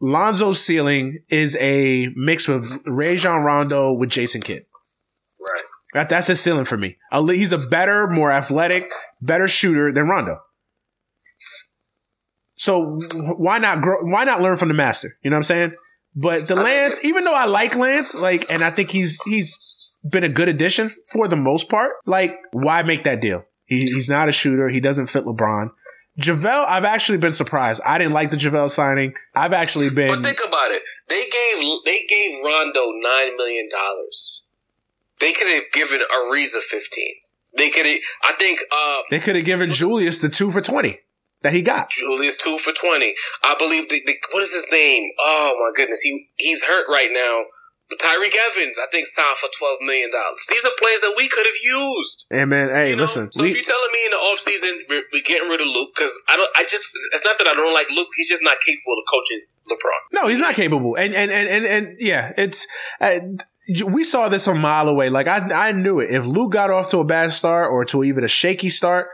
Lonzo's 0.00 0.60
ceiling 0.64 1.20
is 1.28 1.56
a 1.60 2.08
mix 2.14 2.48
with 2.48 2.68
Rajon 2.86 3.44
Rondo 3.44 3.92
with 3.92 4.10
Jason 4.10 4.42
Kidd. 4.42 4.58
Right. 4.58 5.62
That, 5.94 6.08
that's 6.08 6.26
his 6.26 6.40
ceiling 6.40 6.64
for 6.64 6.76
me. 6.76 6.96
He's 7.12 7.52
a 7.52 7.68
better, 7.68 8.08
more 8.08 8.30
athletic, 8.30 8.84
better 9.26 9.48
shooter 9.48 9.92
than 9.92 10.08
Rondo. 10.08 10.40
So 12.68 12.86
why 13.38 13.56
not 13.56 13.80
grow, 13.80 14.04
why 14.04 14.24
not 14.24 14.42
learn 14.42 14.58
from 14.58 14.68
the 14.68 14.74
master? 14.74 15.16
You 15.22 15.30
know 15.30 15.36
what 15.36 15.38
I'm 15.38 15.44
saying? 15.44 15.70
But 16.14 16.46
the 16.46 16.54
Lance, 16.54 17.02
even 17.02 17.24
though 17.24 17.34
I 17.34 17.46
like 17.46 17.74
Lance, 17.74 18.20
like, 18.20 18.42
and 18.52 18.62
I 18.62 18.68
think 18.68 18.90
he's 18.90 19.18
he's 19.24 20.06
been 20.12 20.22
a 20.22 20.28
good 20.28 20.48
addition 20.48 20.90
for 21.10 21.28
the 21.28 21.36
most 21.36 21.70
part. 21.70 21.92
Like, 22.04 22.36
why 22.52 22.82
make 22.82 23.04
that 23.04 23.22
deal? 23.22 23.46
He, 23.64 23.84
he's 23.84 24.10
not 24.10 24.28
a 24.28 24.32
shooter. 24.32 24.68
He 24.68 24.80
doesn't 24.80 25.06
fit 25.06 25.24
LeBron. 25.24 25.70
JaVale, 26.20 26.66
I've 26.68 26.84
actually 26.84 27.16
been 27.16 27.32
surprised. 27.32 27.80
I 27.86 27.96
didn't 27.96 28.12
like 28.12 28.32
the 28.32 28.36
JaVale 28.36 28.68
signing. 28.68 29.14
I've 29.34 29.54
actually 29.54 29.88
been. 29.88 30.14
But 30.14 30.22
think 30.22 30.40
about 30.46 30.70
it. 30.70 30.82
They 31.08 31.22
gave 31.22 31.66
they 31.86 32.04
gave 32.06 32.32
Rondo 32.44 32.80
nine 33.00 33.34
million 33.38 33.66
dollars. 33.70 34.46
They 35.20 35.32
could 35.32 35.48
have 35.48 35.72
given 35.72 36.00
Ariza 36.00 36.60
fifteen. 36.60 37.14
They 37.56 37.70
could 37.70 37.86
have. 37.86 37.98
I 38.24 38.32
think. 38.38 38.60
Uh, 38.70 38.98
they 39.10 39.20
could 39.20 39.36
have 39.36 39.46
given 39.46 39.72
Julius 39.72 40.18
the 40.18 40.28
two 40.28 40.50
for 40.50 40.60
twenty 40.60 40.98
that 41.42 41.52
he 41.52 41.62
got. 41.62 41.90
Julius 41.90 42.36
two 42.36 42.58
for 42.58 42.72
twenty. 42.72 43.12
I 43.44 43.54
believe 43.58 43.88
the, 43.88 44.00
the, 44.04 44.14
what 44.32 44.42
is 44.42 44.52
his 44.52 44.66
name? 44.70 45.10
Oh 45.20 45.56
my 45.60 45.72
goodness, 45.74 46.00
he 46.00 46.28
he's 46.36 46.64
hurt 46.64 46.86
right 46.88 47.10
now. 47.12 47.44
But 47.90 48.00
Tyreke 48.00 48.36
Evans, 48.52 48.76
I 48.78 48.84
think, 48.92 49.06
signed 49.06 49.38
for 49.38 49.48
twelve 49.58 49.78
million 49.80 50.10
dollars. 50.12 50.44
These 50.50 50.62
are 50.64 50.70
players 50.78 51.00
that 51.00 51.14
we 51.16 51.26
could 51.26 51.46
have 51.46 51.60
used. 51.64 52.26
Hey 52.30 52.44
man, 52.44 52.68
hey, 52.68 52.90
you 52.90 52.96
know? 52.96 53.02
listen. 53.02 53.32
So 53.32 53.42
we, 53.42 53.48
if 53.48 53.54
you're 53.54 53.64
telling 53.64 53.92
me 53.92 54.04
in 54.04 54.10
the 54.10 54.16
offseason 54.18 54.72
we're, 54.90 55.02
we're 55.10 55.22
getting 55.22 55.48
rid 55.48 55.62
of 55.62 55.68
Luke, 55.68 55.90
because 55.96 56.12
I 56.28 56.36
don't, 56.36 56.50
I 56.58 56.64
just, 56.64 56.90
it's 57.14 57.24
not 57.24 57.38
that 57.38 57.46
I 57.46 57.54
don't 57.54 57.72
like 57.72 57.88
Luke. 57.88 58.08
He's 58.14 58.28
just 58.28 58.42
not 58.42 58.58
capable 58.60 58.92
of 58.98 59.04
coaching 59.10 59.40
LeBron. 59.70 60.20
No, 60.20 60.28
he's 60.28 60.40
not 60.40 60.54
capable. 60.54 60.96
And 60.96 61.14
and 61.14 61.30
and 61.30 61.48
and, 61.48 61.64
and 61.64 61.96
yeah, 61.98 62.32
it's. 62.36 62.66
Uh, 63.00 63.20
we 63.84 64.02
saw 64.02 64.30
this 64.30 64.46
a 64.46 64.54
mile 64.54 64.88
away. 64.88 65.10
Like 65.10 65.26
I, 65.26 65.68
I 65.68 65.72
knew 65.72 66.00
it. 66.00 66.10
If 66.10 66.24
Luke 66.24 66.52
got 66.52 66.70
off 66.70 66.88
to 66.90 66.98
a 66.98 67.04
bad 67.04 67.32
start 67.32 67.70
or 67.70 67.84
to 67.86 68.02
even 68.02 68.24
a 68.24 68.28
shaky 68.28 68.70
start, 68.70 69.08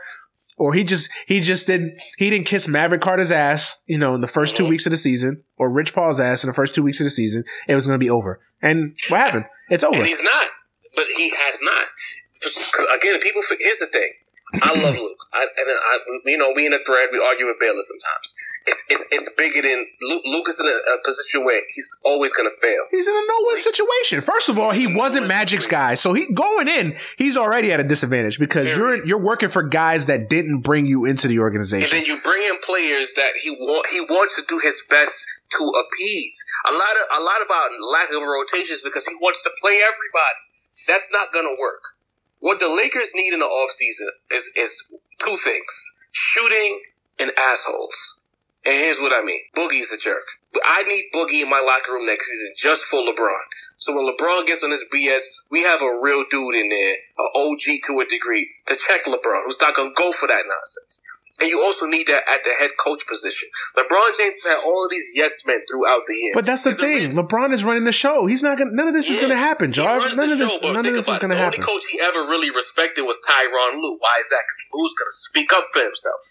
or 0.57 0.73
he 0.73 0.83
just 0.83 1.09
he 1.27 1.41
just 1.41 1.67
didn't 1.67 1.99
he 2.17 2.29
didn't 2.29 2.45
kiss 2.45 2.67
Maverick 2.67 3.01
Carter's 3.01 3.31
ass, 3.31 3.81
you 3.85 3.97
know, 3.97 4.15
in 4.15 4.21
the 4.21 4.27
1st 4.27 4.55
two 4.55 4.65
weeks 4.65 4.85
of 4.85 4.91
the 4.91 4.97
season, 4.97 5.43
or 5.57 5.73
Rich 5.73 5.93
Paul's 5.93 6.19
ass 6.19 6.43
in 6.43 6.47
the 6.47 6.53
first 6.53 6.75
two 6.75 6.83
weeks 6.83 6.99
of 6.99 7.05
the 7.05 7.11
season, 7.11 7.43
it 7.67 7.75
was 7.75 7.87
going 7.87 7.99
to 7.99 8.03
be 8.03 8.09
over. 8.09 8.41
And 8.61 8.97
what 9.09 9.19
happened? 9.19 9.45
It's 9.69 9.83
over. 9.83 9.95
And 9.95 10.05
he's 10.05 10.23
not, 10.23 10.47
but 10.95 11.05
he 11.15 11.29
has 11.29 11.59
not. 11.61 11.87
Again, 12.97 13.19
people. 13.19 13.41
Here's 13.59 13.79
the 13.79 13.87
thing. 13.87 14.11
I 14.61 14.81
love 14.81 14.95
Luke. 14.95 15.17
I, 15.33 15.41
and 15.41 15.67
I, 15.67 15.97
you 16.25 16.37
know, 16.37 16.53
we 16.55 16.65
in 16.65 16.73
a 16.73 16.77
thread, 16.79 17.09
we 17.11 17.19
argue 17.19 17.47
with 17.47 17.59
Baylor 17.59 17.81
sometimes 17.81 18.34
it's, 18.67 18.83
it's, 18.89 19.05
it's 19.11 19.33
bigger 19.37 19.61
than 19.61 19.85
Luke, 20.01 20.47
in 20.47 20.65
a, 20.65 20.69
a 20.69 20.97
position 21.05 21.45
where 21.45 21.61
he's 21.67 21.99
always 22.03 22.33
going 22.33 22.49
to 22.49 22.55
fail. 22.61 22.81
He's 22.89 23.07
in 23.07 23.13
a 23.13 23.25
no 23.27 23.35
win 23.41 23.59
situation. 23.59 24.21
First 24.21 24.49
of 24.49 24.57
all, 24.57 24.71
he 24.71 24.87
wasn't 24.87 25.27
Magic's 25.27 25.67
guy, 25.67 25.93
so 25.93 26.13
he 26.13 26.31
going 26.33 26.67
in, 26.67 26.95
he's 27.17 27.37
already 27.37 27.71
at 27.71 27.79
a 27.79 27.83
disadvantage 27.83 28.39
because 28.39 28.75
you're 28.75 29.05
you're 29.05 29.21
working 29.21 29.49
for 29.49 29.61
guys 29.61 30.07
that 30.07 30.29
didn't 30.29 30.61
bring 30.61 30.85
you 30.85 31.05
into 31.05 31.27
the 31.27 31.39
organization. 31.39 31.95
And 31.95 32.05
then 32.05 32.05
you 32.05 32.19
bring 32.21 32.41
in 32.41 32.57
players 32.63 33.13
that 33.13 33.33
he 33.41 33.51
want 33.51 33.85
he 33.91 34.01
wants 34.01 34.35
to 34.41 34.43
do 34.47 34.59
his 34.59 34.83
best 34.89 35.43
to 35.51 35.63
appease. 35.63 36.45
A 36.67 36.71
lot 36.71 36.81
of 36.81 37.21
a 37.21 37.23
lot 37.23 37.41
about 37.45 37.69
lack 37.91 38.09
of 38.09 38.21
rotations 38.23 38.81
because 38.81 39.05
he 39.05 39.15
wants 39.21 39.43
to 39.43 39.51
play 39.61 39.77
everybody. 39.83 40.41
That's 40.87 41.11
not 41.11 41.31
going 41.31 41.45
to 41.45 41.55
work. 41.59 41.81
What 42.39 42.59
the 42.59 42.69
Lakers 42.69 43.11
need 43.15 43.33
in 43.33 43.39
the 43.39 43.45
offseason 43.45 44.07
is 44.35 44.51
is 44.57 44.83
two 45.19 45.35
things: 45.43 45.95
shooting 46.11 46.81
and 47.19 47.31
assholes. 47.37 48.21
And 48.65 48.73
here's 48.73 48.99
what 48.99 49.13
I 49.13 49.23
mean. 49.23 49.39
Boogie's 49.55 49.93
a 49.93 49.97
jerk. 49.97 50.25
But 50.51 50.63
I 50.65 50.83
need 50.83 51.11
Boogie 51.13 51.43
in 51.43 51.49
my 51.49 51.61
locker 51.61 51.93
room 51.93 52.07
next 52.07 52.25
season 52.29 52.53
just 52.57 52.85
for 52.85 53.01
LeBron. 53.01 53.45
So 53.77 53.93
when 53.93 54.09
LeBron 54.09 54.47
gets 54.47 54.63
on 54.63 54.71
this 54.71 54.85
BS, 54.93 55.45
we 55.51 55.61
have 55.61 55.81
a 55.81 55.99
real 56.01 56.23
dude 56.31 56.55
in 56.55 56.69
there, 56.69 56.95
an 57.17 57.27
OG 57.35 57.65
to 57.85 57.99
a 58.01 58.05
degree, 58.09 58.49
to 58.65 58.75
check 58.75 59.03
LeBron, 59.05 59.45
who's 59.45 59.61
not 59.61 59.75
going 59.75 59.93
to 59.93 60.01
go 60.01 60.11
for 60.11 60.27
that 60.27 60.43
nonsense. 60.47 61.03
And 61.41 61.49
you 61.49 61.61
also 61.61 61.85
need 61.85 62.07
that 62.07 62.23
at 62.31 62.43
the 62.45 62.51
head 62.57 62.71
coach 62.79 63.05
position. 63.07 63.49
LeBron 63.75 64.17
James 64.17 64.39
has 64.39 64.55
had 64.55 64.59
all 64.65 64.85
of 64.85 64.89
these 64.89 65.11
yes 65.15 65.45
men 65.45 65.59
throughout 65.69 66.07
the 66.07 66.15
year. 66.15 66.31
But 66.33 66.45
that's 66.45 66.63
the 66.63 66.71
thing. 66.71 66.95
Reason, 66.95 67.19
LeBron 67.19 67.51
is 67.51 67.63
running 67.63 67.83
the 67.83 67.91
show. 67.91 68.25
He's 68.25 68.41
not 68.41 68.57
going. 68.57 68.73
None 68.73 68.87
of 68.87 68.93
this 68.93 69.07
yeah, 69.07 69.13
is 69.13 69.19
going 69.19 69.31
to 69.31 69.37
happen, 69.37 69.71
Jarv. 69.73 70.15
None 70.15 70.31
of 70.31 70.37
this. 70.37 70.57
Show, 70.63 70.71
none 70.71 70.85
of 70.87 70.93
this 70.93 71.09
is 71.09 71.19
going 71.19 71.31
to 71.31 71.35
happen. 71.35 71.59
The 71.59 71.67
only 71.67 71.79
coach 71.79 71.83
he 71.91 71.99
ever 71.99 72.19
really 72.31 72.49
respected 72.49 73.03
was 73.03 73.19
Tyronn 73.27 73.81
Lue. 73.83 73.97
Why 73.99 74.15
is 74.17 74.29
that? 74.29 74.47
Because 74.47 74.63
Lue's 74.73 74.95
going 74.95 75.11
to 75.11 75.19
speak 75.27 75.51
up 75.51 75.65
for 75.73 75.83
himself. 75.83 76.23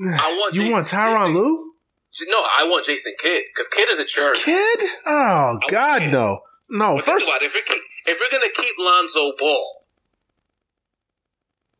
I 0.00 0.36
want 0.38 0.54
you 0.54 0.62
Jason, 0.62 0.72
want 0.72 0.86
Tyronn 0.86 1.34
Lue? 1.34 1.72
No, 2.28 2.38
I 2.58 2.66
want 2.68 2.84
Jason 2.86 3.12
Kidd 3.18 3.42
because 3.52 3.68
Kidd 3.68 3.88
is 3.88 4.00
a 4.00 4.06
jerk. 4.06 4.36
Kidd? 4.36 4.80
Oh 5.06 5.58
I 5.62 5.66
God, 5.68 6.12
no, 6.12 6.40
no. 6.70 6.94
But 6.94 7.04
first, 7.04 7.26
think 7.26 7.36
about 7.36 7.42
it. 7.42 7.46
if 7.46 7.54
you're, 7.54 7.76
if 8.06 8.20
you're 8.20 8.40
gonna 8.40 8.52
keep 8.54 8.74
Lonzo 8.78 9.32
Ball, 9.38 9.66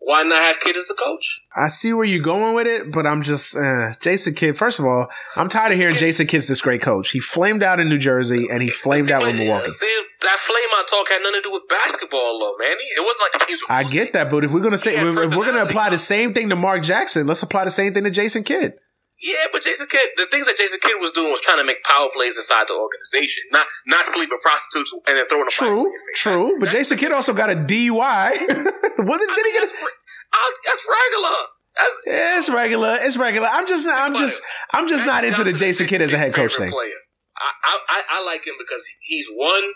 why 0.05 0.23
not 0.23 0.37
have 0.37 0.61
Kidd 0.61 0.77
as 0.77 0.85
the 0.85 0.95
coach? 1.03 1.41
I 1.57 1.69
see 1.69 1.93
where 1.95 2.05
you're 2.05 2.23
going 2.23 2.55
with 2.55 2.67
it, 2.67 2.93
but 2.93 3.07
I'm 3.07 3.23
just 3.23 3.57
uh, 3.57 3.95
Jason 4.01 4.35
Kidd. 4.35 4.57
First 4.57 4.79
of 4.79 4.85
all, 4.85 5.09
I'm 5.35 5.49
tired 5.49 5.73
of 5.73 5.79
hearing 5.79 5.97
Jason 5.97 6.27
Kidd's 6.27 6.47
this 6.47 6.61
great 6.61 6.83
coach. 6.83 7.11
He 7.11 7.21
flamed 7.21 7.63
out 7.63 7.81
in 7.81 7.89
New 7.89 7.99
Jersey 7.99 8.47
and 8.51 8.63
he 8.63 8.69
flamed 8.69 9.11
out 9.11 9.27
in 9.27 9.39
Milwaukee. 9.39 9.71
See, 9.71 10.05
that 10.23 10.39
flame 10.41 10.69
out 10.77 10.87
talk 10.89 11.09
had 11.09 11.23
nothing 11.23 11.43
to 11.43 11.49
do 11.49 11.53
with 11.53 11.63
basketball, 11.69 12.39
though, 12.39 12.57
man. 12.63 12.77
It 12.97 13.05
wasn't 13.05 13.23
like 13.33 13.41
the 13.41 13.47
teams. 13.47 13.63
I 13.69 13.85
get 13.85 14.13
that, 14.13 14.31
but 14.31 14.45
if 14.45 14.53
we're 14.53 14.61
gonna 14.61 14.79
say 14.79 14.97
if 14.97 15.35
we're 15.35 15.47
gonna 15.47 15.65
apply 15.65 15.91
the 15.91 15.99
same 15.99 16.35
thing 16.35 16.51
to 16.51 16.57
Mark 16.57 16.83
Jackson, 16.83 17.27
let's 17.27 17.43
apply 17.43 17.65
the 17.65 17.71
same 17.71 17.95
thing 17.95 18.05
to 18.05 18.11
Jason 18.11 18.45
Kidd. 18.45 18.75
Yeah, 19.23 19.47
but 19.53 19.63
Jason 19.63 19.87
Kidd, 19.89 20.09
the 20.17 20.27
things 20.27 20.47
that 20.47 20.57
Jason 20.57 20.81
Kidd 20.83 21.01
was 21.01 21.13
doing 21.13 21.31
was 21.31 21.41
trying 21.41 21.59
to 21.59 21.65
make 21.65 21.83
power 21.85 22.09
plays 22.13 22.37
inside 22.37 22.67
the 22.67 22.75
organization, 22.75 23.45
not 23.53 23.67
not 23.87 24.05
sleeping 24.07 24.39
prostitutes 24.43 24.93
and 25.07 25.17
then 25.17 25.27
throwing 25.29 25.47
a 25.47 25.51
true, 25.51 25.93
true. 26.17 26.45
That's, 26.45 26.59
but 26.59 26.61
that's, 26.67 26.75
Jason 26.75 26.99
Kidd 26.99 27.13
also 27.13 27.33
got 27.33 27.51
a 27.51 27.55
DUI. 27.55 28.31
Wasn't 28.99 29.31
I 29.31 29.35
did 29.35 29.47
he 29.47 29.53
get? 29.53 29.61
That's, 29.63 30.61
that's 30.67 30.89
regular. 30.91 31.37
That's, 31.77 32.03
yeah, 32.07 32.39
it's 32.39 32.51
regular. 32.51 32.99
It's 33.01 33.17
regular. 33.17 33.49
I'm 33.51 33.67
just, 33.67 33.89
I'm 33.89 34.15
just, 34.15 34.43
I'm 34.73 34.89
just 34.89 35.07
not 35.07 35.25
into 35.25 35.43
the 35.43 35.53
Jason 35.53 35.87
Kidd 35.87 36.03
as 36.03 36.13
a 36.13 36.19
head 36.19 36.35
coach 36.35 36.57
thing. 36.57 36.71
Player. 36.71 36.91
I, 37.37 37.79
I, 37.89 38.03
I 38.11 38.25
like 38.25 38.47
him 38.47 38.55
because 38.59 38.87
he's 39.01 39.29
one, 39.35 39.73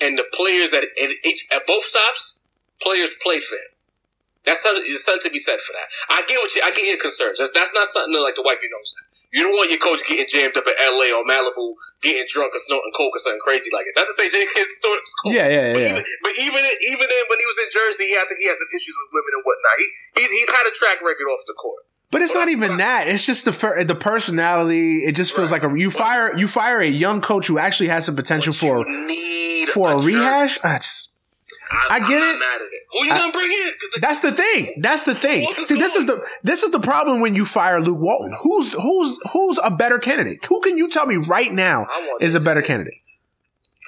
and 0.00 0.18
the 0.18 0.24
players 0.32 0.72
at 0.74 0.84
each 1.24 1.46
at 1.52 1.66
both 1.66 1.82
stops, 1.82 2.44
players 2.80 3.16
play 3.22 3.40
fair. 3.40 3.58
That's 4.48 4.64
something, 4.64 4.80
something 4.96 5.28
to 5.28 5.32
be 5.32 5.38
said 5.38 5.60
for 5.60 5.76
that. 5.76 5.88
I 6.08 6.24
get 6.24 6.40
what 6.40 6.48
you, 6.56 6.64
I 6.64 6.72
get 6.72 6.88
your 6.88 6.96
concerns. 6.96 7.36
That's, 7.36 7.52
that's 7.52 7.76
not 7.76 7.84
something 7.84 8.16
to 8.16 8.24
like 8.24 8.40
to 8.40 8.44
wipe 8.44 8.64
your 8.64 8.72
nose 8.72 8.96
at. 8.96 9.04
You 9.36 9.44
don't 9.44 9.52
want 9.52 9.68
your 9.68 9.82
coach 9.84 10.00
getting 10.08 10.24
jammed 10.24 10.56
up 10.56 10.64
in 10.64 10.72
LA 10.80 11.12
or 11.12 11.28
Malibu, 11.28 11.76
getting 12.00 12.24
drunk 12.24 12.56
or 12.56 12.62
snorting 12.64 12.94
coke 12.96 13.12
or 13.12 13.20
something 13.20 13.44
crazy 13.44 13.68
like 13.76 13.84
it. 13.84 13.92
Not 14.00 14.08
to 14.08 14.16
say 14.16 14.32
Jay 14.32 14.48
Kidd 14.48 14.72
snorts 14.72 15.12
coke. 15.20 15.36
Yeah, 15.36 15.44
yeah, 15.44 15.76
but 15.76 15.82
yeah. 15.84 15.92
Even, 15.92 16.04
but 16.24 16.32
even 16.40 16.60
even 16.64 17.06
then, 17.06 17.24
when 17.28 17.36
he 17.36 17.46
was 17.46 17.58
in 17.60 17.68
Jersey, 17.68 18.08
he 18.08 18.14
had 18.16 18.32
to, 18.32 18.34
he 18.40 18.48
had 18.48 18.56
some 18.56 18.72
issues 18.72 18.96
with 18.96 19.12
women 19.12 19.32
and 19.36 19.44
whatnot. 19.44 19.76
He 19.76 19.86
he's, 20.24 20.30
he's 20.32 20.50
had 20.50 20.64
a 20.64 20.72
track 20.72 21.04
record 21.04 21.28
off 21.28 21.44
the 21.44 21.54
court. 21.60 21.84
But 22.10 22.22
it's 22.22 22.32
but 22.32 22.40
not 22.40 22.48
even 22.48 22.78
that. 22.78 23.06
It's 23.06 23.24
just 23.24 23.44
the 23.44 23.52
the 23.84 23.94
personality. 23.94 25.04
It 25.04 25.14
just 25.14 25.36
feels 25.36 25.52
right. 25.52 25.62
like 25.62 25.72
a 25.72 25.78
you 25.78 25.90
fire 25.90 26.36
you 26.36 26.48
fire 26.48 26.80
a 26.80 26.88
young 26.88 27.20
coach 27.20 27.46
who 27.46 27.58
actually 27.58 27.88
has 27.92 28.06
some 28.06 28.16
potential 28.16 28.52
for 28.52 28.84
for 29.72 29.92
a, 29.92 29.98
a 29.98 30.02
rehash. 30.02 30.58
I 30.64 30.78
just 30.78 31.09
I, 31.70 31.86
I 31.96 31.98
get 32.00 32.22
it. 32.22 32.42
Who 32.92 33.04
you 33.04 33.10
gonna 33.10 33.32
bring 33.32 33.50
in? 33.50 34.00
That's 34.00 34.20
the 34.20 34.32
thing. 34.32 34.80
That's 34.80 35.04
the 35.04 35.14
thing. 35.14 35.52
See, 35.54 35.76
this 35.76 35.94
is 35.94 36.06
the 36.06 36.24
this 36.42 36.62
is 36.62 36.70
the 36.70 36.80
problem 36.80 37.20
when 37.20 37.34
you 37.34 37.44
fire 37.44 37.80
Luke 37.80 38.00
Walton. 38.00 38.34
Who's 38.42 38.72
who's 38.72 39.18
who's 39.32 39.58
a 39.62 39.70
better 39.70 39.98
candidate? 39.98 40.44
Who 40.46 40.60
can 40.60 40.76
you 40.76 40.88
tell 40.88 41.06
me 41.06 41.16
right 41.16 41.52
now 41.52 41.86
is 42.20 42.34
a 42.34 42.40
better 42.40 42.62
candidate? 42.62 42.94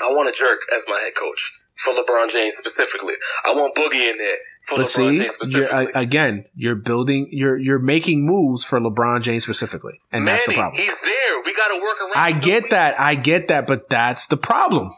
I 0.02 0.10
want 0.10 0.28
a 0.28 0.32
jerk 0.32 0.60
as 0.74 0.84
my 0.88 0.98
head 1.04 1.12
coach 1.18 1.52
for 1.74 1.92
LeBron 1.92 2.30
James 2.30 2.54
specifically. 2.54 3.14
I 3.44 3.54
want 3.54 3.74
Boogie 3.74 4.10
in 4.10 4.16
there 4.16 4.36
for 4.62 4.78
but 4.78 4.86
LeBron 4.86 4.88
see, 4.88 5.16
James 5.16 5.20
uh, 5.20 5.32
specifically. 5.32 5.84
You're, 5.84 6.02
again, 6.02 6.44
you're 6.54 6.76
building, 6.76 7.28
you're 7.30 7.58
you're 7.58 7.78
making 7.78 8.24
moves 8.24 8.64
for 8.64 8.78
LeBron 8.80 9.22
James 9.22 9.42
specifically, 9.44 9.94
and 10.12 10.24
Manny, 10.24 10.36
that's 10.36 10.46
the 10.46 10.54
problem. 10.54 10.80
He's 10.80 11.02
there. 11.02 11.42
We 11.44 11.54
got 11.54 11.68
to 11.68 11.80
work 11.82 12.00
around. 12.00 12.12
I 12.14 12.32
get 12.32 12.70
that. 12.70 12.98
I 13.00 13.16
get 13.16 13.48
that, 13.48 13.66
but 13.66 13.88
that's 13.88 14.28
the 14.28 14.36
problem. 14.36 14.94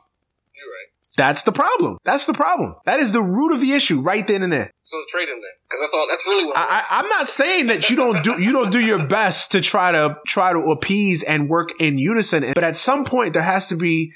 That's 1.16 1.44
the 1.44 1.52
problem. 1.52 1.98
That's 2.04 2.26
the 2.26 2.32
problem. 2.32 2.74
That 2.86 2.98
is 2.98 3.12
the 3.12 3.22
root 3.22 3.52
of 3.52 3.60
the 3.60 3.72
issue 3.72 4.00
right 4.00 4.26
then 4.26 4.42
and 4.42 4.52
there. 4.52 4.70
So 4.82 5.00
trade 5.08 5.28
him 5.28 5.36
then, 5.36 5.52
because 5.62 5.80
that's 5.80 5.94
all. 5.94 6.06
That's 6.08 6.26
really 6.26 6.46
what. 6.46 6.56
I, 6.56 6.80
I, 6.80 6.84
I'm 6.98 7.08
not 7.08 7.26
saying 7.26 7.68
that 7.68 7.88
you 7.88 7.96
don't 7.96 8.22
do 8.24 8.42
you 8.42 8.52
don't 8.52 8.70
do 8.70 8.80
your 8.80 9.06
best 9.06 9.52
to 9.52 9.60
try 9.60 9.92
to 9.92 10.16
try 10.26 10.52
to 10.52 10.58
appease 10.58 11.22
and 11.22 11.48
work 11.48 11.80
in 11.80 11.98
unison, 11.98 12.52
but 12.54 12.64
at 12.64 12.74
some 12.74 13.04
point 13.04 13.32
there 13.32 13.42
has 13.42 13.68
to 13.68 13.76
be, 13.76 14.12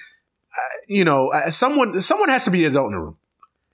uh, 0.53 0.77
you 0.89 1.05
know, 1.05 1.29
uh, 1.29 1.51
someone 1.51 2.01
someone 2.01 2.31
has 2.31 2.45
to 2.45 2.51
be 2.51 2.61
the 2.61 2.67
adult 2.67 2.87
in 2.87 2.93
the 2.93 2.99
room 2.99 3.17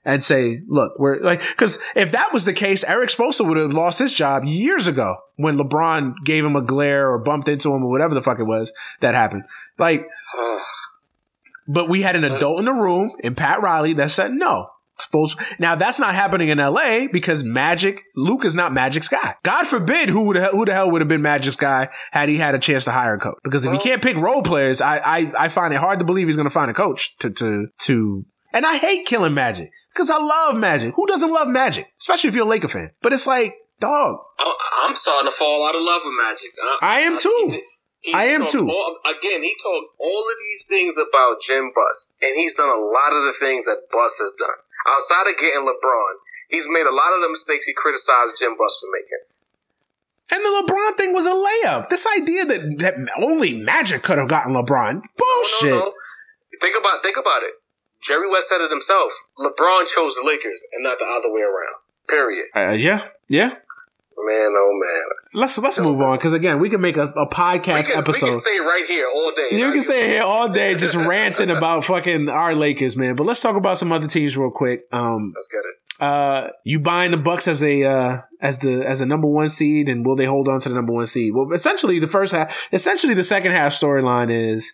and 0.05 0.21
say, 0.23 0.61
look, 0.67 0.93
we're 0.99 1.19
like, 1.19 1.41
because 1.41 1.79
if 1.95 2.11
that 2.11 2.31
was 2.31 2.45
the 2.45 2.53
case, 2.53 2.83
Erik 2.83 3.09
Spoelstra 3.09 3.47
would 3.47 3.57
have 3.57 3.73
lost 3.73 3.97
his 3.97 4.13
job 4.13 4.45
years 4.45 4.85
ago 4.85 5.15
when 5.35 5.57
LeBron 5.57 6.13
gave 6.23 6.45
him 6.45 6.55
a 6.55 6.61
glare 6.61 7.09
or 7.09 7.17
bumped 7.23 7.47
into 7.47 7.73
him 7.73 7.83
or 7.83 7.89
whatever 7.89 8.13
the 8.13 8.21
fuck 8.21 8.39
it 8.39 8.45
was 8.45 8.71
that 8.99 9.15
happened. 9.15 9.45
Like. 9.79 10.07
But 11.67 11.89
we 11.89 12.01
had 12.01 12.15
an 12.15 12.23
adult 12.23 12.59
in 12.59 12.65
the 12.65 12.73
room 12.73 13.11
in 13.19 13.35
Pat 13.35 13.61
Riley 13.61 13.93
that 13.93 14.11
said 14.11 14.31
no. 14.31 14.67
Suppose 14.97 15.35
now 15.59 15.75
that's 15.75 15.99
not 15.99 16.15
happening 16.15 16.47
in 16.47 16.57
LA 16.57 17.07
because 17.11 17.43
Magic 17.43 18.01
Luke 18.15 18.45
is 18.45 18.55
not 18.55 18.71
Magic's 18.71 19.09
guy. 19.09 19.35
God 19.43 19.67
forbid 19.67 20.07
who 20.07 20.27
would 20.27 20.37
who 20.37 20.63
the 20.63 20.73
hell 20.73 20.89
would 20.89 21.01
have 21.01 21.09
been 21.09 21.21
Magic's 21.21 21.57
guy 21.57 21.89
had 22.13 22.29
he 22.29 22.37
had 22.37 22.55
a 22.55 22.59
chance 22.59 22.85
to 22.85 22.91
hire 22.91 23.15
a 23.15 23.19
coach. 23.19 23.37
Because 23.43 23.65
if 23.65 23.71
well, 23.71 23.79
he 23.79 23.89
can't 23.89 24.01
pick 24.01 24.15
role 24.15 24.41
players, 24.41 24.79
I, 24.79 24.99
I 24.99 25.31
I 25.37 25.47
find 25.49 25.73
it 25.73 25.77
hard 25.77 25.99
to 25.99 26.05
believe 26.05 26.27
he's 26.27 26.37
going 26.37 26.45
to 26.45 26.53
find 26.53 26.71
a 26.71 26.73
coach 26.73 27.17
to 27.17 27.29
to 27.29 27.67
to. 27.79 28.25
And 28.53 28.65
I 28.65 28.77
hate 28.77 29.05
killing 29.05 29.33
Magic 29.33 29.69
because 29.93 30.09
I 30.09 30.17
love 30.17 30.55
Magic. 30.55 30.93
Who 30.95 31.05
doesn't 31.07 31.31
love 31.31 31.49
Magic, 31.49 31.87
especially 31.99 32.29
if 32.29 32.35
you're 32.35 32.45
a 32.45 32.49
Laker 32.49 32.69
fan? 32.69 32.91
But 33.01 33.11
it's 33.11 33.27
like, 33.27 33.53
dog. 33.81 34.17
Oh, 34.39 34.57
I'm 34.83 34.95
starting 34.95 35.29
to 35.29 35.35
fall 35.35 35.67
out 35.67 35.75
of 35.75 35.81
love 35.81 36.03
with 36.05 36.13
Magic. 36.23 36.51
I, 36.81 36.97
I 36.97 36.99
am 37.01 37.17
too. 37.17 37.51
He 38.05 38.13
I 38.13 38.25
am 38.25 38.45
too. 38.45 38.69
All, 38.69 38.97
again, 39.03 39.41
he 39.41 39.55
talked 39.57 39.97
all 39.99 40.21
of 40.29 40.37
these 40.37 40.65
things 40.69 40.95
about 41.01 41.41
Jim 41.41 41.71
Buss, 41.73 42.13
and 42.21 42.35
he's 42.35 42.53
done 42.53 42.69
a 42.69 42.77
lot 42.77 43.17
of 43.17 43.23
the 43.23 43.33
things 43.33 43.65
that 43.65 43.89
Buss 43.91 44.19
has 44.19 44.35
done. 44.37 44.61
Outside 44.87 45.25
of 45.27 45.37
getting 45.37 45.65
LeBron, 45.65 46.13
he's 46.49 46.67
made 46.69 46.85
a 46.85 46.93
lot 46.93 47.17
of 47.17 47.21
the 47.21 47.29
mistakes 47.29 47.65
he 47.65 47.73
criticized 47.73 48.37
Jim 48.37 48.53
Buss 48.59 48.77
for 48.79 48.93
making. 48.93 49.25
And 50.31 50.45
the 50.45 50.53
LeBron 50.61 50.97
thing 50.97 51.13
was 51.13 51.25
a 51.25 51.33
layup. 51.33 51.89
This 51.89 52.05
idea 52.15 52.45
that, 52.45 52.77
that 52.77 52.93
only 53.19 53.55
Magic 53.55 54.03
could 54.03 54.19
have 54.19 54.27
gotten 54.27 54.53
LeBron, 54.53 55.03
bullshit. 55.17 55.69
No, 55.71 55.79
no, 55.79 55.85
no. 55.85 55.93
Think 56.61 56.77
about 56.79 57.01
think 57.01 57.17
about 57.17 57.41
it. 57.41 57.55
Jerry 58.01 58.29
West 58.29 58.49
said 58.49 58.61
it 58.61 58.69
himself. 58.69 59.11
LeBron 59.39 59.87
chose 59.87 60.13
the 60.13 60.23
Lakers 60.25 60.63
and 60.73 60.83
not 60.83 60.99
the 60.99 61.05
other 61.05 61.33
way 61.33 61.41
around. 61.41 61.81
Period. 62.07 62.45
Uh, 62.55 62.71
yeah, 62.73 63.07
yeah. 63.27 63.55
Man, 64.23 64.53
oh 64.55 64.79
man. 64.81 65.41
Let's 65.41 65.57
let's 65.57 65.79
move 65.79 66.01
on 66.01 66.17
because 66.17 66.33
again, 66.33 66.59
we 66.59 66.69
can 66.69 66.81
make 66.81 66.97
a, 66.97 67.03
a 67.03 67.27
podcast 67.27 67.89
we 67.89 67.93
can, 67.93 67.97
episode. 67.99 68.25
We 68.27 68.31
can 68.31 68.39
stay 68.39 68.59
right 68.59 68.85
here 68.87 69.07
all 69.13 69.31
day. 69.31 69.47
You 69.51 69.71
can 69.71 69.81
stay 69.81 70.07
here 70.07 70.23
all 70.23 70.49
day 70.49 70.75
just 70.77 70.95
ranting 70.95 71.49
about 71.49 71.85
fucking 71.85 72.29
our 72.29 72.55
Lakers, 72.55 72.95
man. 72.95 73.15
But 73.15 73.25
let's 73.25 73.41
talk 73.41 73.55
about 73.55 73.77
some 73.77 73.91
other 73.91 74.07
teams 74.07 74.37
real 74.37 74.51
quick. 74.51 74.85
Um, 74.91 75.33
let's 75.35 75.47
get 75.47 75.59
it. 75.59 75.75
Uh, 75.99 76.49
you 76.63 76.79
buying 76.79 77.11
the 77.11 77.17
Bucks 77.17 77.47
as 77.47 77.63
a 77.63 77.83
uh, 77.83 78.21
as 78.41 78.59
the 78.59 78.85
as 78.85 79.01
a 79.01 79.05
number 79.05 79.27
one 79.27 79.49
seed, 79.49 79.87
and 79.87 80.05
will 80.05 80.15
they 80.15 80.25
hold 80.25 80.47
on 80.47 80.59
to 80.61 80.69
the 80.69 80.75
number 80.75 80.93
one 80.93 81.07
seed? 81.07 81.33
Well, 81.33 81.51
essentially, 81.53 81.99
the 81.99 82.07
first 82.07 82.33
half, 82.33 82.67
essentially, 82.73 83.13
the 83.13 83.23
second 83.23 83.51
half 83.51 83.71
storyline 83.71 84.29
is 84.29 84.73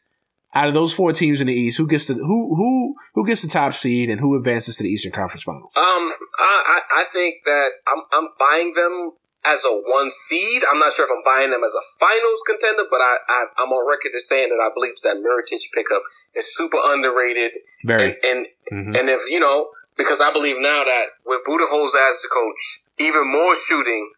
out 0.54 0.68
of 0.68 0.74
those 0.74 0.94
four 0.94 1.14
teams 1.14 1.40
in 1.40 1.48
the 1.48 1.54
East, 1.54 1.78
who 1.78 1.88
gets 1.88 2.08
the 2.08 2.16
who 2.16 2.56
who 2.56 2.96
who 3.14 3.26
gets 3.26 3.42
the 3.42 3.48
top 3.48 3.74
seed 3.74 4.10
and 4.10 4.20
who 4.20 4.36
advances 4.36 4.78
to 4.78 4.84
the 4.84 4.90
Eastern 4.90 5.12
Conference 5.12 5.44
Finals? 5.44 5.76
Um, 5.78 6.12
I 6.40 6.82
I 6.98 7.04
think 7.12 7.36
that 7.46 7.70
I'm 7.88 8.04
I'm 8.12 8.30
buying 8.40 8.74
them 8.74 9.12
as 9.46 9.66
a 9.66 9.74
one 9.74 10.10
seed. 10.10 10.62
I'm 10.70 10.80
not 10.80 10.94
sure 10.94 11.06
if 11.06 11.12
I'm 11.12 11.24
buying 11.26 11.52
them 11.52 11.64
as 11.64 11.76
a 11.76 11.84
finals 12.00 12.44
contender, 12.46 12.84
but 12.90 13.02
I, 13.02 13.18
I 13.28 13.46
am 13.64 13.72
on 13.72 13.88
record 13.88 14.12
as 14.16 14.28
saying 14.28 14.50
that 14.50 14.62
I 14.62 14.70
believe 14.74 14.94
that 15.04 15.18
Mirotic 15.18 15.62
pickup 15.74 16.02
is 16.36 16.56
super 16.56 16.78
underrated. 16.84 17.52
Very. 17.84 18.04
And 18.04 18.16
and, 18.24 18.48
mm-hmm. 18.72 18.96
and 18.96 19.10
if 19.10 19.30
you 19.30 19.40
know, 19.40 19.70
because 19.98 20.22
I 20.22 20.32
believe 20.32 20.58
now 20.60 20.84
that 20.84 21.06
with 21.26 21.42
Budenholzer 21.48 22.10
as 22.10 22.22
the 22.22 22.30
coach, 22.32 22.84
even 23.00 23.32
more 23.32 23.56
shooting 23.56 24.12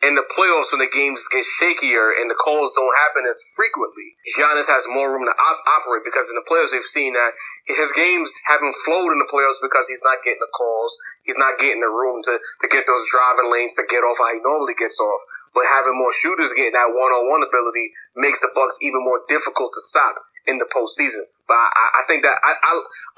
in 0.00 0.16
the 0.16 0.24
playoffs 0.32 0.72
when 0.72 0.80
the 0.80 0.88
games 0.88 1.28
get 1.28 1.44
shakier 1.44 2.08
and 2.16 2.32
the 2.32 2.38
calls 2.40 2.72
don't 2.72 2.96
happen 3.04 3.28
as 3.28 3.36
frequently, 3.52 4.16
Giannis 4.32 4.64
has 4.64 4.88
more 4.88 5.12
room 5.12 5.28
to 5.28 5.36
op- 5.36 5.64
operate 5.76 6.08
because 6.08 6.32
in 6.32 6.40
the 6.40 6.46
playoffs 6.48 6.72
we've 6.72 6.88
seen 6.88 7.12
that 7.12 7.36
his 7.68 7.92
games 7.92 8.32
haven't 8.48 8.72
flowed 8.88 9.12
in 9.12 9.20
the 9.20 9.28
playoffs 9.28 9.60
because 9.60 9.84
he's 9.92 10.00
not 10.00 10.24
getting 10.24 10.40
the 10.40 10.52
calls, 10.56 10.96
he's 11.28 11.36
not 11.36 11.60
getting 11.60 11.84
the 11.84 11.92
room 11.92 12.24
to, 12.24 12.32
to 12.32 12.66
get 12.72 12.88
those 12.88 13.04
driving 13.12 13.52
lanes 13.52 13.76
to 13.76 13.84
get 13.92 14.00
off 14.00 14.16
how 14.16 14.32
he 14.32 14.40
normally 14.40 14.72
gets 14.72 14.96
off. 14.96 15.20
But 15.52 15.68
having 15.68 16.00
more 16.00 16.12
shooters 16.16 16.56
getting 16.56 16.76
that 16.76 16.96
one-on-one 16.96 17.44
ability 17.44 17.92
makes 18.16 18.40
the 18.40 18.48
Bucks 18.56 18.80
even 18.80 19.04
more 19.04 19.20
difficult 19.28 19.76
to 19.76 19.82
stop 19.84 20.16
in 20.48 20.56
the 20.56 20.68
postseason. 20.72 21.28
But 21.44 21.60
I, 21.60 22.00
I 22.00 22.02
think 22.08 22.22
that 22.24 22.40
I, 22.40 22.52
I 22.56 22.72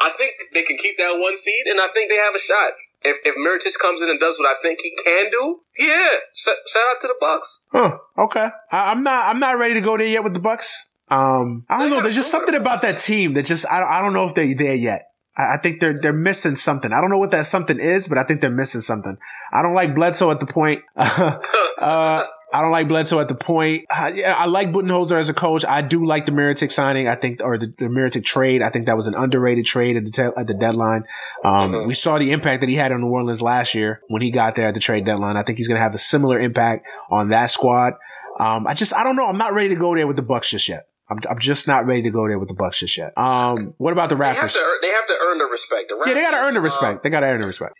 I 0.08 0.10
think 0.10 0.32
they 0.50 0.62
can 0.66 0.76
keep 0.80 0.96
that 0.98 1.14
one 1.20 1.36
seed, 1.36 1.68
and 1.68 1.78
I 1.78 1.88
think 1.94 2.10
they 2.10 2.16
have 2.16 2.34
a 2.34 2.40
shot 2.42 2.72
if 3.04 3.18
if 3.24 3.34
Mirotic 3.36 3.78
comes 3.80 4.02
in 4.02 4.10
and 4.10 4.18
does 4.18 4.38
what 4.38 4.48
I 4.48 4.60
think 4.62 4.80
he 4.82 4.92
can 5.04 5.30
do, 5.30 5.60
yeah, 5.78 6.08
shout, 6.34 6.54
shout 6.66 6.82
out 6.90 7.00
to 7.00 7.06
the 7.08 7.14
Bucks. 7.20 7.64
Huh. 7.72 7.98
Okay. 8.18 8.48
I, 8.70 8.92
am 8.92 9.02
not. 9.02 9.26
I'm 9.26 9.38
not 9.38 9.58
ready 9.58 9.74
to 9.74 9.80
go 9.80 9.96
there 9.96 10.06
yet 10.06 10.24
with 10.24 10.34
the 10.34 10.40
Bucks. 10.40 10.88
Um, 11.08 11.66
I 11.68 11.78
don't 11.78 11.90
know. 11.90 12.00
There's 12.00 12.14
just 12.14 12.30
something 12.30 12.54
about 12.54 12.82
that 12.82 12.98
team 12.98 13.34
that 13.34 13.46
just 13.46 13.66
I, 13.70 13.82
I 13.82 14.00
don't 14.00 14.14
know 14.14 14.24
if 14.24 14.34
they're 14.34 14.54
there 14.54 14.74
yet. 14.74 15.02
I, 15.36 15.54
I 15.54 15.56
think 15.58 15.80
they're 15.80 15.98
they're 16.00 16.12
missing 16.12 16.56
something. 16.56 16.92
I 16.92 17.00
don't 17.00 17.10
know 17.10 17.18
what 17.18 17.30
that 17.32 17.46
something 17.46 17.78
is, 17.78 18.08
but 18.08 18.18
I 18.18 18.24
think 18.24 18.40
they're 18.40 18.50
missing 18.50 18.80
something. 18.80 19.16
I 19.52 19.62
don't 19.62 19.74
like 19.74 19.94
Bledsoe 19.94 20.30
at 20.30 20.40
the 20.40 20.46
point. 20.46 20.82
uh, 20.96 22.24
I 22.52 22.60
don't 22.60 22.70
like 22.70 22.88
Bledsoe 22.88 23.20
at 23.20 23.28
the 23.28 23.34
point. 23.34 23.86
I, 23.90 24.10
yeah, 24.10 24.34
I 24.36 24.46
like 24.46 24.72
Budenholzer 24.72 25.18
as 25.18 25.28
a 25.28 25.34
coach. 25.34 25.64
I 25.64 25.82
do 25.82 26.04
like 26.04 26.26
the 26.26 26.32
Mirotic 26.32 26.70
signing. 26.70 27.08
I 27.08 27.14
think, 27.14 27.40
or 27.42 27.56
the, 27.58 27.66
the 27.78 27.86
Mirotic 27.86 28.24
trade. 28.24 28.62
I 28.62 28.68
think 28.68 28.86
that 28.86 28.96
was 28.96 29.06
an 29.06 29.14
underrated 29.14 29.64
trade 29.64 29.96
at 29.96 30.04
the, 30.04 30.10
te- 30.10 30.40
at 30.40 30.46
the 30.46 30.54
deadline. 30.54 31.04
Um, 31.44 31.72
mm-hmm. 31.72 31.86
we 31.86 31.94
saw 31.94 32.18
the 32.18 32.32
impact 32.32 32.60
that 32.60 32.68
he 32.68 32.76
had 32.76 32.92
on 32.92 33.00
New 33.00 33.08
Orleans 33.08 33.42
last 33.42 33.74
year 33.74 34.00
when 34.08 34.22
he 34.22 34.30
got 34.30 34.54
there 34.54 34.68
at 34.68 34.74
the 34.74 34.80
trade 34.80 35.04
deadline. 35.04 35.36
I 35.36 35.42
think 35.42 35.58
he's 35.58 35.68
going 35.68 35.78
to 35.78 35.82
have 35.82 35.94
a 35.94 35.98
similar 35.98 36.38
impact 36.38 36.86
on 37.10 37.30
that 37.30 37.50
squad. 37.50 37.94
Um, 38.38 38.66
I 38.66 38.74
just, 38.74 38.94
I 38.94 39.04
don't 39.04 39.16
know. 39.16 39.26
I'm 39.26 39.38
not 39.38 39.54
ready 39.54 39.70
to 39.70 39.76
go 39.76 39.94
there 39.94 40.06
with 40.06 40.16
the 40.16 40.22
Bucks 40.22 40.50
just 40.50 40.68
yet. 40.68 40.84
I'm, 41.12 41.20
I'm 41.28 41.38
just 41.38 41.68
not 41.68 41.84
ready 41.84 42.00
to 42.02 42.10
go 42.10 42.26
there 42.26 42.38
with 42.38 42.48
the 42.48 42.54
Bucks 42.56 42.80
just 42.80 42.96
yet. 42.96 43.12
Um, 43.18 43.74
what 43.76 43.92
about 43.92 44.08
the 44.08 44.16
Raptors? 44.16 44.32
They 44.32 44.40
have 44.40 44.56
to, 44.56 44.64
earn, 44.64 44.78
they 44.80 44.88
have 44.88 45.06
to 45.06 45.16
earn 45.20 45.38
the 45.38 45.44
respect. 45.44 45.92
The 45.92 45.94
Raptors, 45.94 46.08
yeah, 46.08 46.14
they 46.14 46.22
got 46.22 46.30
to 46.32 46.42
earn 46.48 46.54
the 46.54 46.64
respect. 46.64 46.94
Um, 46.96 47.00
they 47.04 47.10
got 47.10 47.20
to 47.20 47.26
earn 47.26 47.40
the 47.42 47.46
respect. 47.46 47.76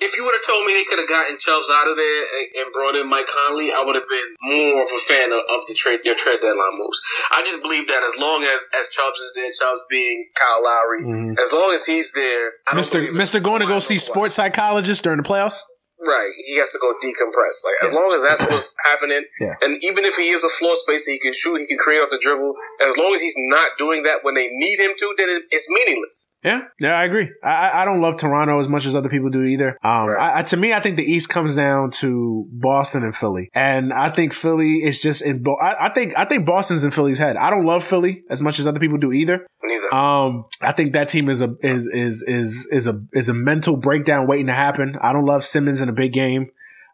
If 0.00 0.16
you 0.16 0.24
would 0.24 0.34
have 0.34 0.42
told 0.42 0.66
me 0.66 0.74
they 0.74 0.84
could 0.84 0.98
have 0.98 1.08
gotten 1.08 1.38
Chubbs 1.38 1.70
out 1.70 1.86
of 1.86 1.94
there 1.94 2.22
and, 2.26 2.46
and, 2.58 2.72
brought 2.74 2.96
in 2.98 3.08
Mike 3.08 3.26
Conley, 3.30 3.70
I 3.70 3.82
would 3.86 3.94
have 3.94 4.08
been 4.10 4.28
more 4.42 4.82
of 4.82 4.90
a 4.90 4.98
fan 5.06 5.30
of, 5.30 5.40
of 5.48 5.66
the 5.68 5.74
trade, 5.74 6.00
their 6.02 6.14
trade 6.14 6.42
deadline 6.42 6.74
moves. 6.74 7.00
I 7.30 7.42
just 7.46 7.62
believe 7.62 7.86
that 7.86 8.02
as 8.02 8.18
long 8.18 8.42
as 8.42 8.66
as 8.78 8.88
Chubbs 8.90 9.18
is 9.18 9.32
there, 9.36 9.50
Chubbs 9.54 9.80
being 9.88 10.26
Kyle 10.34 10.64
Lowry, 10.64 11.02
mm-hmm. 11.04 11.38
as 11.38 11.52
long 11.52 11.72
as 11.72 11.86
he's 11.86 12.12
there, 12.12 12.52
Mister 12.74 13.12
Mister 13.12 13.40
going 13.40 13.60
to 13.60 13.66
go 13.66 13.78
see 13.78 13.98
sports 13.98 14.34
psychologist 14.34 15.04
during 15.04 15.22
the 15.22 15.28
playoffs. 15.28 15.62
Right, 16.00 16.30
he 16.46 16.58
has 16.58 16.70
to 16.72 16.78
go 16.78 16.94
decompress. 17.02 17.64
Like 17.66 17.74
as 17.82 17.92
long 17.92 18.12
as 18.14 18.22
that's 18.22 18.40
what's 18.50 18.74
happening, 18.84 19.24
yeah. 19.40 19.54
and 19.60 19.82
even 19.82 20.04
if 20.04 20.14
he 20.14 20.30
is 20.30 20.44
a 20.44 20.48
floor 20.48 20.74
spacer, 20.76 21.10
he 21.10 21.18
can 21.18 21.32
shoot, 21.32 21.58
he 21.58 21.66
can 21.66 21.78
create 21.78 21.98
off 21.98 22.10
the 22.10 22.20
dribble. 22.22 22.54
As 22.80 22.96
long 22.96 23.14
as 23.14 23.20
he's 23.20 23.34
not 23.36 23.76
doing 23.76 24.04
that 24.04 24.18
when 24.22 24.34
they 24.34 24.48
need 24.48 24.78
him 24.78 24.92
to, 24.96 25.14
then 25.18 25.42
it's 25.50 25.66
meaningless. 25.68 26.34
Yeah, 26.44 26.62
yeah, 26.78 26.94
I 26.94 27.04
agree. 27.04 27.30
I, 27.42 27.82
I 27.82 27.84
don't 27.84 28.00
love 28.00 28.16
Toronto 28.16 28.60
as 28.60 28.68
much 28.68 28.86
as 28.86 28.94
other 28.94 29.08
people 29.08 29.28
do 29.28 29.42
either. 29.42 29.76
Um, 29.82 30.06
right. 30.06 30.38
I, 30.38 30.42
to 30.44 30.56
me, 30.56 30.72
I 30.72 30.78
think 30.78 30.96
the 30.96 31.02
East 31.02 31.28
comes 31.28 31.56
down 31.56 31.90
to 31.92 32.46
Boston 32.52 33.02
and 33.02 33.14
Philly, 33.14 33.50
and 33.54 33.92
I 33.92 34.10
think 34.10 34.32
Philly 34.32 34.84
is 34.84 35.02
just 35.02 35.22
in. 35.22 35.42
Bo- 35.42 35.56
I, 35.56 35.86
I 35.86 35.88
think 35.88 36.16
I 36.16 36.24
think 36.24 36.46
Boston's 36.46 36.84
in 36.84 36.92
Philly's 36.92 37.18
head. 37.18 37.36
I 37.36 37.50
don't 37.50 37.64
love 37.64 37.82
Philly 37.82 38.22
as 38.30 38.40
much 38.40 38.60
as 38.60 38.68
other 38.68 38.78
people 38.78 38.98
do 38.98 39.12
either. 39.12 39.46
Neither. 39.64 39.92
Um, 39.92 40.44
I 40.62 40.70
think 40.70 40.92
that 40.92 41.08
team 41.08 41.28
is 41.28 41.42
a 41.42 41.56
is 41.60 41.88
is 41.88 42.22
is 42.22 42.68
is 42.70 42.86
a 42.86 43.02
is 43.12 43.28
a 43.28 43.34
mental 43.34 43.76
breakdown 43.76 44.28
waiting 44.28 44.46
to 44.46 44.54
happen. 44.54 44.96
I 45.00 45.12
don't 45.12 45.24
love 45.24 45.42
Simmons 45.42 45.80
in 45.80 45.88
a 45.88 45.92
big 45.92 46.12
game. 46.12 46.50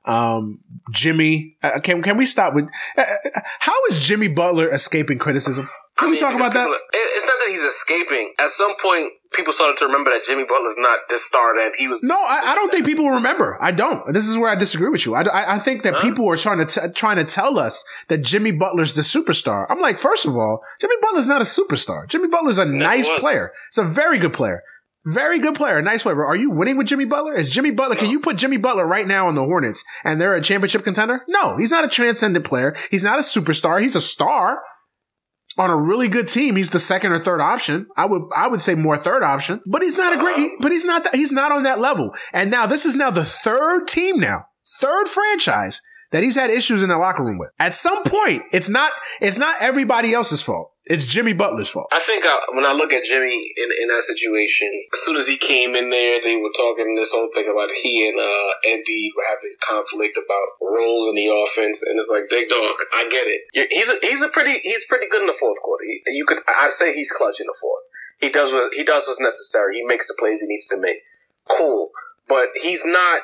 Um, 0.07 0.61
Jimmy, 0.91 1.57
uh, 1.62 1.81
can 1.81 2.03
can 2.03 2.16
we 2.16 2.25
stop 2.25 2.55
with 2.55 2.66
uh, 2.97 3.03
uh 3.03 3.41
how 3.61 3.75
is 3.91 4.07
Jimmy 4.07 4.29
Butler 4.29 4.73
escaping 4.73 5.19
criticism? 5.19 5.69
Can 5.97 6.09
I 6.09 6.11
mean, 6.11 6.12
we 6.12 6.19
talk 6.19 6.35
about 6.35 6.53
that? 6.55 6.69
It's 6.93 7.27
not 7.27 7.37
that 7.39 7.51
he's 7.51 7.62
escaping. 7.62 8.33
At 8.39 8.49
some 8.49 8.75
point, 8.83 9.12
people 9.35 9.52
started 9.52 9.77
to 9.78 9.86
remember 9.86 10.11
that 10.11 10.24
Jimmy 10.24 10.44
Butler's 10.44 10.77
not 10.78 11.01
this 11.09 11.24
star 11.24 11.55
that 11.56 11.73
he 11.77 11.89
was. 11.89 12.02
No, 12.02 12.16
I, 12.16 12.52
I 12.52 12.55
don't 12.55 12.70
think 12.70 12.86
people 12.86 13.11
remember. 13.11 13.59
I 13.61 13.70
don't. 13.70 14.12
This 14.12 14.27
is 14.27 14.39
where 14.39 14.51
I 14.51 14.55
disagree 14.55 14.89
with 14.89 15.05
you. 15.06 15.15
I, 15.15 15.23
I, 15.23 15.55
I 15.55 15.59
think 15.59 15.82
that 15.82 15.94
huh? 15.94 16.02
people 16.02 16.28
are 16.31 16.36
trying 16.36 16.59
to 16.59 16.66
t- 16.66 16.93
trying 16.94 17.16
to 17.16 17.24
tell 17.24 17.59
us 17.59 17.85
that 18.09 18.19
Jimmy 18.19 18.52
Butler's 18.52 18.94
the 18.94 19.02
superstar. 19.02 19.66
I'm 19.69 19.81
like, 19.81 19.98
first 19.98 20.27
of 20.27 20.36
all, 20.36 20.62
Jimmy 20.81 20.97
Butler's 21.01 21.27
not 21.27 21.40
a 21.40 21.44
superstar. 21.44 22.09
Jimmy 22.09 22.28
Butler's 22.28 22.59
a 22.59 22.65
Never 22.65 22.78
nice 22.78 23.09
was. 23.09 23.20
player. 23.20 23.52
It's 23.69 23.78
a 23.78 23.85
very 23.85 24.19
good 24.19 24.32
player. 24.32 24.62
Very 25.06 25.39
good 25.39 25.55
player, 25.55 25.82
nice 25.82 26.02
player. 26.02 26.24
Are 26.24 26.35
you 26.35 26.51
winning 26.51 26.78
with 26.78 26.86
Jimmy 26.86 27.05
Butler? 27.05 27.35
Is 27.35 27.51
Jimmy 27.51 27.70
Butler? 27.70 27.97
No. 27.97 28.01
Can 28.01 28.11
you 28.11 28.20
put 28.20 28.36
Jimmy 28.36 28.56
Butler 28.56 28.86
right 28.86 29.06
now 29.06 29.28
on 29.28 29.35
the 29.35 29.44
Hornets 29.44 29.85
and 30.02 30.19
they're 30.19 30.35
a 30.35 30.40
championship 30.40 30.82
contender? 30.82 31.20
No, 31.28 31.59
he's 31.59 31.70
not 31.70 31.85
a 31.85 31.89
transcendent 31.89 32.47
player. 32.47 32.74
He's 32.90 33.05
not 33.05 33.19
a 33.19 33.23
superstar. 33.23 33.82
He's 33.82 33.94
a 33.94 34.01
star 34.01 34.62
on 35.59 35.70
a 35.70 35.76
really 35.76 36.09
good 36.09 36.28
team, 36.28 36.56
he's 36.56 36.70
the 36.70 36.81
second 36.81 37.12
or 37.12 37.18
third 37.18 37.40
option. 37.40 37.86
I 37.97 38.06
would 38.06 38.22
I 38.35 38.48
would 38.48 38.60
say 38.60 38.74
more 38.74 38.97
third 38.97 39.22
option, 39.22 39.60
but 39.66 39.82
he's 39.82 39.97
not 39.97 40.14
a 40.14 40.18
great. 40.18 40.36
He, 40.36 40.51
but 40.60 40.72
he's 40.72 40.85
not 40.85 41.05
that, 41.05 41.14
he's 41.14 41.32
not 41.32 41.52
on 41.52 41.62
that 41.64 41.81
level. 41.81 42.14
And 42.32 42.51
now 42.51 42.66
this 42.66 42.85
is 42.85 42.97
now 42.97 43.10
the 43.10 43.24
third 43.24 43.86
team 43.86 44.18
now, 44.20 44.47
third 44.81 45.09
franchise 45.09 45.81
that 46.10 46.22
he's 46.22 46.36
had 46.36 46.51
issues 46.51 46.82
in 46.82 46.89
the 46.89 46.98
locker 46.98 47.24
room 47.24 47.39
with. 47.39 47.51
At 47.59 47.74
some 47.74 48.02
point, 48.05 48.44
it's 48.52 48.68
not 48.68 48.93
it's 49.20 49.39
not 49.39 49.56
everybody 49.60 50.12
else's 50.12 50.43
fault. 50.43 50.70
It's 50.86 51.06
Jimmy 51.06 51.32
Butler's 51.32 51.70
fault. 51.70 51.89
I 51.93 52.01
think 52.01 52.24
I, 52.27 52.40
when 52.52 52.66
I 52.66 52.73
look 52.73 52.93
at 52.93 53.05
Jimmy 53.05 53.55
in, 53.56 53.69
in 53.81 53.89
that 53.89 54.02
situation, 54.02 54.69
as 54.93 55.01
soon 55.01 55.16
as 55.16 55.27
he 55.27 55.39
came 55.39 55.74
in 55.74 55.89
there, 55.89 56.20
they 56.20 56.36
were 56.36 56.52
talking 56.55 56.94
this 56.94 57.11
whole 57.11 57.31
thing 57.32 57.48
about 57.48 57.73
he 57.73 58.06
and 58.06 58.20
uh, 58.20 58.52
Embiid 58.69 59.16
were 59.16 59.24
having 59.24 59.48
conflict 59.65 60.19
about 60.20 60.61
roles 60.61 61.09
in 61.09 61.15
the 61.15 61.32
offense, 61.32 61.82
and 61.82 61.97
it's 61.97 62.12
like, 62.12 62.28
big 62.28 62.51
dog, 62.51 62.77
I 62.93 63.09
get 63.09 63.24
it. 63.24 63.73
He's 63.73 63.89
a, 63.89 63.97
he's 64.02 64.23
a 64.23 64.28
pretty 64.28 64.61
he's 64.61 64.85
pretty 64.85 65.09
good 65.09 65.23
in 65.23 65.27
the 65.27 65.39
fourth 65.40 65.61
quarter. 65.62 65.85
He, 65.85 66.02
you 66.12 66.27
could 66.27 66.39
I'd 66.47 66.70
say 66.70 66.93
he's 66.93 67.11
clutch 67.11 67.40
in 67.40 67.47
the 67.47 67.56
fourth. 67.59 67.85
He 68.20 68.28
does 68.28 68.52
what 68.52 68.74
he 68.74 68.85
does 68.85 69.05
what's 69.06 69.20
necessary. 69.20 69.77
He 69.77 69.85
makes 69.85 70.06
the 70.09 70.15
plays 70.19 70.43
he 70.43 70.47
needs 70.47 70.66
to 70.69 70.77
make. 70.77 71.01
Cool, 71.48 71.90
but 72.28 72.48
he's 72.61 72.85
not 72.85 73.20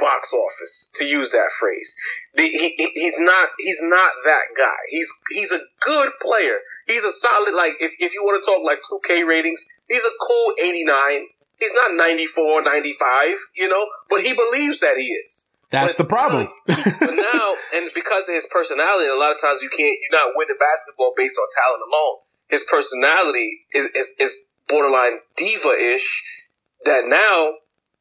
box 0.00 0.32
office 0.32 0.90
to 0.94 1.04
use 1.04 1.30
that 1.30 1.50
phrase. 1.58 1.94
The, 2.34 2.42
he, 2.42 2.74
he's 2.94 3.18
not 3.20 3.50
he's 3.58 3.80
not 3.82 4.12
that 4.24 4.56
guy. 4.56 4.80
He's 4.88 5.12
he's 5.30 5.52
a 5.52 5.60
good 5.80 6.10
player. 6.20 6.58
He's 6.86 7.04
a 7.04 7.12
solid 7.12 7.54
like 7.54 7.74
if, 7.80 7.92
if 7.98 8.14
you 8.14 8.22
want 8.24 8.42
to 8.42 8.50
talk 8.50 8.64
like 8.64 8.80
2K 8.82 9.26
ratings, 9.26 9.66
he's 9.88 10.04
a 10.04 10.26
cool 10.26 10.54
89. 10.62 11.26
He's 11.58 11.74
not 11.74 11.94
94, 11.94 12.62
95, 12.62 13.34
you 13.54 13.68
know, 13.68 13.86
but 14.08 14.22
he 14.22 14.34
believes 14.34 14.80
that 14.80 14.96
he 14.96 15.08
is. 15.08 15.50
That's 15.70 15.98
but, 15.98 16.02
the 16.02 16.08
problem. 16.08 16.48
but 16.66 16.76
now, 17.00 17.54
and 17.74 17.90
because 17.94 18.28
of 18.28 18.34
his 18.34 18.48
personality, 18.50 19.08
a 19.08 19.14
lot 19.14 19.32
of 19.32 19.40
times 19.40 19.62
you 19.62 19.68
can't, 19.68 19.96
you're 20.00 20.18
not 20.18 20.32
winning 20.34 20.56
basketball 20.58 21.12
based 21.16 21.36
on 21.38 21.46
talent 21.52 21.82
alone. 21.86 22.16
His 22.48 22.64
personality 22.64 23.60
is, 23.72 23.84
is, 23.94 24.14
is 24.18 24.46
borderline 24.68 25.18
diva-ish 25.36 26.40
that 26.84 27.04
now 27.06 27.54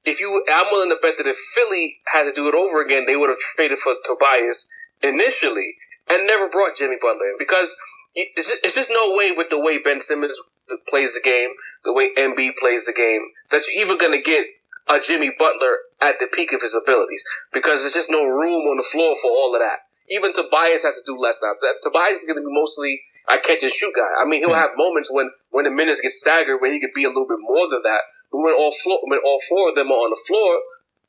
if 0.10 0.20
you, 0.20 0.44
I'm 0.52 0.68
willing 0.72 0.90
to 0.90 0.98
bet 1.02 1.18
that 1.18 1.28
if 1.28 1.38
Philly 1.38 2.02
had 2.14 2.24
to 2.24 2.34
do 2.34 2.48
it 2.48 2.56
over 2.56 2.82
again, 2.82 3.06
they 3.06 3.16
would 3.16 3.30
have 3.30 3.40
traded 3.40 3.80
for 3.80 3.94
Tobias 4.04 4.70
initially 5.02 5.76
and 6.10 6.28
never 6.28 6.50
brought 6.50 6.76
Jimmy 6.76 6.98
Butler 7.02 7.28
in 7.28 7.36
because 7.38 7.78
it's 8.16 8.76
just, 8.76 8.90
no 8.92 9.16
way 9.16 9.32
with 9.32 9.50
the 9.50 9.62
way 9.62 9.78
Ben 9.82 10.02
Simmons 10.02 10.42
plays 10.90 11.14
the 11.14 11.22
game, 11.22 11.52
the 11.86 11.94
way 11.94 12.10
Embiid 12.18 12.58
plays 12.60 12.86
the 12.86 12.94
game, 12.94 13.22
that 13.52 13.62
you're 13.68 13.86
even 13.86 13.98
going 13.98 14.12
to 14.12 14.22
get 14.22 14.46
a 14.90 15.00
Jimmy 15.00 15.32
Butler 15.38 15.78
at 16.02 16.18
the 16.20 16.28
peak 16.34 16.52
of 16.52 16.62
his 16.62 16.76
abilities 16.76 17.24
because 17.54 17.82
there's 17.82 17.94
just 17.94 18.10
no 18.10 18.26
room 18.26 18.66
on 18.68 18.78
the 18.78 18.84
floor 18.92 19.16
for 19.22 19.30
all 19.30 19.54
of 19.54 19.62
that. 19.62 19.86
Even 20.10 20.34
Tobias 20.34 20.84
has 20.84 21.02
to 21.02 21.14
do 21.14 21.20
less 21.20 21.40
now. 21.44 21.54
Tobias 21.84 22.18
is 22.18 22.26
going 22.26 22.42
to 22.42 22.46
be 22.46 22.54
mostly 22.54 23.00
a 23.32 23.38
catch 23.38 23.64
and 23.64 23.72
shoot 23.72 23.94
guy. 23.96 24.10
I 24.22 24.26
mean, 24.26 24.42
he'll 24.42 24.50
hmm. 24.50 24.60
have 24.60 24.72
moments 24.76 25.14
when, 25.14 25.30
when 25.52 25.66
the 25.66 25.72
minutes 25.72 26.02
get 26.02 26.12
staggered 26.12 26.62
where 26.62 26.72
he 26.72 26.80
could 26.80 26.94
be 26.94 27.04
a 27.04 27.10
little 27.10 27.28
bit 27.28 27.40
more 27.40 27.70
than 27.70 27.82
that. 27.84 28.02
But 28.32 28.40
when 28.40 28.54
all 28.54 28.72
floor, 28.72 29.00
when 29.04 29.20
all 29.24 29.40
four 29.48 29.70
of 29.70 29.76
them 29.76 29.92
are 29.92 30.02
on 30.06 30.10
the 30.10 30.22
floor, 30.28 30.60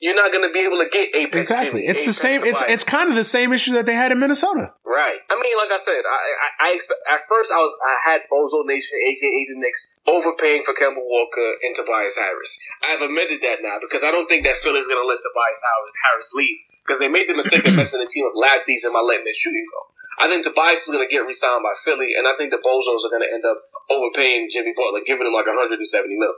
you're 0.01 0.17
not 0.17 0.33
going 0.33 0.47
to 0.49 0.53
be 0.53 0.65
able 0.65 0.81
to 0.81 0.89
get 0.89 1.15
apex. 1.15 1.53
Exactly, 1.53 1.85
it's 1.85 2.07
the 2.07 2.17
same. 2.17 2.41
It's 2.43 2.65
it's 2.65 2.85
kind 2.85 3.11
of 3.11 3.17
the 3.17 3.25
same 3.25 3.53
issue 3.53 3.73
that 3.77 3.85
they 3.85 3.93
had 3.93 4.11
in 4.11 4.19
Minnesota. 4.19 4.73
Right. 4.81 5.21
I 5.29 5.37
mean, 5.37 5.57
like 5.61 5.71
I 5.71 5.77
said, 5.77 6.01
I 6.09 6.17
I, 6.17 6.49
I 6.69 6.73
expect 6.73 7.01
at 7.09 7.21
first 7.29 7.53
I 7.53 7.61
was 7.61 7.77
I 7.85 8.11
had 8.11 8.21
Bozo 8.33 8.65
Nation, 8.65 8.97
aka 8.97 9.47
the 9.53 9.61
Knicks, 9.61 9.99
overpaying 10.09 10.65
for 10.65 10.73
Kemba 10.73 11.05
Walker 11.05 11.53
and 11.63 11.77
Tobias 11.77 12.17
Harris. 12.17 12.59
I've 12.89 13.03
admitted 13.03 13.43
that 13.43 13.61
now 13.61 13.77
because 13.81 14.03
I 14.03 14.11
don't 14.11 14.27
think 14.27 14.43
that 14.45 14.57
Philly's 14.57 14.89
going 14.89 15.05
to 15.05 15.07
let 15.07 15.21
Tobias 15.21 15.63
Harris 16.09 16.33
leave 16.35 16.57
because 16.83 16.99
they 16.99 17.09
made 17.09 17.29
the 17.29 17.37
mistake 17.37 17.69
of 17.69 17.77
messing 17.81 18.01
the 18.01 18.09
team 18.09 18.25
up 18.25 18.33
last 18.35 18.65
season 18.65 18.93
by 18.93 19.01
letting 19.01 19.25
their 19.25 19.37
shooting 19.37 19.67
go. 19.69 19.90
I 20.21 20.29
think 20.29 20.45
Tobias 20.45 20.87
is 20.87 20.95
going 20.95 21.07
to 21.07 21.11
get 21.11 21.25
re-signed 21.25 21.63
by 21.63 21.73
Philly, 21.85 22.13
and 22.17 22.29
I 22.29 22.37
think 22.37 22.51
the 22.51 22.59
Bozos 22.59 23.07
are 23.07 23.11
going 23.11 23.23
to 23.23 23.33
end 23.33 23.45
up 23.45 23.63
overpaying 23.89 24.49
Jimmy 24.51 24.73
Butler, 24.77 25.01
giving 25.05 25.27
him 25.27 25.33
like 25.33 25.47
170 25.47 26.17
mil. 26.17 26.33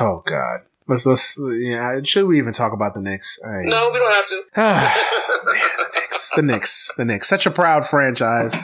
Oh 0.00 0.22
God. 0.26 0.60
Let's 0.90 1.06
let's 1.06 1.40
yeah. 1.40 2.00
Should 2.02 2.26
we 2.26 2.38
even 2.38 2.52
talk 2.52 2.72
about 2.72 2.94
the 2.94 3.00
Knicks? 3.00 3.38
No, 3.44 3.90
we 3.92 3.98
don't 4.00 4.12
have 4.12 4.28
to. 4.28 4.42
Man, 4.56 5.62
the 5.78 5.90
Knicks, 5.94 6.30
the 6.34 6.42
Knicks, 6.42 6.90
the 6.96 7.04
Knicks. 7.04 7.28
Such 7.28 7.46
a 7.46 7.50
proud 7.52 7.86
franchise, 7.86 8.56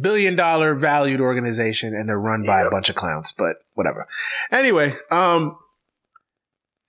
billion 0.00 0.36
dollar 0.36 0.76
valued 0.76 1.20
organization, 1.20 1.94
and 1.94 2.08
they're 2.08 2.20
run 2.20 2.44
by 2.44 2.60
a 2.60 2.70
bunch 2.70 2.90
of 2.90 2.94
clowns. 2.94 3.32
But 3.32 3.56
whatever. 3.74 4.06
Anyway, 4.52 4.92
um, 5.10 5.58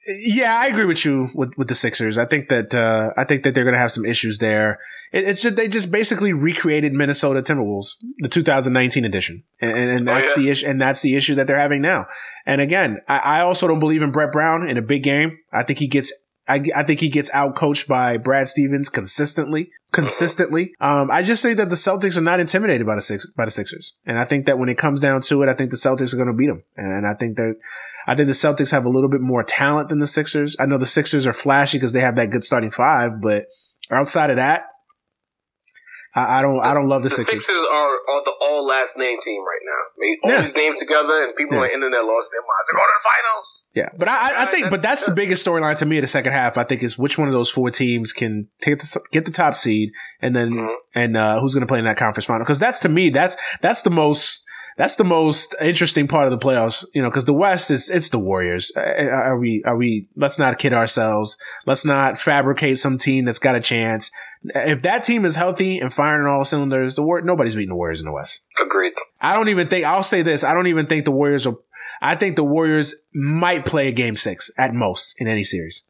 yeah, 0.07 0.57
I 0.57 0.67
agree 0.67 0.85
with 0.85 1.03
you 1.03 1.30
with, 1.35 1.53
with 1.57 1.67
the 1.67 1.76
Sixers. 1.76 2.17
I 2.17 2.26
think 2.26 2.49
that 2.49 2.73
uh, 2.73 3.09
I 3.17 3.26
think 3.26 3.43
that 3.43 3.53
they're 3.53 3.65
going 3.65 3.73
to 3.73 3.80
have 3.80 3.91
some 3.91 4.05
issues 4.05 4.39
there. 4.39 4.80
It, 5.11 5.26
it's 5.26 5.41
just 5.41 5.55
they 5.55 5.67
just 5.67 5.91
basically 5.91 6.31
recreated 6.31 6.93
Minnesota 6.93 7.41
Timberwolves, 7.41 7.95
the 8.19 8.30
2019 8.30 9.03
edition, 9.03 9.43
and, 9.59 9.77
and 9.77 10.09
oh, 10.09 10.13
that's 10.13 10.31
oh, 10.31 10.39
yeah. 10.39 10.43
the 10.43 10.49
issue. 10.49 10.67
And 10.67 10.81
that's 10.81 11.01
the 11.01 11.15
issue 11.15 11.35
that 11.35 11.47
they're 11.47 11.59
having 11.59 11.81
now. 11.81 12.05
And 12.45 12.61
again, 12.61 13.01
I, 13.07 13.19
I 13.19 13.41
also 13.41 13.67
don't 13.67 13.80
believe 13.80 14.01
in 14.01 14.11
Brett 14.11 14.31
Brown 14.31 14.67
in 14.67 14.77
a 14.77 14.81
big 14.81 15.03
game. 15.03 15.38
I 15.51 15.63
think 15.63 15.80
he 15.80 15.88
gets 15.88 16.13
I, 16.49 16.63
I 16.76 16.84
think 16.84 16.99
he 16.99 17.09
gets 17.09 17.30
out 17.31 17.55
coached 17.55 17.88
by 17.88 18.17
Brad 18.17 18.47
Stevens 18.47 18.89
consistently. 18.89 19.69
Consistently. 19.91 20.73
Um, 20.79 21.09
I 21.09 21.23
just 21.23 21.41
say 21.41 21.55
that 21.55 21.69
the 21.69 21.75
Celtics 21.75 22.15
are 22.15 22.21
not 22.21 22.39
intimidated 22.39 22.85
by 22.85 22.95
the 22.95 23.01
six, 23.01 23.25
by 23.35 23.45
the 23.45 23.51
Sixers. 23.51 23.95
And 24.05 24.19
I 24.19 24.25
think 24.25 24.45
that 24.45 24.59
when 24.59 24.69
it 24.69 24.77
comes 24.77 25.01
down 25.01 25.21
to 25.21 25.41
it, 25.41 25.49
I 25.49 25.53
think 25.53 25.71
the 25.71 25.77
Celtics 25.77 26.13
are 26.13 26.17
going 26.17 26.27
to 26.27 26.33
beat 26.33 26.47
them. 26.47 26.63
And 26.77 27.07
I 27.07 27.15
think 27.15 27.37
that, 27.37 27.55
I 28.05 28.13
think 28.13 28.27
the 28.27 28.33
Celtics 28.33 28.71
have 28.71 28.85
a 28.85 28.89
little 28.89 29.09
bit 29.09 29.21
more 29.21 29.43
talent 29.43 29.89
than 29.89 29.97
the 29.97 30.07
Sixers. 30.07 30.55
I 30.59 30.67
know 30.67 30.77
the 30.77 30.85
Sixers 30.85 31.25
are 31.25 31.33
flashy 31.33 31.77
because 31.77 31.93
they 31.93 32.01
have 32.01 32.15
that 32.17 32.29
good 32.29 32.43
starting 32.43 32.69
five, 32.69 33.19
but 33.21 33.45
outside 33.89 34.29
of 34.29 34.35
that, 34.35 34.65
I, 36.15 36.39
I 36.39 36.41
don't. 36.41 36.59
I 36.63 36.73
don't 36.73 36.87
love 36.87 37.03
the, 37.03 37.09
Sixers. 37.09 37.25
the 37.27 37.31
Sixers. 37.39 37.47
Sixers 37.47 37.67
are, 37.71 37.93
are 38.09 38.23
the 38.23 38.33
all 38.41 38.65
last 38.65 38.97
name 38.97 39.19
team 39.19 39.41
right 39.41 39.61
mean, 39.99 40.17
all 40.23 40.31
yeah. 40.31 40.39
these 40.39 40.55
names 40.55 40.80
together, 40.80 41.23
and 41.23 41.35
people 41.35 41.55
yeah. 41.55 41.63
on 41.63 41.67
the 41.67 41.73
internet 41.73 42.03
lost 42.05 42.31
their 42.31 42.41
minds. 42.41 42.67
They're 42.71 42.80
going 42.80 42.88
to 42.88 42.95
the 42.95 43.09
finals. 43.09 43.69
Yeah, 43.76 43.89
but 43.97 44.07
I, 44.07 44.43
I 44.43 44.45
think, 44.45 44.69
but 44.69 44.81
that's 44.81 45.05
the 45.05 45.13
biggest 45.13 45.45
storyline 45.45 45.77
to 45.77 45.85
me 45.85 45.97
in 45.97 46.01
the 46.01 46.07
second 46.07 46.31
half. 46.31 46.57
I 46.57 46.63
think 46.63 46.84
is 46.84 46.97
which 46.97 47.17
one 47.17 47.27
of 47.27 47.34
those 47.34 47.49
four 47.49 47.71
teams 47.71 48.13
can 48.13 48.47
take 48.61 48.80
the, 48.80 49.01
get 49.11 49.26
the 49.26 49.31
top 49.31 49.55
seed, 49.55 49.91
and 50.21 50.35
then 50.35 50.51
mm-hmm. 50.51 50.73
and 50.95 51.17
uh, 51.17 51.39
who's 51.39 51.53
going 51.53 51.61
to 51.61 51.67
play 51.67 51.80
in 51.80 51.85
that 51.85 51.97
conference 51.97 52.26
final? 52.26 52.45
Because 52.45 52.59
that's 52.59 52.80
to 52.81 52.89
me, 52.89 53.09
that's 53.09 53.38
that's 53.61 53.81
the 53.81 53.89
most 53.89 54.45
that's 54.80 54.95
the 54.95 55.03
most 55.03 55.53
interesting 55.60 56.07
part 56.07 56.26
of 56.26 56.31
the 56.31 56.38
playoffs, 56.38 56.85
you 56.93 57.01
know, 57.01 57.10
because 57.10 57.26
the 57.26 57.34
West 57.34 57.69
is 57.69 57.89
it's 57.89 58.11
the 58.11 58.18
Warriors. 58.18 58.72
Are 58.77 59.38
we? 59.38 59.61
Are 59.65 59.76
we? 59.76 60.07
Let's 60.15 60.39
not 60.39 60.57
kid 60.57 60.72
ourselves. 60.72 61.35
Let's 61.65 61.84
not 61.84 62.18
fabricate 62.18 62.77
some 62.77 62.97
team 62.97 63.26
that's 63.26 63.39
got 63.39 63.57
a 63.57 63.60
chance. 63.60 64.10
If 64.45 64.81
that 64.84 65.03
team 65.03 65.26
is 65.26 65.35
healthy 65.35 65.80
and 65.80 65.93
firing 65.93 66.26
on 66.26 66.31
all 66.31 66.45
cylinders, 66.45 66.95
the 66.95 67.03
War 67.03 67.22
nobody's 67.22 67.56
beating 67.56 67.72
the 67.72 67.76
Warriors 67.76 67.99
in 67.99 68.06
the 68.06 68.14
West. 68.14 68.45
Agreed. 68.57 68.93
I 69.19 69.34
don't 69.34 69.49
even 69.49 69.68
think 69.68 69.85
I'll 69.85 70.01
say 70.01 70.22
this. 70.22 70.45
I 70.45 70.53
don't 70.53 70.68
even 70.68 70.85
think 70.85 71.03
the 71.03 71.11
Warriors 71.11 71.45
are. 71.45 71.57
I 72.01 72.15
think 72.15 72.38
the 72.38 72.45
Warriors 72.45 72.95
might 73.14 73.65
play 73.65 73.89
a 73.89 73.91
game 73.91 74.15
six 74.15 74.49
at 74.57 74.73
most 74.73 75.14
in 75.18 75.27
any 75.27 75.43
series. 75.43 75.84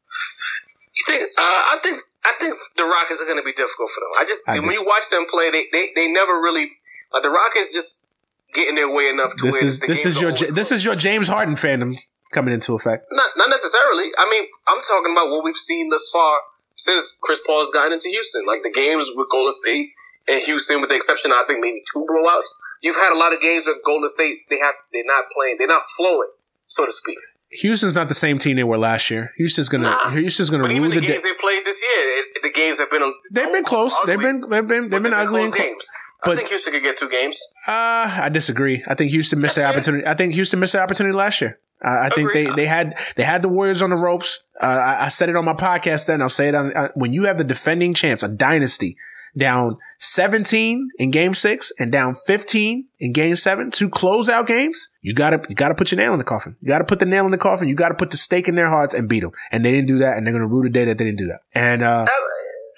You 0.96 1.04
think? 1.06 1.22
Uh, 1.38 1.42
I 1.42 1.78
think. 1.80 2.02
I 2.22 2.32
think 2.38 2.54
the 2.76 2.84
Rockets 2.84 3.22
are 3.22 3.24
going 3.24 3.38
to 3.38 3.44
be 3.44 3.52
difficult 3.52 3.88
for 3.88 4.00
them. 4.00 4.10
I 4.20 4.24
just, 4.24 4.46
I 4.46 4.58
when 4.60 4.72
you 4.72 4.84
watch 4.84 5.08
them 5.10 5.24
play, 5.26 5.50
they, 5.50 5.64
they, 5.72 5.86
they 5.96 6.12
never 6.12 6.32
really 6.32 6.66
like 7.14 7.22
the 7.22 7.30
Rockets 7.30 7.72
just 7.72 8.09
getting 8.52 8.74
their 8.74 8.94
way 8.94 9.08
enough 9.08 9.32
to 9.36 9.46
this 9.46 9.60
win. 9.60 9.66
Is, 9.66 9.80
this 9.80 10.06
is 10.06 10.20
your 10.20 10.32
this 10.32 10.72
is 10.72 10.84
your 10.84 10.96
James 10.96 11.28
Harden 11.28 11.54
fandom 11.54 11.96
coming 12.32 12.54
into 12.54 12.74
effect. 12.74 13.06
Not 13.10 13.30
not 13.36 13.50
necessarily. 13.50 14.10
I 14.18 14.28
mean, 14.30 14.44
I'm 14.68 14.80
talking 14.82 15.12
about 15.12 15.30
what 15.30 15.44
we've 15.44 15.54
seen 15.54 15.88
thus 15.88 16.08
far 16.12 16.40
since 16.76 17.18
Chris 17.22 17.40
Paul 17.46 17.58
has 17.58 17.70
gotten 17.70 17.92
into 17.92 18.08
Houston. 18.08 18.46
Like 18.46 18.62
the 18.62 18.72
games 18.72 19.10
with 19.14 19.28
Golden 19.30 19.52
State 19.52 19.90
and 20.28 20.40
Houston, 20.42 20.80
with 20.80 20.90
the 20.90 20.96
exception 20.96 21.32
of 21.32 21.38
I 21.38 21.44
think 21.46 21.60
maybe 21.60 21.82
two 21.92 22.06
blowouts. 22.08 22.54
You've 22.82 22.96
had 22.96 23.12
a 23.12 23.18
lot 23.18 23.32
of 23.32 23.40
games 23.40 23.66
where 23.66 23.76
Golden 23.84 24.08
State 24.08 24.48
they 24.48 24.58
have 24.58 24.74
they're 24.92 25.04
not 25.04 25.24
playing, 25.34 25.56
they're 25.58 25.68
not 25.68 25.82
flowing, 25.96 26.30
so 26.66 26.84
to 26.84 26.92
speak. 26.92 27.18
Houston's 27.52 27.96
not 27.96 28.08
the 28.08 28.14
same 28.14 28.38
team 28.38 28.56
they 28.56 28.64
were 28.64 28.78
last 28.78 29.10
year. 29.10 29.32
Houston's 29.36 29.68
gonna 29.68 29.90
nah. 29.90 30.10
Houston's 30.10 30.50
gonna 30.50 30.62
but 30.62 30.72
rule 30.72 30.88
the, 30.88 31.00
the 31.00 31.06
games 31.06 31.24
they 31.24 31.34
played 31.40 31.64
this 31.64 31.82
year. 31.82 31.92
It, 31.96 32.42
the 32.42 32.50
games 32.50 32.78
have 32.78 32.90
been 32.90 33.12
they've 33.32 33.52
been 33.52 33.64
close. 33.64 33.92
Ugly. 34.02 34.16
They've 34.16 34.22
been 34.22 34.40
they've 34.48 34.66
been 34.66 34.82
they've 34.82 35.02
been, 35.02 35.10
been 35.10 35.14
ugly 35.14 35.50
games. 35.50 35.90
But, 36.24 36.32
I 36.32 36.36
think 36.36 36.48
Houston 36.48 36.72
could 36.72 36.82
get 36.82 36.96
two 36.96 37.08
games. 37.08 37.40
Uh, 37.66 38.20
I 38.22 38.28
disagree. 38.30 38.84
I 38.86 38.94
think 38.94 39.10
Houston 39.10 39.40
missed 39.40 39.56
the 39.56 39.64
opportunity. 39.64 40.06
I 40.06 40.14
think 40.14 40.34
Houston 40.34 40.60
missed 40.60 40.74
the 40.74 40.80
opportunity 40.80 41.16
last 41.16 41.40
year. 41.40 41.58
Uh, 41.82 42.02
I 42.02 42.08
think 42.10 42.32
they, 42.34 42.46
they 42.46 42.66
had 42.66 42.94
they 43.16 43.22
had 43.22 43.40
the 43.40 43.48
Warriors 43.48 43.80
on 43.80 43.88
the 43.88 43.96
ropes. 43.96 44.44
Uh, 44.60 44.66
I, 44.66 45.04
I, 45.06 45.08
said 45.08 45.30
it 45.30 45.36
on 45.36 45.46
my 45.46 45.54
podcast. 45.54 46.06
Then 46.06 46.20
I'll 46.20 46.28
say 46.28 46.48
it 46.48 46.54
on 46.54 46.76
uh, 46.76 46.88
when 46.94 47.14
you 47.14 47.24
have 47.24 47.38
the 47.38 47.44
defending 47.44 47.94
champs, 47.94 48.22
a 48.22 48.28
dynasty, 48.28 48.98
down 49.36 49.78
17 49.98 50.90
in 50.98 51.10
Game 51.10 51.34
Six 51.34 51.72
and 51.78 51.90
down 51.90 52.14
15 52.14 52.86
in 52.98 53.12
Game 53.12 53.36
Seven, 53.36 53.70
two 53.70 53.88
closeout 53.88 54.46
games. 54.46 54.88
You 55.02 55.14
gotta 55.14 55.42
you 55.48 55.54
gotta 55.54 55.74
put 55.74 55.90
your 55.90 55.96
nail 55.96 56.12
in 56.12 56.18
the 56.18 56.24
coffin. 56.24 56.56
You 56.60 56.68
gotta 56.68 56.84
put 56.84 56.98
the 56.98 57.06
nail 57.06 57.24
in 57.24 57.30
the 57.30 57.38
coffin. 57.38 57.68
You 57.68 57.74
gotta 57.74 57.94
put 57.94 58.10
the 58.10 58.16
stake 58.16 58.48
in 58.48 58.56
their 58.56 58.68
hearts 58.68 58.94
and 58.94 59.08
beat 59.08 59.20
them. 59.20 59.32
And 59.50 59.64
they 59.64 59.72
didn't 59.72 59.88
do 59.88 59.98
that, 59.98 60.16
and 60.16 60.26
they're 60.26 60.34
gonna 60.34 60.46
rue 60.46 60.62
the 60.62 60.70
day 60.70 60.84
that 60.84 60.98
they 60.98 61.04
didn't 61.04 61.18
do 61.18 61.28
that. 61.28 61.40
And 61.54 61.82
uh, 61.82 62.06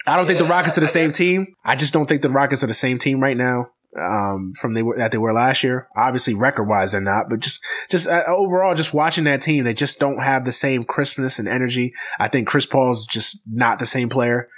I 0.05 0.15
don't 0.15 0.25
yeah, 0.25 0.27
think 0.27 0.39
the 0.39 0.45
Rockets 0.45 0.77
are 0.77 0.81
the 0.81 0.87
I 0.87 0.89
same 0.89 1.07
guess. 1.07 1.17
team. 1.17 1.47
I 1.63 1.75
just 1.75 1.93
don't 1.93 2.07
think 2.07 2.21
the 2.21 2.29
Rockets 2.29 2.63
are 2.63 2.67
the 2.67 2.73
same 2.73 2.97
team 2.97 3.19
right 3.21 3.37
now. 3.37 3.67
Um, 3.95 4.53
from 4.59 4.73
they 4.73 4.81
were 4.81 4.97
that 4.97 5.11
they 5.11 5.19
were 5.19 5.33
last 5.33 5.63
year. 5.63 5.87
Obviously, 5.95 6.33
record 6.33 6.63
wise, 6.67 6.93
they're 6.93 7.01
not, 7.01 7.29
but 7.29 7.39
just 7.39 7.63
just 7.91 8.07
uh, 8.07 8.23
overall, 8.27 8.73
just 8.73 8.93
watching 8.93 9.25
that 9.25 9.41
team, 9.41 9.63
they 9.63 9.73
just 9.75 9.99
don't 9.99 10.23
have 10.23 10.45
the 10.45 10.51
same 10.51 10.83
crispness 10.83 11.37
and 11.37 11.47
energy. 11.47 11.93
I 12.19 12.27
think 12.27 12.47
Chris 12.47 12.65
Paul's 12.65 13.05
just 13.05 13.43
not 13.47 13.77
the 13.77 13.85
same 13.85 14.09
player. 14.09 14.49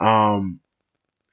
Um, 0.00 0.60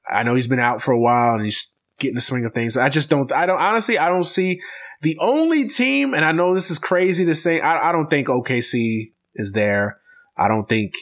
I 0.08 0.22
know 0.22 0.36
he's 0.36 0.46
been 0.46 0.60
out 0.60 0.80
for 0.80 0.92
a 0.92 1.00
while 1.00 1.34
and 1.34 1.44
he's 1.44 1.74
getting 1.98 2.14
the 2.14 2.20
swing 2.20 2.44
of 2.44 2.52
things. 2.52 2.76
I 2.76 2.88
just 2.88 3.10
don't. 3.10 3.30
I 3.32 3.44
don't 3.46 3.60
honestly. 3.60 3.98
I 3.98 4.08
don't 4.08 4.24
see 4.24 4.60
the 5.02 5.16
only 5.20 5.66
team, 5.66 6.14
and 6.14 6.24
I 6.24 6.32
know 6.32 6.54
this 6.54 6.70
is 6.70 6.78
crazy 6.78 7.24
to 7.24 7.34
say. 7.34 7.60
I, 7.60 7.88
I 7.88 7.92
don't 7.92 8.08
think 8.08 8.28
OKC 8.28 9.12
is 9.34 9.52
there. 9.52 9.98
I 10.36 10.46
don't 10.46 10.68
think 10.68 10.94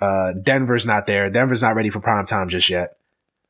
uh, 0.00 0.32
Denver's 0.32 0.86
not 0.86 1.06
there. 1.06 1.30
Denver's 1.30 1.62
not 1.62 1.74
ready 1.74 1.90
for 1.90 2.00
prime 2.00 2.26
time 2.26 2.48
just 2.48 2.68
yet. 2.68 2.96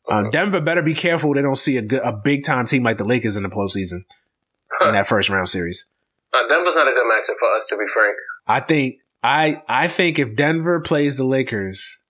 Um, 0.08 0.30
Denver 0.30 0.60
better 0.60 0.82
be 0.82 0.94
careful 0.94 1.34
they 1.34 1.42
don't 1.42 1.56
see 1.56 1.76
a, 1.76 1.82
good, 1.82 2.02
a 2.02 2.12
big 2.12 2.44
time 2.44 2.66
team 2.66 2.82
like 2.82 2.98
the 2.98 3.04
Lakers 3.04 3.36
in 3.36 3.42
the 3.44 3.48
postseason. 3.48 4.04
in 4.80 4.92
that 4.92 5.06
first 5.06 5.28
round 5.28 5.48
series. 5.48 5.86
Uh, 6.32 6.46
Denver's 6.48 6.76
not 6.76 6.88
a 6.88 6.92
good 6.92 7.04
matchup 7.04 7.38
for 7.38 7.52
us, 7.54 7.66
to 7.68 7.76
be 7.76 7.86
frank. 7.86 8.16
I 8.46 8.60
think 8.60 8.96
I 9.22 9.62
I 9.68 9.88
think 9.88 10.18
if 10.18 10.34
Denver 10.34 10.80
plays 10.80 11.16
the 11.16 11.24
Lakers 11.26 12.02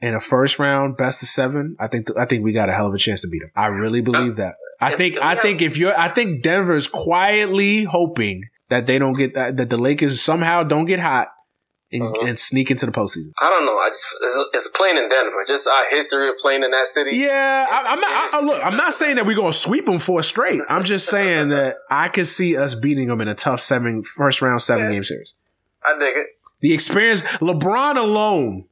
in 0.00 0.14
a 0.14 0.20
first 0.20 0.58
round 0.58 0.96
best 0.96 1.22
of 1.22 1.28
seven, 1.28 1.76
I 1.80 1.86
think 1.88 2.08
I 2.16 2.26
think 2.26 2.44
we 2.44 2.52
got 2.52 2.68
a 2.68 2.72
hell 2.72 2.88
of 2.88 2.94
a 2.94 2.98
chance 2.98 3.22
to 3.22 3.28
beat 3.28 3.40
them. 3.40 3.50
I 3.56 3.68
really 3.68 4.02
believe 4.02 4.36
that. 4.36 4.54
I 4.80 4.92
If 4.92 4.98
think 4.98 5.18
I 5.20 5.34
think 5.34 5.62
if 5.62 5.76
you're 5.76 5.98
I 5.98 6.08
think 6.08 6.42
Denver's 6.42 6.86
quietly 6.86 7.84
hoping 7.84 8.42
that 8.68 8.86
they 8.86 8.98
don't 8.98 9.14
get 9.14 9.34
that, 9.34 9.56
that 9.56 9.70
the 9.70 9.78
Lakers 9.78 10.20
somehow 10.20 10.62
don't 10.62 10.84
get 10.84 11.00
hot 11.00 11.28
and, 11.90 12.02
Uh-huh. 12.02 12.26
and 12.26 12.38
sneak 12.38 12.70
into 12.70 12.84
the 12.86 12.92
postseason. 12.92 13.32
I 13.40 13.48
don't 13.48 13.64
know. 13.64 13.76
I 13.78 13.88
just 13.88 14.04
it's, 14.22 14.38
it's 14.54 14.68
playing 14.76 14.96
in 14.98 15.08
Denver. 15.08 15.44
Just 15.46 15.66
our 15.68 15.88
history 15.90 16.28
of 16.28 16.36
playing 16.36 16.62
in 16.64 16.70
that 16.72 16.86
city. 16.86 17.16
Yeah, 17.16 17.66
I, 17.70 17.92
I'm 17.92 18.00
not. 18.00 18.10
I, 18.10 18.28
I- 18.32 18.40
look, 18.44 18.66
I'm 18.66 18.76
not 18.76 18.92
saying 18.94 19.16
that 19.16 19.26
we're 19.26 19.36
gonna 19.36 19.52
sweep 19.52 19.86
them 19.86 19.98
four 19.98 20.22
straight. 20.22 20.60
I'm 20.68 20.84
just 20.84 21.08
saying 21.08 21.48
that 21.56 21.76
I 21.90 22.08
could 22.08 22.26
see 22.26 22.56
us 22.56 22.74
beating 22.74 23.08
them 23.08 23.20
in 23.20 23.28
a 23.28 23.34
tough 23.34 23.60
seven 23.60 24.02
first 24.02 24.42
round 24.42 24.60
seven 24.62 24.84
Yeah. 24.84 24.90
game 24.92 25.02
series. 25.04 25.34
I 25.84 25.96
dig 25.98 26.16
it. 26.16 26.26
The 26.60 26.74
experience, 26.74 27.22
LeBron 27.22 27.96
alone. 27.96 28.64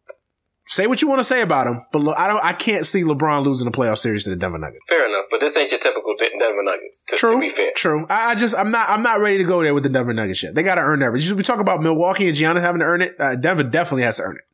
Say 0.69 0.89
what 0.89 1.01
you 1.01 1.07
want 1.07 1.21
to 1.21 1.25
say 1.25 1.43
about 1.43 1.69
him, 1.69 1.83
but 1.93 2.03
look, 2.03 2.19
I 2.19 2.27
don't. 2.27 2.45
I 2.45 2.53
can't 2.53 2.85
see 2.85 3.05
LeBron 3.05 3.45
losing 3.45 3.69
a 3.69 3.71
playoff 3.71 3.99
series 3.99 4.25
to 4.25 4.31
the 4.31 4.37
Denver 4.37 4.59
Nuggets. 4.59 4.83
Fair 4.89 5.07
enough, 5.07 5.27
but 5.31 5.39
this 5.39 5.57
ain't 5.57 5.71
your 5.71 5.79
typical 5.79 6.15
Denver 6.19 6.63
Nuggets. 6.65 7.05
To, 7.05 7.17
True, 7.17 7.35
to 7.35 7.39
be 7.39 7.49
fair, 7.51 7.71
true. 7.77 8.05
I, 8.11 8.31
I 8.31 8.35
just, 8.35 8.57
I'm 8.57 8.73
not, 8.73 8.91
I'm 8.91 9.03
not 9.03 9.21
ready 9.21 9.39
to 9.39 9.45
go 9.45 9.63
there 9.63 9.75
with 9.75 9.85
the 9.85 9.89
Denver 9.89 10.13
Nuggets 10.13 10.43
yet. 10.43 10.57
They 10.57 10.65
got 10.65 10.75
to 10.75 10.81
earn 10.81 10.99
that. 11.01 11.13
We 11.13 11.43
talk 11.45 11.61
about 11.61 11.83
Milwaukee 11.83 12.27
and 12.27 12.37
Giannis 12.37 12.63
having 12.63 12.81
to 12.81 12.85
earn 12.85 13.01
it. 13.01 13.15
Uh, 13.19 13.37
Denver 13.37 13.63
definitely 13.63 14.03
has 14.03 14.17
to 14.17 14.25
earn 14.25 14.39
it. 14.39 14.45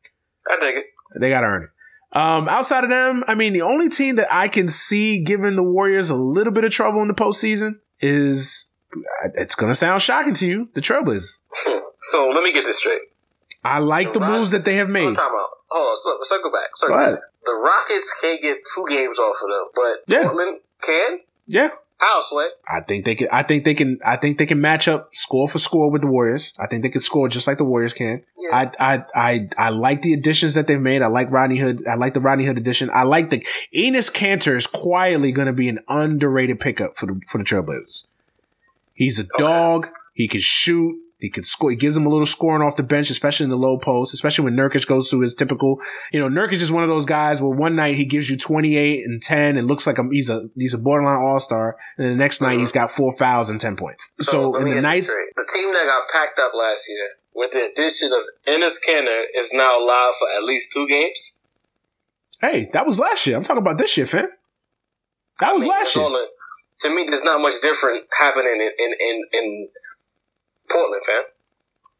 I 0.50 0.60
dig 0.60 0.76
it. 0.76 0.84
They 1.18 1.30
got 1.30 1.40
to 1.40 1.46
earn 1.46 1.62
it. 1.64 1.70
Um, 2.14 2.46
outside 2.46 2.84
of 2.84 2.90
them, 2.90 3.24
I 3.26 3.34
mean, 3.34 3.54
the 3.54 3.62
only 3.62 3.88
team 3.88 4.16
that 4.16 4.28
I 4.30 4.48
can 4.48 4.68
see 4.68 5.22
giving 5.22 5.56
the 5.56 5.62
Warriors 5.62 6.10
a 6.10 6.14
little 6.14 6.52
bit 6.52 6.64
of 6.64 6.72
trouble 6.72 7.00
in 7.00 7.08
the 7.08 7.14
postseason 7.14 7.78
is, 8.02 8.68
it's 9.34 9.54
going 9.54 9.70
to 9.70 9.74
sound 9.74 10.02
shocking 10.02 10.34
to 10.34 10.46
you, 10.46 10.68
the 10.74 10.82
Trailblazers. 10.82 11.40
So 12.04 12.30
let 12.30 12.42
me 12.42 12.52
get 12.52 12.64
this 12.64 12.78
straight. 12.78 13.00
I 13.64 13.78
like 13.78 14.12
the 14.12 14.20
Right. 14.20 14.30
moves 14.30 14.50
that 14.50 14.64
they 14.64 14.74
have 14.76 14.88
made. 14.88 15.18
out. 15.18 15.48
Hold 15.70 15.96
on, 15.96 16.24
circle 16.24 16.50
back. 16.50 16.74
Circle 16.74 16.96
back. 16.96 17.18
The 17.44 17.54
Rockets 17.54 18.20
can't 18.20 18.40
get 18.40 18.58
two 18.74 18.84
games 18.88 19.18
off 19.18 19.36
of 19.42 19.48
them, 19.48 19.66
but 19.74 20.02
Yeah. 20.06 20.22
Portland 20.24 20.60
can. 20.82 21.20
Yeah. 21.46 21.70
How, 21.98 22.20
Slay? 22.20 22.46
I 22.68 22.80
think 22.80 23.04
they 23.04 23.14
can. 23.14 23.28
I 23.30 23.44
think 23.44 23.64
they 23.64 23.74
can. 23.74 24.00
I 24.04 24.16
think 24.16 24.38
they 24.38 24.46
can 24.46 24.60
match 24.60 24.88
up 24.88 25.10
score 25.14 25.46
for 25.46 25.60
score 25.60 25.88
with 25.88 26.02
the 26.02 26.08
Warriors. 26.08 26.52
I 26.58 26.66
think 26.66 26.82
they 26.82 26.88
can 26.88 27.00
score 27.00 27.28
just 27.28 27.46
like 27.46 27.58
the 27.58 27.64
Warriors 27.64 27.92
can. 27.92 28.24
Yeah. 28.36 28.70
I, 28.80 28.94
I, 28.94 29.04
I, 29.14 29.48
I 29.56 29.68
like 29.68 30.02
the 30.02 30.12
additions 30.12 30.54
that 30.54 30.66
they've 30.66 30.80
made. 30.80 31.02
I 31.02 31.06
like 31.06 31.30
Rodney 31.30 31.58
Hood. 31.58 31.86
I 31.86 31.94
like 31.94 32.14
the 32.14 32.20
Rodney 32.20 32.44
Hood 32.44 32.58
addition. 32.58 32.90
I 32.92 33.04
like 33.04 33.30
the 33.30 33.38
Enes 33.72 34.10
Kanter 34.12 34.56
is 34.56 34.66
quietly 34.66 35.30
going 35.30 35.46
to 35.46 35.52
be 35.52 35.68
an 35.68 35.78
underrated 35.86 36.58
pickup 36.58 36.96
for 36.96 37.06
the 37.06 37.20
for 37.28 37.38
the 37.38 37.44
Trailblazers. 37.44 38.06
He's 38.94 39.20
a 39.20 39.24
dog. 39.38 39.88
He 40.12 40.26
can 40.26 40.40
shoot. 40.40 40.98
He 41.22 41.30
can 41.30 41.44
score. 41.44 41.70
He 41.70 41.76
gives 41.76 41.96
him 41.96 42.04
a 42.04 42.08
little 42.08 42.26
scoring 42.26 42.66
off 42.66 42.74
the 42.74 42.82
bench, 42.82 43.08
especially 43.08 43.44
in 43.44 43.50
the 43.50 43.56
low 43.56 43.78
post, 43.78 44.12
especially 44.12 44.42
when 44.42 44.56
Nurkic 44.56 44.88
goes 44.88 45.08
through 45.08 45.20
his 45.20 45.36
typical. 45.36 45.80
You 46.12 46.18
know, 46.18 46.28
Nurkic 46.28 46.54
is 46.54 46.72
one 46.72 46.82
of 46.82 46.88
those 46.88 47.06
guys 47.06 47.40
where 47.40 47.56
one 47.56 47.76
night 47.76 47.94
he 47.94 48.06
gives 48.06 48.28
you 48.28 48.36
28 48.36 49.04
and 49.06 49.22
10 49.22 49.56
and 49.56 49.68
looks 49.68 49.86
like 49.86 49.98
a, 49.98 50.04
he's 50.10 50.28
a 50.28 50.48
he's 50.56 50.74
a 50.74 50.78
borderline 50.78 51.20
all 51.20 51.38
star, 51.38 51.76
and 51.96 52.04
then 52.04 52.12
the 52.14 52.18
next 52.18 52.40
night 52.40 52.58
he's 52.58 52.72
mm-hmm. 52.72 52.80
got 52.80 52.90
four 52.90 53.12
fouls 53.12 53.50
and 53.50 53.60
10 53.60 53.76
points. 53.76 54.12
So, 54.18 54.50
let 54.50 54.66
in 54.66 54.74
the 54.74 54.80
nights, 54.82 55.14
the 55.36 55.48
team 55.54 55.72
that 55.72 55.84
got 55.86 56.02
packed 56.12 56.40
up 56.40 56.50
last 56.58 56.88
year 56.88 57.10
with 57.36 57.52
the 57.52 57.70
addition 57.70 58.10
of 58.12 58.52
Enes 58.52 58.78
Kanter 58.84 59.22
is 59.38 59.52
now 59.52 59.78
live 59.78 60.14
for 60.18 60.26
at 60.36 60.42
least 60.42 60.72
two 60.72 60.88
games. 60.88 61.38
hey, 62.40 62.68
that 62.72 62.84
was 62.84 62.98
last 62.98 63.28
year. 63.28 63.36
I'm 63.36 63.44
talking 63.44 63.62
about 63.62 63.78
this 63.78 63.96
year, 63.96 64.06
fam. 64.06 64.28
That 65.38 65.54
was 65.54 65.62
I 65.62 65.66
mean, 65.66 65.70
last 65.70 65.94
year. 65.94 66.04
only- 66.04 66.26
to 66.82 66.90
me, 66.94 67.04
there's 67.06 67.24
not 67.24 67.40
much 67.40 67.60
different 67.62 68.06
happening 68.18 68.58
in 68.60 68.70
in 68.78 68.92
in, 69.00 69.24
in 69.32 69.68
Portland, 70.72 71.02
fam. 71.04 71.22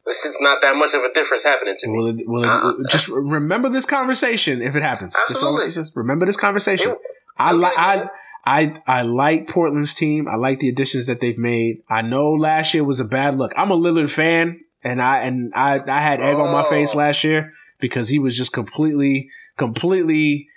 There's 0.05 0.21
just 0.23 0.39
not 0.43 0.61
that 0.63 0.75
much 0.77 0.95
of 0.95 1.03
a 1.03 1.13
difference 1.13 1.45
happening 1.45 1.75
to 1.79 1.89
me. 1.89 1.97
Will 1.99 2.07
it, 2.09 2.27
will 2.29 2.43
it, 2.45 2.49
Uh, 2.49 2.73
just 2.91 3.09
remember 3.09 3.69
this 3.69 3.85
conversation 3.87 4.61
if 4.63 4.75
it 4.75 4.83
happens. 4.83 5.15
Absolutely. 5.29 5.71
just 5.71 5.93
remember 5.95 6.27
this 6.27 6.37
conversation. 6.37 6.91
It- 6.93 6.99
I 7.39 7.53
like 7.53 7.75
I. 7.77 8.09
I 8.45 8.83
I 8.89 9.03
like 9.03 9.49
Portland's 9.49 9.95
team. 9.95 10.27
I 10.27 10.35
like 10.35 10.59
the 10.59 10.69
additions 10.69 11.07
that 11.07 11.21
they've 11.21 11.39
made. 11.39 11.83
I 11.89 12.03
know 12.03 12.33
last 12.33 12.75
year 12.75 12.83
was 12.83 12.99
a 12.99 13.05
bad 13.05 13.37
look. 13.39 13.53
I'm 13.57 13.71
a 13.71 13.77
Lillard 13.77 14.11
fan, 14.11 14.59
and 14.83 15.01
I 15.01 15.21
and 15.21 15.53
I 15.55 15.81
I 15.87 16.01
had 16.01 16.21
egg 16.21 16.35
on 16.35 16.51
my 16.51 16.63
Oh. 16.67 16.69
face 16.69 16.93
last 16.97 17.23
year 17.23 17.53
because 17.79 18.09
he 18.09 18.19
was 18.19 18.37
just 18.37 18.53
completely 18.53 19.31
completely 19.57 20.49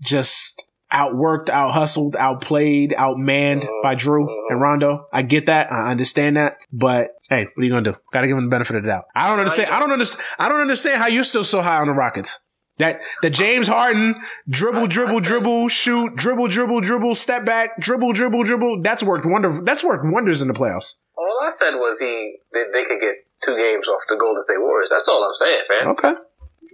just 0.00 0.71
outworked, 0.92 1.48
out 1.48 1.72
hustled, 1.72 2.16
outplayed, 2.16 2.94
outmanned 2.96 3.64
uh-huh. 3.64 3.80
by 3.82 3.94
Jrue 3.94 4.24
uh-huh. 4.24 4.46
and 4.50 4.60
Rondo. 4.60 5.06
I 5.12 5.22
get 5.22 5.46
that. 5.46 5.72
I 5.72 5.90
understand 5.90 6.36
that. 6.36 6.58
But 6.72 7.10
hey, 7.28 7.44
what 7.44 7.62
are 7.62 7.64
you 7.64 7.70
gonna 7.70 7.92
do? 7.92 7.96
Gotta 8.12 8.26
give 8.26 8.36
him 8.36 8.44
the 8.44 8.50
benefit 8.50 8.76
of 8.76 8.82
the 8.82 8.88
doubt. 8.88 9.04
I 9.14 9.28
don't 9.28 9.38
understand. 9.38 9.70
I 9.70 9.80
don't 9.80 9.92
understand. 9.92 10.24
I 10.38 10.48
don't 10.48 10.60
understand 10.60 10.98
how 10.98 11.06
you're 11.08 11.24
still 11.24 11.44
so 11.44 11.62
high 11.62 11.78
on 11.78 11.86
the 11.86 11.94
Rockets. 11.94 12.40
That 12.78 13.02
the 13.20 13.30
James 13.30 13.68
Harden 13.68 14.16
dribble, 14.48 14.86
dribble, 14.86 15.20
dribble, 15.20 15.68
shoot, 15.68 16.16
dribble, 16.16 16.48
dribble, 16.48 16.80
dribble, 16.80 17.14
step 17.14 17.44
back, 17.44 17.78
dribble, 17.78 18.14
dribble, 18.14 18.44
dribble. 18.44 18.82
That's 18.82 19.02
worked 19.02 19.26
wonder. 19.26 19.52
That's 19.62 19.84
worked 19.84 20.04
wonders 20.06 20.40
in 20.40 20.48
the 20.48 20.54
playoffs. 20.54 20.94
All 21.16 21.40
I 21.44 21.50
said 21.50 21.72
was 21.74 22.00
he 22.00 22.38
they, 22.52 22.64
they 22.72 22.84
could 22.84 23.00
get 23.00 23.14
two 23.44 23.56
games 23.56 23.88
off 23.88 24.00
the 24.08 24.16
Golden 24.16 24.40
State 24.40 24.60
Warriors. 24.60 24.90
That's 24.90 25.06
all 25.06 25.22
I'm 25.22 25.32
saying, 25.32 25.62
fam. 25.68 25.88
Okay. 25.88 26.14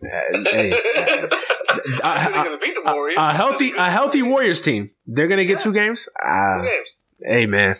Hey, 0.03 0.71
They're 0.71 1.25
a, 2.05 2.31
gonna 2.35 2.59
beat 2.59 2.75
the 2.75 2.83
Warriors. 2.85 3.17
a 3.19 3.33
healthy, 3.33 3.73
a 3.77 3.91
healthy 3.91 4.23
Warriors 4.23 4.61
team. 4.63 4.91
They're 5.07 5.29
gonna 5.29 5.45
get 5.45 5.59
two 5.61 5.73
games. 5.73 6.09
Ah, 6.23 6.61
Two 6.63 6.69
games. 6.69 7.07
hey 7.21 7.47
man, 7.47 7.77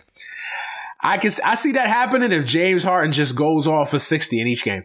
I 1.01 1.19
can 1.19 1.31
I 1.45 1.55
see 1.55 1.73
that 1.73 1.87
happening 1.87 2.33
if 2.33 2.45
James 2.45 2.83
Harden 2.83 3.13
just 3.13 3.37
goes 3.37 3.67
off 3.67 3.91
for 3.91 3.99
sixty 3.99 4.41
in 4.41 4.47
each 4.49 4.65
game. 4.65 4.85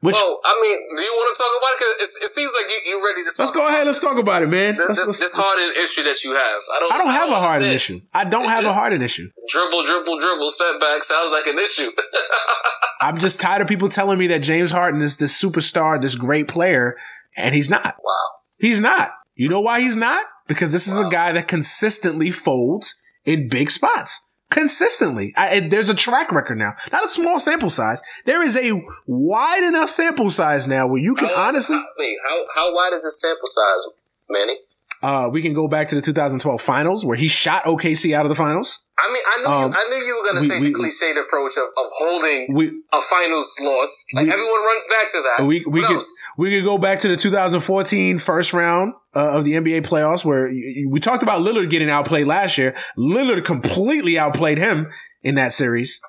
Which 0.00 0.14
Well, 0.14 0.40
I 0.44 0.54
mean, 0.62 0.96
do 0.96 1.02
you 1.02 1.10
want 1.10 1.34
to 1.36 1.42
talk 1.42 1.50
about 1.58 1.70
it? 1.74 1.78
Because 1.78 1.96
it, 1.98 2.24
it 2.24 2.30
seems 2.30 2.52
like 2.54 2.70
you, 2.70 2.78
you're 2.92 3.04
ready 3.04 3.24
to 3.24 3.30
talk. 3.30 3.38
let's 3.40 3.50
go 3.50 3.66
ahead. 3.66 3.84
Let's 3.84 4.00
talk 4.00 4.16
about 4.16 4.44
it, 4.44 4.46
man. 4.48 4.76
This, 4.76 4.86
Let's- 4.88 5.06
this, 5.08 5.18
this 5.18 5.34
Harden 5.36 5.74
issue 5.82 6.04
that 6.04 6.22
you 6.22 6.34
have. 6.38 6.60
I 6.76 6.78
don't. 6.78 6.92
I 6.92 6.98
don't 6.98 7.10
have 7.10 7.30
a 7.30 7.40
Harden 7.40 7.70
issue. 7.70 8.00
I 8.14 8.22
don't 8.24 8.48
have 8.48 8.64
a 8.64 8.72
Harden 8.78 9.02
issue. 9.02 9.28
Dribble, 9.48 9.82
dribble, 9.86 10.20
dribble, 10.20 10.50
step 10.50 10.78
back 10.80 11.02
sounds 11.02 11.32
like 11.32 11.46
an 11.48 11.58
issue. 11.58 11.90
I'm 13.00 13.18
just 13.18 13.40
tired 13.40 13.62
of 13.62 13.68
people 13.68 13.88
telling 13.88 14.18
me 14.18 14.26
that 14.28 14.42
James 14.42 14.70
Harden 14.70 15.00
is 15.02 15.16
this 15.16 15.40
superstar, 15.40 16.00
this 16.00 16.14
great 16.14 16.48
player, 16.48 16.96
and 17.36 17.54
he's 17.54 17.70
not. 17.70 17.96
wow. 18.02 18.12
He's 18.58 18.80
not. 18.80 19.12
You 19.36 19.48
know 19.48 19.60
why 19.60 19.80
he's 19.80 19.96
not? 19.96 20.26
Because 20.48 20.72
this 20.72 20.88
is 20.88 20.98
a 20.98 21.08
guy 21.10 21.30
that 21.32 21.46
consistently 21.46 22.30
folds 22.30 22.96
in 23.24 23.48
big 23.48 23.70
spots. 23.70 24.26
Consistently. 24.50 25.34
I, 25.36 25.60
there's 25.60 25.90
a 25.90 25.94
track 25.94 26.32
record 26.32 26.58
now. 26.58 26.72
Not 26.90 27.04
a 27.04 27.08
small 27.08 27.38
sample 27.38 27.70
size. 27.70 28.02
There 28.24 28.42
is 28.42 28.56
a 28.56 28.82
wide 29.06 29.62
enough 29.62 29.90
sample 29.90 30.30
size 30.30 30.66
now 30.66 30.86
where 30.86 31.00
you 31.00 31.14
can 31.14 31.28
How- 31.28 31.48
honestly, 31.48 31.76
how, 31.76 31.84
wait, 31.98 32.16
how 32.26 32.44
how 32.54 32.74
wide 32.74 32.94
is 32.94 33.02
the 33.02 33.10
sample 33.10 33.46
size, 33.46 33.88
Manny? 34.30 34.56
Uh, 35.02 35.28
we 35.30 35.42
can 35.42 35.52
go 35.54 35.68
back 35.68 35.88
to 35.88 35.94
the 35.94 36.00
2012 36.00 36.60
finals 36.60 37.04
where 37.06 37.16
he 37.16 37.28
shot 37.28 37.64
OKC 37.64 38.12
out 38.14 38.24
of 38.24 38.28
the 38.30 38.34
finals. 38.34 38.80
I 38.98 39.12
mean, 39.12 39.22
I 39.26 39.38
knew 39.40 39.46
Um, 39.46 39.70
you, 39.72 39.78
I 39.78 39.84
knew 39.90 40.04
you 40.06 40.16
were 40.16 40.24
going 40.24 40.40
we- 40.42 40.46
to 40.48 40.52
take 40.54 40.60
we- 40.62 40.68
the 40.72 40.74
cliched 40.78 41.22
approach 41.24 41.52
of, 41.56 41.62
of 41.76 41.86
holding 41.98 42.46
We, 42.52 42.66
a 42.92 43.00
finals 43.00 43.56
loss. 43.60 44.04
Like 44.14 44.26
everyone 44.26 44.64
runs 44.64 44.86
back 44.88 45.10
to 45.12 45.22
that. 45.38 45.46
we, 45.46 45.62
we 45.70 45.80
what 45.80 45.86
could, 45.88 45.94
else? 45.94 46.24
we 46.36 46.50
could 46.50 46.64
go 46.64 46.78
back 46.78 46.98
to 47.00 47.08
the 47.08 47.16
2014 47.16 48.18
first 48.18 48.52
round 48.52 48.94
uh, 49.14 49.38
of 49.38 49.44
the 49.44 49.52
NBA 49.52 49.82
playoffs 49.86 50.24
where 50.24 50.48
we 50.48 50.98
talked 51.00 51.22
about 51.22 51.42
Lillard 51.42 51.70
getting 51.70 51.90
outplayed 51.90 52.26
last 52.26 52.58
year. 52.58 52.74
Lillard 52.98 53.44
completely 53.44 54.18
outplayed 54.18 54.58
him 54.58 54.90
in 55.22 55.36
that 55.36 55.52
series. 55.52 56.00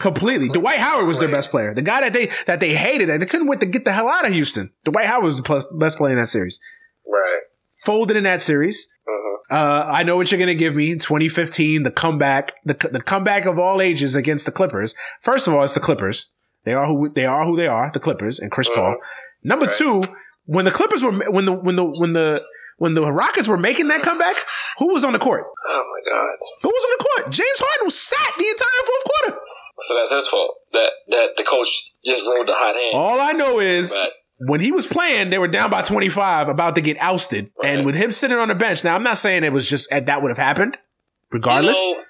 Completely. 0.00 0.48
Dwight 0.48 0.78
Howard 0.78 1.06
was 1.06 1.18
their 1.20 1.28
best 1.30 1.50
player. 1.50 1.74
The 1.74 1.82
guy 1.82 2.00
that 2.00 2.14
they 2.14 2.30
that 2.46 2.58
they 2.58 2.74
hated, 2.74 3.10
that 3.10 3.20
they 3.20 3.26
couldn't 3.26 3.48
wait 3.48 3.60
to 3.60 3.66
get 3.66 3.84
the 3.84 3.92
hell 3.92 4.08
out 4.08 4.26
of 4.26 4.32
Houston. 4.32 4.72
Dwight 4.84 5.04
Howard 5.06 5.24
was 5.24 5.36
the 5.36 5.42
pl- 5.42 5.68
best 5.78 5.98
player 5.98 6.12
in 6.14 6.18
that 6.18 6.26
series. 6.28 6.58
Right. 7.06 7.40
Folded 7.84 8.16
in 8.16 8.24
that 8.24 8.40
series. 8.40 8.86
Mhm. 9.08 9.34
Uh, 9.50 9.84
I 9.88 10.02
know 10.02 10.16
what 10.16 10.30
you're 10.30 10.38
gonna 10.40 10.54
give 10.54 10.74
me. 10.74 10.96
2015, 10.96 11.82
the 11.82 11.90
comeback, 11.90 12.54
the 12.64 12.74
the 12.90 13.00
comeback 13.02 13.46
of 13.46 13.58
all 13.58 13.80
ages 13.80 14.14
against 14.14 14.46
the 14.46 14.52
Clippers. 14.52 14.94
First 15.22 15.46
of 15.48 15.54
all, 15.54 15.64
it's 15.64 15.74
the 15.74 15.80
Clippers. 15.80 16.30
They 16.64 16.74
are 16.74 16.86
who 16.86 17.08
they 17.12 17.26
are. 17.26 17.44
Who 17.44 17.56
they 17.56 17.66
are. 17.66 17.90
The 17.92 18.00
Clippers 18.00 18.38
and 18.38 18.50
Chris 18.50 18.68
Paul. 18.68 18.96
Number 19.42 19.66
Right. 19.66 19.74
two, 19.74 20.02
when 20.44 20.64
the 20.66 20.70
Clippers 20.70 21.02
were 21.02 21.12
when 21.12 21.46
the 21.46 21.52
when 21.52 21.76
the 21.76 21.84
when 21.84 22.12
the 22.12 22.40
when 22.76 22.94
the 22.94 23.02
Rockets 23.12 23.48
were 23.48 23.58
making 23.58 23.88
that 23.88 24.02
comeback, 24.02 24.36
who 24.78 24.92
was 24.92 25.04
on 25.04 25.12
the 25.12 25.18
court? 25.18 25.44
Oh 25.68 25.84
my 25.94 26.10
god. 26.12 26.36
Who 26.62 26.68
was 26.68 26.84
on 26.84 26.90
the 26.98 27.04
court? 27.04 27.32
James 27.32 27.58
Harden 27.58 27.86
was 27.86 27.98
sat 27.98 28.34
the 28.38 28.44
entire 28.46 28.84
fourth 28.86 29.04
quarter. 29.04 29.40
So 29.78 29.94
that's 29.94 30.10
his 30.12 30.28
fault. 30.28 30.54
That 30.72 30.90
that 31.08 31.36
the 31.38 31.44
coach 31.44 31.68
just 32.04 32.22
rode 32.28 32.46
the 32.46 32.52
hot 32.54 32.74
hand. 32.76 32.94
All 32.94 33.18
I 33.20 33.32
know 33.32 33.58
is 33.58 33.90
But 33.92 34.12
when 34.40 34.60
he 34.60 34.72
was 34.72 34.86
playing, 34.86 35.30
they 35.30 35.38
were 35.38 35.48
down 35.48 35.70
by 35.70 35.82
25, 35.82 36.48
about 36.48 36.74
to 36.74 36.80
get 36.80 36.96
ousted. 37.00 37.50
And 37.62 37.84
with 37.84 37.94
him 37.94 38.10
sitting 38.10 38.36
on 38.36 38.48
the 38.48 38.54
bench, 38.54 38.84
now 38.84 38.94
I'm 38.94 39.02
not 39.02 39.18
saying 39.18 39.44
it 39.44 39.52
was 39.52 39.68
just 39.68 39.90
that 39.90 40.22
would 40.22 40.30
have 40.30 40.38
happened, 40.38 40.78
regardless. 41.30 41.78
You 41.78 41.96
know, 41.96 42.04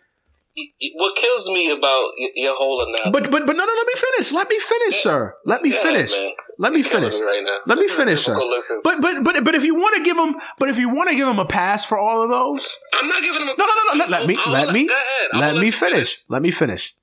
what 0.95 1.17
kills 1.17 1.49
me 1.51 1.71
about 1.71 2.11
your 2.35 2.55
whole 2.55 2.83
analysis. 2.83 3.13
But 3.13 3.31
but 3.31 3.47
but 3.47 3.57
no 3.57 3.65
no 3.65 3.73
let 3.73 3.87
me 3.87 3.95
finish. 3.97 4.33
Let 4.33 4.49
me 4.49 4.59
finish, 4.59 4.95
yeah. 4.97 5.11
sir. 5.11 5.35
Let 5.45 5.63
me 5.63 5.71
yeah, 5.71 5.83
finish. 5.83 6.13
Man. 6.13 6.33
Let 6.59 6.73
me 6.73 6.83
finish. 6.83 7.15
Me 7.15 7.23
right 7.23 7.61
let 7.67 7.79
me 7.79 7.89
finish, 7.89 8.21
sir. 8.21 8.37
But 8.85 9.01
but 9.01 9.25
but 9.25 9.45
but 9.45 9.55
if 9.55 9.65
you 9.65 9.75
want 9.75 9.97
to 9.97 10.03
give 10.03 10.17
him 10.17 10.35
but 10.59 10.69
if 10.69 10.79
you 10.79 10.89
want 10.89 11.09
to 11.09 11.15
give 11.15 11.29
him 11.29 11.39
a 11.39 11.47
pass 11.47 11.85
for 11.85 11.99
all 11.99 12.23
of 12.23 12.29
those, 12.29 12.77
I'm 13.01 13.09
not 13.09 13.23
giving 13.23 13.43
him 13.43 13.49
a 13.49 13.55
No 13.59 13.67
no 13.67 13.75
no 13.75 13.83
no 13.83 13.91
oh, 13.93 13.97
let, 13.99 14.11
let 14.11 14.27
me 14.27 14.39
let 14.49 14.73
me 14.73 14.89
let 15.35 15.57
me 15.57 15.71
finish. 15.71 15.93
finish. 15.93 16.25
Let 16.29 16.43
me 16.43 16.51
finish. 16.51 16.95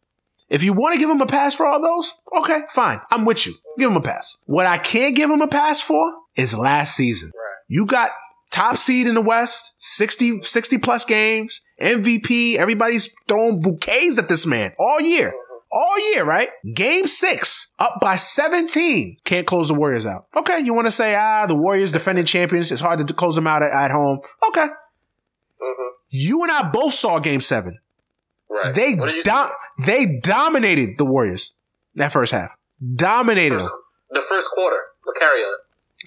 If 0.50 0.64
you 0.64 0.74
want 0.74 0.94
to 0.94 1.00
give 1.00 1.10
him 1.10 1.22
a 1.22 1.26
pass 1.26 1.54
for 1.54 1.66
all 1.66 1.82
those, 1.82 2.14
okay, 2.38 2.62
fine. 2.70 3.02
I'm 3.12 3.26
with 3.26 3.46
you. 3.46 3.54
Give 3.78 3.92
him 3.92 3.98
a 3.98 4.02
pass. 4.02 4.38
What 4.46 4.66
I 4.66 4.78
can't 4.78 5.16
give 5.16 5.30
him 5.30 5.42
a 5.42 5.48
pass 5.48 5.82
for 5.82 6.04
is 6.36 6.58
last 6.58 6.96
season. 6.96 7.32
Right. 7.36 7.56
You 7.68 7.86
got 7.86 8.12
top 8.50 8.78
seed 8.78 9.08
in 9.08 9.16
the 9.16 9.22
West, 9.22 9.74
60, 9.78 10.42
60 10.42 10.78
plus 10.78 11.04
games, 11.04 11.62
MVP. 11.82 12.56
Everybody's 12.56 13.14
throwing 13.28 13.62
bouquets 13.62 14.18
at 14.18 14.30
this 14.30 14.46
man 14.46 14.74
all 14.80 15.02
year. 15.02 15.34
All 15.70 16.12
year, 16.14 16.24
right? 16.24 16.50
Game 16.74 17.08
six, 17.08 17.74
up 17.78 18.00
by 18.00 18.16
17. 18.16 19.18
Can't 19.26 19.46
close 19.46 19.68
the 19.68 19.74
Warriors 19.74 20.06
out. 20.06 20.28
Okay, 20.34 20.60
you 20.60 20.74
want 20.74 20.88
to 20.88 20.92
say, 20.92 21.14
ah, 21.14 21.46
the 21.46 21.56
Warriors 21.56 21.92
defending 21.92 22.24
champions. 22.24 22.72
It's 22.72 22.80
hard 22.80 23.06
to 23.06 23.14
close 23.14 23.36
them 23.36 23.48
out 23.48 23.64
at, 23.64 23.72
at 23.72 23.92
home. 23.92 24.22
Okay. 24.48 24.68
Mm-hmm. 24.68 25.88
You 26.10 26.42
and 26.44 26.52
I 26.52 26.70
both 26.70 26.94
saw 26.94 27.20
game 27.20 27.42
seven. 27.42 27.80
Right. 28.50 28.74
They 28.74 28.96
do- 28.96 29.50
they 29.86 30.20
dominated 30.22 30.98
the 30.98 31.06
Warriors 31.06 31.56
that 31.96 32.12
first 32.12 32.32
half. 32.32 32.52
Dominated 32.96 33.56
first, 33.56 33.66
them. 33.66 33.80
The 34.12 34.22
first 34.22 34.50
quarter. 34.54 34.78
Carry 35.20 35.42
on 35.42 35.58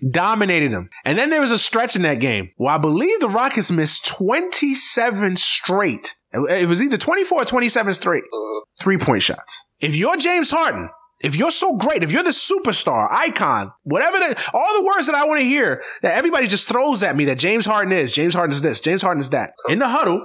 dominated 0.09 0.73
them. 0.73 0.89
And 1.05 1.19
then 1.19 1.31
there 1.31 1.41
was 1.41 1.51
a 1.51 1.59
stretch 1.59 1.97
in 1.97 2.03
that 2.03 2.21
game 2.21 2.51
where 2.57 2.75
I 2.75 2.79
believe 2.79 3.21
the 3.21 3.29
Rockets 3.29 3.71
missed 3.71 4.07
27 4.07 5.37
straight. 5.37 6.17
It 6.33 6.69
was 6.69 6.83
either 6.83 6.97
24 6.97 7.43
or 7.43 7.45
27 7.45 7.95
straight 7.95 8.25
mm-hmm. 8.25 8.59
three 8.81 8.99
point 8.99 9.23
shots. 9.23 9.65
If 9.81 9.97
you're 9.97 10.17
James 10.17 10.51
Harden, 10.51 10.91
if 11.21 11.37
you're 11.37 11.51
so 11.51 11.77
great, 11.77 12.03
if 12.03 12.13
you're 12.13 12.23
the 12.23 12.31
superstar, 12.31 13.09
icon, 13.11 13.73
whatever 13.83 14.19
the, 14.19 14.51
all 14.55 14.81
the 14.81 14.87
words 14.87 15.07
that 15.07 15.15
I 15.15 15.25
want 15.27 15.41
to 15.41 15.47
hear 15.47 15.83
that 16.03 16.17
everybody 16.17 16.47
just 16.47 16.69
throws 16.69 17.03
at 17.03 17.17
me 17.17 17.27
that 17.27 17.39
James 17.39 17.67
Harden 17.67 17.93
is, 17.93 18.13
James 18.13 18.33
Harden 18.33 18.53
is 18.53 18.63
this, 18.63 18.81
James 18.81 19.03
Harden 19.03 19.21
is 19.21 19.31
that. 19.31 19.51
In 19.69 19.81
the 19.81 19.89
huddle, 19.89 20.19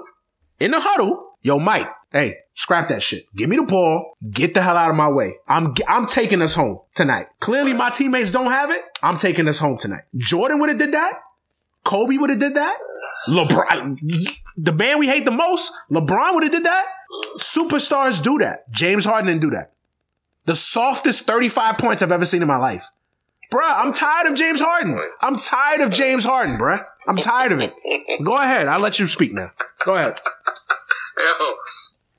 in 0.59 0.71
the 0.71 0.79
huddle, 0.79 1.31
yo, 1.41 1.59
Mike, 1.59 1.87
hey, 2.15 2.37
scrap 2.53 2.87
that 2.87 3.03
shit. 3.03 3.25
Give 3.35 3.49
me 3.49 3.57
the 3.57 3.63
ball. 3.63 4.15
Get 4.31 4.53
the 4.53 4.61
hell 4.61 4.77
out 4.77 4.89
of 4.89 4.95
my 4.95 5.09
way. 5.09 5.35
I'm 5.47 5.75
I'm 5.87 6.05
taking 6.05 6.41
us 6.41 6.55
home 6.55 6.79
tonight. 6.95 7.27
Clearly, 7.41 7.73
my 7.73 7.89
teammates 7.89 8.31
don't 8.31 8.51
have 8.51 8.71
it. 8.71 8.81
I'm 9.03 9.17
taking 9.17 9.47
us 9.47 9.59
home 9.59 9.77
tonight. 9.77 10.03
Jordan 10.15 10.59
would 10.59 10.69
have 10.69 10.77
did 10.77 10.93
that. 10.93 11.21
Kobe 11.83 12.17
would 12.17 12.29
have 12.31 12.39
did 12.39 12.55
that. 12.55 12.77
LeBron, 13.27 13.99
the 14.57 14.71
man 14.71 14.97
we 14.99 15.07
hate 15.07 15.25
the 15.25 15.31
most, 15.31 15.71
LeBron 15.91 16.33
would 16.33 16.43
have 16.43 16.51
did 16.51 16.63
that. 16.63 16.85
Superstars 17.37 18.23
do 18.23 18.37
that. 18.39 18.71
James 18.71 19.05
Harden 19.05 19.27
didn't 19.27 19.41
do 19.41 19.49
that. 19.51 19.73
The 20.45 20.55
softest 20.55 21.25
35 21.25 21.77
points 21.77 22.01
I've 22.01 22.11
ever 22.11 22.25
seen 22.25 22.41
in 22.41 22.47
my 22.47 22.57
life. 22.57 22.85
Bruh, 23.51 23.61
I'm 23.61 23.93
tired 23.93 24.27
of 24.27 24.35
James 24.35 24.59
Harden. 24.59 24.99
I'm 25.21 25.35
tired 25.37 25.81
of 25.81 25.91
James 25.91 26.25
Harden, 26.25 26.57
bruh. 26.57 26.79
I'm 27.07 27.17
tired 27.17 27.51
of 27.51 27.59
it. 27.59 27.73
Go 28.23 28.39
ahead. 28.39 28.67
I'll 28.67 28.79
let 28.79 28.99
you 28.99 29.07
speak 29.07 29.33
now. 29.33 29.51
Go 29.85 29.95
ahead. 29.95 30.19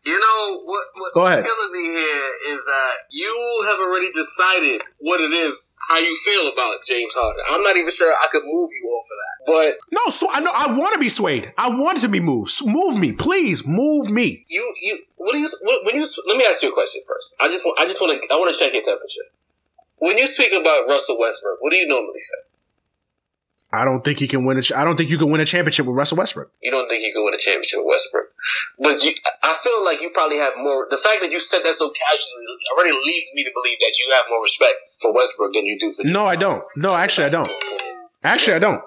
Yo, 0.07 0.13
you 0.13 0.21
know 0.21 0.63
what? 0.65 0.85
what 0.95 1.15
Go 1.15 1.27
ahead. 1.27 1.39
What's 1.39 1.49
killing 1.49 1.73
me 1.73 1.83
here 1.83 2.55
is 2.55 2.65
that 2.65 2.95
you 3.11 3.65
have 3.67 3.79
already 3.81 4.11
decided 4.13 4.81
what 5.01 5.21
it 5.21 5.33
is, 5.35 5.77
how 5.89 5.99
you 5.99 6.15
feel 6.15 6.53
about 6.53 6.79
James 6.87 7.13
Harden. 7.15 7.43
I'm 7.51 7.63
not 7.63 7.77
even 7.77 7.91
sure 7.91 8.13
I 8.13 8.29
could 8.31 8.45
move 8.45 8.71
you 8.71 8.89
off 8.89 9.05
of 9.05 9.19
that. 9.19 9.79
But 9.91 9.99
no, 9.99 10.11
so 10.11 10.29
I 10.33 10.41
know 10.41 10.53
I 10.55 10.79
want 10.79 10.95
to 10.95 11.01
be 11.01 11.09
swayed. 11.09 11.49
I 11.59 11.71
want 11.71 12.01
to 12.03 12.09
be 12.09 12.21
moved. 12.21 12.53
Move 12.65 12.97
me, 12.97 13.13
please. 13.13 13.67
Move 13.67 14.09
me. 14.09 14.47
You, 14.49 14.75
you. 14.81 15.03
What 15.17 15.33
do 15.33 15.39
you? 15.39 15.49
When 15.83 15.97
you? 15.97 16.05
Let 16.27 16.37
me 16.37 16.45
ask 16.49 16.63
you 16.63 16.71
a 16.71 16.75
question 16.75 17.03
first. 17.07 17.37
I 17.41 17.49
just, 17.49 17.67
I 17.79 17.85
just 17.85 18.01
want 18.01 18.21
to, 18.21 18.33
I 18.33 18.39
want 18.39 18.55
to 18.55 18.59
check 18.59 18.73
your 18.73 18.83
temperature. 18.83 19.27
When 19.99 20.19
you 20.19 20.27
speak 20.27 20.53
about 20.53 20.87
Russell 20.89 21.19
Westbrook, 21.19 21.61
what 21.61 21.71
do 21.71 21.77
you 21.77 21.89
normally 21.89 22.21
say? 22.21 22.56
I 23.73 23.85
don't 23.85 24.05
think 24.05 24.21
he 24.21 24.29
can 24.29 24.45
win 24.45 24.59
a. 24.59 24.63
I 24.77 24.85
don't 24.85 24.97
think 24.97 25.11
you 25.11 25.19
can 25.19 25.31
win 25.31 25.41
a 25.41 25.45
championship 25.45 25.87
with 25.87 25.97
Russell 25.97 26.19
Westbrook. 26.19 26.53
You 26.63 26.71
don't 26.71 26.89
think 26.89 27.03
you 27.03 27.13
can 27.13 27.25
win 27.25 27.35
a 27.35 27.39
championship 27.39 27.81
with 27.83 27.99
Westbrook, 27.99 28.31
but 28.79 29.03
you, 29.03 29.13
I 29.43 29.55
feel 29.63 29.85
like 29.85 30.01
you 30.01 30.11
probably 30.15 30.39
have 30.39 30.55
more. 30.57 30.87
The 30.89 30.97
fact 30.97 31.21
that 31.21 31.33
you 31.33 31.41
said 31.41 31.63
that 31.65 31.75
so 31.75 31.91
casually 31.91 32.47
already 32.73 32.93
leads 32.93 33.33
me 33.35 33.43
to 33.43 33.51
believe 33.53 33.79
that 33.81 33.93
you 33.99 34.13
have 34.15 34.25
more 34.31 34.43
respect 34.43 34.77
for 35.03 35.13
Westbrook 35.13 35.53
than 35.53 35.67
you 35.67 35.79
do 35.79 35.93
for. 35.93 36.05
No, 36.05 36.25
I 36.25 36.37
don't. 36.37 36.63
No, 36.77 36.95
actually, 36.95 37.27
I 37.27 37.31
don't. 37.31 37.51
Actually, 38.23 38.55
I 38.55 38.59
don't. 38.61 38.83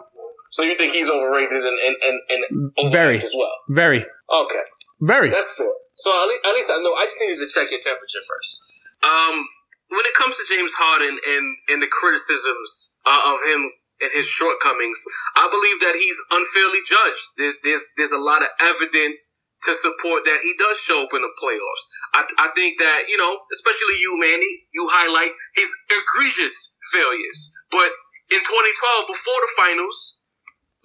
So 0.49 0.64
you 0.64 0.76
think 0.77 0.93
he's 0.93 1.10
overrated 1.10 1.64
and 1.64 1.77
and 1.85 2.19
and, 2.30 2.72
and 2.77 2.91
very 2.91 3.18
as 3.18 3.34
well? 3.38 3.51
Very. 3.69 4.06
Okay. 4.31 4.64
Very. 5.01 5.30
That's 5.30 5.57
fair. 5.57 5.68
So 5.93 6.10
at 6.11 6.27
least, 6.27 6.41
at 6.45 6.53
least 6.53 6.72
I 6.72 6.81
know. 6.81 6.93
I 6.93 7.03
just 7.03 7.18
needed 7.19 7.38
to 7.39 7.47
check 7.47 7.69
your 7.69 7.80
temperature 7.80 8.23
first. 8.27 8.64
Um, 9.03 9.43
when 9.89 10.06
it 10.06 10.14
comes 10.14 10.38
to 10.38 10.43
James 10.47 10.73
Harden 10.73 11.18
and 11.27 11.45
and 11.69 11.81
the 11.81 11.88
criticisms 11.91 12.97
uh, 13.06 13.34
of 13.34 13.38
him 13.51 13.72
and 14.02 14.12
his 14.14 14.28
shortcomings, 14.28 15.00
I 15.36 15.48
believe 15.52 15.80
that 15.82 15.96
he's 15.96 16.20
unfairly 16.32 16.80
judged. 16.88 17.26
There's, 17.38 17.56
there's, 17.64 17.86
there's 17.98 18.16
a 18.16 18.22
lot 18.22 18.42
of 18.42 18.50
evidence 18.60 19.36
to 19.64 19.74
support 19.76 20.24
that 20.24 20.40
he 20.40 20.56
does 20.56 20.80
show 20.80 21.04
up 21.04 21.12
in 21.12 21.22
the 21.22 21.34
playoffs. 21.36 21.84
I, 22.16 22.48
I 22.48 22.50
think 22.56 22.80
that, 22.80 23.12
you 23.12 23.18
know, 23.18 23.44
especially 23.52 24.00
you, 24.00 24.16
Manny, 24.16 24.68
you 24.72 24.88
highlight 24.88 25.36
his 25.56 25.68
egregious 25.92 26.80
failures. 26.96 27.52
But 27.72 27.92
in 28.32 28.40
2012, 28.40 29.12
before 29.12 29.40
the 29.44 29.52
finals, 29.60 30.24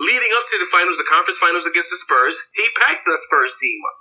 leading 0.00 0.32
up 0.34 0.46
to 0.50 0.58
the 0.58 0.66
finals, 0.66 0.98
the 0.98 1.06
conference 1.06 1.38
finals 1.38 1.70
against 1.70 1.94
the 1.94 2.00
Spurs, 2.02 2.34
he 2.58 2.66
packed 2.82 3.06
the 3.06 3.14
Spurs 3.14 3.54
team 3.62 3.78
up. 3.86 3.96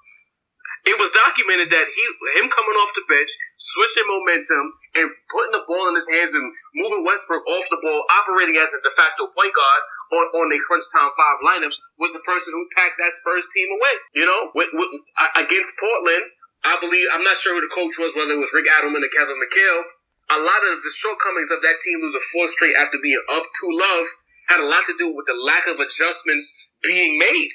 It 0.83 0.99
was 0.99 1.15
documented 1.15 1.71
that 1.71 1.87
he, 1.87 2.03
him 2.35 2.51
coming 2.51 2.75
off 2.75 2.91
the 2.91 3.07
bench, 3.07 3.31
switching 3.55 4.03
momentum, 4.03 4.75
and 4.99 5.07
putting 5.31 5.55
the 5.55 5.63
ball 5.63 5.87
in 5.87 5.95
his 5.95 6.11
hands 6.11 6.35
and 6.35 6.51
moving 6.75 7.07
Westbrook 7.07 7.47
off 7.47 7.63
the 7.71 7.79
ball, 7.79 8.03
operating 8.19 8.59
as 8.59 8.75
a 8.75 8.83
de 8.83 8.91
facto 8.91 9.31
point 9.31 9.55
guard 9.55 9.81
on, 10.11 10.25
on 10.43 10.47
the 10.51 10.59
crunch 10.67 10.83
time 10.91 11.07
five 11.15 11.39
lineups, 11.39 11.79
was 11.95 12.11
the 12.11 12.19
person 12.27 12.51
who 12.51 12.67
packed 12.75 12.99
that 12.99 13.15
Spurs 13.15 13.47
team 13.55 13.71
away. 13.71 13.95
You 14.11 14.27
know, 14.27 14.51
with, 14.51 14.75
with, 14.75 14.91
against 15.39 15.71
Portland, 15.79 16.27
I 16.67 16.75
believe 16.83 17.07
I'm 17.15 17.23
not 17.23 17.39
sure 17.39 17.55
who 17.55 17.63
the 17.63 17.71
coach 17.71 17.95
was, 17.95 18.11
whether 18.19 18.35
it 18.35 18.43
was 18.43 18.51
Rick 18.51 18.67
Adelman 18.67 19.07
or 19.07 19.11
Kevin 19.15 19.39
McHale. 19.39 19.87
A 20.35 20.39
lot 20.39 20.67
of 20.67 20.83
the 20.83 20.91
shortcomings 20.91 21.51
of 21.51 21.63
that 21.63 21.79
team 21.79 22.03
losing 22.03 22.23
four 22.35 22.47
straight 22.51 22.75
after 22.75 22.99
being 22.99 23.23
up 23.31 23.43
to 23.43 23.65
love 23.71 24.07
had 24.51 24.59
a 24.59 24.67
lot 24.67 24.83
to 24.87 24.95
do 24.99 25.15
with 25.15 25.27
the 25.31 25.35
lack 25.35 25.63
of 25.67 25.79
adjustments 25.79 26.71
being 26.83 27.15
made. 27.19 27.51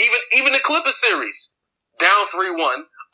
Even 0.00 0.20
even 0.36 0.52
the 0.52 0.64
Clippers 0.64 0.96
series 0.96 1.53
down 1.98 2.26
3 2.26 2.50
1. 2.50 2.58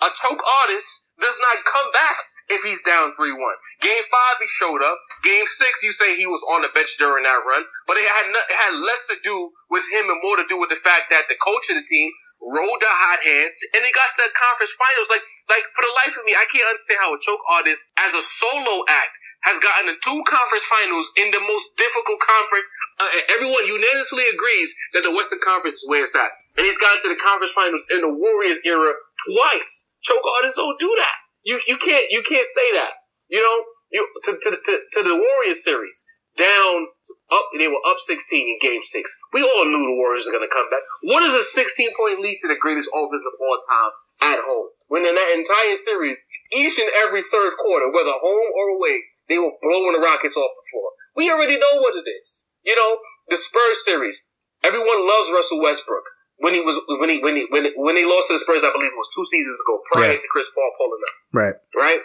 A 0.01 0.09
choke 0.17 0.41
artist 0.65 1.13
does 1.21 1.37
not 1.45 1.61
come 1.69 1.93
back 1.93 2.17
if 2.49 2.65
he's 2.65 2.83
down 2.83 3.13
3 3.15 3.33
1. 3.33 3.41
Game 3.81 4.05
5, 4.05 4.41
he 4.41 4.49
showed 4.49 4.83
up. 4.83 4.97
Game 5.23 5.45
6, 5.45 5.85
you 5.85 5.93
say 5.93 6.17
he 6.17 6.27
was 6.27 6.41
on 6.53 6.63
the 6.63 6.73
bench 6.73 6.97
during 6.97 7.25
that 7.25 7.45
run. 7.45 7.65
But 7.87 8.01
it 8.01 8.09
had, 8.09 8.33
it 8.33 8.57
had 8.57 8.75
less 8.81 9.07
to 9.13 9.17
do 9.23 9.53
with 9.69 9.85
him 9.93 10.09
and 10.09 10.21
more 10.25 10.41
to 10.41 10.49
do 10.49 10.59
with 10.59 10.73
the 10.73 10.81
fact 10.81 11.13
that 11.13 11.29
the 11.29 11.37
coach 11.37 11.69
of 11.69 11.77
the 11.77 11.85
team 11.85 12.09
rode 12.41 12.81
the 12.81 12.89
hot 12.89 13.21
hand 13.21 13.53
and 13.77 13.85
they 13.85 13.93
got 13.93 14.17
to 14.17 14.25
the 14.25 14.33
conference 14.33 14.73
finals. 14.73 15.13
Like, 15.13 15.25
like 15.53 15.65
for 15.77 15.85
the 15.85 15.93
life 15.93 16.17
of 16.17 16.25
me, 16.25 16.33
I 16.33 16.49
can't 16.49 16.65
understand 16.65 17.05
how 17.05 17.13
a 17.13 17.21
choke 17.21 17.45
artist 17.45 17.93
as 18.01 18.17
a 18.17 18.23
solo 18.25 18.89
act 18.89 19.13
has 19.45 19.59
gotten 19.59 19.89
to 19.89 19.97
two 20.01 20.21
conference 20.29 20.65
finals 20.69 21.09
in 21.17 21.31
the 21.33 21.41
most 21.41 21.77
difficult 21.77 22.21
conference. 22.21 22.69
Uh, 23.01 23.09
everyone 23.37 23.65
unanimously 23.65 24.25
agrees 24.33 24.75
that 24.93 25.03
the 25.03 25.13
Western 25.13 25.41
Conference 25.41 25.81
is 25.81 25.89
where 25.89 26.05
it's 26.05 26.17
at. 26.17 26.31
And 26.57 26.67
he's 26.67 26.79
gotten 26.79 27.01
to 27.09 27.11
the 27.15 27.21
conference 27.21 27.53
finals 27.53 27.87
in 27.89 28.01
the 28.01 28.13
Warriors 28.13 28.61
era 28.67 28.93
twice. 29.25 29.95
Choke 30.03 30.25
artists 30.41 30.59
don't 30.59 30.79
do 30.79 30.93
that. 30.99 31.17
You 31.45 31.61
you 31.67 31.77
can't 31.79 32.05
you 32.11 32.23
can't 32.27 32.45
say 32.45 32.69
that. 32.77 32.93
You 33.31 33.41
know, 33.41 33.57
you 33.93 34.03
to 34.25 34.33
to 34.37 34.51
to, 34.51 34.73
to 34.93 35.01
the 35.03 35.17
Warriors 35.17 35.65
series 35.65 36.11
down 36.37 36.89
up 37.31 37.47
they 37.59 37.69
were 37.69 37.85
up 37.85 37.99
16 37.99 38.17
in 38.33 38.59
game 38.61 38.83
six. 38.83 39.21
We 39.33 39.43
all 39.43 39.67
knew 39.67 39.85
the 39.85 39.99
Warriors 39.99 40.27
were 40.27 40.39
gonna 40.39 40.51
come 40.51 40.71
back. 40.71 40.83
What 41.03 41.23
is 41.23 41.35
a 41.35 41.43
16 41.43 41.91
point 41.97 42.21
lead 42.21 42.39
to 42.41 42.49
the 42.49 42.57
greatest 42.57 42.91
offense 42.93 43.25
of 43.29 43.41
all 43.41 43.59
time 43.61 43.93
at 44.33 44.41
home? 44.41 44.69
When 44.89 45.07
in 45.07 45.15
that 45.15 45.35
entire 45.37 45.77
series, 45.77 46.27
each 46.51 46.79
and 46.79 46.91
every 47.07 47.23
third 47.23 47.53
quarter, 47.63 47.93
whether 47.93 48.11
home 48.11 48.49
or 48.57 48.75
away, 48.75 49.07
they 49.31 49.39
were 49.39 49.55
blowing 49.63 49.95
the 49.95 50.03
Rockets 50.03 50.37
off 50.37 50.51
the 50.51 50.67
floor. 50.75 50.91
We 51.15 51.31
already 51.31 51.57
know 51.57 51.75
what 51.79 51.95
it 51.95 52.11
is. 52.11 52.53
You 52.67 52.75
know, 52.75 52.99
the 53.31 53.39
Spurs 53.39 53.85
series. 53.85 54.27
Everyone 54.63 55.07
loves 55.07 55.31
Russell 55.33 55.63
Westbrook. 55.63 56.05
When 56.41 56.53
he 56.53 56.61
was 56.61 56.81
when 56.89 57.09
he 57.09 57.23
when 57.23 57.37
he 57.37 57.47
when 57.51 57.69
when 57.77 57.97
he 57.97 58.05
lost 58.05 58.29
to 58.29 58.35
the 58.35 58.43
Spurs, 58.43 58.65
I 58.65 58.73
believe 58.73 58.93
it 58.93 59.01
was 59.01 59.13
two 59.15 59.25
seasons 59.25 59.61
ago, 59.65 59.81
prior 59.93 60.13
yeah. 60.13 60.19
to 60.19 60.29
Chris 60.33 60.51
Paul 60.53 60.73
pulling 60.77 61.05
up. 61.05 61.17
Right. 61.33 61.57
Right. 61.77 62.01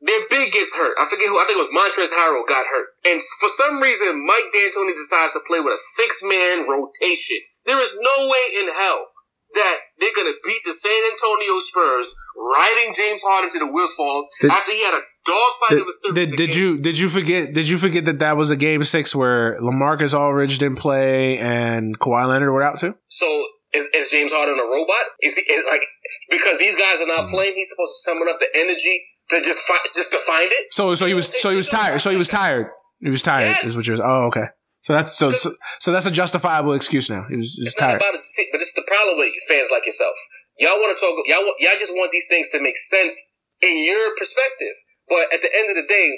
Their 0.00 0.22
big 0.30 0.52
gets 0.52 0.72
hurt. 0.78 0.94
I 0.96 1.04
forget 1.10 1.28
who. 1.28 1.36
I 1.36 1.44
think 1.44 1.58
it 1.58 1.66
was 1.66 1.74
Montrezl 1.74 2.14
Harrell 2.14 2.46
got 2.46 2.64
hurt, 2.70 2.96
and 3.04 3.20
for 3.40 3.50
some 3.50 3.82
reason, 3.82 4.24
Mike 4.24 4.48
D'Antoni 4.54 4.94
decides 4.94 5.34
to 5.34 5.42
play 5.44 5.60
with 5.60 5.74
a 5.74 5.82
six 5.98 6.22
man 6.22 6.64
rotation. 6.70 7.42
There 7.66 7.82
is 7.82 7.98
no 7.98 8.16
way 8.30 8.44
in 8.62 8.72
hell 8.72 9.10
that 9.54 9.76
they're 9.98 10.14
going 10.14 10.30
to 10.30 10.38
beat 10.44 10.62
the 10.64 10.72
San 10.72 11.02
Antonio 11.10 11.58
Spurs, 11.58 12.14
riding 12.36 12.94
James 12.94 13.22
Harden 13.26 13.50
to 13.50 13.58
the 13.58 13.66
wheels 13.66 13.94
fall 13.94 14.28
after 14.50 14.72
he 14.72 14.84
had 14.84 14.94
a 14.94 15.02
dogfight 15.28 16.14
did, 16.14 16.30
did, 16.30 16.36
did 16.36 16.54
you 16.54 16.78
did 16.80 16.98
you 16.98 17.08
forget 17.08 17.52
did 17.52 17.68
you 17.68 17.78
forget 17.78 18.04
that 18.06 18.18
that 18.18 18.36
was 18.36 18.50
a 18.50 18.56
game 18.56 18.82
six 18.84 19.14
where 19.14 19.60
LaMarcus 19.60 20.18
Aldridge 20.18 20.58
didn't 20.58 20.78
play 20.78 21.38
and 21.38 21.98
Kawhi 21.98 22.26
Leonard 22.26 22.50
were 22.50 22.62
out 22.62 22.78
too? 22.78 22.94
So 23.08 23.26
Is, 23.74 23.88
is 23.94 24.10
James 24.10 24.32
Harden 24.32 24.58
a 24.58 24.62
robot? 24.70 25.04
Is 25.20 25.36
he 25.36 25.42
is 25.52 25.66
like 25.70 25.82
because 26.30 26.58
these 26.58 26.76
guys 26.76 27.02
are 27.02 27.06
not 27.06 27.28
hmm. 27.28 27.34
playing? 27.34 27.52
He's 27.54 27.70
supposed 27.70 27.92
to 27.92 28.10
summon 28.10 28.28
up 28.28 28.38
the 28.40 28.48
energy 28.54 29.04
to 29.30 29.36
just 29.42 29.60
find 29.68 29.80
just 29.94 30.10
to 30.12 30.18
find 30.26 30.50
it. 30.50 30.72
So 30.72 30.94
so 30.94 31.06
he 31.06 31.14
was 31.14 31.40
so 31.40 31.50
he 31.50 31.56
was 31.56 31.68
tired. 31.68 32.00
So 32.00 32.10
he 32.10 32.16
was 32.16 32.28
tired. 32.28 32.68
He 33.00 33.10
was 33.10 33.22
tired. 33.22 33.56
Yes. 33.62 33.66
Is 33.66 33.76
what 33.76 33.86
you're. 33.86 34.02
Oh, 34.02 34.26
okay. 34.28 34.46
So 34.80 34.92
that's 34.92 35.12
so, 35.12 35.30
so 35.30 35.52
so 35.80 35.92
that's 35.92 36.06
a 36.06 36.10
justifiable 36.10 36.72
excuse 36.72 37.10
now. 37.10 37.26
He 37.28 37.36
was, 37.36 37.54
he 37.54 37.64
was 37.64 37.74
tired. 37.74 38.00
about 38.00 38.14
it, 38.14 38.48
but 38.52 38.60
it's 38.60 38.74
the 38.74 38.86
problem 38.86 39.18
with 39.18 39.32
fans 39.48 39.68
like 39.70 39.84
yourself. 39.84 40.14
Y'all 40.58 40.78
want 40.80 40.96
to 40.96 41.00
talk. 41.00 41.12
Y'all 41.26 41.44
y'all 41.58 41.78
just 41.78 41.92
want 41.94 42.10
these 42.10 42.26
things 42.28 42.48
to 42.50 42.60
make 42.62 42.76
sense 42.76 43.32
in 43.60 43.84
your 43.84 44.16
perspective. 44.16 44.74
But 45.08 45.32
at 45.32 45.40
the 45.40 45.50
end 45.52 45.68
of 45.72 45.76
the 45.76 45.88
day, 45.88 46.08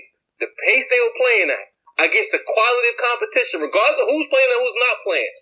the 0.43 0.49
pace 0.67 0.87
they 0.91 1.01
were 1.01 1.17
playing 1.17 1.51
at 1.55 1.65
against 2.11 2.33
the 2.33 2.41
quality 2.43 2.89
of 2.91 2.97
competition, 2.99 3.61
regardless 3.63 4.01
of 4.01 4.09
who's 4.09 4.27
playing 4.29 4.51
and 4.51 4.61
who's 4.63 4.81
not 4.81 4.97
playing, 5.05 5.35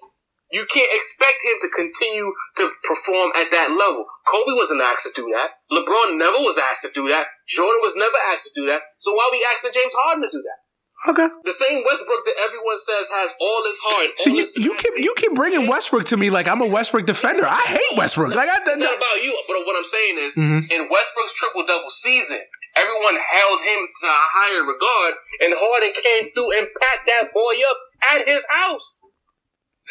you 0.50 0.64
can't 0.64 0.88
expect 0.96 1.44
him 1.44 1.56
to 1.60 1.68
continue 1.68 2.28
to 2.56 2.64
perform 2.88 3.30
at 3.36 3.50
that 3.52 3.68
level. 3.70 4.04
Kobe 4.26 4.56
wasn't 4.56 4.80
asked 4.80 5.04
to 5.06 5.12
do 5.14 5.28
that. 5.36 5.52
LeBron 5.70 6.16
never 6.18 6.40
was 6.40 6.58
asked 6.58 6.82
to 6.88 6.90
do 6.94 7.06
that. 7.08 7.26
Jordan 7.48 7.80
was 7.84 7.94
never 7.96 8.16
asked 8.32 8.50
to 8.52 8.60
do 8.60 8.66
that. 8.68 8.80
So 8.96 9.12
why 9.12 9.28
are 9.28 9.32
we 9.32 9.44
asking 9.52 9.72
James 9.76 9.92
Harden 9.92 10.24
to 10.24 10.30
do 10.32 10.42
that? 10.42 10.58
Okay. 11.06 11.28
The 11.44 11.52
same 11.52 11.84
Westbrook 11.86 12.24
that 12.24 12.34
everyone 12.42 12.76
says 12.76 13.06
has 13.14 13.30
all 13.40 13.62
his 13.64 13.78
heart. 13.84 14.18
So 14.18 14.30
you 14.30 14.44
you 14.56 14.74
keep 14.74 14.94
you 14.98 15.14
keep 15.16 15.32
bringing 15.34 15.68
Westbrook 15.68 16.04
to 16.06 16.16
me 16.16 16.28
like 16.28 16.48
I'm 16.48 16.60
a 16.60 16.66
Westbrook 16.66 17.06
defender. 17.06 17.46
I 17.46 17.60
hate 17.60 17.96
Westbrook. 17.96 18.34
Like 18.34 18.48
I, 18.48 18.58
It's 18.66 18.76
not 18.82 18.96
about 18.98 19.22
you, 19.22 19.30
but 19.46 19.64
what 19.64 19.76
I'm 19.76 19.84
saying 19.84 20.18
is, 20.18 20.34
Mhm. 20.36 20.66
in 20.72 20.88
Westbrook's 20.90 21.34
triple 21.34 21.64
double 21.64 21.88
season, 21.88 22.40
everyone 22.78 23.18
held 23.18 23.60
him 23.66 23.80
to 23.90 24.06
a 24.06 24.24
higher 24.38 24.62
regard, 24.62 25.14
and 25.42 25.52
Harden 25.54 25.92
came 25.92 26.30
through 26.32 26.50
and 26.58 26.66
pat 26.80 27.02
that 27.06 27.32
boy 27.34 27.54
up 27.68 27.78
at 28.14 28.26
his 28.26 28.46
house. 28.50 29.02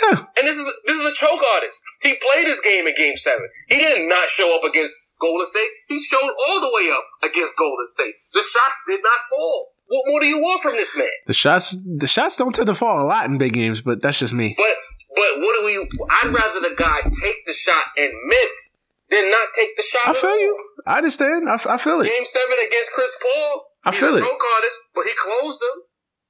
Yeah. 0.02 0.30
And 0.38 0.48
this 0.48 0.58
is 0.58 0.72
this 0.86 0.98
is 0.98 1.06
a 1.06 1.14
choke 1.14 1.42
artist. 1.56 1.82
He 2.02 2.16
played 2.22 2.48
his 2.48 2.62
game 2.62 2.86
in 2.86 2.94
Game 2.96 3.18
Seven. 3.18 3.48
He 3.68 3.78
did 3.78 4.08
not 4.08 4.30
show 4.30 4.56
up 4.56 4.64
against 4.64 4.94
Golden 5.20 5.46
State. 5.46 5.70
He 5.88 5.98
showed 6.00 6.32
all 6.48 6.62
the 6.62 6.72
way 6.74 6.92
up 6.92 7.04
against 7.24 7.58
Golden 7.58 7.86
State. 7.86 8.14
The 8.34 8.42
shots 8.42 8.82
did 8.86 9.02
not 9.02 9.20
fall. 9.30 9.70
What 9.88 10.04
more 10.08 10.20
do 10.20 10.28
you 10.28 10.40
want 10.40 10.62
from 10.62 10.74
this 10.74 10.96
man? 10.98 11.08
the 11.26 11.34
shots 11.34 11.82
the 11.84 12.08
shots 12.08 12.38
don't 12.38 12.54
tend 12.54 12.68
to 12.68 12.76
fall 12.76 13.04
a 13.04 13.08
lot 13.08 13.26
in 13.26 13.38
big 13.38 13.54
games, 13.54 13.82
but 13.82 14.02
that's 14.02 14.20
just 14.20 14.34
me. 14.34 14.54
But 14.58 14.76
but 15.16 15.40
what 15.40 15.60
do 15.60 15.66
we? 15.66 16.06
I'd 16.12 16.34
rather 16.34 16.60
the 16.60 16.76
guy 16.78 17.00
take 17.02 17.46
the 17.48 17.54
shot 17.54 17.86
and 17.98 18.12
miss 18.28 18.77
than 19.10 19.30
not 19.32 19.48
take 19.56 19.76
the 19.76 19.84
shot. 19.84 20.08
I 20.10 20.14
feel 20.14 20.40
you. 20.40 20.54
I 20.86 20.98
understand. 20.98 21.50
I, 21.50 21.56
f- 21.56 21.68
I 21.68 21.78
feel 21.78 22.02
it. 22.02 22.06
Game 22.06 22.26
seven 22.26 22.58
against 22.66 22.92
Chris 22.94 23.18
Paul. 23.22 23.64
I 23.86 23.92
he's 23.92 24.00
feel 24.00 24.16
a 24.16 24.18
it. 24.18 24.22
choke 24.22 24.44
artist, 24.58 24.80
but 24.96 25.04
he 25.06 25.12
closed 25.16 25.62
them. 25.62 25.84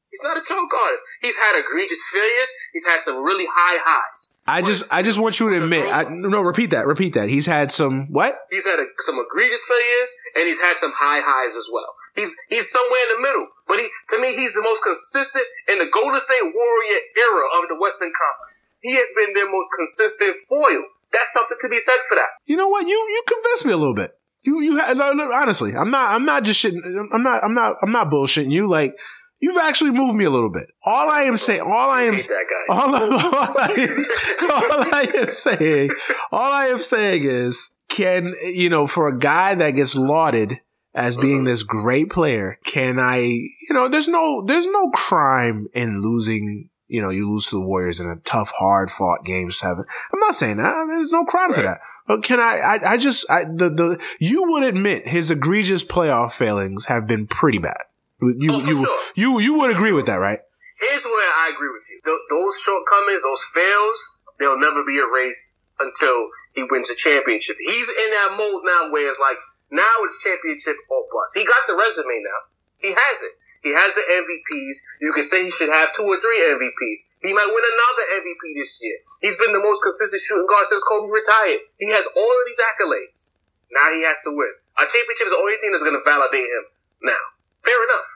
He's 0.09 0.23
not 0.23 0.37
a 0.37 0.41
choke 0.41 0.71
artist. 0.71 1.03
He's 1.21 1.35
had 1.35 1.59
egregious 1.59 1.99
failures. 2.13 2.49
He's 2.71 2.87
had 2.87 3.01
some 3.01 3.21
really 3.23 3.43
high 3.45 3.77
highs. 3.83 4.37
I 4.47 4.61
just 4.61 4.87
I 4.89 5.03
just 5.03 5.19
want 5.19 5.39
you 5.39 5.49
to 5.49 5.61
admit. 5.61 5.83
I, 5.91 6.05
no, 6.09 6.41
repeat 6.41 6.71
that. 6.71 6.87
Repeat 6.87 7.13
that. 7.15 7.27
He's 7.27 7.45
had 7.45 7.71
some 7.71 8.07
what? 8.13 8.39
He's 8.49 8.65
had 8.65 8.79
a, 8.79 8.87
some 9.03 9.19
egregious 9.19 9.65
failures, 9.67 10.09
and 10.39 10.47
he's 10.47 10.61
had 10.61 10.77
some 10.77 10.93
high 10.95 11.19
highs 11.19 11.57
as 11.59 11.67
well. 11.73 11.91
He's 12.15 12.33
he's 12.47 12.71
somewhere 12.71 13.03
in 13.11 13.19
the 13.19 13.21
middle. 13.27 13.47
But 13.67 13.77
he 13.83 13.87
to 14.15 14.21
me, 14.21 14.31
he's 14.33 14.55
the 14.55 14.63
most 14.63 14.81
consistent 14.81 15.45
in 15.67 15.79
the 15.83 15.91
Golden 15.91 16.19
State 16.23 16.45
Warrior 16.55 16.99
era 17.27 17.43
of 17.59 17.67
the 17.67 17.75
Western 17.75 18.09
Conference. 18.15 18.55
He 18.81 18.95
has 18.95 19.11
been 19.11 19.35
their 19.35 19.51
most 19.51 19.69
consistent 19.75 20.37
foil. 20.47 20.87
That's 21.11 21.31
something 21.33 21.57
to 21.61 21.69
be 21.69 21.79
said 21.79 21.97
for 22.09 22.15
that. 22.15 22.27
You 22.45 22.57
know 22.57 22.67
what? 22.67 22.87
You 22.87 22.95
you 22.95 23.23
convinced 23.27 23.65
me 23.65 23.73
a 23.73 23.77
little 23.77 23.93
bit. 23.93 24.15
You 24.43 24.61
you 24.61 24.77
had 24.77 24.97
no, 24.97 25.13
no, 25.13 25.31
honestly. 25.31 25.73
I'm 25.75 25.91
not 25.91 26.13
I'm 26.13 26.25
not 26.25 26.43
just 26.43 26.63
shitting. 26.63 26.81
I'm 27.11 27.23
not 27.23 27.43
I'm 27.43 27.53
not 27.53 27.77
I'm 27.81 27.91
not 27.91 28.09
bullshitting 28.09 28.51
you. 28.51 28.67
Like 28.67 28.95
you've 29.39 29.57
actually 29.57 29.91
moved 29.91 30.15
me 30.15 30.25
a 30.25 30.29
little 30.29 30.51
bit. 30.51 30.67
All 30.85 31.09
I 31.09 31.21
am 31.23 31.37
saying. 31.37 31.61
All 31.61 31.89
I 31.89 31.99
I 31.99 32.03
am. 32.03 32.15
guy. 32.15 32.21
All, 32.69 32.95
I- 32.95 33.01
all, 33.01 33.57
I 33.59 33.75
am, 33.79 34.51
all 34.51 34.93
I 34.93 35.11
am 35.15 35.25
saying, 35.25 35.89
all 36.31 36.51
I 36.51 36.65
am 36.67 36.79
saying 36.79 37.23
is, 37.23 37.71
can 37.89 38.33
you 38.43 38.69
know, 38.69 38.87
for 38.87 39.07
a 39.07 39.17
guy 39.17 39.55
that 39.55 39.71
gets 39.71 39.95
lauded 39.95 40.61
as 40.93 41.15
being 41.15 41.41
uh-huh. 41.41 41.45
this 41.45 41.63
great 41.63 42.09
player, 42.09 42.59
can 42.65 42.99
I, 42.99 43.17
you 43.19 43.73
know, 43.73 43.87
there's 43.87 44.07
no, 44.07 44.43
there's 44.45 44.67
no 44.67 44.89
crime 44.89 45.67
in 45.73 46.01
losing. 46.01 46.69
You 46.87 47.01
know, 47.01 47.09
you 47.09 47.29
lose 47.29 47.47
to 47.49 47.57
the 47.57 47.65
Warriors 47.65 47.99
in 47.99 48.07
a 48.07 48.15
tough, 48.23 48.51
hard 48.57 48.89
fought 48.89 49.25
game 49.25 49.51
seven. 49.51 49.83
I'm 50.13 50.19
not 50.19 50.35
saying 50.35 50.57
that. 50.57 50.85
There's 50.87 51.11
no 51.11 51.25
crime 51.25 51.51
to 51.53 51.61
that. 51.61 51.81
But 52.07 52.23
can 52.23 52.39
I, 52.39 52.59
I, 52.59 52.91
I 52.93 52.97
just, 52.97 53.29
I, 53.29 53.43
the, 53.43 53.69
the, 53.69 54.03
you 54.19 54.49
would 54.51 54.63
admit 54.63 55.07
his 55.07 55.29
egregious 55.29 55.83
playoff 55.83 56.31
failings 56.31 56.85
have 56.85 57.05
been 57.05 57.27
pretty 57.27 57.57
bad. 57.57 57.81
You, 58.21 58.53
Oh, 58.53 58.59
you, 58.59 58.85
sure. 58.85 58.97
you, 59.15 59.39
you 59.39 59.59
would 59.59 59.69
agree 59.71 59.91
with 59.91 60.05
that, 60.05 60.15
right? 60.15 60.39
Here's 60.79 61.03
where 61.03 61.31
I 61.43 61.51
agree 61.53 61.69
with 61.69 61.83
you. 61.91 61.99
Th- 62.05 62.17
those 62.29 62.57
shortcomings, 62.59 63.23
those 63.23 63.43
fails, 63.53 64.21
they'll 64.39 64.59
never 64.59 64.83
be 64.85 64.97
erased 64.97 65.57
until 65.79 66.29
he 66.53 66.63
wins 66.71 66.89
a 66.89 66.95
championship. 66.95 67.57
He's 67.59 67.89
in 67.89 68.11
that 68.11 68.35
mode 68.37 68.61
now 68.63 68.91
where 68.91 69.07
it's 69.07 69.19
like, 69.19 69.37
now 69.71 69.83
it's 70.01 70.23
championship 70.23 70.77
or 70.89 71.03
bust. 71.11 71.35
He 71.35 71.43
got 71.45 71.67
the 71.67 71.75
resume 71.75 72.23
now. 72.23 72.39
He 72.77 72.93
has 72.95 73.23
it. 73.23 73.31
He 73.67 73.75
has 73.75 73.91
the 73.91 74.05
MVPs. 74.07 75.03
You 75.03 75.11
can 75.11 75.27
say 75.27 75.43
he 75.43 75.51
should 75.51 75.67
have 75.67 75.91
two 75.91 76.07
or 76.07 76.15
three 76.23 76.39
MVPs. 76.55 77.19
He 77.19 77.35
might 77.35 77.51
win 77.51 77.65
another 77.67 78.23
MVP 78.23 78.55
this 78.55 78.79
year. 78.79 78.95
He's 79.19 79.35
been 79.35 79.51
the 79.51 79.59
most 79.59 79.83
consistent 79.83 80.23
shooting 80.23 80.47
guard 80.47 80.63
since 80.63 80.79
Kobe 80.87 81.11
retired. 81.11 81.67
He 81.75 81.91
has 81.91 82.07
all 82.15 82.31
of 82.31 82.45
these 82.47 82.63
accolades. 82.63 83.43
Now 83.75 83.91
he 83.91 84.07
has 84.07 84.23
to 84.23 84.31
win. 84.31 84.55
A 84.79 84.87
championship 84.87 85.27
is 85.27 85.35
the 85.35 85.43
only 85.43 85.59
thing 85.59 85.75
that's 85.75 85.83
going 85.83 85.99
to 85.99 86.05
validate 86.07 86.47
him. 86.47 86.63
Now, 87.11 87.23
fair 87.59 87.75
enough. 87.83 88.07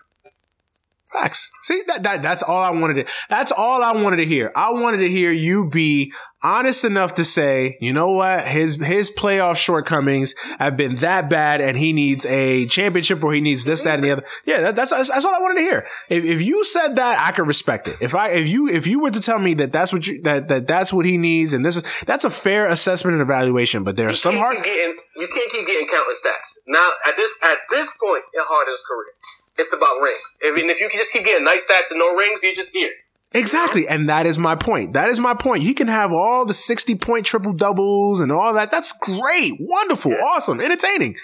Facts. 1.13 1.49
See 1.63 1.83
that, 1.87 2.03
that 2.03 2.21
that's 2.21 2.41
all 2.41 2.61
I 2.61 2.69
wanted 2.69 3.05
to. 3.05 3.13
That's 3.29 3.51
all 3.51 3.83
I 3.83 3.91
wanted 3.91 4.17
to 4.17 4.25
hear. 4.25 4.51
I 4.55 4.71
wanted 4.71 4.97
to 4.97 5.09
hear 5.09 5.31
you 5.31 5.69
be 5.69 6.13
honest 6.41 6.83
enough 6.85 7.15
to 7.15 7.25
say, 7.25 7.77
you 7.81 7.93
know 7.93 8.11
what, 8.11 8.47
his 8.47 8.75
his 8.75 9.11
playoff 9.11 9.57
shortcomings 9.57 10.33
have 10.57 10.77
been 10.77 10.95
that 10.97 11.29
bad, 11.29 11.61
and 11.61 11.77
he 11.77 11.93
needs 11.93 12.25
a 12.25 12.65
championship, 12.67 13.23
or 13.23 13.33
he 13.33 13.41
needs 13.41 13.65
this, 13.65 13.83
that, 13.83 13.95
and 13.95 14.03
the 14.03 14.11
other. 14.11 14.23
Yeah, 14.45 14.61
that, 14.61 14.75
that's, 14.75 14.91
that's 14.91 15.09
that's 15.09 15.25
all 15.25 15.35
I 15.35 15.39
wanted 15.39 15.55
to 15.55 15.61
hear. 15.61 15.85
If, 16.09 16.23
if 16.23 16.41
you 16.41 16.63
said 16.63 16.95
that, 16.95 17.19
I 17.19 17.31
could 17.31 17.47
respect 17.47 17.87
it. 17.87 17.97
If 17.99 18.15
I 18.15 18.29
if 18.29 18.47
you 18.47 18.69
if 18.69 18.87
you 18.87 19.01
were 19.01 19.11
to 19.11 19.21
tell 19.21 19.39
me 19.39 19.53
that 19.55 19.73
that's 19.73 19.91
what 19.91 20.07
you 20.07 20.21
that 20.23 20.47
that 20.47 20.67
that's 20.67 20.93
what 20.93 21.05
he 21.05 21.17
needs, 21.17 21.53
and 21.53 21.65
this 21.65 21.77
is 21.77 22.03
that's 22.03 22.25
a 22.25 22.29
fair 22.29 22.69
assessment 22.69 23.13
and 23.15 23.21
evaluation. 23.21 23.83
But 23.83 23.97
there 23.97 24.07
are 24.07 24.11
You 24.11 24.15
some 24.15 24.37
hard 24.37 24.57
getting, 24.63 24.95
you 25.17 25.27
can't 25.27 25.51
keep 25.51 25.67
getting 25.67 25.87
countless 25.87 26.25
stats. 26.25 26.59
Now 26.67 26.89
at 27.05 27.17
this 27.17 27.31
at 27.43 27.57
this 27.69 27.97
point 28.01 28.23
in 28.35 28.41
Harden's 28.45 28.83
career, 28.87 29.13
it's 29.61 29.75
about 29.75 30.01
rings. 30.01 30.39
If, 30.41 30.61
and 30.61 30.69
if 30.69 30.81
you 30.81 30.89
can 30.89 30.99
just 30.99 31.13
keep 31.13 31.23
getting 31.23 31.45
nice 31.45 31.65
stats 31.65 31.91
and 31.91 31.99
no 31.99 32.13
rings, 32.15 32.43
you're 32.43 32.53
just 32.53 32.75
here. 32.75 32.91
Exactly. 33.33 33.87
And 33.87 34.09
that 34.09 34.25
is 34.25 34.37
my 34.37 34.55
point. 34.55 34.93
That 34.93 35.09
is 35.09 35.19
my 35.19 35.33
point. 35.33 35.63
He 35.63 35.73
can 35.73 35.87
have 35.87 36.11
all 36.11 36.45
the 36.45 36.53
60 36.53 36.95
point 36.95 37.25
triple 37.25 37.53
doubles 37.53 38.19
and 38.19 38.31
all 38.31 38.53
that. 38.53 38.71
That's 38.71 38.91
great. 38.91 39.53
Wonderful. 39.59 40.13
Awesome. 40.13 40.59
Entertaining. 40.59 41.15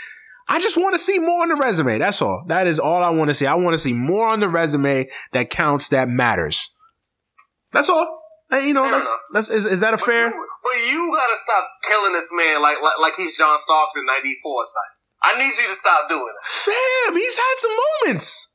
I 0.47 0.59
just 0.59 0.77
want 0.77 0.93
to 0.95 0.99
see 0.99 1.19
more 1.19 1.41
on 1.41 1.49
the 1.49 1.55
resume. 1.55 1.97
That's 1.97 2.22
all. 2.22 2.45
That 2.47 2.68
is 2.68 2.80
all 2.80 3.03
I 3.03 3.09
want 3.09 3.30
to 3.30 3.34
see. 3.34 3.45
I 3.45 3.55
want 3.55 3.73
to 3.73 3.77
see 3.77 3.91
more 3.91 4.30
on 4.30 4.39
the 4.39 4.47
resume 4.47 5.09
that 5.34 5.49
counts, 5.49 5.89
that 5.89 6.07
matters. 6.07 6.72
That's 7.73 7.89
all. 7.89 8.22
Hey, 8.49 8.69
you 8.69 8.73
know, 8.73 8.84
Fair 8.84 8.91
that's, 8.91 9.15
that's, 9.34 9.49
is, 9.49 9.65
is 9.65 9.80
that 9.81 9.93
a 9.93 9.97
fair? 9.97 10.30
But 10.30 10.35
you, 10.35 10.47
but 10.64 10.91
you 10.91 11.14
gotta 11.14 11.35
stop 11.35 11.64
killing 11.85 12.14
this 12.14 12.31
man 12.31 12.61
like 12.61 12.81
like, 12.81 12.93
like 13.01 13.14
he's 13.18 13.38
John 13.38 13.57
Starks 13.57 13.97
in 13.97 14.05
'94 14.05 14.64
son. 14.64 14.84
I 15.23 15.38
need 15.38 15.45
you 15.57 15.68
to 15.68 15.73
stop 15.73 16.07
doing 16.10 16.22
it. 16.27 16.45
Fam, 16.48 17.15
he's 17.15 17.35
had 17.35 17.53
some 17.57 17.72
moments. 18.06 18.53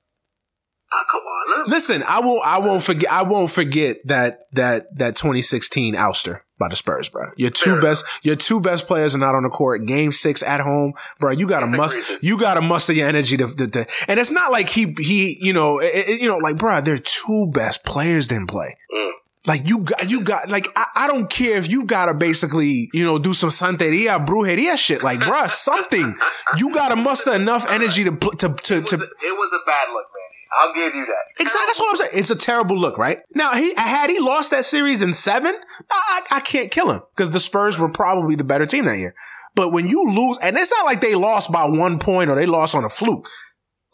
Ah, 0.95 1.05
come 1.11 1.21
on, 1.23 1.59
let- 1.61 1.69
Listen, 1.69 2.03
I 2.07 2.21
won't. 2.21 2.43
I 2.45 2.59
won't 2.59 2.83
forget. 2.83 3.11
I 3.11 3.23
won't 3.23 3.51
forget 3.51 3.97
that 4.07 4.41
that 4.53 4.87
that 4.99 5.17
2016 5.17 5.95
ouster 5.95 6.41
by 6.61 6.69
the 6.69 6.77
Spurs, 6.77 7.09
bro. 7.09 7.29
Your 7.39 7.49
two 7.49 7.73
Fair 7.73 7.81
best. 7.81 8.05
Your 8.23 8.37
two 8.37 8.61
best 8.61 8.87
players 8.87 9.15
are 9.15 9.19
not 9.19 9.35
on 9.35 9.43
the 9.43 9.49
court. 9.49 9.87
Game 9.87 10.13
six 10.13 10.43
at 10.43 10.61
home, 10.61 10.93
bro. 11.19 11.31
You 11.31 11.49
got 11.49 11.61
to 11.67 11.77
must. 11.79 12.23
You 12.23 12.39
got 12.39 12.55
to 12.55 12.61
muster 12.61 12.93
your 12.93 13.09
energy 13.09 13.39
to, 13.39 13.49
to, 13.57 13.67
to- 13.69 13.87
And 14.07 14.21
it's 14.21 14.31
not 14.31 14.53
like 14.53 14.69
he 14.69 14.95
he. 14.99 15.39
You 15.41 15.55
know. 15.55 15.79
It, 15.79 15.93
it- 16.09 16.21
you 16.21 16.29
know. 16.29 16.37
Like, 16.37 16.57
bro, 16.57 16.83
their 16.83 16.99
two 16.99 17.51
best 17.55 17.85
players 17.85 18.29
didn't 18.29 18.49
play. 18.49 18.77
Mm. 18.95 19.11
Like 19.45 19.67
you 19.67 19.81
got, 19.81 20.09
you 20.09 20.23
got, 20.23 20.49
like 20.51 20.69
I, 20.77 20.87
I 20.95 21.07
don't 21.09 21.29
care 21.29 21.57
if 21.57 21.69
you 21.69 21.85
gotta 21.85 22.15
basically, 22.15 22.89
you 22.93 23.05
know, 23.05 23.19
do 23.19 23.35
some 23.35 23.51
santeria, 23.51 24.25
brujeria 24.25 24.77
shit. 24.77 25.03
Like, 25.03 25.19
bruh, 25.19 25.51
something. 25.69 26.15
You 26.57 26.73
gotta 26.73 26.95
muster 26.97 27.33
enough 27.35 27.69
energy 27.69 28.05
to 28.05 28.13
to 28.13 28.37
to, 28.39 28.47
it, 28.55 28.57
to 28.59 28.79
was 28.79 28.93
a, 28.93 29.05
it 29.05 29.37
was 29.37 29.53
a 29.53 29.67
bad 29.67 29.89
look, 29.89 30.07
man. 30.15 30.33
I'll 30.61 30.73
give 30.73 30.95
you 30.95 31.07
that. 31.07 31.41
Exactly. 31.41 31.67
That's 31.67 31.81
what 31.81 31.91
I'm 31.91 31.97
saying. 31.97 32.11
It's 32.15 32.31
a 32.31 32.37
terrible 32.37 32.79
look, 32.79 32.99
right? 32.99 33.21
Now, 33.35 33.55
he 33.55 33.75
had 33.75 34.11
he 34.11 34.21
lost 34.21 34.51
that 34.51 34.65
series 34.65 35.01
in 35.01 35.15
seven, 35.15 35.55
I, 35.91 36.21
I 36.31 36.41
can't 36.41 36.71
kill 36.71 36.91
him 36.91 37.01
because 37.17 37.31
the 37.31 37.41
Spurs 37.41 37.79
were 37.79 37.89
probably 37.89 38.37
the 38.37 38.45
better 38.45 38.67
team 38.67 38.85
that 38.85 38.99
year. 38.99 39.15
But 39.55 39.73
when 39.73 39.89
you 39.89 40.05
lose, 40.05 40.39
and 40.43 40.57
it's 40.57 40.71
not 40.71 40.85
like 40.85 41.01
they 41.01 41.15
lost 41.15 41.51
by 41.51 41.65
one 41.65 41.99
point 41.99 42.31
or 42.31 42.35
they 42.35 42.47
lost 42.47 42.75
on 42.75 42.85
a 42.85 42.91
fluke. 42.91 43.27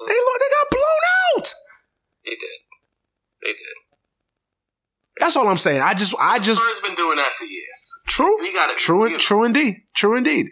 They 0.07 0.13
they 0.13 0.15
got 0.15 0.71
blown 0.71 1.37
out. 1.37 1.55
They 2.25 2.31
did. 2.31 2.59
They 3.43 3.53
did. 3.53 3.88
That's 5.21 5.37
all 5.37 5.49
I'm 5.49 5.57
saying. 5.57 5.83
I 5.83 5.95
just, 5.95 6.15
I 6.21 6.39
just, 6.39 6.61
Spurs 6.61 6.81
been 6.81 6.95
doing 6.95 7.17
that 7.17 7.33
for 7.33 7.45
years. 7.45 8.01
true, 8.07 8.37
We 8.41 8.53
got 8.53 8.71
it. 8.71 8.79
true, 8.79 9.17
true 9.19 9.45
indeed, 9.45 9.83
true 9.95 10.17
indeed. 10.17 10.49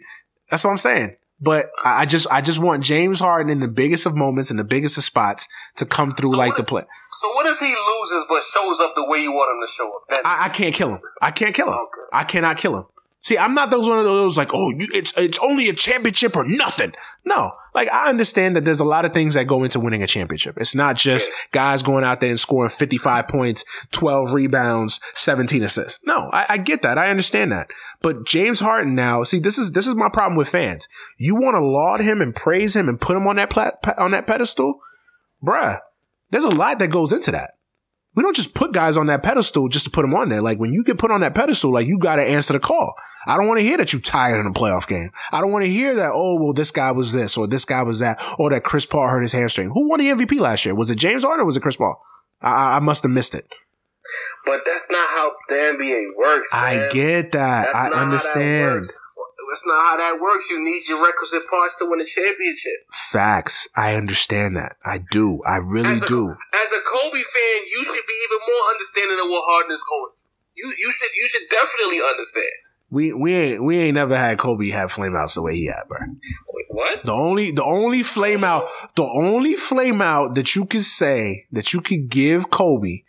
That's 0.49 0.63
what 0.63 0.71
I'm 0.71 0.77
saying. 0.77 1.15
But 1.39 1.69
I 1.85 2.07
just, 2.07 2.25
I 2.31 2.41
just 2.41 2.59
want 2.61 2.83
James 2.83 3.19
Harden 3.19 3.51
in 3.51 3.59
the 3.59 3.67
biggest 3.67 4.07
of 4.07 4.15
moments 4.15 4.49
and 4.49 4.57
the 4.57 4.63
biggest 4.63 4.97
of 4.97 5.03
spots 5.03 5.47
to 5.75 5.85
come 5.85 6.11
through 6.15 6.31
So 6.31 6.37
like 6.37 6.57
the 6.57 6.63
play. 6.63 6.81
So 7.11 7.29
what 7.33 7.45
if 7.45 7.59
he 7.59 7.67
loses 7.67 8.25
but 8.27 8.41
shows 8.41 8.81
up 8.81 8.95
the 8.95 9.05
way 9.07 9.19
you 9.19 9.31
want 9.31 9.55
him 9.55 9.63
to 9.63 9.71
show 9.71 9.87
up? 9.87 10.01
Then 10.09 10.21
I, 10.25 10.45
I 10.45 10.49
can't 10.49 10.73
kill 10.73 10.95
him. 10.95 11.01
I 11.21 11.29
can't 11.29 11.53
kill 11.53 11.67
him. 11.67 11.75
Okay. 11.75 12.01
I 12.11 12.23
cannot 12.23 12.57
kill 12.57 12.75
him. 12.77 12.85
See, 13.21 13.37
I'm 13.37 13.53
not 13.53 13.71
those 13.71 13.87
one 13.87 13.99
of 13.99 14.05
those 14.05 14.37
like, 14.37 14.53
oh, 14.53 14.69
you, 14.69 14.87
it's 14.93 15.17
it's 15.17 15.39
only 15.39 15.67
a 15.67 15.73
championship 15.73 16.35
or 16.35 16.47
nothing. 16.47 16.93
No, 17.25 17.51
like 17.73 17.89
I 17.91 18.09
understand 18.09 18.55
that 18.55 18.63
there's 18.63 18.79
a 18.79 18.85
lot 18.85 19.05
of 19.05 19.13
things 19.13 19.33
that 19.33 19.47
go 19.47 19.63
into 19.63 19.79
winning 19.79 20.01
a 20.01 20.07
championship. 20.07 20.57
It's 20.57 20.75
not 20.75 20.95
just 20.95 21.29
guys 21.51 21.83
going 21.83 22.05
out 22.05 22.21
there 22.21 22.29
and 22.29 22.39
scoring 22.39 22.69
55 22.69 23.27
points, 23.27 23.65
12 23.91 24.31
rebounds, 24.31 25.01
17 25.15 25.61
assists. 25.63 25.99
No, 26.05 26.29
I, 26.31 26.45
I 26.49 26.57
get 26.57 26.83
that. 26.83 26.97
I 26.97 27.09
understand 27.09 27.51
that. 27.51 27.69
But 28.01 28.25
James 28.25 28.61
Harden 28.61 28.95
now, 28.95 29.23
see, 29.23 29.39
this 29.39 29.57
is 29.57 29.73
this 29.73 29.87
is 29.87 29.95
my 29.95 30.09
problem 30.09 30.37
with 30.37 30.47
fans. 30.47 30.87
You 31.17 31.35
want 31.35 31.55
to 31.55 31.65
laud 31.65 31.99
him 31.99 32.21
and 32.21 32.33
praise 32.35 32.75
him 32.75 32.87
and 32.87 33.01
put 33.01 33.17
him 33.17 33.27
on 33.27 33.35
that 33.37 33.49
plat- 33.49 33.83
on 33.97 34.11
that 34.11 34.27
pedestal, 34.27 34.79
bruh. 35.43 35.79
There's 36.29 36.43
a 36.43 36.49
lot 36.49 36.79
that 36.79 36.89
goes 36.89 37.11
into 37.11 37.31
that 37.31 37.56
we 38.17 38.23
don't 38.23 38.35
just 38.35 38.55
put 38.55 38.71
guys 38.71 38.97
on 38.97 39.05
that 39.05 39.21
pedestal 39.21 39.67
just 39.67 39.85
to 39.85 39.91
put 39.91 40.01
them 40.01 40.15
on 40.15 40.29
there. 40.29 40.41
Like 40.41 40.57
when 40.57 40.73
you 40.73 40.83
get 40.83 40.97
put 40.97 41.11
on 41.11 41.21
that 41.21 41.35
pedestal, 41.35 41.71
like 41.71 41.85
you 41.85 41.99
got 41.99 42.15
to 42.15 42.23
answer 42.23 42.51
the 42.51 42.59
call. 42.59 42.95
I 43.27 43.37
don't 43.37 43.47
want 43.47 43.59
to 43.59 43.63
hear 43.63 43.77
that 43.77 43.93
you 43.93 43.99
tired 43.99 44.39
in 44.39 44.47
a 44.47 44.53
playoff 44.53 44.87
game. 44.87 45.11
I 45.31 45.39
don't 45.39 45.51
want 45.51 45.65
to 45.65 45.69
hear 45.69 45.93
that, 45.93 46.09
oh, 46.11 46.33
well, 46.33 46.51
this 46.51 46.71
guy 46.71 46.91
was 46.91 47.13
this 47.13 47.37
or 47.37 47.45
this 47.45 47.63
guy 47.63 47.83
was 47.83 47.99
that 47.99 48.19
or 48.39 48.49
that 48.49 48.63
Chris 48.63 48.87
Paul 48.87 49.07
hurt 49.07 49.21
his 49.21 49.33
hamstring. 49.33 49.69
Who 49.69 49.87
won 49.87 49.99
the 49.99 50.07
MVP 50.07 50.39
last 50.39 50.65
year? 50.65 50.73
Was 50.73 50.89
it 50.89 50.97
James 50.97 51.23
Harden 51.23 51.41
or 51.41 51.45
was 51.45 51.57
it 51.57 51.61
Chris 51.61 51.75
Paul? 51.75 52.01
I, 52.41 52.77
I 52.77 52.79
must 52.79 53.03
have 53.03 53.11
missed 53.11 53.35
it. 53.35 53.47
But 54.47 54.61
that's 54.65 54.89
not 54.89 55.07
how 55.09 55.31
the 55.49 55.53
NBA 55.53 56.17
works. 56.17 56.51
Man. 56.51 56.63
I 56.63 56.89
get 56.89 57.33
that. 57.33 57.69
That's 57.71 57.77
I 57.77 58.01
understand. 58.01 58.85
That's 59.49 59.65
not 59.65 59.79
how 59.79 59.97
that 59.97 60.19
works. 60.21 60.49
You 60.49 60.63
need 60.63 60.87
your 60.87 61.03
requisite 61.03 61.49
parts 61.49 61.75
to 61.79 61.85
win 61.89 62.01
a 62.01 62.05
championship. 62.05 62.73
Facts. 62.91 63.67
I 63.75 63.95
understand 63.95 64.57
that. 64.57 64.75
I 64.85 64.99
do. 65.11 65.41
I 65.47 65.57
really 65.57 65.89
as 65.89 66.03
a, 66.03 66.07
do. 66.07 66.27
As 66.27 66.71
a 66.71 66.81
Kobe 66.91 67.21
fan, 67.23 67.57
you 67.71 67.83
should 67.83 68.05
be 68.05 68.17
even 68.27 68.39
more 68.47 68.63
understanding 68.71 69.19
of 69.23 69.29
what 69.31 69.43
Harden 69.47 69.71
is 69.71 69.83
going 69.83 70.11
through. 70.15 70.31
You 70.55 70.73
you 70.79 70.91
should 70.91 71.09
you 71.15 71.27
should 71.29 71.49
definitely 71.49 71.99
understand. 72.09 72.55
We 72.89 73.13
we 73.13 73.35
ain't 73.35 73.63
we 73.63 73.77
ain't 73.77 73.95
never 73.95 74.15
had 74.15 74.37
Kobe 74.37 74.69
have 74.69 74.91
flame 74.91 75.15
outs 75.15 75.35
the 75.35 75.41
way 75.41 75.55
he 75.55 75.67
had, 75.67 75.83
bro. 75.87 75.99
Wait, 75.99 76.65
what? 76.69 77.03
The 77.03 77.11
only 77.11 77.51
the 77.51 77.63
only 77.63 78.01
flame 78.01 78.43
out 78.43 78.67
the 78.95 79.03
only 79.03 79.55
flameout 79.55 80.35
that 80.35 80.55
you 80.55 80.65
could 80.65 80.83
say 80.83 81.45
that 81.51 81.73
you 81.73 81.81
could 81.81 82.09
give 82.09 82.49
Kobe. 82.49 83.03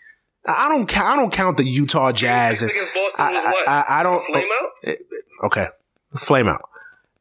I 0.47 0.69
don't 0.69 0.95
I 0.99 1.15
don't 1.15 1.33
count 1.33 1.59
the 1.59 1.65
Utah 1.65 2.13
Jazz. 2.13 2.63
And, 2.63 2.71
against 2.71 2.95
Boston 2.95 3.25
I? 3.27 3.55
I, 3.67 3.73
I, 3.73 4.01
I 4.01 4.03
don't 4.03 4.21
Flameout. 4.21 4.97
Okay, 5.45 5.69
flame 6.15 6.49
out. 6.49 6.63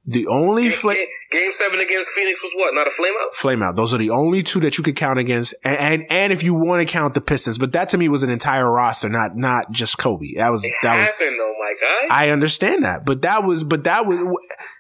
The 0.10 0.26
only 0.28 0.70
game, 0.70 0.80
game, 0.84 1.08
game, 1.32 1.52
seven 1.52 1.82
against 1.82 2.08
Phoenix 2.12 2.42
was 2.42 2.54
what? 2.56 2.74
Not 2.74 2.88
a 2.88 2.90
flame 2.90 3.12
out. 3.22 3.36
Flame 3.36 3.62
out. 3.62 3.76
Those 3.76 3.94
are 3.94 3.98
the 3.98 4.10
only 4.10 4.42
two 4.42 4.62
that 4.62 4.78
you 4.78 4.84
could 4.84 4.96
count 4.96 5.20
against, 5.20 5.54
and 5.66 5.78
and, 5.78 6.06
and 6.10 6.34
if 6.34 6.44
you 6.44 6.54
want 6.56 6.80
to 6.80 6.90
count 6.90 7.14
the 7.14 7.20
Pistons, 7.20 7.58
but 7.58 7.74
that 7.74 7.90
to 7.90 7.98
me 7.98 8.08
was 8.08 8.24
an 8.24 8.30
entire 8.30 8.72
roster, 8.72 9.10
not 9.10 9.36
not 9.36 9.70
just 9.70 9.98
Kobe. 9.98 10.36
That 10.38 10.48
was 10.48 10.64
it 10.64 10.72
that 10.82 10.96
happened 10.96 11.38
was, 11.38 11.38
though, 11.38 11.54
my 11.60 11.74
guy. 12.08 12.16
I 12.16 12.30
understand 12.30 12.86
that, 12.86 13.06
but 13.06 13.22
that 13.24 13.44
was 13.44 13.66
but 13.66 13.84
that 13.84 14.06
was. 14.06 14.18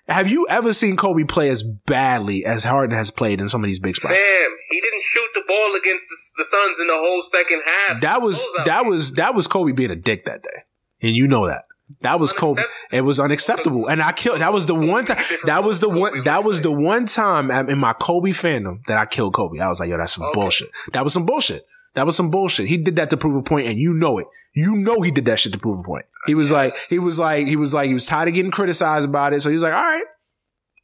Have 0.07 0.29
you 0.29 0.47
ever 0.49 0.71
seen 0.71 0.95
Kobe 0.95 1.25
play 1.25 1.49
as 1.49 1.61
badly 1.61 2.45
as 2.45 2.63
Harden 2.63 2.95
has 2.95 3.11
played 3.11 3.41
in 3.41 3.49
some 3.49 3.61
of 3.61 3.67
these 3.67 3.81
big 3.81 3.95
spots? 3.95 4.13
Sam, 4.13 4.51
he 4.69 4.79
didn't 4.79 5.01
shoot 5.01 5.29
the 5.33 5.43
ball 5.45 5.75
against 5.75 6.07
the, 6.07 6.15
the 6.37 6.43
Suns 6.45 6.79
in 6.79 6.87
the 6.87 6.95
whole 6.95 7.21
second 7.21 7.63
half. 7.65 7.99
That 7.99 8.21
was 8.21 8.47
that 8.65 8.85
was 8.85 9.11
that 9.13 9.35
was 9.35 9.47
Kobe 9.47 9.73
being 9.73 9.91
a 9.91 9.97
dick 9.97 10.23
that 10.23 10.41
day, 10.41 10.63
and 11.01 11.13
you 11.17 11.27
know 11.27 11.47
that. 11.47 11.63
That 12.01 12.19
was 12.19 12.33
Kobe. 12.33 12.61
It 12.91 13.01
was 13.01 13.19
unacceptable, 13.19 13.87
and 13.89 14.01
I 14.01 14.11
killed. 14.11 14.41
That 14.41 14.51
was 14.51 14.65
the 14.65 14.75
one 14.75 15.05
time. 15.05 15.17
That 15.45 15.63
was 15.63 15.79
the 15.79 15.89
one. 15.89 16.19
That 16.25 16.43
was 16.43 16.61
the 16.61 16.71
one 16.71 17.05
time 17.05 17.49
in 17.69 17.79
my 17.79 17.93
Kobe 17.93 18.31
fandom 18.31 18.83
that 18.87 18.97
I 18.97 19.05
killed 19.05 19.33
Kobe. 19.33 19.59
I 19.59 19.69
was 19.69 19.79
like, 19.79 19.89
yo, 19.89 19.97
that's 19.97 20.13
some 20.13 20.25
okay. 20.25 20.39
bullshit. 20.39 20.69
That 20.91 21.03
was 21.03 21.13
some 21.13 21.25
bullshit. 21.25 21.65
That 21.93 22.05
was 22.05 22.15
some 22.15 22.29
bullshit. 22.29 22.67
He 22.67 22.77
did 22.77 22.97
that 22.97 23.09
to 23.09 23.17
prove 23.17 23.35
a 23.35 23.41
point, 23.41 23.67
and 23.67 23.75
you 23.77 23.93
know 23.93 24.19
it. 24.19 24.27
You 24.53 24.75
know 24.75 25.01
he 25.01 25.11
did 25.11 25.25
that 25.25 25.39
shit 25.39 25.53
to 25.53 25.59
prove 25.59 25.79
a 25.79 25.83
point. 25.83 26.05
He 26.27 26.35
was 26.35 26.51
yes. 26.51 26.53
like, 26.53 26.73
he 26.89 26.99
was 26.99 27.17
like, 27.17 27.47
he 27.47 27.55
was 27.55 27.73
like, 27.73 27.87
he 27.87 27.93
was 27.93 28.05
tired 28.05 28.27
of 28.27 28.35
getting 28.35 28.51
criticized 28.51 29.07
about 29.07 29.33
it. 29.33 29.41
So 29.41 29.49
he 29.49 29.53
was 29.53 29.63
like, 29.63 29.73
all 29.73 29.81
right, 29.81 30.05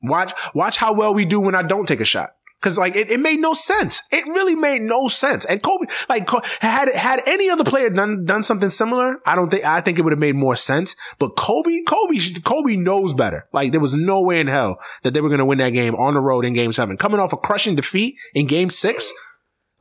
watch, 0.01 0.34
watch 0.55 0.77
how 0.77 0.93
well 0.93 1.13
we 1.13 1.25
do 1.25 1.39
when 1.39 1.53
I 1.53 1.61
don't 1.61 1.85
take 1.85 1.99
a 1.99 2.05
shot. 2.05 2.35
Cause 2.64 2.77
like 2.77 2.95
it, 2.95 3.11
it 3.11 3.19
made 3.19 3.41
no 3.41 3.53
sense. 3.53 4.02
It 4.10 4.26
really 4.26 4.56
made 4.56 4.81
no 4.81 5.10
sense. 5.10 5.44
And 5.44 5.61
Kobe, 5.61 5.85
like 6.07 6.30
had 6.61 6.88
had 6.95 7.22
any 7.27 7.49
other 7.49 7.65
player 7.65 7.90
done 7.90 8.23
done 8.23 8.41
something 8.41 8.69
similar, 8.69 9.18
I 9.26 9.35
don't 9.35 9.52
think 9.52 9.65
I 9.65 9.81
think 9.81 9.99
it 9.99 10.03
would 10.03 10.14
have 10.14 10.19
made 10.19 10.35
more 10.35 10.56
sense. 10.56 10.95
But 11.19 11.35
Kobe, 11.35 11.81
Kobe, 11.85 12.18
Kobe 12.41 12.77
knows 12.77 13.14
better. 13.14 13.49
Like 13.52 13.73
there 13.73 13.81
was 13.81 13.95
no 13.95 14.22
way 14.22 14.40
in 14.40 14.48
hell 14.48 14.77
that 15.02 15.14
they 15.14 15.19
were 15.19 15.27
going 15.27 15.40
to 15.40 15.45
win 15.45 15.57
that 15.57 15.72
game 15.72 15.94
on 15.95 16.14
the 16.14 16.22
road 16.22 16.45
in 16.45 16.53
Game 16.53 16.72
Seven, 16.72 16.95
coming 16.95 17.19
off 17.19 17.34
a 17.34 17.38
crushing 17.38 17.76
defeat 17.76 18.15
in 18.34 18.48
Game 18.48 18.69
Six. 18.69 19.11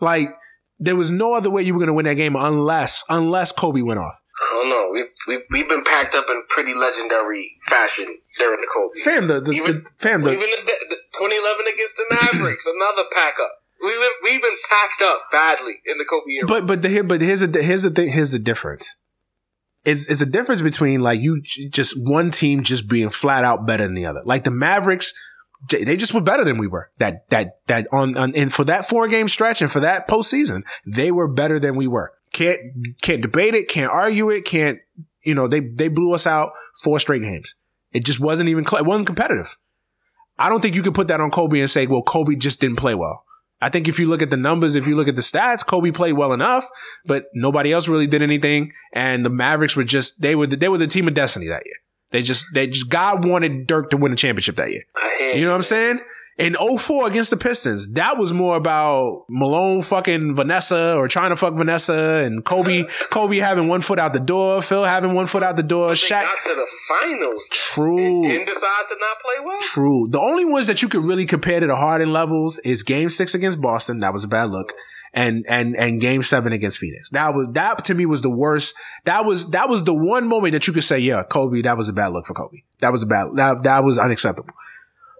Like 0.00 0.34
there 0.80 0.96
was 0.96 1.12
no 1.12 1.34
other 1.34 1.50
way 1.50 1.62
you 1.62 1.74
were 1.74 1.78
going 1.78 1.86
to 1.86 1.94
win 1.94 2.06
that 2.06 2.14
game 2.14 2.34
unless 2.34 3.04
unless 3.08 3.52
Kobe 3.52 3.82
went 3.82 4.00
off. 4.00 4.16
I 4.40 4.48
don't 4.54 4.68
know. 4.70 4.88
We've, 4.92 5.12
we've, 5.28 5.44
we've 5.50 5.68
been 5.68 5.84
packed 5.84 6.14
up 6.14 6.26
in 6.30 6.42
pretty 6.48 6.74
legendary 6.74 7.46
fashion 7.68 8.06
during 8.38 8.60
the 8.60 8.68
Kobe. 8.72 9.00
Fam, 9.04 9.28
the, 9.28 9.40
the, 9.40 9.52
even, 9.52 9.84
the 9.84 9.90
fam, 9.98 10.22
the, 10.22 10.32
even 10.32 10.48
the, 10.48 10.72
the 10.88 10.96
2011 11.18 11.66
against 11.72 11.96
the 11.96 12.06
Mavericks, 12.10 12.66
another 12.66 13.08
pack 13.12 13.34
up. 13.40 13.62
We've 13.82 13.98
been, 13.98 14.12
we've 14.22 14.42
been 14.42 14.56
packed 14.70 15.02
up 15.02 15.22
badly 15.30 15.74
in 15.84 15.98
the 15.98 16.04
Kobe 16.08 16.30
era. 16.30 16.46
But 16.46 16.66
but 16.66 16.82
the, 16.82 17.02
but 17.02 17.20
here's 17.20 17.40
the 17.40 17.62
here's 17.62 17.82
the 17.82 17.90
thing. 17.90 18.12
Here's 18.12 18.30
the 18.30 18.38
difference. 18.38 18.96
It's 19.84 20.08
it's 20.08 20.20
a 20.20 20.26
difference 20.26 20.62
between 20.62 21.00
like 21.00 21.20
you 21.20 21.42
just 21.42 21.96
one 22.00 22.30
team 22.30 22.62
just 22.62 22.88
being 22.88 23.10
flat 23.10 23.44
out 23.44 23.66
better 23.66 23.82
than 23.82 23.94
the 23.94 24.06
other. 24.06 24.22
Like 24.24 24.44
the 24.44 24.52
Mavericks, 24.52 25.12
they 25.68 25.96
just 25.96 26.14
were 26.14 26.20
better 26.20 26.44
than 26.44 26.58
we 26.58 26.68
were. 26.68 26.90
That 26.98 27.28
that 27.30 27.56
that 27.66 27.88
on, 27.92 28.16
on 28.16 28.34
and 28.36 28.54
for 28.54 28.64
that 28.64 28.86
four 28.86 29.08
game 29.08 29.26
stretch 29.26 29.60
and 29.60 29.70
for 29.70 29.80
that 29.80 30.06
postseason, 30.08 30.62
they 30.86 31.10
were 31.10 31.26
better 31.26 31.58
than 31.58 31.74
we 31.74 31.88
were. 31.88 32.12
Can't 32.32 32.60
can't 33.02 33.22
debate 33.22 33.54
it. 33.54 33.68
Can't 33.68 33.90
argue 33.90 34.30
it. 34.30 34.44
Can't 34.44 34.78
you 35.24 35.34
know 35.34 35.48
they 35.48 35.60
they 35.60 35.88
blew 35.88 36.14
us 36.14 36.26
out 36.26 36.52
four 36.82 36.98
straight 36.98 37.22
games. 37.22 37.54
It 37.92 38.04
just 38.04 38.20
wasn't 38.20 38.48
even 38.48 38.64
it 38.64 38.86
wasn't 38.86 39.06
competitive. 39.06 39.56
I 40.38 40.48
don't 40.48 40.60
think 40.60 40.74
you 40.74 40.82
could 40.82 40.94
put 40.94 41.08
that 41.08 41.20
on 41.20 41.30
Kobe 41.30 41.60
and 41.60 41.70
say, 41.70 41.86
well, 41.86 42.02
Kobe 42.02 42.36
just 42.36 42.60
didn't 42.60 42.76
play 42.76 42.94
well. 42.94 43.24
I 43.60 43.68
think 43.68 43.86
if 43.86 44.00
you 44.00 44.08
look 44.08 44.22
at 44.22 44.30
the 44.30 44.36
numbers, 44.36 44.74
if 44.74 44.88
you 44.88 44.96
look 44.96 45.06
at 45.06 45.14
the 45.14 45.22
stats, 45.22 45.64
Kobe 45.64 45.92
played 45.92 46.14
well 46.14 46.32
enough, 46.32 46.68
but 47.04 47.26
nobody 47.32 47.72
else 47.72 47.86
really 47.86 48.08
did 48.08 48.20
anything. 48.20 48.72
And 48.92 49.24
the 49.24 49.30
Mavericks 49.30 49.76
were 49.76 49.84
just 49.84 50.20
they 50.20 50.34
were 50.34 50.48
the, 50.48 50.56
they 50.56 50.68
were 50.68 50.78
the 50.78 50.88
team 50.88 51.06
of 51.06 51.14
destiny 51.14 51.46
that 51.46 51.64
year. 51.64 51.76
They 52.10 52.22
just 52.22 52.46
they 52.54 52.66
just 52.66 52.90
God 52.90 53.24
wanted 53.24 53.66
Dirk 53.66 53.90
to 53.90 53.96
win 53.96 54.10
the 54.10 54.16
championship 54.16 54.56
that 54.56 54.70
year. 54.70 54.82
You 55.34 55.44
know 55.44 55.50
what 55.50 55.56
I'm 55.56 55.62
saying? 55.62 56.00
In 56.38 56.54
04 56.54 57.08
against 57.08 57.30
the 57.30 57.36
Pistons, 57.36 57.92
that 57.92 58.16
was 58.16 58.32
more 58.32 58.56
about 58.56 59.24
Malone 59.28 59.82
fucking 59.82 60.34
Vanessa 60.34 60.96
or 60.96 61.06
trying 61.06 61.30
to 61.30 61.36
fuck 61.36 61.54
Vanessa 61.54 62.22
and 62.24 62.44
Kobe, 62.44 62.84
Kobe 63.10 63.36
having 63.36 63.68
one 63.68 63.82
foot 63.82 63.98
out 63.98 64.14
the 64.14 64.20
door, 64.20 64.62
Phil 64.62 64.84
having 64.84 65.14
one 65.14 65.26
foot 65.26 65.42
out 65.42 65.56
the 65.56 65.62
door. 65.62 65.88
But 65.88 65.98
Shaq 65.98 66.22
got 66.22 66.36
to 66.44 66.54
the 66.54 66.70
finals. 66.88 67.48
True. 67.52 67.98
And, 67.98 68.24
and 68.24 68.46
decided 68.46 68.88
to 68.88 68.96
not 68.98 69.18
play 69.20 69.44
well. 69.44 69.60
True. 69.60 70.08
The 70.08 70.20
only 70.20 70.46
ones 70.46 70.66
that 70.68 70.80
you 70.80 70.88
could 70.88 71.04
really 71.04 71.26
compare 71.26 71.60
to 71.60 71.66
the 71.66 71.76
Harden 71.76 72.12
levels 72.12 72.58
is 72.60 72.82
game 72.82 73.10
six 73.10 73.34
against 73.34 73.60
Boston. 73.60 74.00
That 74.00 74.14
was 74.14 74.24
a 74.24 74.28
bad 74.28 74.50
look. 74.50 74.72
And, 75.14 75.44
and, 75.46 75.76
and 75.76 76.00
game 76.00 76.22
seven 76.22 76.54
against 76.54 76.78
Phoenix. 76.78 77.10
That 77.10 77.34
was, 77.34 77.48
that 77.48 77.84
to 77.84 77.94
me 77.94 78.06
was 78.06 78.22
the 78.22 78.34
worst. 78.34 78.74
That 79.04 79.26
was, 79.26 79.50
that 79.50 79.68
was 79.68 79.84
the 79.84 79.92
one 79.92 80.26
moment 80.26 80.52
that 80.52 80.66
you 80.66 80.72
could 80.72 80.84
say, 80.84 80.98
yeah, 81.00 81.22
Kobe, 81.22 81.60
that 81.60 81.76
was 81.76 81.90
a 81.90 81.92
bad 81.92 82.14
look 82.14 82.24
for 82.24 82.32
Kobe. 82.32 82.62
That 82.80 82.92
was 82.92 83.02
a 83.02 83.06
bad, 83.06 83.26
that, 83.34 83.62
that 83.64 83.84
was 83.84 83.98
unacceptable. 83.98 84.54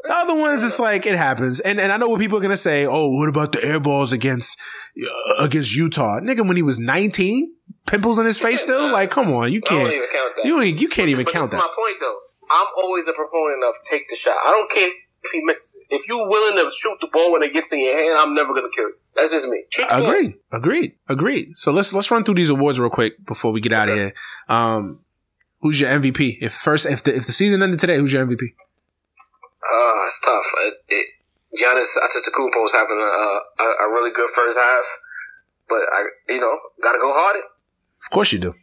The 0.05 0.15
other 0.15 0.35
ones, 0.35 0.65
it's 0.65 0.81
like 0.81 1.07
it 1.07 1.15
happens, 1.15 1.61
and 1.61 1.79
and 1.79 1.93
I 1.93 1.97
know 1.97 2.09
what 2.09 2.20
people 2.20 2.39
are 2.39 2.41
gonna 2.41 2.57
say. 2.57 2.87
Oh, 2.87 3.09
what 3.09 3.29
about 3.29 3.53
the 3.53 3.65
air 3.65 3.79
balls 3.79 4.12
against 4.12 4.59
uh, 4.99 5.45
against 5.45 5.74
Utah, 5.74 6.19
nigga? 6.20 6.47
When 6.47 6.57
he 6.57 6.62
was 6.62 6.81
nineteen, 6.81 7.55
pimples 7.87 8.19
in 8.19 8.27
his 8.27 8.39
face 8.39 8.62
still. 8.62 8.91
Like, 8.91 9.11
come 9.11 9.33
on, 9.33 9.53
you 9.53 9.61
can't. 9.61 9.93
even 9.93 10.09
count 10.12 10.37
that. 10.37 10.45
You 10.45 10.57
don't, 10.57 10.81
you 10.81 10.89
can't 10.89 11.09
even 11.09 11.24
but 11.24 11.33
count 11.33 11.45
this 11.45 11.51
that. 11.53 11.59
is 11.59 11.62
my 11.62 11.73
point, 11.77 11.97
though. 12.01 12.19
I'm 12.51 12.66
always 12.83 13.07
a 13.09 13.12
proponent 13.12 13.62
of 13.69 13.74
take 13.85 14.09
the 14.09 14.16
shot. 14.16 14.37
I 14.45 14.51
don't 14.51 14.70
care 14.70 14.89
if 14.89 15.31
he 15.31 15.43
misses 15.45 15.87
it. 15.89 15.95
If 15.95 16.09
you're 16.09 16.27
willing 16.27 16.65
to 16.65 16.70
shoot 16.73 16.99
the 17.01 17.09
ball 17.12 17.33
when 17.33 17.43
it 17.43 17.53
gets 17.53 17.73
in 17.73 17.79
your 17.79 17.97
hand, 17.97 18.19
I'm 18.19 18.35
never 18.35 18.55
gonna 18.55 18.70
kill 18.74 18.89
you. 18.89 18.95
That's 19.15 19.31
just 19.31 19.49
me. 19.49 19.65
Agreed. 19.89 20.35
Agreed. 20.51 20.93
Agreed. 21.09 21.57
So 21.57 21.73
let's 21.73 21.95
let's 21.95 22.11
run 22.11 22.24
through 22.24 22.35
these 22.35 22.51
awards 22.51 22.81
real 22.81 22.91
quick 22.91 23.24
before 23.24 23.53
we 23.53 23.61
get 23.61 23.73
out 23.73 23.89
of 23.89 23.95
here. 23.95 24.15
Um, 24.49 25.05
who's 25.61 25.81
your 25.81 25.91
MVP? 25.91 26.39
If 26.41 26.53
first, 26.53 26.87
if 26.87 27.05
the 27.05 27.15
if 27.15 27.27
the 27.27 27.33
season 27.33 27.62
ended 27.62 27.79
today, 27.79 27.97
who's 27.97 28.12
your 28.12 28.27
MVP? 28.27 28.49
Uh, 29.73 30.05
it's 30.05 30.20
tough. 30.20 30.44
It, 30.66 30.74
it, 30.89 31.07
Giannis 31.57 31.97
Antetokounmpo 31.97 32.65
is 32.65 32.73
having 32.73 32.99
a, 32.99 33.62
a, 33.62 33.66
a 33.85 33.93
really 33.93 34.12
good 34.12 34.28
first 34.28 34.59
half, 34.59 34.85
but 35.69 35.81
I, 35.93 36.05
you 36.28 36.40
know, 36.40 36.59
gotta 36.82 36.99
go 36.99 37.12
hard. 37.12 37.36
Of 38.05 38.11
course 38.11 38.32
you 38.32 38.39
do. 38.39 38.55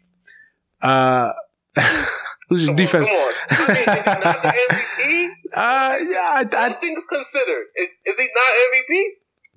Uh, 0.82 1.32
who's 2.50 2.66
your 2.68 2.76
defense? 2.76 3.08
come 3.08 3.18
on. 3.18 3.32
Is 3.72 3.86
he 3.86 4.12
not 4.12 4.42
the 4.42 4.48
MVP? 4.70 5.28
Uh, 5.54 5.98
yeah, 6.10 6.30
I, 6.34 6.46
I, 6.54 6.68
All 6.68 6.74
things 6.76 7.06
considered, 7.06 7.66
is, 7.76 7.90
is 8.06 8.20
he 8.20 8.28
not 8.34 8.52
MVP? 8.70 9.04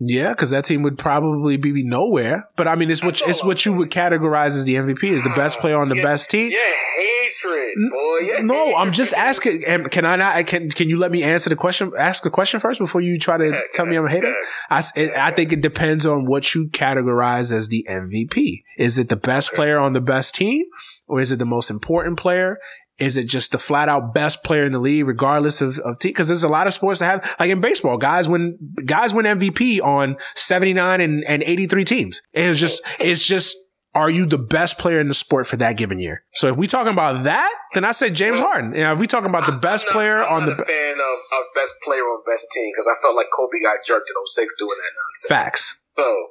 Yeah, 0.04 0.30
because 0.30 0.50
that 0.50 0.64
team 0.64 0.82
would 0.82 0.98
probably 0.98 1.56
be 1.56 1.84
nowhere. 1.84 2.48
But 2.56 2.66
I 2.66 2.74
mean, 2.74 2.90
it's 2.90 3.02
what 3.02 3.20
it's 3.26 3.44
what 3.44 3.64
you 3.64 3.72
would 3.74 3.90
categorize 3.90 4.48
as 4.58 4.64
the 4.64 4.74
MVP 4.74 5.04
is 5.04 5.22
the 5.22 5.30
best 5.30 5.60
player 5.60 5.76
on 5.76 5.88
the 5.88 5.96
yeah, 5.96 6.02
best 6.02 6.30
team. 6.30 6.50
Yeah, 6.50 6.58
hatred, 6.98 7.74
boy. 7.90 8.18
Yeah, 8.22 8.42
no, 8.42 8.54
hatred. 8.54 8.74
I'm 8.78 8.92
just 8.92 9.14
asking. 9.14 9.62
Can 9.90 10.04
I 10.04 10.16
not? 10.16 10.46
Can 10.46 10.70
Can 10.70 10.88
you 10.88 10.98
let 10.98 11.12
me 11.12 11.22
answer 11.22 11.50
the 11.50 11.56
question? 11.56 11.92
Ask 11.96 12.24
the 12.24 12.30
question 12.30 12.58
first 12.58 12.80
before 12.80 13.00
you 13.00 13.18
try 13.18 13.38
to 13.38 13.48
Yeah, 13.48 13.60
tell 13.74 13.86
me 13.86 13.96
I'm 13.96 14.06
a 14.06 14.10
hater. 14.10 14.34
I, 14.70 14.82
it, 14.96 15.12
I 15.14 15.30
think 15.30 15.52
it 15.52 15.60
depends 15.60 16.04
on 16.04 16.26
what 16.26 16.54
you 16.54 16.68
categorize 16.68 17.52
as 17.52 17.68
the 17.68 17.86
MVP. 17.88 18.64
Is 18.78 18.98
it 18.98 19.08
the 19.08 19.16
best 19.16 19.52
player 19.52 19.78
on 19.78 19.92
the 19.92 20.00
best 20.00 20.34
team, 20.34 20.64
or 21.06 21.20
is 21.20 21.30
it 21.30 21.38
the 21.38 21.46
most 21.46 21.70
important 21.70 22.18
player? 22.18 22.58
Is 22.98 23.16
it 23.16 23.26
just 23.26 23.52
the 23.52 23.58
flat 23.58 23.88
out 23.88 24.14
best 24.14 24.44
player 24.44 24.64
in 24.64 24.72
the 24.72 24.78
league, 24.78 25.06
regardless 25.06 25.60
of, 25.60 25.78
of 25.80 25.98
team? 25.98 26.12
Cause 26.12 26.28
there's 26.28 26.44
a 26.44 26.48
lot 26.48 26.66
of 26.66 26.72
sports 26.72 27.00
that 27.00 27.06
have, 27.06 27.36
like 27.40 27.50
in 27.50 27.60
baseball, 27.60 27.96
guys 27.96 28.28
win, 28.28 28.58
guys 28.84 29.14
win 29.14 29.26
MVP 29.26 29.82
on 29.82 30.16
79 30.34 31.00
and, 31.00 31.24
and 31.24 31.42
83 31.42 31.84
teams. 31.84 32.22
It's 32.32 32.58
just, 32.58 32.82
it's 33.00 33.24
just, 33.24 33.56
are 33.94 34.08
you 34.08 34.24
the 34.24 34.38
best 34.38 34.78
player 34.78 35.00
in 35.00 35.08
the 35.08 35.14
sport 35.14 35.46
for 35.46 35.56
that 35.56 35.76
given 35.76 35.98
year? 35.98 36.24
So 36.32 36.48
if 36.48 36.56
we 36.56 36.66
talking 36.66 36.92
about 36.92 37.24
that, 37.24 37.54
then 37.74 37.84
I 37.84 37.92
say 37.92 38.08
James 38.08 38.40
Harden. 38.40 38.74
You 38.74 38.80
know, 38.80 38.94
if 38.94 38.98
we 38.98 39.06
talking 39.06 39.28
about 39.28 39.44
the 39.44 39.52
best 39.52 39.86
not, 39.86 39.92
player 39.92 40.22
I'm 40.22 40.42
on 40.42 40.46
the 40.46 40.52
a 40.52 40.56
fan 40.56 40.94
of, 40.94 41.38
of 41.38 41.44
best 41.54 41.74
player 41.84 42.00
on 42.00 42.22
best 42.26 42.46
team 42.52 42.70
because 42.72 42.88
I 42.88 43.00
felt 43.02 43.16
like 43.16 43.26
Kobe 43.36 43.60
got 43.62 43.84
jerked 43.84 44.08
in 44.08 44.16
06 44.24 44.56
doing 44.58 44.70
that 44.70 44.92
nonsense. 44.96 45.28
facts. 45.28 45.80
So 45.84 46.26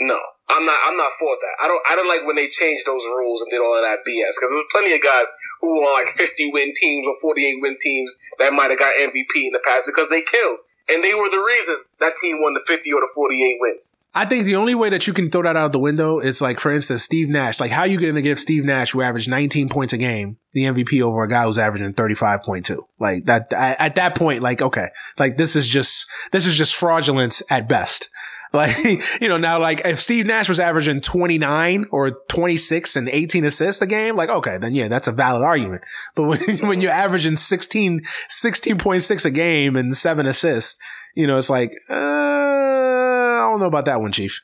no, 0.00 0.18
I'm 0.50 0.66
not. 0.66 0.78
I'm 0.86 0.96
not 0.96 1.12
for 1.18 1.36
that. 1.40 1.54
I 1.62 1.68
don't. 1.68 1.82
I 1.88 1.96
don't 1.96 2.08
like 2.08 2.26
when 2.26 2.36
they 2.36 2.48
changed 2.48 2.86
those 2.86 3.04
rules 3.16 3.42
and 3.42 3.50
did 3.50 3.60
all 3.60 3.76
of 3.76 3.82
that 3.82 4.02
BS 4.06 4.34
because 4.36 4.50
there 4.50 4.58
was 4.58 4.70
plenty 4.70 4.92
of 4.92 5.00
guys 5.00 5.30
who 5.60 5.78
were 5.78 5.86
on 5.86 5.94
like 5.94 6.08
50 6.08 6.50
win 6.52 6.72
teams 6.74 7.06
or 7.06 7.14
48 7.20 7.62
win 7.62 7.76
teams 7.80 8.18
that 8.38 8.52
might 8.52 8.70
have 8.70 8.78
got 8.78 8.94
MVP 8.94 9.46
in 9.46 9.52
the 9.52 9.62
past 9.64 9.86
because 9.86 10.10
they 10.10 10.22
killed 10.22 10.58
and 10.92 11.04
they 11.04 11.14
were 11.14 11.30
the 11.30 11.42
reason 11.42 11.76
that 12.00 12.16
team 12.16 12.40
won 12.40 12.54
the 12.54 12.62
50 12.66 12.92
or 12.92 13.00
the 13.00 13.10
48 13.14 13.56
wins. 13.60 13.96
I 14.12 14.24
think 14.24 14.44
the 14.44 14.56
only 14.56 14.74
way 14.74 14.90
that 14.90 15.06
you 15.06 15.12
can 15.12 15.30
throw 15.30 15.42
that 15.42 15.56
out 15.56 15.70
the 15.70 15.78
window 15.78 16.18
is 16.18 16.42
like, 16.42 16.58
for 16.58 16.72
instance, 16.72 17.04
Steve 17.04 17.28
Nash. 17.28 17.60
Like, 17.60 17.70
how 17.70 17.82
are 17.82 17.86
you 17.86 18.00
going 18.00 18.16
to 18.16 18.22
give 18.22 18.40
Steve 18.40 18.64
Nash, 18.64 18.90
who 18.90 19.02
averaged 19.02 19.30
19 19.30 19.68
points 19.68 19.92
a 19.92 19.98
game, 19.98 20.36
the 20.52 20.64
MVP 20.64 21.00
over 21.00 21.22
a 21.22 21.28
guy 21.28 21.44
who's 21.44 21.58
averaging 21.58 21.94
35.2? 21.94 22.78
Like 22.98 23.26
that, 23.26 23.52
at 23.52 23.94
that 23.94 24.16
point, 24.16 24.42
like, 24.42 24.60
okay, 24.60 24.88
like 25.16 25.36
this 25.36 25.54
is 25.54 25.68
just, 25.68 26.10
this 26.32 26.44
is 26.44 26.56
just 26.56 26.74
fraudulence 26.74 27.40
at 27.50 27.68
best. 27.68 28.08
Like, 28.52 28.76
you 29.20 29.28
know, 29.28 29.36
now 29.36 29.60
like 29.60 29.82
if 29.84 30.00
Steve 30.00 30.26
Nash 30.26 30.48
was 30.48 30.58
averaging 30.58 31.02
29 31.02 31.86
or 31.92 32.10
26 32.28 32.96
and 32.96 33.08
18 33.08 33.44
assists 33.44 33.80
a 33.80 33.86
game, 33.86 34.16
like, 34.16 34.28
okay, 34.28 34.58
then 34.58 34.74
yeah, 34.74 34.88
that's 34.88 35.06
a 35.06 35.12
valid 35.12 35.42
argument. 35.42 35.82
But 36.16 36.24
when, 36.24 36.40
when 36.68 36.80
you're 36.80 36.90
averaging 36.90 37.36
16, 37.36 38.00
16.6 38.00 39.24
a 39.24 39.30
game 39.30 39.76
and 39.76 39.96
seven 39.96 40.26
assists, 40.26 40.80
you 41.14 41.28
know, 41.28 41.38
it's 41.38 41.48
like, 41.48 41.70
uh, 41.88 41.94
I 41.94 43.46
don't 43.50 43.60
know 43.60 43.66
about 43.66 43.84
that 43.84 44.00
one, 44.00 44.10
Chief. 44.10 44.42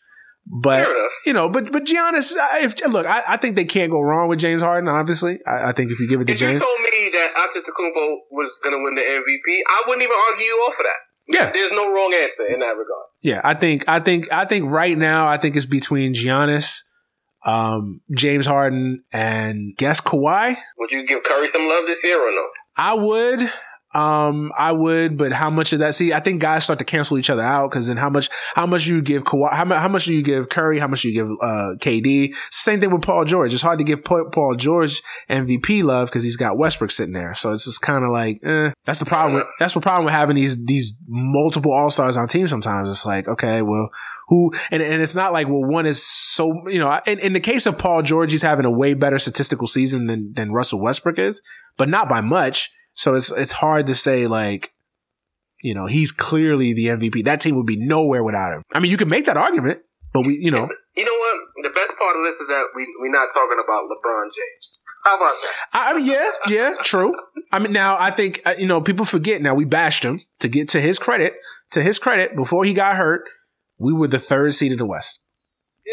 But 0.49 0.87
you 1.27 1.33
know, 1.33 1.49
but 1.49 1.73
but 1.73 1.85
Giannis, 1.85 2.33
if 2.62 2.78
look, 2.87 3.05
I, 3.05 3.24
I 3.27 3.37
think 3.37 3.57
they 3.57 3.65
can't 3.65 3.91
go 3.91 4.01
wrong 4.01 4.28
with 4.28 4.39
James 4.39 4.62
Harden. 4.62 4.89
Obviously, 4.89 5.41
I, 5.45 5.70
I 5.70 5.73
think 5.73 5.91
if 5.91 5.99
you 5.99 6.09
give 6.09 6.20
it 6.20 6.27
to 6.27 6.33
If 6.33 6.41
you 6.41 6.47
told 6.47 6.81
me 6.81 7.11
that 7.12 7.35
Antetokounmpo 7.35 8.31
was 8.31 8.61
going 8.62 8.78
to 8.78 8.83
win 8.83 8.95
the 8.95 9.03
MVP, 9.03 9.61
I 9.66 9.83
wouldn't 9.89 10.05
even 10.05 10.16
argue 10.31 10.47
you 10.47 10.55
off 10.69 10.78
of 10.78 10.85
that. 10.85 11.01
Yeah. 11.28 11.51
There's 11.53 11.73
no 11.73 11.93
wrong 11.93 12.15
answer 12.15 12.47
in 12.47 12.61
that 12.61 12.70
regard. 12.77 13.07
yeah, 13.23 13.40
I 13.43 13.55
think 13.55 13.89
I 13.89 14.01
think 14.01 14.32
I 14.32 14.44
think 14.44 14.70
right 14.70 14.97
now 14.97 15.27
I 15.28 15.36
think 15.39 15.57
it's 15.57 15.66
between 15.66 16.15
Giannis, 16.15 16.82
um, 17.44 18.01
James 18.16 18.47
Harden, 18.47 19.05
and 19.12 19.77
guess 19.77 20.01
Kawhi. 20.01 20.55
Would 20.78 20.93
you 20.93 21.05
give 21.07 21.23
Curry 21.24 21.47
some 21.47 21.69
love 21.69 21.86
this 21.86 22.05
year 22.05 22.20
or 22.20 22.31
no? 22.31 22.47
I 22.77 22.94
would. 22.94 23.40
Um, 23.97 24.52
I 24.59 24.73
would, 24.73 25.16
but 25.16 25.32
how 25.32 25.48
much 25.48 25.73
of 25.73 25.78
that? 25.78 25.94
See, 25.94 26.12
I 26.12 26.20
think 26.20 26.43
guys 26.43 26.64
start 26.64 26.78
to 26.81 26.85
cancel 26.85 27.16
each 27.16 27.31
other 27.31 27.43
out 27.43 27.70
because 27.70 27.89
then 27.89 27.97
how 27.97 28.10
much, 28.10 28.28
how 28.55 28.66
much 28.66 28.86
you 28.86 29.01
give 29.01 29.24
Kawhi, 29.24 29.51
how, 29.51 29.64
how 29.64 29.89
much 29.89 30.05
do 30.05 30.12
you 30.12 30.23
give 30.23 30.51
Curry? 30.51 30.78
How 30.78 30.86
much 30.86 31.01
do 31.01 31.09
you 31.09 31.14
give, 31.14 31.31
uh, 31.40 31.77
KD? 31.78 32.35
Same 32.51 32.78
thing 32.78 32.90
with 32.90 33.01
Paul 33.01 33.24
George. 33.24 33.55
It's 33.55 33.62
hard 33.62 33.78
to 33.78 33.86
give 33.86 34.05
Paul 34.05 34.55
George 34.56 35.01
MVP 35.31 35.82
love 35.82 36.09
because 36.09 36.24
he's 36.24 36.36
got 36.36 36.59
Westbrook 36.59 36.90
sitting 36.90 37.14
there. 37.14 37.35
So 37.35 37.52
it's 37.52 37.64
just 37.64 37.81
kind 37.81 38.05
of 38.05 38.10
like, 38.10 38.39
eh, 38.44 38.73
that's 38.85 38.98
the 38.98 39.06
problem 39.06 39.32
with, 39.32 39.47
that's 39.59 39.73
the 39.73 39.81
problem 39.81 40.05
with 40.05 40.12
having 40.12 40.36
these, 40.36 40.62
these 40.62 40.94
multiple 41.09 41.73
all-stars 41.73 42.18
on 42.18 42.28
teams 42.28 42.51
sometimes. 42.51 42.90
It's 42.90 43.06
like, 43.06 43.27
okay, 43.27 43.62
well, 43.62 43.89
who, 44.28 44.52
and, 44.70 44.82
and 44.82 45.01
it's 45.01 45.16
not 45.16 45.32
like, 45.32 45.48
well, 45.48 45.64
one 45.64 45.86
is 45.86 46.05
so, 46.05 46.68
you 46.68 46.78
know, 46.78 47.01
in, 47.06 47.18
in 47.20 47.32
the 47.32 47.40
case 47.40 47.64
of 47.64 47.78
Paul 47.78 48.02
George, 48.02 48.31
he's 48.31 48.43
having 48.43 48.66
a 48.66 48.70
way 48.70 48.93
better 48.93 49.18
statistical 49.18 49.66
season 49.66 50.06
than, 50.06 50.35
than 50.35 50.52
Russell 50.52 50.82
Westbrook 50.82 51.18
is, 51.18 51.40
but 51.78 51.89
not 51.89 52.10
by 52.10 52.20
much. 52.20 52.70
So 52.97 53.14
it's 53.14 53.31
it's 53.31 53.52
hard 53.52 53.86
to 53.86 53.94
say 53.94 54.27
like, 54.27 54.73
you 55.62 55.74
know, 55.74 55.86
he's 55.86 56.10
clearly 56.12 56.73
the 56.73 56.86
MVP. 56.86 57.24
That 57.24 57.40
team 57.40 57.55
would 57.56 57.66
be 57.66 57.77
nowhere 57.77 58.24
without 58.24 58.52
him. 58.56 58.62
I 58.74 58.81
mean, 58.81 58.90
you 58.90 58.97
can 58.97 59.09
make 59.09 59.27
that 59.27 59.36
argument, 59.36 59.81
but 60.12 60.27
we, 60.27 60.35
you 60.40 60.51
know, 60.51 60.56
It's- 60.56 60.82
You 60.97 61.05
know 61.05 61.12
what? 61.12 61.36
The 61.62 61.70
best 61.70 61.98
part 61.98 62.16
of 62.16 62.24
this 62.24 62.35
is 62.36 62.48
that 62.48 62.64
we, 62.74 62.86
we're 63.01 63.10
not 63.10 63.28
talking 63.32 63.59
about 63.62 63.85
LeBron 63.85 64.24
James. 64.24 64.85
How 65.05 65.16
about 65.16 65.35
that? 65.40 65.52
I, 65.73 65.90
I 65.93 65.97
mean, 65.97 66.06
yeah, 66.06 66.31
yeah, 66.48 66.74
true. 66.82 67.14
I 67.52 67.59
mean, 67.59 67.73
now 67.73 67.97
I 67.98 68.10
think 68.10 68.40
uh, 68.47 68.55
you 68.59 68.66
know 68.66 68.81
people 68.81 69.05
forget. 69.05 69.40
Now 69.43 69.55
we 69.55 69.64
bashed 69.64 70.02
him 70.05 70.20
to 70.40 70.48
get 70.48 70.68
to 70.70 70.81
his 70.81 70.98
credit. 70.98 71.35
To 71.73 71.82
his 71.82 71.98
credit, 71.98 72.35
before 72.36 72.64
he 72.64 72.73
got 72.74 72.97
hurt, 72.97 73.23
we 73.78 73.93
were 73.93 74.09
the 74.09 74.18
third 74.18 74.55
seed 74.55 74.73
in 74.73 74.78
the 74.78 74.86
West. 74.86 75.20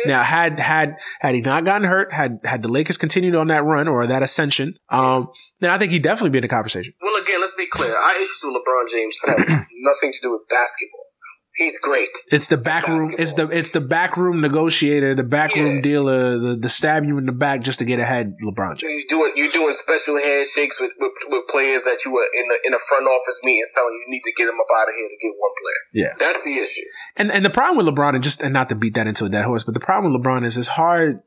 Now, 0.06 0.24
had 0.24 0.60
had 0.60 1.00
had 1.20 1.36
he 1.36 1.42
not 1.42 1.66
gotten 1.66 1.88
hurt, 1.88 2.12
had 2.12 2.40
had 2.44 2.62
the 2.62 2.68
Lakers 2.68 2.98
continued 2.98 3.36
on 3.36 3.48
that 3.48 3.64
run 3.64 3.88
or 3.88 4.06
that 4.08 4.24
ascension, 4.24 4.76
um, 4.90 5.30
then 5.60 5.70
I 5.70 5.78
think 5.78 5.92
he'd 5.92 6.04
definitely 6.04 6.32
be 6.32 6.40
in 6.40 6.44
the 6.44 6.48
conversation. 6.48 6.94
Well, 7.02 7.22
again, 7.22 7.40
let's 7.40 7.56
be 7.56 7.68
clear. 7.68 7.96
Our 7.96 8.16
issues 8.16 8.42
with 8.44 8.56
LeBron 8.56 8.92
James 8.92 9.20
have 9.26 9.38
nothing 9.82 10.12
to 10.12 10.20
do 10.22 10.32
with 10.32 10.42
basketball. 10.50 11.13
He's 11.56 11.80
great. 11.80 12.10
It's 12.32 12.48
the 12.48 12.58
back 12.58 12.88
room. 12.88 13.14
It's 13.18 13.34
the 13.34 13.48
it's 13.48 13.72
the 13.72 13.82
back 13.82 14.18
room 14.18 14.42
negotiator, 14.42 15.14
the 15.14 15.24
back 15.24 15.54
room 15.54 15.82
dealer, 15.82 16.40
the 16.40 16.56
the 16.56 16.70
stab 16.70 17.06
you 17.06 17.20
in 17.20 17.28
the 17.28 17.32
back 17.32 17.62
just 17.62 17.78
to 17.78 17.86
get 17.86 18.00
ahead. 18.00 18.36
LeBron 18.42 18.78
James. 18.78 18.82
You're 18.82 19.20
doing 19.20 19.34
you're 19.36 19.52
doing 19.52 19.72
special 19.72 20.18
handshakes 20.18 20.82
with, 20.82 20.92
with, 21.00 21.12
with 21.30 21.48
players 21.50 21.84
that 21.84 22.00
you 22.06 22.12
were 22.12 22.26
in 22.42 22.48
the 22.48 22.58
in 22.66 22.72
the 22.72 22.80
front 22.90 23.06
office 23.06 23.40
meetings 23.44 23.72
telling 23.72 23.94
you 23.94 24.00
you 24.00 24.12
need 24.14 24.24
to 24.24 24.34
get 24.36 24.50
him 24.50 24.60
up 24.60 24.66
out 24.76 24.88
of 24.88 24.96
here 24.96 25.08
to 25.08 25.18
get 25.22 25.34
one 25.38 25.52
player. 25.62 26.06
Yeah. 26.06 26.16
That's 26.18 26.44
the 26.44 26.54
issue. 26.54 26.86
And 27.18 27.32
and 27.32 27.46
the 27.46 27.52
problem 27.52 27.86
with 27.86 27.94
LeBron, 27.94 28.16
and 28.16 28.24
just 28.24 28.42
and 28.42 28.52
not 28.52 28.70
to 28.70 28.76
beat 28.76 28.96
that 28.96 29.06
into 29.06 29.26
a 29.26 29.30
dead 29.30 29.46
horse, 29.46 29.64
but 29.64 29.76
the 29.76 29.80
problem 29.80 30.12
with 30.12 30.24
LeBron 30.24 30.44
is 30.46 30.58
it's 30.58 30.70
hard. 30.70 31.22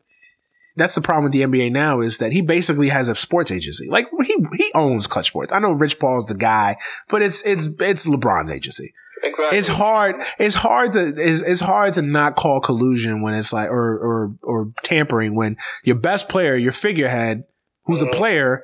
That's 0.76 0.96
the 0.96 1.00
problem 1.00 1.22
with 1.22 1.32
the 1.32 1.42
NBA 1.42 1.70
now 1.70 2.00
is 2.00 2.18
that 2.18 2.32
he 2.32 2.42
basically 2.42 2.88
has 2.88 3.08
a 3.08 3.14
sports 3.14 3.52
agency. 3.52 3.88
Like 3.88 4.08
he 4.24 4.36
he 4.56 4.72
owns 4.74 5.06
Klutch 5.06 5.28
Sports. 5.28 5.52
I 5.52 5.60
know 5.60 5.70
Rich 5.70 6.00
Paul's 6.00 6.26
the 6.26 6.34
guy, 6.34 6.76
but 7.08 7.22
it's 7.22 7.46
it's 7.46 7.68
it's 7.78 8.08
LeBron's 8.08 8.50
agency. 8.50 8.92
Exactly. 9.22 9.58
It's 9.58 9.68
hard. 9.68 10.16
It's 10.38 10.54
hard 10.54 10.92
to 10.92 11.00
it's, 11.16 11.42
it's 11.42 11.60
hard 11.60 11.94
to 11.94 12.02
not 12.02 12.36
call 12.36 12.60
collusion 12.60 13.22
when 13.22 13.34
it's 13.34 13.52
like 13.52 13.70
or 13.70 13.98
or 13.98 14.34
or 14.42 14.72
tampering 14.82 15.34
when 15.34 15.56
your 15.84 15.96
best 15.96 16.28
player, 16.28 16.54
your 16.54 16.72
figurehead, 16.72 17.44
who's 17.84 18.02
a 18.02 18.06
Mhm. 18.06 18.14
player, 18.14 18.62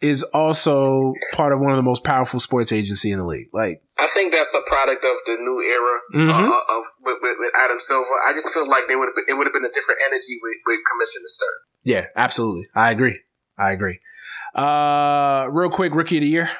is 0.00 0.24
also 0.34 1.14
part 1.34 1.52
of 1.52 1.60
one 1.60 1.70
of 1.70 1.76
the 1.76 1.82
most 1.82 2.02
powerful 2.02 2.40
sports 2.40 2.72
agency 2.72 3.12
in 3.12 3.18
the 3.18 3.24
league. 3.24 3.46
Like 3.52 3.80
I 3.98 4.08
think 4.08 4.32
that's 4.32 4.52
a 4.54 4.60
product 4.66 5.04
of 5.04 5.16
the 5.26 5.36
new 5.40 5.62
era 5.62 6.00
Mhm. 6.14 6.48
uh, 6.48 6.76
of 6.76 6.84
with, 7.04 7.18
with, 7.22 7.36
with 7.38 7.52
Adam 7.56 7.78
Silver. 7.78 8.10
I 8.28 8.32
just 8.32 8.52
feel 8.52 8.68
like 8.68 8.88
they 8.88 8.96
would 8.96 9.06
have 9.06 9.14
been, 9.14 9.24
it 9.28 9.34
would 9.38 9.46
have 9.46 9.52
been 9.54 9.64
a 9.64 9.70
different 9.70 10.00
energy 10.06 10.38
with, 10.42 10.54
with 10.66 10.80
Commissioner 10.90 11.26
Stern. 11.26 11.48
Yeah, 11.84 12.06
absolutely. 12.16 12.66
I 12.74 12.90
agree. 12.90 13.20
I 13.56 13.70
agree. 13.70 14.00
Uh, 14.54 15.48
real 15.52 15.70
quick, 15.70 15.94
rookie 15.94 16.18
of 16.18 16.22
the 16.22 16.28
year, 16.28 16.50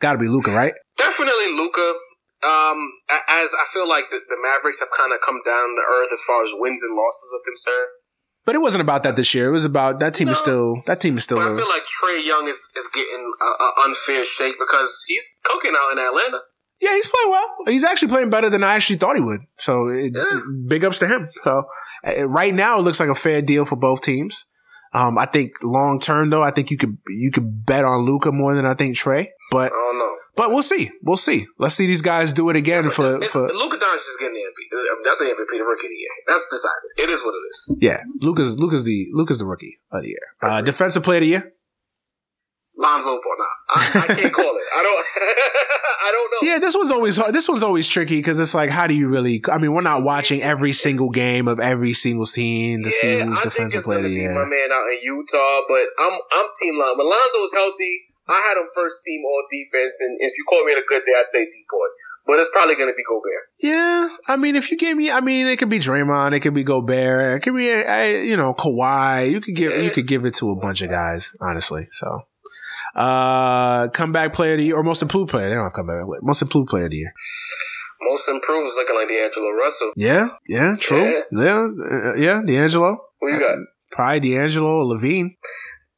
got 0.00 0.12
to 0.12 0.18
be 0.18 0.28
Luka, 0.28 0.50
right? 0.52 0.74
Definitely 0.96 1.46
Luka. 1.56 1.94
Um, 2.44 2.78
as 3.28 3.54
I 3.54 3.64
feel 3.72 3.88
like 3.88 4.04
the, 4.10 4.20
the 4.28 4.36
Mavericks 4.42 4.80
have 4.80 4.90
kind 4.96 5.12
of 5.12 5.20
come 5.24 5.40
down 5.44 5.68
to 5.76 5.82
earth 5.82 6.10
as 6.12 6.22
far 6.26 6.42
as 6.42 6.50
wins 6.52 6.82
and 6.82 6.94
losses 6.96 7.34
are 7.40 7.44
concerned. 7.50 7.88
But 8.44 8.54
it 8.54 8.58
wasn't 8.60 8.82
about 8.82 9.02
that 9.04 9.16
this 9.16 9.32
year. 9.32 9.48
It 9.48 9.52
was 9.52 9.64
about 9.64 10.00
that 10.00 10.12
team 10.12 10.28
is 10.28 10.38
still 10.38 10.76
that 10.86 11.00
team 11.00 11.16
is 11.16 11.24
still. 11.24 11.38
But 11.38 11.48
I 11.52 11.56
feel 11.56 11.68
like 11.68 11.84
Trae 11.84 12.22
Young 12.26 12.46
is, 12.46 12.68
is 12.76 12.88
getting 12.92 13.32
an 13.40 13.68
unfair 13.86 14.22
shake 14.24 14.56
because 14.58 15.02
he's 15.06 15.24
cooking 15.44 15.72
out 15.74 15.92
in 15.92 15.98
Atlanta. 15.98 16.38
yeah, 16.80 16.92
he's 16.92 17.06
playing 17.06 17.30
well. 17.30 17.48
He's 17.66 17.84
actually 17.84 18.08
playing 18.08 18.28
better 18.28 18.50
than 18.50 18.62
I 18.62 18.74
actually 18.74 18.96
thought 18.96 19.16
he 19.16 19.22
would. 19.22 19.40
So 19.56 19.88
it, 19.88 20.12
Yeah. 20.14 20.40
big 20.68 20.84
ups 20.84 20.98
to 20.98 21.06
him. 21.06 21.30
So 21.42 21.64
right 22.26 22.52
now 22.52 22.78
it 22.78 22.82
looks 22.82 23.00
like 23.00 23.08
a 23.08 23.14
fair 23.14 23.40
deal 23.40 23.64
for 23.64 23.76
both 23.76 24.02
teams. 24.02 24.44
Um, 24.92 25.16
I 25.16 25.24
think 25.24 25.52
long 25.62 25.98
term 25.98 26.28
though, 26.28 26.42
I 26.42 26.50
think 26.50 26.70
you 26.70 26.76
could 26.76 26.98
you 27.08 27.30
could 27.32 27.64
bet 27.64 27.84
on 27.84 28.04
Luka 28.04 28.30
more 28.30 28.54
than 28.54 28.66
I 28.66 28.74
think 28.74 28.94
Trae. 28.96 29.28
But 29.50 29.72
I. 29.72 30.03
but 30.36 30.50
we'll 30.50 30.62
see. 30.62 30.90
We'll 31.02 31.16
see. 31.16 31.46
Let's 31.58 31.74
see 31.74 31.86
these 31.86 32.02
guys 32.02 32.32
do 32.32 32.48
it 32.50 32.56
again 32.56 32.84
for 32.90 33.22
it's, 33.22 33.32
for 33.32 33.40
Luka 33.42 33.76
Doncic 33.76 33.94
is 33.96 34.16
getting 34.20 34.34
the 34.34 34.40
MVP. 34.40 35.04
That's 35.04 35.18
the 35.18 35.26
MVP, 35.26 35.58
the 35.58 35.64
rookie 35.64 35.86
of 35.86 35.90
the 35.90 35.96
year. 35.96 36.10
That's 36.26 36.46
decided. 36.48 36.90
It 36.98 37.10
is 37.10 37.22
what 37.24 37.32
it 37.34 37.44
is. 37.48 37.78
yeah. 37.80 38.00
Luka's 38.20 38.58
Luka's 38.58 38.84
the 38.84 39.06
Luka's 39.12 39.38
the 39.38 39.46
rookie 39.46 39.78
of 39.92 40.02
the 40.02 40.08
year. 40.08 40.18
Uh, 40.42 40.62
defensive 40.62 41.02
player 41.02 41.18
of 41.18 41.22
the 41.22 41.28
year. 41.28 41.50
Lonzo 42.76 43.10
Ball. 43.10 43.36
Nah, 43.38 43.44
I, 43.70 44.06
I 44.10 44.14
can't 44.14 44.32
call 44.34 44.44
it. 44.56 44.64
I 44.76 44.82
don't. 44.82 45.06
I 46.04 46.10
don't 46.10 46.30
know. 46.42 46.52
Yeah, 46.52 46.58
this 46.58 46.74
one's 46.74 46.90
always 46.90 47.16
hard. 47.16 47.32
This 47.32 47.48
one's 47.48 47.62
always 47.62 47.86
tricky 47.86 48.16
because 48.16 48.40
it's 48.40 48.52
like, 48.54 48.68
how 48.68 48.88
do 48.88 48.94
you 48.94 49.08
really? 49.08 49.40
I 49.50 49.58
mean, 49.58 49.72
we're 49.72 49.80
not 49.80 50.02
watching 50.02 50.42
every 50.42 50.72
single 50.72 51.10
game 51.10 51.46
of 51.46 51.60
every 51.60 51.92
single 51.92 52.26
team 52.26 52.82
to 52.82 52.90
see 52.90 53.18
Yeah, 53.18 53.24
who's 53.26 53.30
I 53.30 53.34
think 53.42 53.44
defensive 53.54 53.78
it's 53.78 53.86
player 53.86 53.98
of 54.00 54.04
the 54.04 54.10
year. 54.10 54.34
my 54.34 54.44
man 54.44 54.72
out 54.72 54.84
in 54.92 54.98
Utah, 55.04 55.60
but 55.68 55.84
I'm 56.00 56.12
I'm 56.32 56.46
team 56.60 56.76
Lonzo. 56.78 56.98
When 56.98 57.06
Lonzo 57.06 57.38
is 57.44 57.54
healthy, 57.54 58.00
I 58.26 58.40
had 58.40 58.60
him 58.60 58.68
first 58.74 59.02
team 59.02 59.22
all 59.26 59.44
defense, 59.50 60.00
and 60.00 60.16
if 60.20 60.32
you 60.38 60.44
call 60.48 60.64
me 60.64 60.72
on 60.72 60.78
a 60.78 60.86
good 60.86 61.02
day, 61.04 61.12
I'd 61.18 61.26
say 61.26 61.44
DPOY. 61.44 61.86
But 62.26 62.38
it's 62.38 62.50
probably 62.52 62.74
going 62.74 62.88
to 62.88 62.94
be 62.94 63.02
Gobert. 63.06 63.44
Yeah, 63.58 64.08
I 64.26 64.36
mean, 64.36 64.56
if 64.56 64.70
you 64.70 64.78
gave 64.78 64.96
me, 64.96 65.10
I 65.10 65.20
mean, 65.20 65.46
it 65.46 65.58
could 65.58 65.68
be 65.68 65.78
Draymond, 65.78 66.34
it 66.34 66.40
could 66.40 66.54
be 66.54 66.64
Gobert, 66.64 67.36
it 67.36 67.40
could 67.42 67.54
be, 67.54 67.70
uh, 67.70 68.02
you 68.02 68.36
know, 68.36 68.54
Kawhi. 68.54 69.30
You 69.30 69.40
could 69.40 69.54
give, 69.54 69.82
you 69.82 69.90
could 69.90 70.06
give 70.06 70.24
it 70.24 70.34
to 70.34 70.50
a 70.50 70.56
bunch 70.56 70.80
of 70.80 70.88
guys, 70.88 71.36
honestly. 71.40 71.86
So, 71.90 72.22
uh, 72.94 73.88
comeback 73.88 74.32
player 74.32 74.52
of 74.52 74.58
the 74.58 74.64
year 74.64 74.76
or 74.76 74.82
most 74.82 75.02
improved 75.02 75.30
player. 75.30 75.48
They 75.48 75.54
don't 75.54 75.64
have 75.64 75.72
comeback. 75.74 76.06
Most 76.22 76.40
improved 76.42 76.68
player 76.70 76.84
of 76.84 76.90
the 76.90 76.96
year. 76.96 77.12
Most 78.00 78.28
improved 78.28 78.66
is 78.66 78.74
looking 78.76 78.96
like 78.96 79.08
D'Angelo 79.08 79.50
Russell. 79.50 79.92
Yeah, 79.96 80.28
yeah, 80.48 80.76
true. 80.78 81.22
Yeah, 81.32 81.68
uh, 81.68 82.14
yeah, 82.16 82.42
D'Angelo. 82.44 82.98
Who 83.20 83.32
you 83.32 83.38
got? 83.38 83.58
Probably 83.90 84.20
D'Angelo 84.20 84.78
or 84.78 84.96
LaVine. 84.96 85.36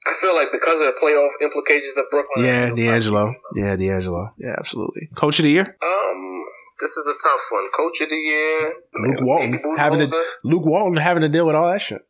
I 0.06 0.12
feel 0.20 0.34
like 0.34 0.52
because 0.52 0.80
of 0.80 0.94
the 0.94 1.00
playoff 1.02 1.30
implications 1.42 1.98
of 1.98 2.04
Brooklyn. 2.10 2.46
Yeah, 2.46 2.72
D'Angelo. 2.74 3.34
Yeah, 3.54 3.76
D'Angelo. 3.76 4.30
Yeah, 4.38 4.54
absolutely. 4.58 5.08
Coach 5.16 5.40
of 5.40 5.44
the 5.44 5.50
year. 5.50 5.76
Um, 5.82 6.42
this 6.80 6.90
is 6.90 7.08
a 7.08 7.28
tough 7.28 7.40
one. 7.50 7.68
Coach 7.74 8.00
of 8.02 8.10
the 8.10 8.16
year. 8.16 8.74
Luke 8.94 9.20
Walton 9.22 9.60
having 9.76 9.98
to 10.00 10.24
Luke 10.44 10.64
Walton 10.64 10.96
having 10.96 11.22
to 11.22 11.28
deal 11.28 11.46
with 11.46 11.56
all 11.56 11.70
that 11.70 11.80
shit. 11.80 12.02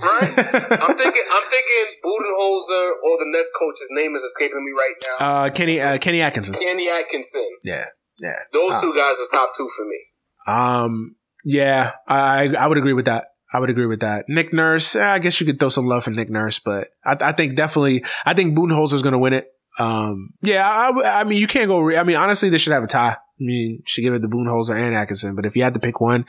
right? 0.00 0.22
I'm 0.36 0.96
thinking. 0.96 1.22
I'm 1.32 1.48
thinking 1.48 1.84
Budenholzer 2.04 2.90
or 3.04 3.18
the 3.18 3.26
Nets 3.26 3.52
coach's 3.58 3.88
name 3.92 4.14
is 4.14 4.22
escaping 4.22 4.64
me 4.64 4.72
right 4.72 4.94
now. 5.20 5.26
Uh, 5.26 5.48
Kenny 5.48 5.80
uh, 5.80 5.98
Kenny 5.98 6.20
Atkinson. 6.20 6.54
Kenny 6.54 6.88
Atkinson. 6.90 7.48
Yeah, 7.64 7.84
yeah. 8.20 8.36
Those 8.52 8.74
uh, 8.74 8.80
two 8.82 8.94
guys 8.94 9.16
are 9.16 9.38
top 9.38 9.50
two 9.56 9.68
for 9.68 9.86
me. 9.86 9.98
Um, 10.46 11.16
yeah, 11.44 11.92
I 12.06 12.54
I 12.58 12.66
would 12.66 12.78
agree 12.78 12.92
with 12.92 13.06
that. 13.06 13.26
I 13.52 13.58
would 13.60 13.70
agree 13.70 13.86
with 13.86 14.00
that. 14.00 14.24
Nick 14.28 14.52
Nurse, 14.52 14.96
eh, 14.96 15.12
I 15.14 15.18
guess 15.18 15.40
you 15.40 15.46
could 15.46 15.60
throw 15.60 15.68
some 15.68 15.86
love 15.86 16.04
for 16.04 16.10
Nick 16.10 16.30
Nurse, 16.30 16.58
but 16.58 16.88
I, 17.04 17.16
I 17.20 17.32
think 17.32 17.56
definitely, 17.56 18.04
I 18.24 18.34
think 18.34 18.56
Budenholzer's 18.56 19.02
going 19.02 19.12
to 19.12 19.18
win 19.18 19.32
it. 19.32 19.48
Um, 19.78 20.30
yeah, 20.42 20.68
I, 20.68 21.20
I, 21.20 21.24
mean, 21.24 21.38
you 21.38 21.46
can't 21.46 21.68
go. 21.68 21.80
Re- 21.80 21.96
I 21.96 22.02
mean, 22.02 22.16
honestly, 22.16 22.48
they 22.48 22.58
should 22.58 22.72
have 22.72 22.84
a 22.84 22.88
tie. 22.88 23.12
I 23.12 23.44
mean, 23.44 23.82
should 23.86 24.02
give 24.02 24.14
it 24.14 24.20
to 24.20 24.28
Budenholzer 24.28 24.76
and 24.76 24.94
Atkinson, 24.94 25.34
but 25.34 25.46
if 25.46 25.56
you 25.56 25.62
had 25.62 25.74
to 25.74 25.80
pick 25.80 26.00
one, 26.00 26.26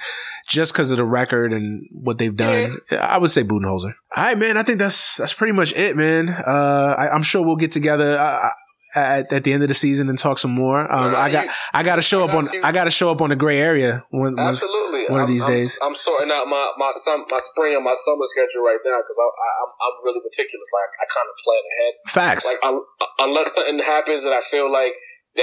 just 0.50 0.74
because 0.74 0.92
of 0.92 0.98
the 0.98 1.04
record 1.04 1.54
and 1.54 1.86
what 1.92 2.18
they've 2.18 2.36
done. 2.36 2.72
I 2.92 3.18
would 3.18 3.30
say 3.30 3.44
Budenholzer. 3.44 3.94
All 4.16 4.24
right, 4.24 4.38
man. 4.38 4.58
I 4.58 4.64
think 4.64 4.80
that's 4.80 5.18
that's 5.18 5.34
pretty 5.34 5.54
much 5.54 5.74
it, 5.74 5.96
man. 5.96 6.30
Uh, 6.30 6.96
I, 6.98 7.14
am 7.14 7.22
sure 7.22 7.46
we'll 7.46 7.58
get 7.58 7.72
together. 7.72 8.18
I, 8.18 8.52
at, 8.96 9.32
at 9.32 9.44
the 9.44 9.54
end 9.54 9.64
of 9.64 9.70
the 9.70 9.76
season 9.76 10.10
and 10.10 10.18
talk 10.18 10.40
some 10.40 10.52
more. 10.52 10.80
Um, 10.80 11.16
I 11.16 11.32
got 11.32 11.48
I 11.74 11.84
got 11.84 11.96
to 11.98 12.02
show 12.02 12.24
up 12.24 12.34
on. 12.34 12.46
I 12.64 12.72
got 12.72 12.86
to 12.86 12.92
show 12.92 13.12
up 13.12 13.22
on 13.22 13.30
the 13.30 13.36
gray 13.36 13.60
area 13.60 14.06
one 14.10 14.40
absolutely 14.40 15.06
one 15.10 15.20
I'm, 15.20 15.24
of 15.24 15.28
these 15.28 15.44
I'm, 15.44 15.50
days. 15.50 15.80
I'm 15.82 15.94
sorting 15.94 16.32
out 16.32 16.48
my 16.48 16.72
my 16.78 16.90
sum, 16.92 17.26
my 17.30 17.38
spring 17.38 17.76
and 17.76 17.84
my 17.84 17.94
summer 17.94 18.24
schedule 18.24 18.64
right 18.64 18.80
now 18.86 18.98
because 18.98 19.20
I, 19.20 19.28
am 19.64 19.70
I'm 19.82 20.06
really 20.06 20.22
meticulous. 20.24 20.70
Like 20.74 20.92
I 21.02 21.06
kind 21.10 21.28
of 21.30 21.36
plan 21.44 21.64
ahead. 21.74 21.94
Facts. 22.14 22.46
Like 22.46 22.60
I, 22.64 23.26
unless 23.26 23.56
something 23.56 23.80
happens 23.80 24.24
that 24.24 24.34
I 24.34 24.42
feel 24.42 24.72
like 24.72 24.94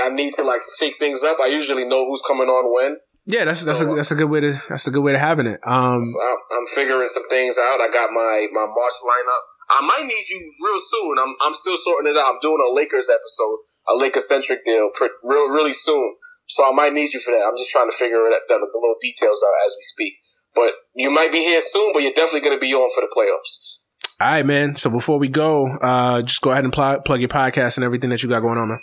I 0.02 0.08
need 0.10 0.34
to 0.34 0.42
like 0.42 0.60
shake 0.78 0.98
things 0.98 1.24
up, 1.24 1.38
I 1.42 1.48
usually 1.48 1.84
know 1.84 2.06
who's 2.06 2.22
coming 2.26 2.48
on 2.48 2.72
when. 2.74 2.98
Yeah, 3.26 3.44
that's 3.44 3.64
that's 3.64 3.78
so, 3.78 3.92
a 3.92 3.94
that's 3.94 4.10
a 4.10 4.14
good 4.14 4.30
way 4.30 4.40
to 4.40 4.54
that's 4.68 4.86
a 4.86 4.90
good 4.90 5.02
way 5.02 5.12
to 5.12 5.18
having 5.18 5.46
it. 5.46 5.60
Um, 5.62 6.04
so 6.04 6.18
I'm, 6.18 6.38
I'm 6.58 6.66
figuring 6.66 7.08
some 7.08 7.28
things 7.28 7.58
out. 7.58 7.80
I 7.80 7.88
got 7.92 8.10
my 8.10 8.46
my 8.52 8.66
March 8.66 8.98
lineup. 9.06 9.44
I 9.70 9.86
might 9.86 10.04
need 10.04 10.26
you 10.28 10.50
real 10.64 10.80
soon. 10.80 11.18
I'm 11.18 11.34
I'm 11.40 11.54
still 11.54 11.76
sorting 11.76 12.10
it 12.10 12.18
out. 12.18 12.34
I'm 12.34 12.40
doing 12.42 12.58
a 12.58 12.74
Lakers 12.74 13.08
episode 13.08 13.58
a 13.90 13.96
Laker 13.96 14.20
centric 14.20 14.64
deal 14.64 14.90
real, 15.24 15.50
really 15.50 15.72
soon. 15.72 16.14
So 16.48 16.68
I 16.68 16.72
might 16.72 16.92
need 16.92 17.12
you 17.12 17.20
for 17.20 17.30
that. 17.32 17.42
I'm 17.42 17.56
just 17.56 17.70
trying 17.70 17.88
to 17.88 17.96
figure 17.96 18.26
it 18.26 18.34
out, 18.34 18.40
the 18.48 18.54
little 18.54 18.96
details 19.00 19.44
out 19.46 19.54
as 19.66 19.74
we 19.76 19.82
speak. 19.82 20.14
But 20.54 20.72
you 20.94 21.10
might 21.10 21.32
be 21.32 21.38
here 21.38 21.60
soon, 21.60 21.92
but 21.92 22.02
you're 22.02 22.12
definitely 22.12 22.40
going 22.40 22.56
to 22.56 22.60
be 22.60 22.74
on 22.74 22.90
for 22.94 23.00
the 23.00 23.12
playoffs. 23.14 23.96
All 24.20 24.32
right, 24.32 24.46
man. 24.46 24.76
So 24.76 24.90
before 24.90 25.18
we 25.18 25.28
go, 25.28 25.66
uh, 25.80 26.22
just 26.22 26.42
go 26.42 26.50
ahead 26.50 26.64
and 26.64 26.72
pl- 26.72 27.00
plug 27.00 27.20
your 27.20 27.28
podcast 27.28 27.76
and 27.76 27.84
everything 27.84 28.10
that 28.10 28.22
you 28.22 28.28
got 28.28 28.40
going 28.40 28.58
on, 28.58 28.68
man. 28.68 28.80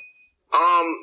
Um, 0.56 0.96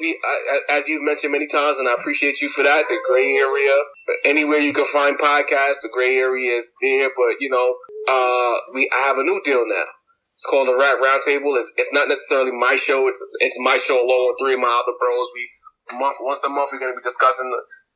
as 0.71 0.89
you've 0.89 1.05
mentioned 1.05 1.33
many 1.33 1.47
times, 1.47 1.79
and 1.79 1.87
I 1.87 1.93
appreciate 1.93 2.41
you 2.41 2.49
for 2.49 2.65
that. 2.65 2.87
The 2.89 2.99
gray 3.07 3.37
area, 3.37 3.77
anywhere 4.25 4.59
you 4.59 4.73
can 4.73 4.87
find 4.87 5.19
podcasts, 5.19 5.83
the 5.83 5.91
gray 5.93 6.17
area 6.17 6.57
is 6.57 6.75
there. 6.81 7.11
But 7.15 7.37
you 7.41 7.51
know, 7.51 7.77
uh, 8.09 8.55
we 8.73 8.89
I 8.93 9.07
have 9.07 9.19
a 9.19 9.25
new 9.25 9.41
deal 9.45 9.65
now. 9.67 9.89
It's 10.35 10.47
called 10.51 10.67
the 10.67 10.75
Rap 10.75 10.99
Roundtable. 10.99 11.55
It's, 11.55 11.73
it's 11.77 11.95
not 11.95 12.09
necessarily 12.09 12.51
my 12.51 12.75
show. 12.75 13.07
It's 13.07 13.23
it's 13.41 13.59
my 13.63 13.77
show 13.77 14.03
along 14.03 14.27
with 14.27 14.37
three 14.43 14.55
of 14.55 14.61
my 14.61 14.83
other 14.83 14.97
bros. 14.99 15.31
We 15.35 15.49
month 15.93 16.17
once 16.21 16.43
a 16.45 16.49
month 16.49 16.71
we're 16.73 16.81
going 16.81 16.93
to 16.93 16.99
be 16.99 17.05
discussing 17.05 17.47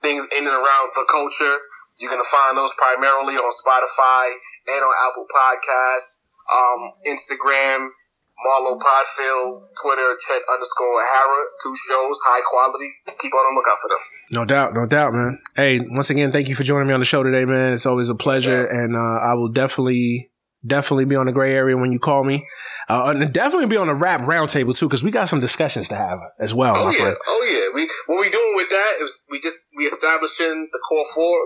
things 0.02 0.28
in 0.36 0.46
and 0.46 0.54
around 0.54 0.92
the 0.94 1.06
culture. 1.10 1.56
You're 1.98 2.10
going 2.10 2.22
to 2.22 2.30
find 2.30 2.54
those 2.56 2.72
primarily 2.78 3.34
on 3.34 3.50
Spotify 3.50 4.38
and 4.70 4.84
on 4.84 4.94
Apple 5.08 5.26
Podcasts, 5.26 6.30
um, 6.46 6.94
Instagram, 7.10 7.90
Marlo 8.38 8.78
Podfield, 8.78 9.66
Twitter, 9.82 10.16
Chet 10.18 10.42
underscore 10.52 11.02
Hara. 11.02 11.42
Two 11.62 11.74
shows, 11.76 12.20
high 12.24 12.40
quality. 12.46 12.90
Keep 13.20 13.34
on 13.34 13.52
the 13.52 13.58
lookout 13.58 13.78
for 13.82 13.88
them. 13.88 13.98
No 14.30 14.44
doubt, 14.44 14.74
no 14.74 14.86
doubt, 14.86 15.12
man. 15.12 15.38
Hey, 15.56 15.80
once 15.80 16.10
again, 16.10 16.30
thank 16.30 16.48
you 16.48 16.54
for 16.54 16.62
joining 16.62 16.86
me 16.86 16.94
on 16.94 17.00
the 17.00 17.06
show 17.06 17.22
today, 17.22 17.44
man. 17.44 17.72
It's 17.72 17.86
always 17.86 18.10
a 18.10 18.14
pleasure, 18.14 18.62
yeah. 18.62 18.84
and 18.84 18.94
uh, 18.94 18.98
I 18.98 19.34
will 19.34 19.48
definitely 19.48 20.30
definitely 20.66 21.04
be 21.04 21.14
on 21.14 21.26
the 21.26 21.32
gray 21.32 21.54
area 21.54 21.76
when 21.76 21.92
you 21.92 21.98
call 21.98 22.24
me. 22.24 22.46
Uh, 22.88 23.14
and 23.14 23.32
definitely 23.32 23.66
be 23.66 23.76
on 23.76 23.86
the 23.86 23.94
rap 23.94 24.20
roundtable 24.22 24.76
too, 24.76 24.86
because 24.86 25.02
we 25.02 25.10
got 25.10 25.28
some 25.28 25.40
discussions 25.40 25.88
to 25.88 25.96
have 25.96 26.18
as 26.38 26.54
well. 26.54 26.76
Oh 26.76 26.90
yeah, 26.90 26.98
friend. 26.98 27.16
oh 27.26 27.46
yeah. 27.50 27.74
We 27.74 27.88
what 28.06 28.20
we 28.20 28.30
doing 28.30 28.52
with 28.56 28.68
that 28.70 28.94
is 29.00 29.26
we 29.30 29.40
just 29.40 29.70
we 29.76 29.84
establishing 29.84 30.68
the 30.72 30.78
core 30.88 31.04
four. 31.14 31.38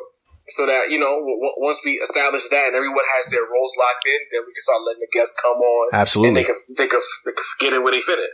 So 0.49 0.67
that 0.67 0.91
you 0.91 0.99
know, 0.99 1.21
w- 1.21 1.55
once 1.59 1.81
we 1.85 1.93
establish 2.03 2.49
that 2.49 2.67
and 2.69 2.77
everyone 2.77 3.05
has 3.17 3.31
their 3.31 3.43
roles 3.43 3.75
locked 3.79 4.07
in, 4.07 4.19
then 4.33 4.41
we 4.43 4.53
can 4.53 4.63
start 4.63 4.81
letting 4.87 5.01
the 5.01 5.11
guests 5.13 5.41
come 5.41 5.53
on. 5.55 5.89
Absolutely, 5.93 6.29
and 6.29 6.37
they 6.37 6.45
can 6.45 6.55
they 6.77 6.87
can, 6.87 7.01
they 7.25 7.33
can 7.33 7.45
get 7.61 7.73
in 7.75 7.83
where 7.83 7.93
they 7.93 8.01
fit 8.01 8.19
in. 8.19 8.29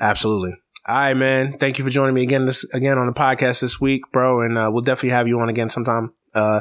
Absolutely. 0.00 0.56
All 0.86 0.94
right, 0.94 1.16
man. 1.16 1.52
Thank 1.52 1.78
you 1.78 1.84
for 1.84 1.90
joining 1.90 2.14
me 2.14 2.22
again 2.22 2.46
this 2.46 2.64
again 2.72 2.96
on 2.96 3.06
the 3.06 3.12
podcast 3.12 3.60
this 3.60 3.80
week, 3.80 4.02
bro. 4.12 4.40
And 4.40 4.56
uh, 4.56 4.70
we'll 4.72 4.82
definitely 4.82 5.10
have 5.10 5.28
you 5.28 5.38
on 5.40 5.50
again 5.50 5.68
sometime 5.68 6.12
uh, 6.34 6.60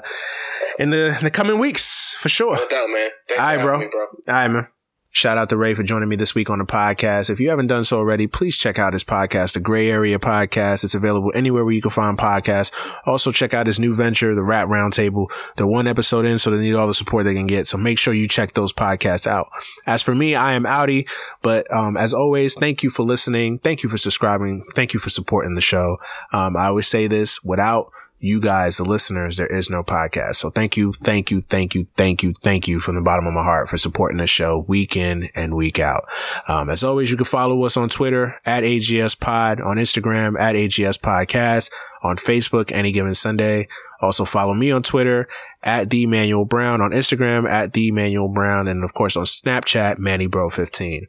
in 0.77 0.89
the 0.89 1.07
in 1.07 1.23
the 1.23 1.31
coming 1.31 1.57
weeks 1.57 2.15
for 2.15 2.27
sure. 2.29 2.55
No 2.57 2.67
doubt, 2.67 2.89
man. 2.89 3.09
Thanks 3.27 3.43
All 3.43 3.55
right, 3.55 3.61
bro. 3.63 3.79
Me, 3.79 3.87
bro. 3.89 4.01
All 4.01 4.35
right, 4.35 4.47
man. 4.49 4.67
Shout 5.11 5.39
out 5.39 5.49
to 5.49 5.57
Ray 5.57 5.73
for 5.73 5.81
joining 5.81 6.07
me 6.07 6.15
this 6.15 6.35
week 6.35 6.51
on 6.51 6.59
the 6.59 6.65
podcast. 6.65 7.31
If 7.31 7.39
you 7.39 7.49
haven't 7.49 7.65
done 7.65 7.83
so 7.83 7.97
already, 7.97 8.27
please 8.27 8.55
check 8.55 8.77
out 8.77 8.93
his 8.93 9.03
podcast, 9.03 9.53
the 9.53 9.59
Gray 9.59 9.89
Area 9.89 10.19
Podcast. 10.19 10.83
It's 10.83 10.93
available 10.93 11.31
anywhere 11.33 11.65
where 11.65 11.73
you 11.73 11.81
can 11.81 11.89
find 11.89 12.15
podcasts. 12.15 12.71
Also 13.07 13.31
check 13.31 13.51
out 13.51 13.65
his 13.65 13.79
new 13.79 13.95
venture, 13.95 14.35
the 14.35 14.43
Rap 14.43 14.67
Roundtable. 14.67 15.31
They're 15.55 15.65
one 15.65 15.87
episode 15.87 16.25
in, 16.25 16.37
so 16.37 16.51
they 16.51 16.61
need 16.61 16.75
all 16.75 16.85
the 16.85 16.93
support 16.93 17.25
they 17.25 17.33
can 17.33 17.47
get. 17.47 17.65
So 17.65 17.75
make 17.75 17.97
sure 17.97 18.13
you 18.13 18.27
check 18.27 18.53
those 18.53 18.71
podcasts 18.71 19.25
out. 19.25 19.49
As 19.87 20.03
for 20.03 20.13
me, 20.13 20.35
I 20.35 20.53
am 20.53 20.67
Audi, 20.67 21.07
but, 21.41 21.71
um, 21.73 21.97
as 21.97 22.13
always, 22.13 22.53
thank 22.53 22.83
you 22.83 22.91
for 22.91 23.01
listening. 23.01 23.57
Thank 23.57 23.81
you 23.81 23.89
for 23.89 23.97
subscribing. 23.97 24.63
Thank 24.75 24.93
you 24.93 24.99
for 24.99 25.09
supporting 25.09 25.55
the 25.55 25.61
show. 25.61 25.97
Um, 26.31 26.55
I 26.55 26.67
always 26.67 26.87
say 26.87 27.07
this 27.07 27.43
without 27.43 27.91
you 28.19 28.41
guys, 28.41 28.77
the 28.77 28.83
listeners, 28.83 29.37
there 29.37 29.47
is 29.47 29.69
no 29.69 29.83
podcast. 29.83 30.35
So 30.35 30.49
thank 30.49 30.75
you, 30.75 30.93
thank 30.93 31.31
you, 31.31 31.41
thank 31.41 31.73
you, 31.73 31.87
thank 31.95 32.21
you, 32.21 32.33
thank 32.43 32.67
you 32.67 32.79
from 32.79 32.95
the 32.95 33.01
bottom 33.01 33.25
of 33.25 33.33
my 33.33 33.43
heart 33.43 33.69
for 33.69 33.77
supporting 33.77 34.17
this 34.17 34.29
show 34.29 34.59
week 34.67 34.97
in 34.97 35.29
and 35.35 35.55
week 35.55 35.79
out. 35.79 36.03
Um, 36.47 36.69
as 36.69 36.83
always, 36.83 37.09
you 37.09 37.17
can 37.17 37.25
follow 37.25 37.63
us 37.63 37.77
on 37.77 37.89
Twitter 37.89 38.35
at 38.45 38.63
AGS 38.63 39.19
Pod, 39.19 39.61
on 39.61 39.77
Instagram 39.77 40.39
at 40.39 40.55
AGS 40.55 40.99
Podcast, 40.99 41.71
on 42.03 42.17
Facebook 42.17 42.71
any 42.71 42.91
given 42.91 43.15
Sunday. 43.15 43.67
Also 44.01 44.25
follow 44.25 44.53
me 44.53 44.71
on 44.71 44.83
Twitter 44.83 45.27
at 45.63 45.89
the 45.89 46.05
Manuel 46.05 46.45
Brown, 46.45 46.81
on 46.81 46.91
Instagram 46.91 47.47
at 47.47 47.73
the 47.73 47.91
Manuel 47.91 48.29
Brown, 48.29 48.67
and 48.67 48.83
of 48.83 48.93
course 48.93 49.15
on 49.15 49.25
Snapchat, 49.25 49.97
MannyBro15. 49.97 51.07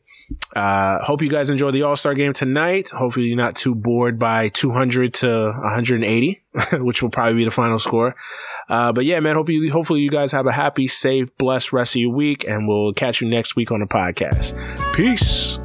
Uh, 0.54 1.02
hope 1.04 1.22
you 1.22 1.30
guys 1.30 1.50
enjoy 1.50 1.70
the 1.70 1.82
All 1.82 1.96
Star 1.96 2.14
game 2.14 2.32
tonight. 2.32 2.90
Hopefully, 2.90 3.26
you're 3.26 3.36
not 3.36 3.54
too 3.54 3.74
bored 3.74 4.18
by 4.18 4.48
200 4.48 5.14
to 5.14 5.52
180, 5.52 6.42
which 6.74 7.02
will 7.02 7.10
probably 7.10 7.34
be 7.34 7.44
the 7.44 7.50
final 7.50 7.78
score. 7.78 8.16
Uh, 8.68 8.92
but 8.92 9.04
yeah, 9.04 9.20
man, 9.20 9.36
hope 9.36 9.48
you, 9.48 9.70
hopefully 9.70 10.00
you 10.00 10.10
guys 10.10 10.32
have 10.32 10.46
a 10.46 10.52
happy, 10.52 10.88
safe, 10.88 11.36
blessed 11.38 11.72
rest 11.72 11.94
of 11.94 12.00
your 12.00 12.12
week, 12.12 12.44
and 12.46 12.66
we'll 12.66 12.92
catch 12.92 13.20
you 13.20 13.28
next 13.28 13.56
week 13.56 13.70
on 13.70 13.80
the 13.80 13.86
podcast. 13.86 14.54
Peace. 14.94 15.58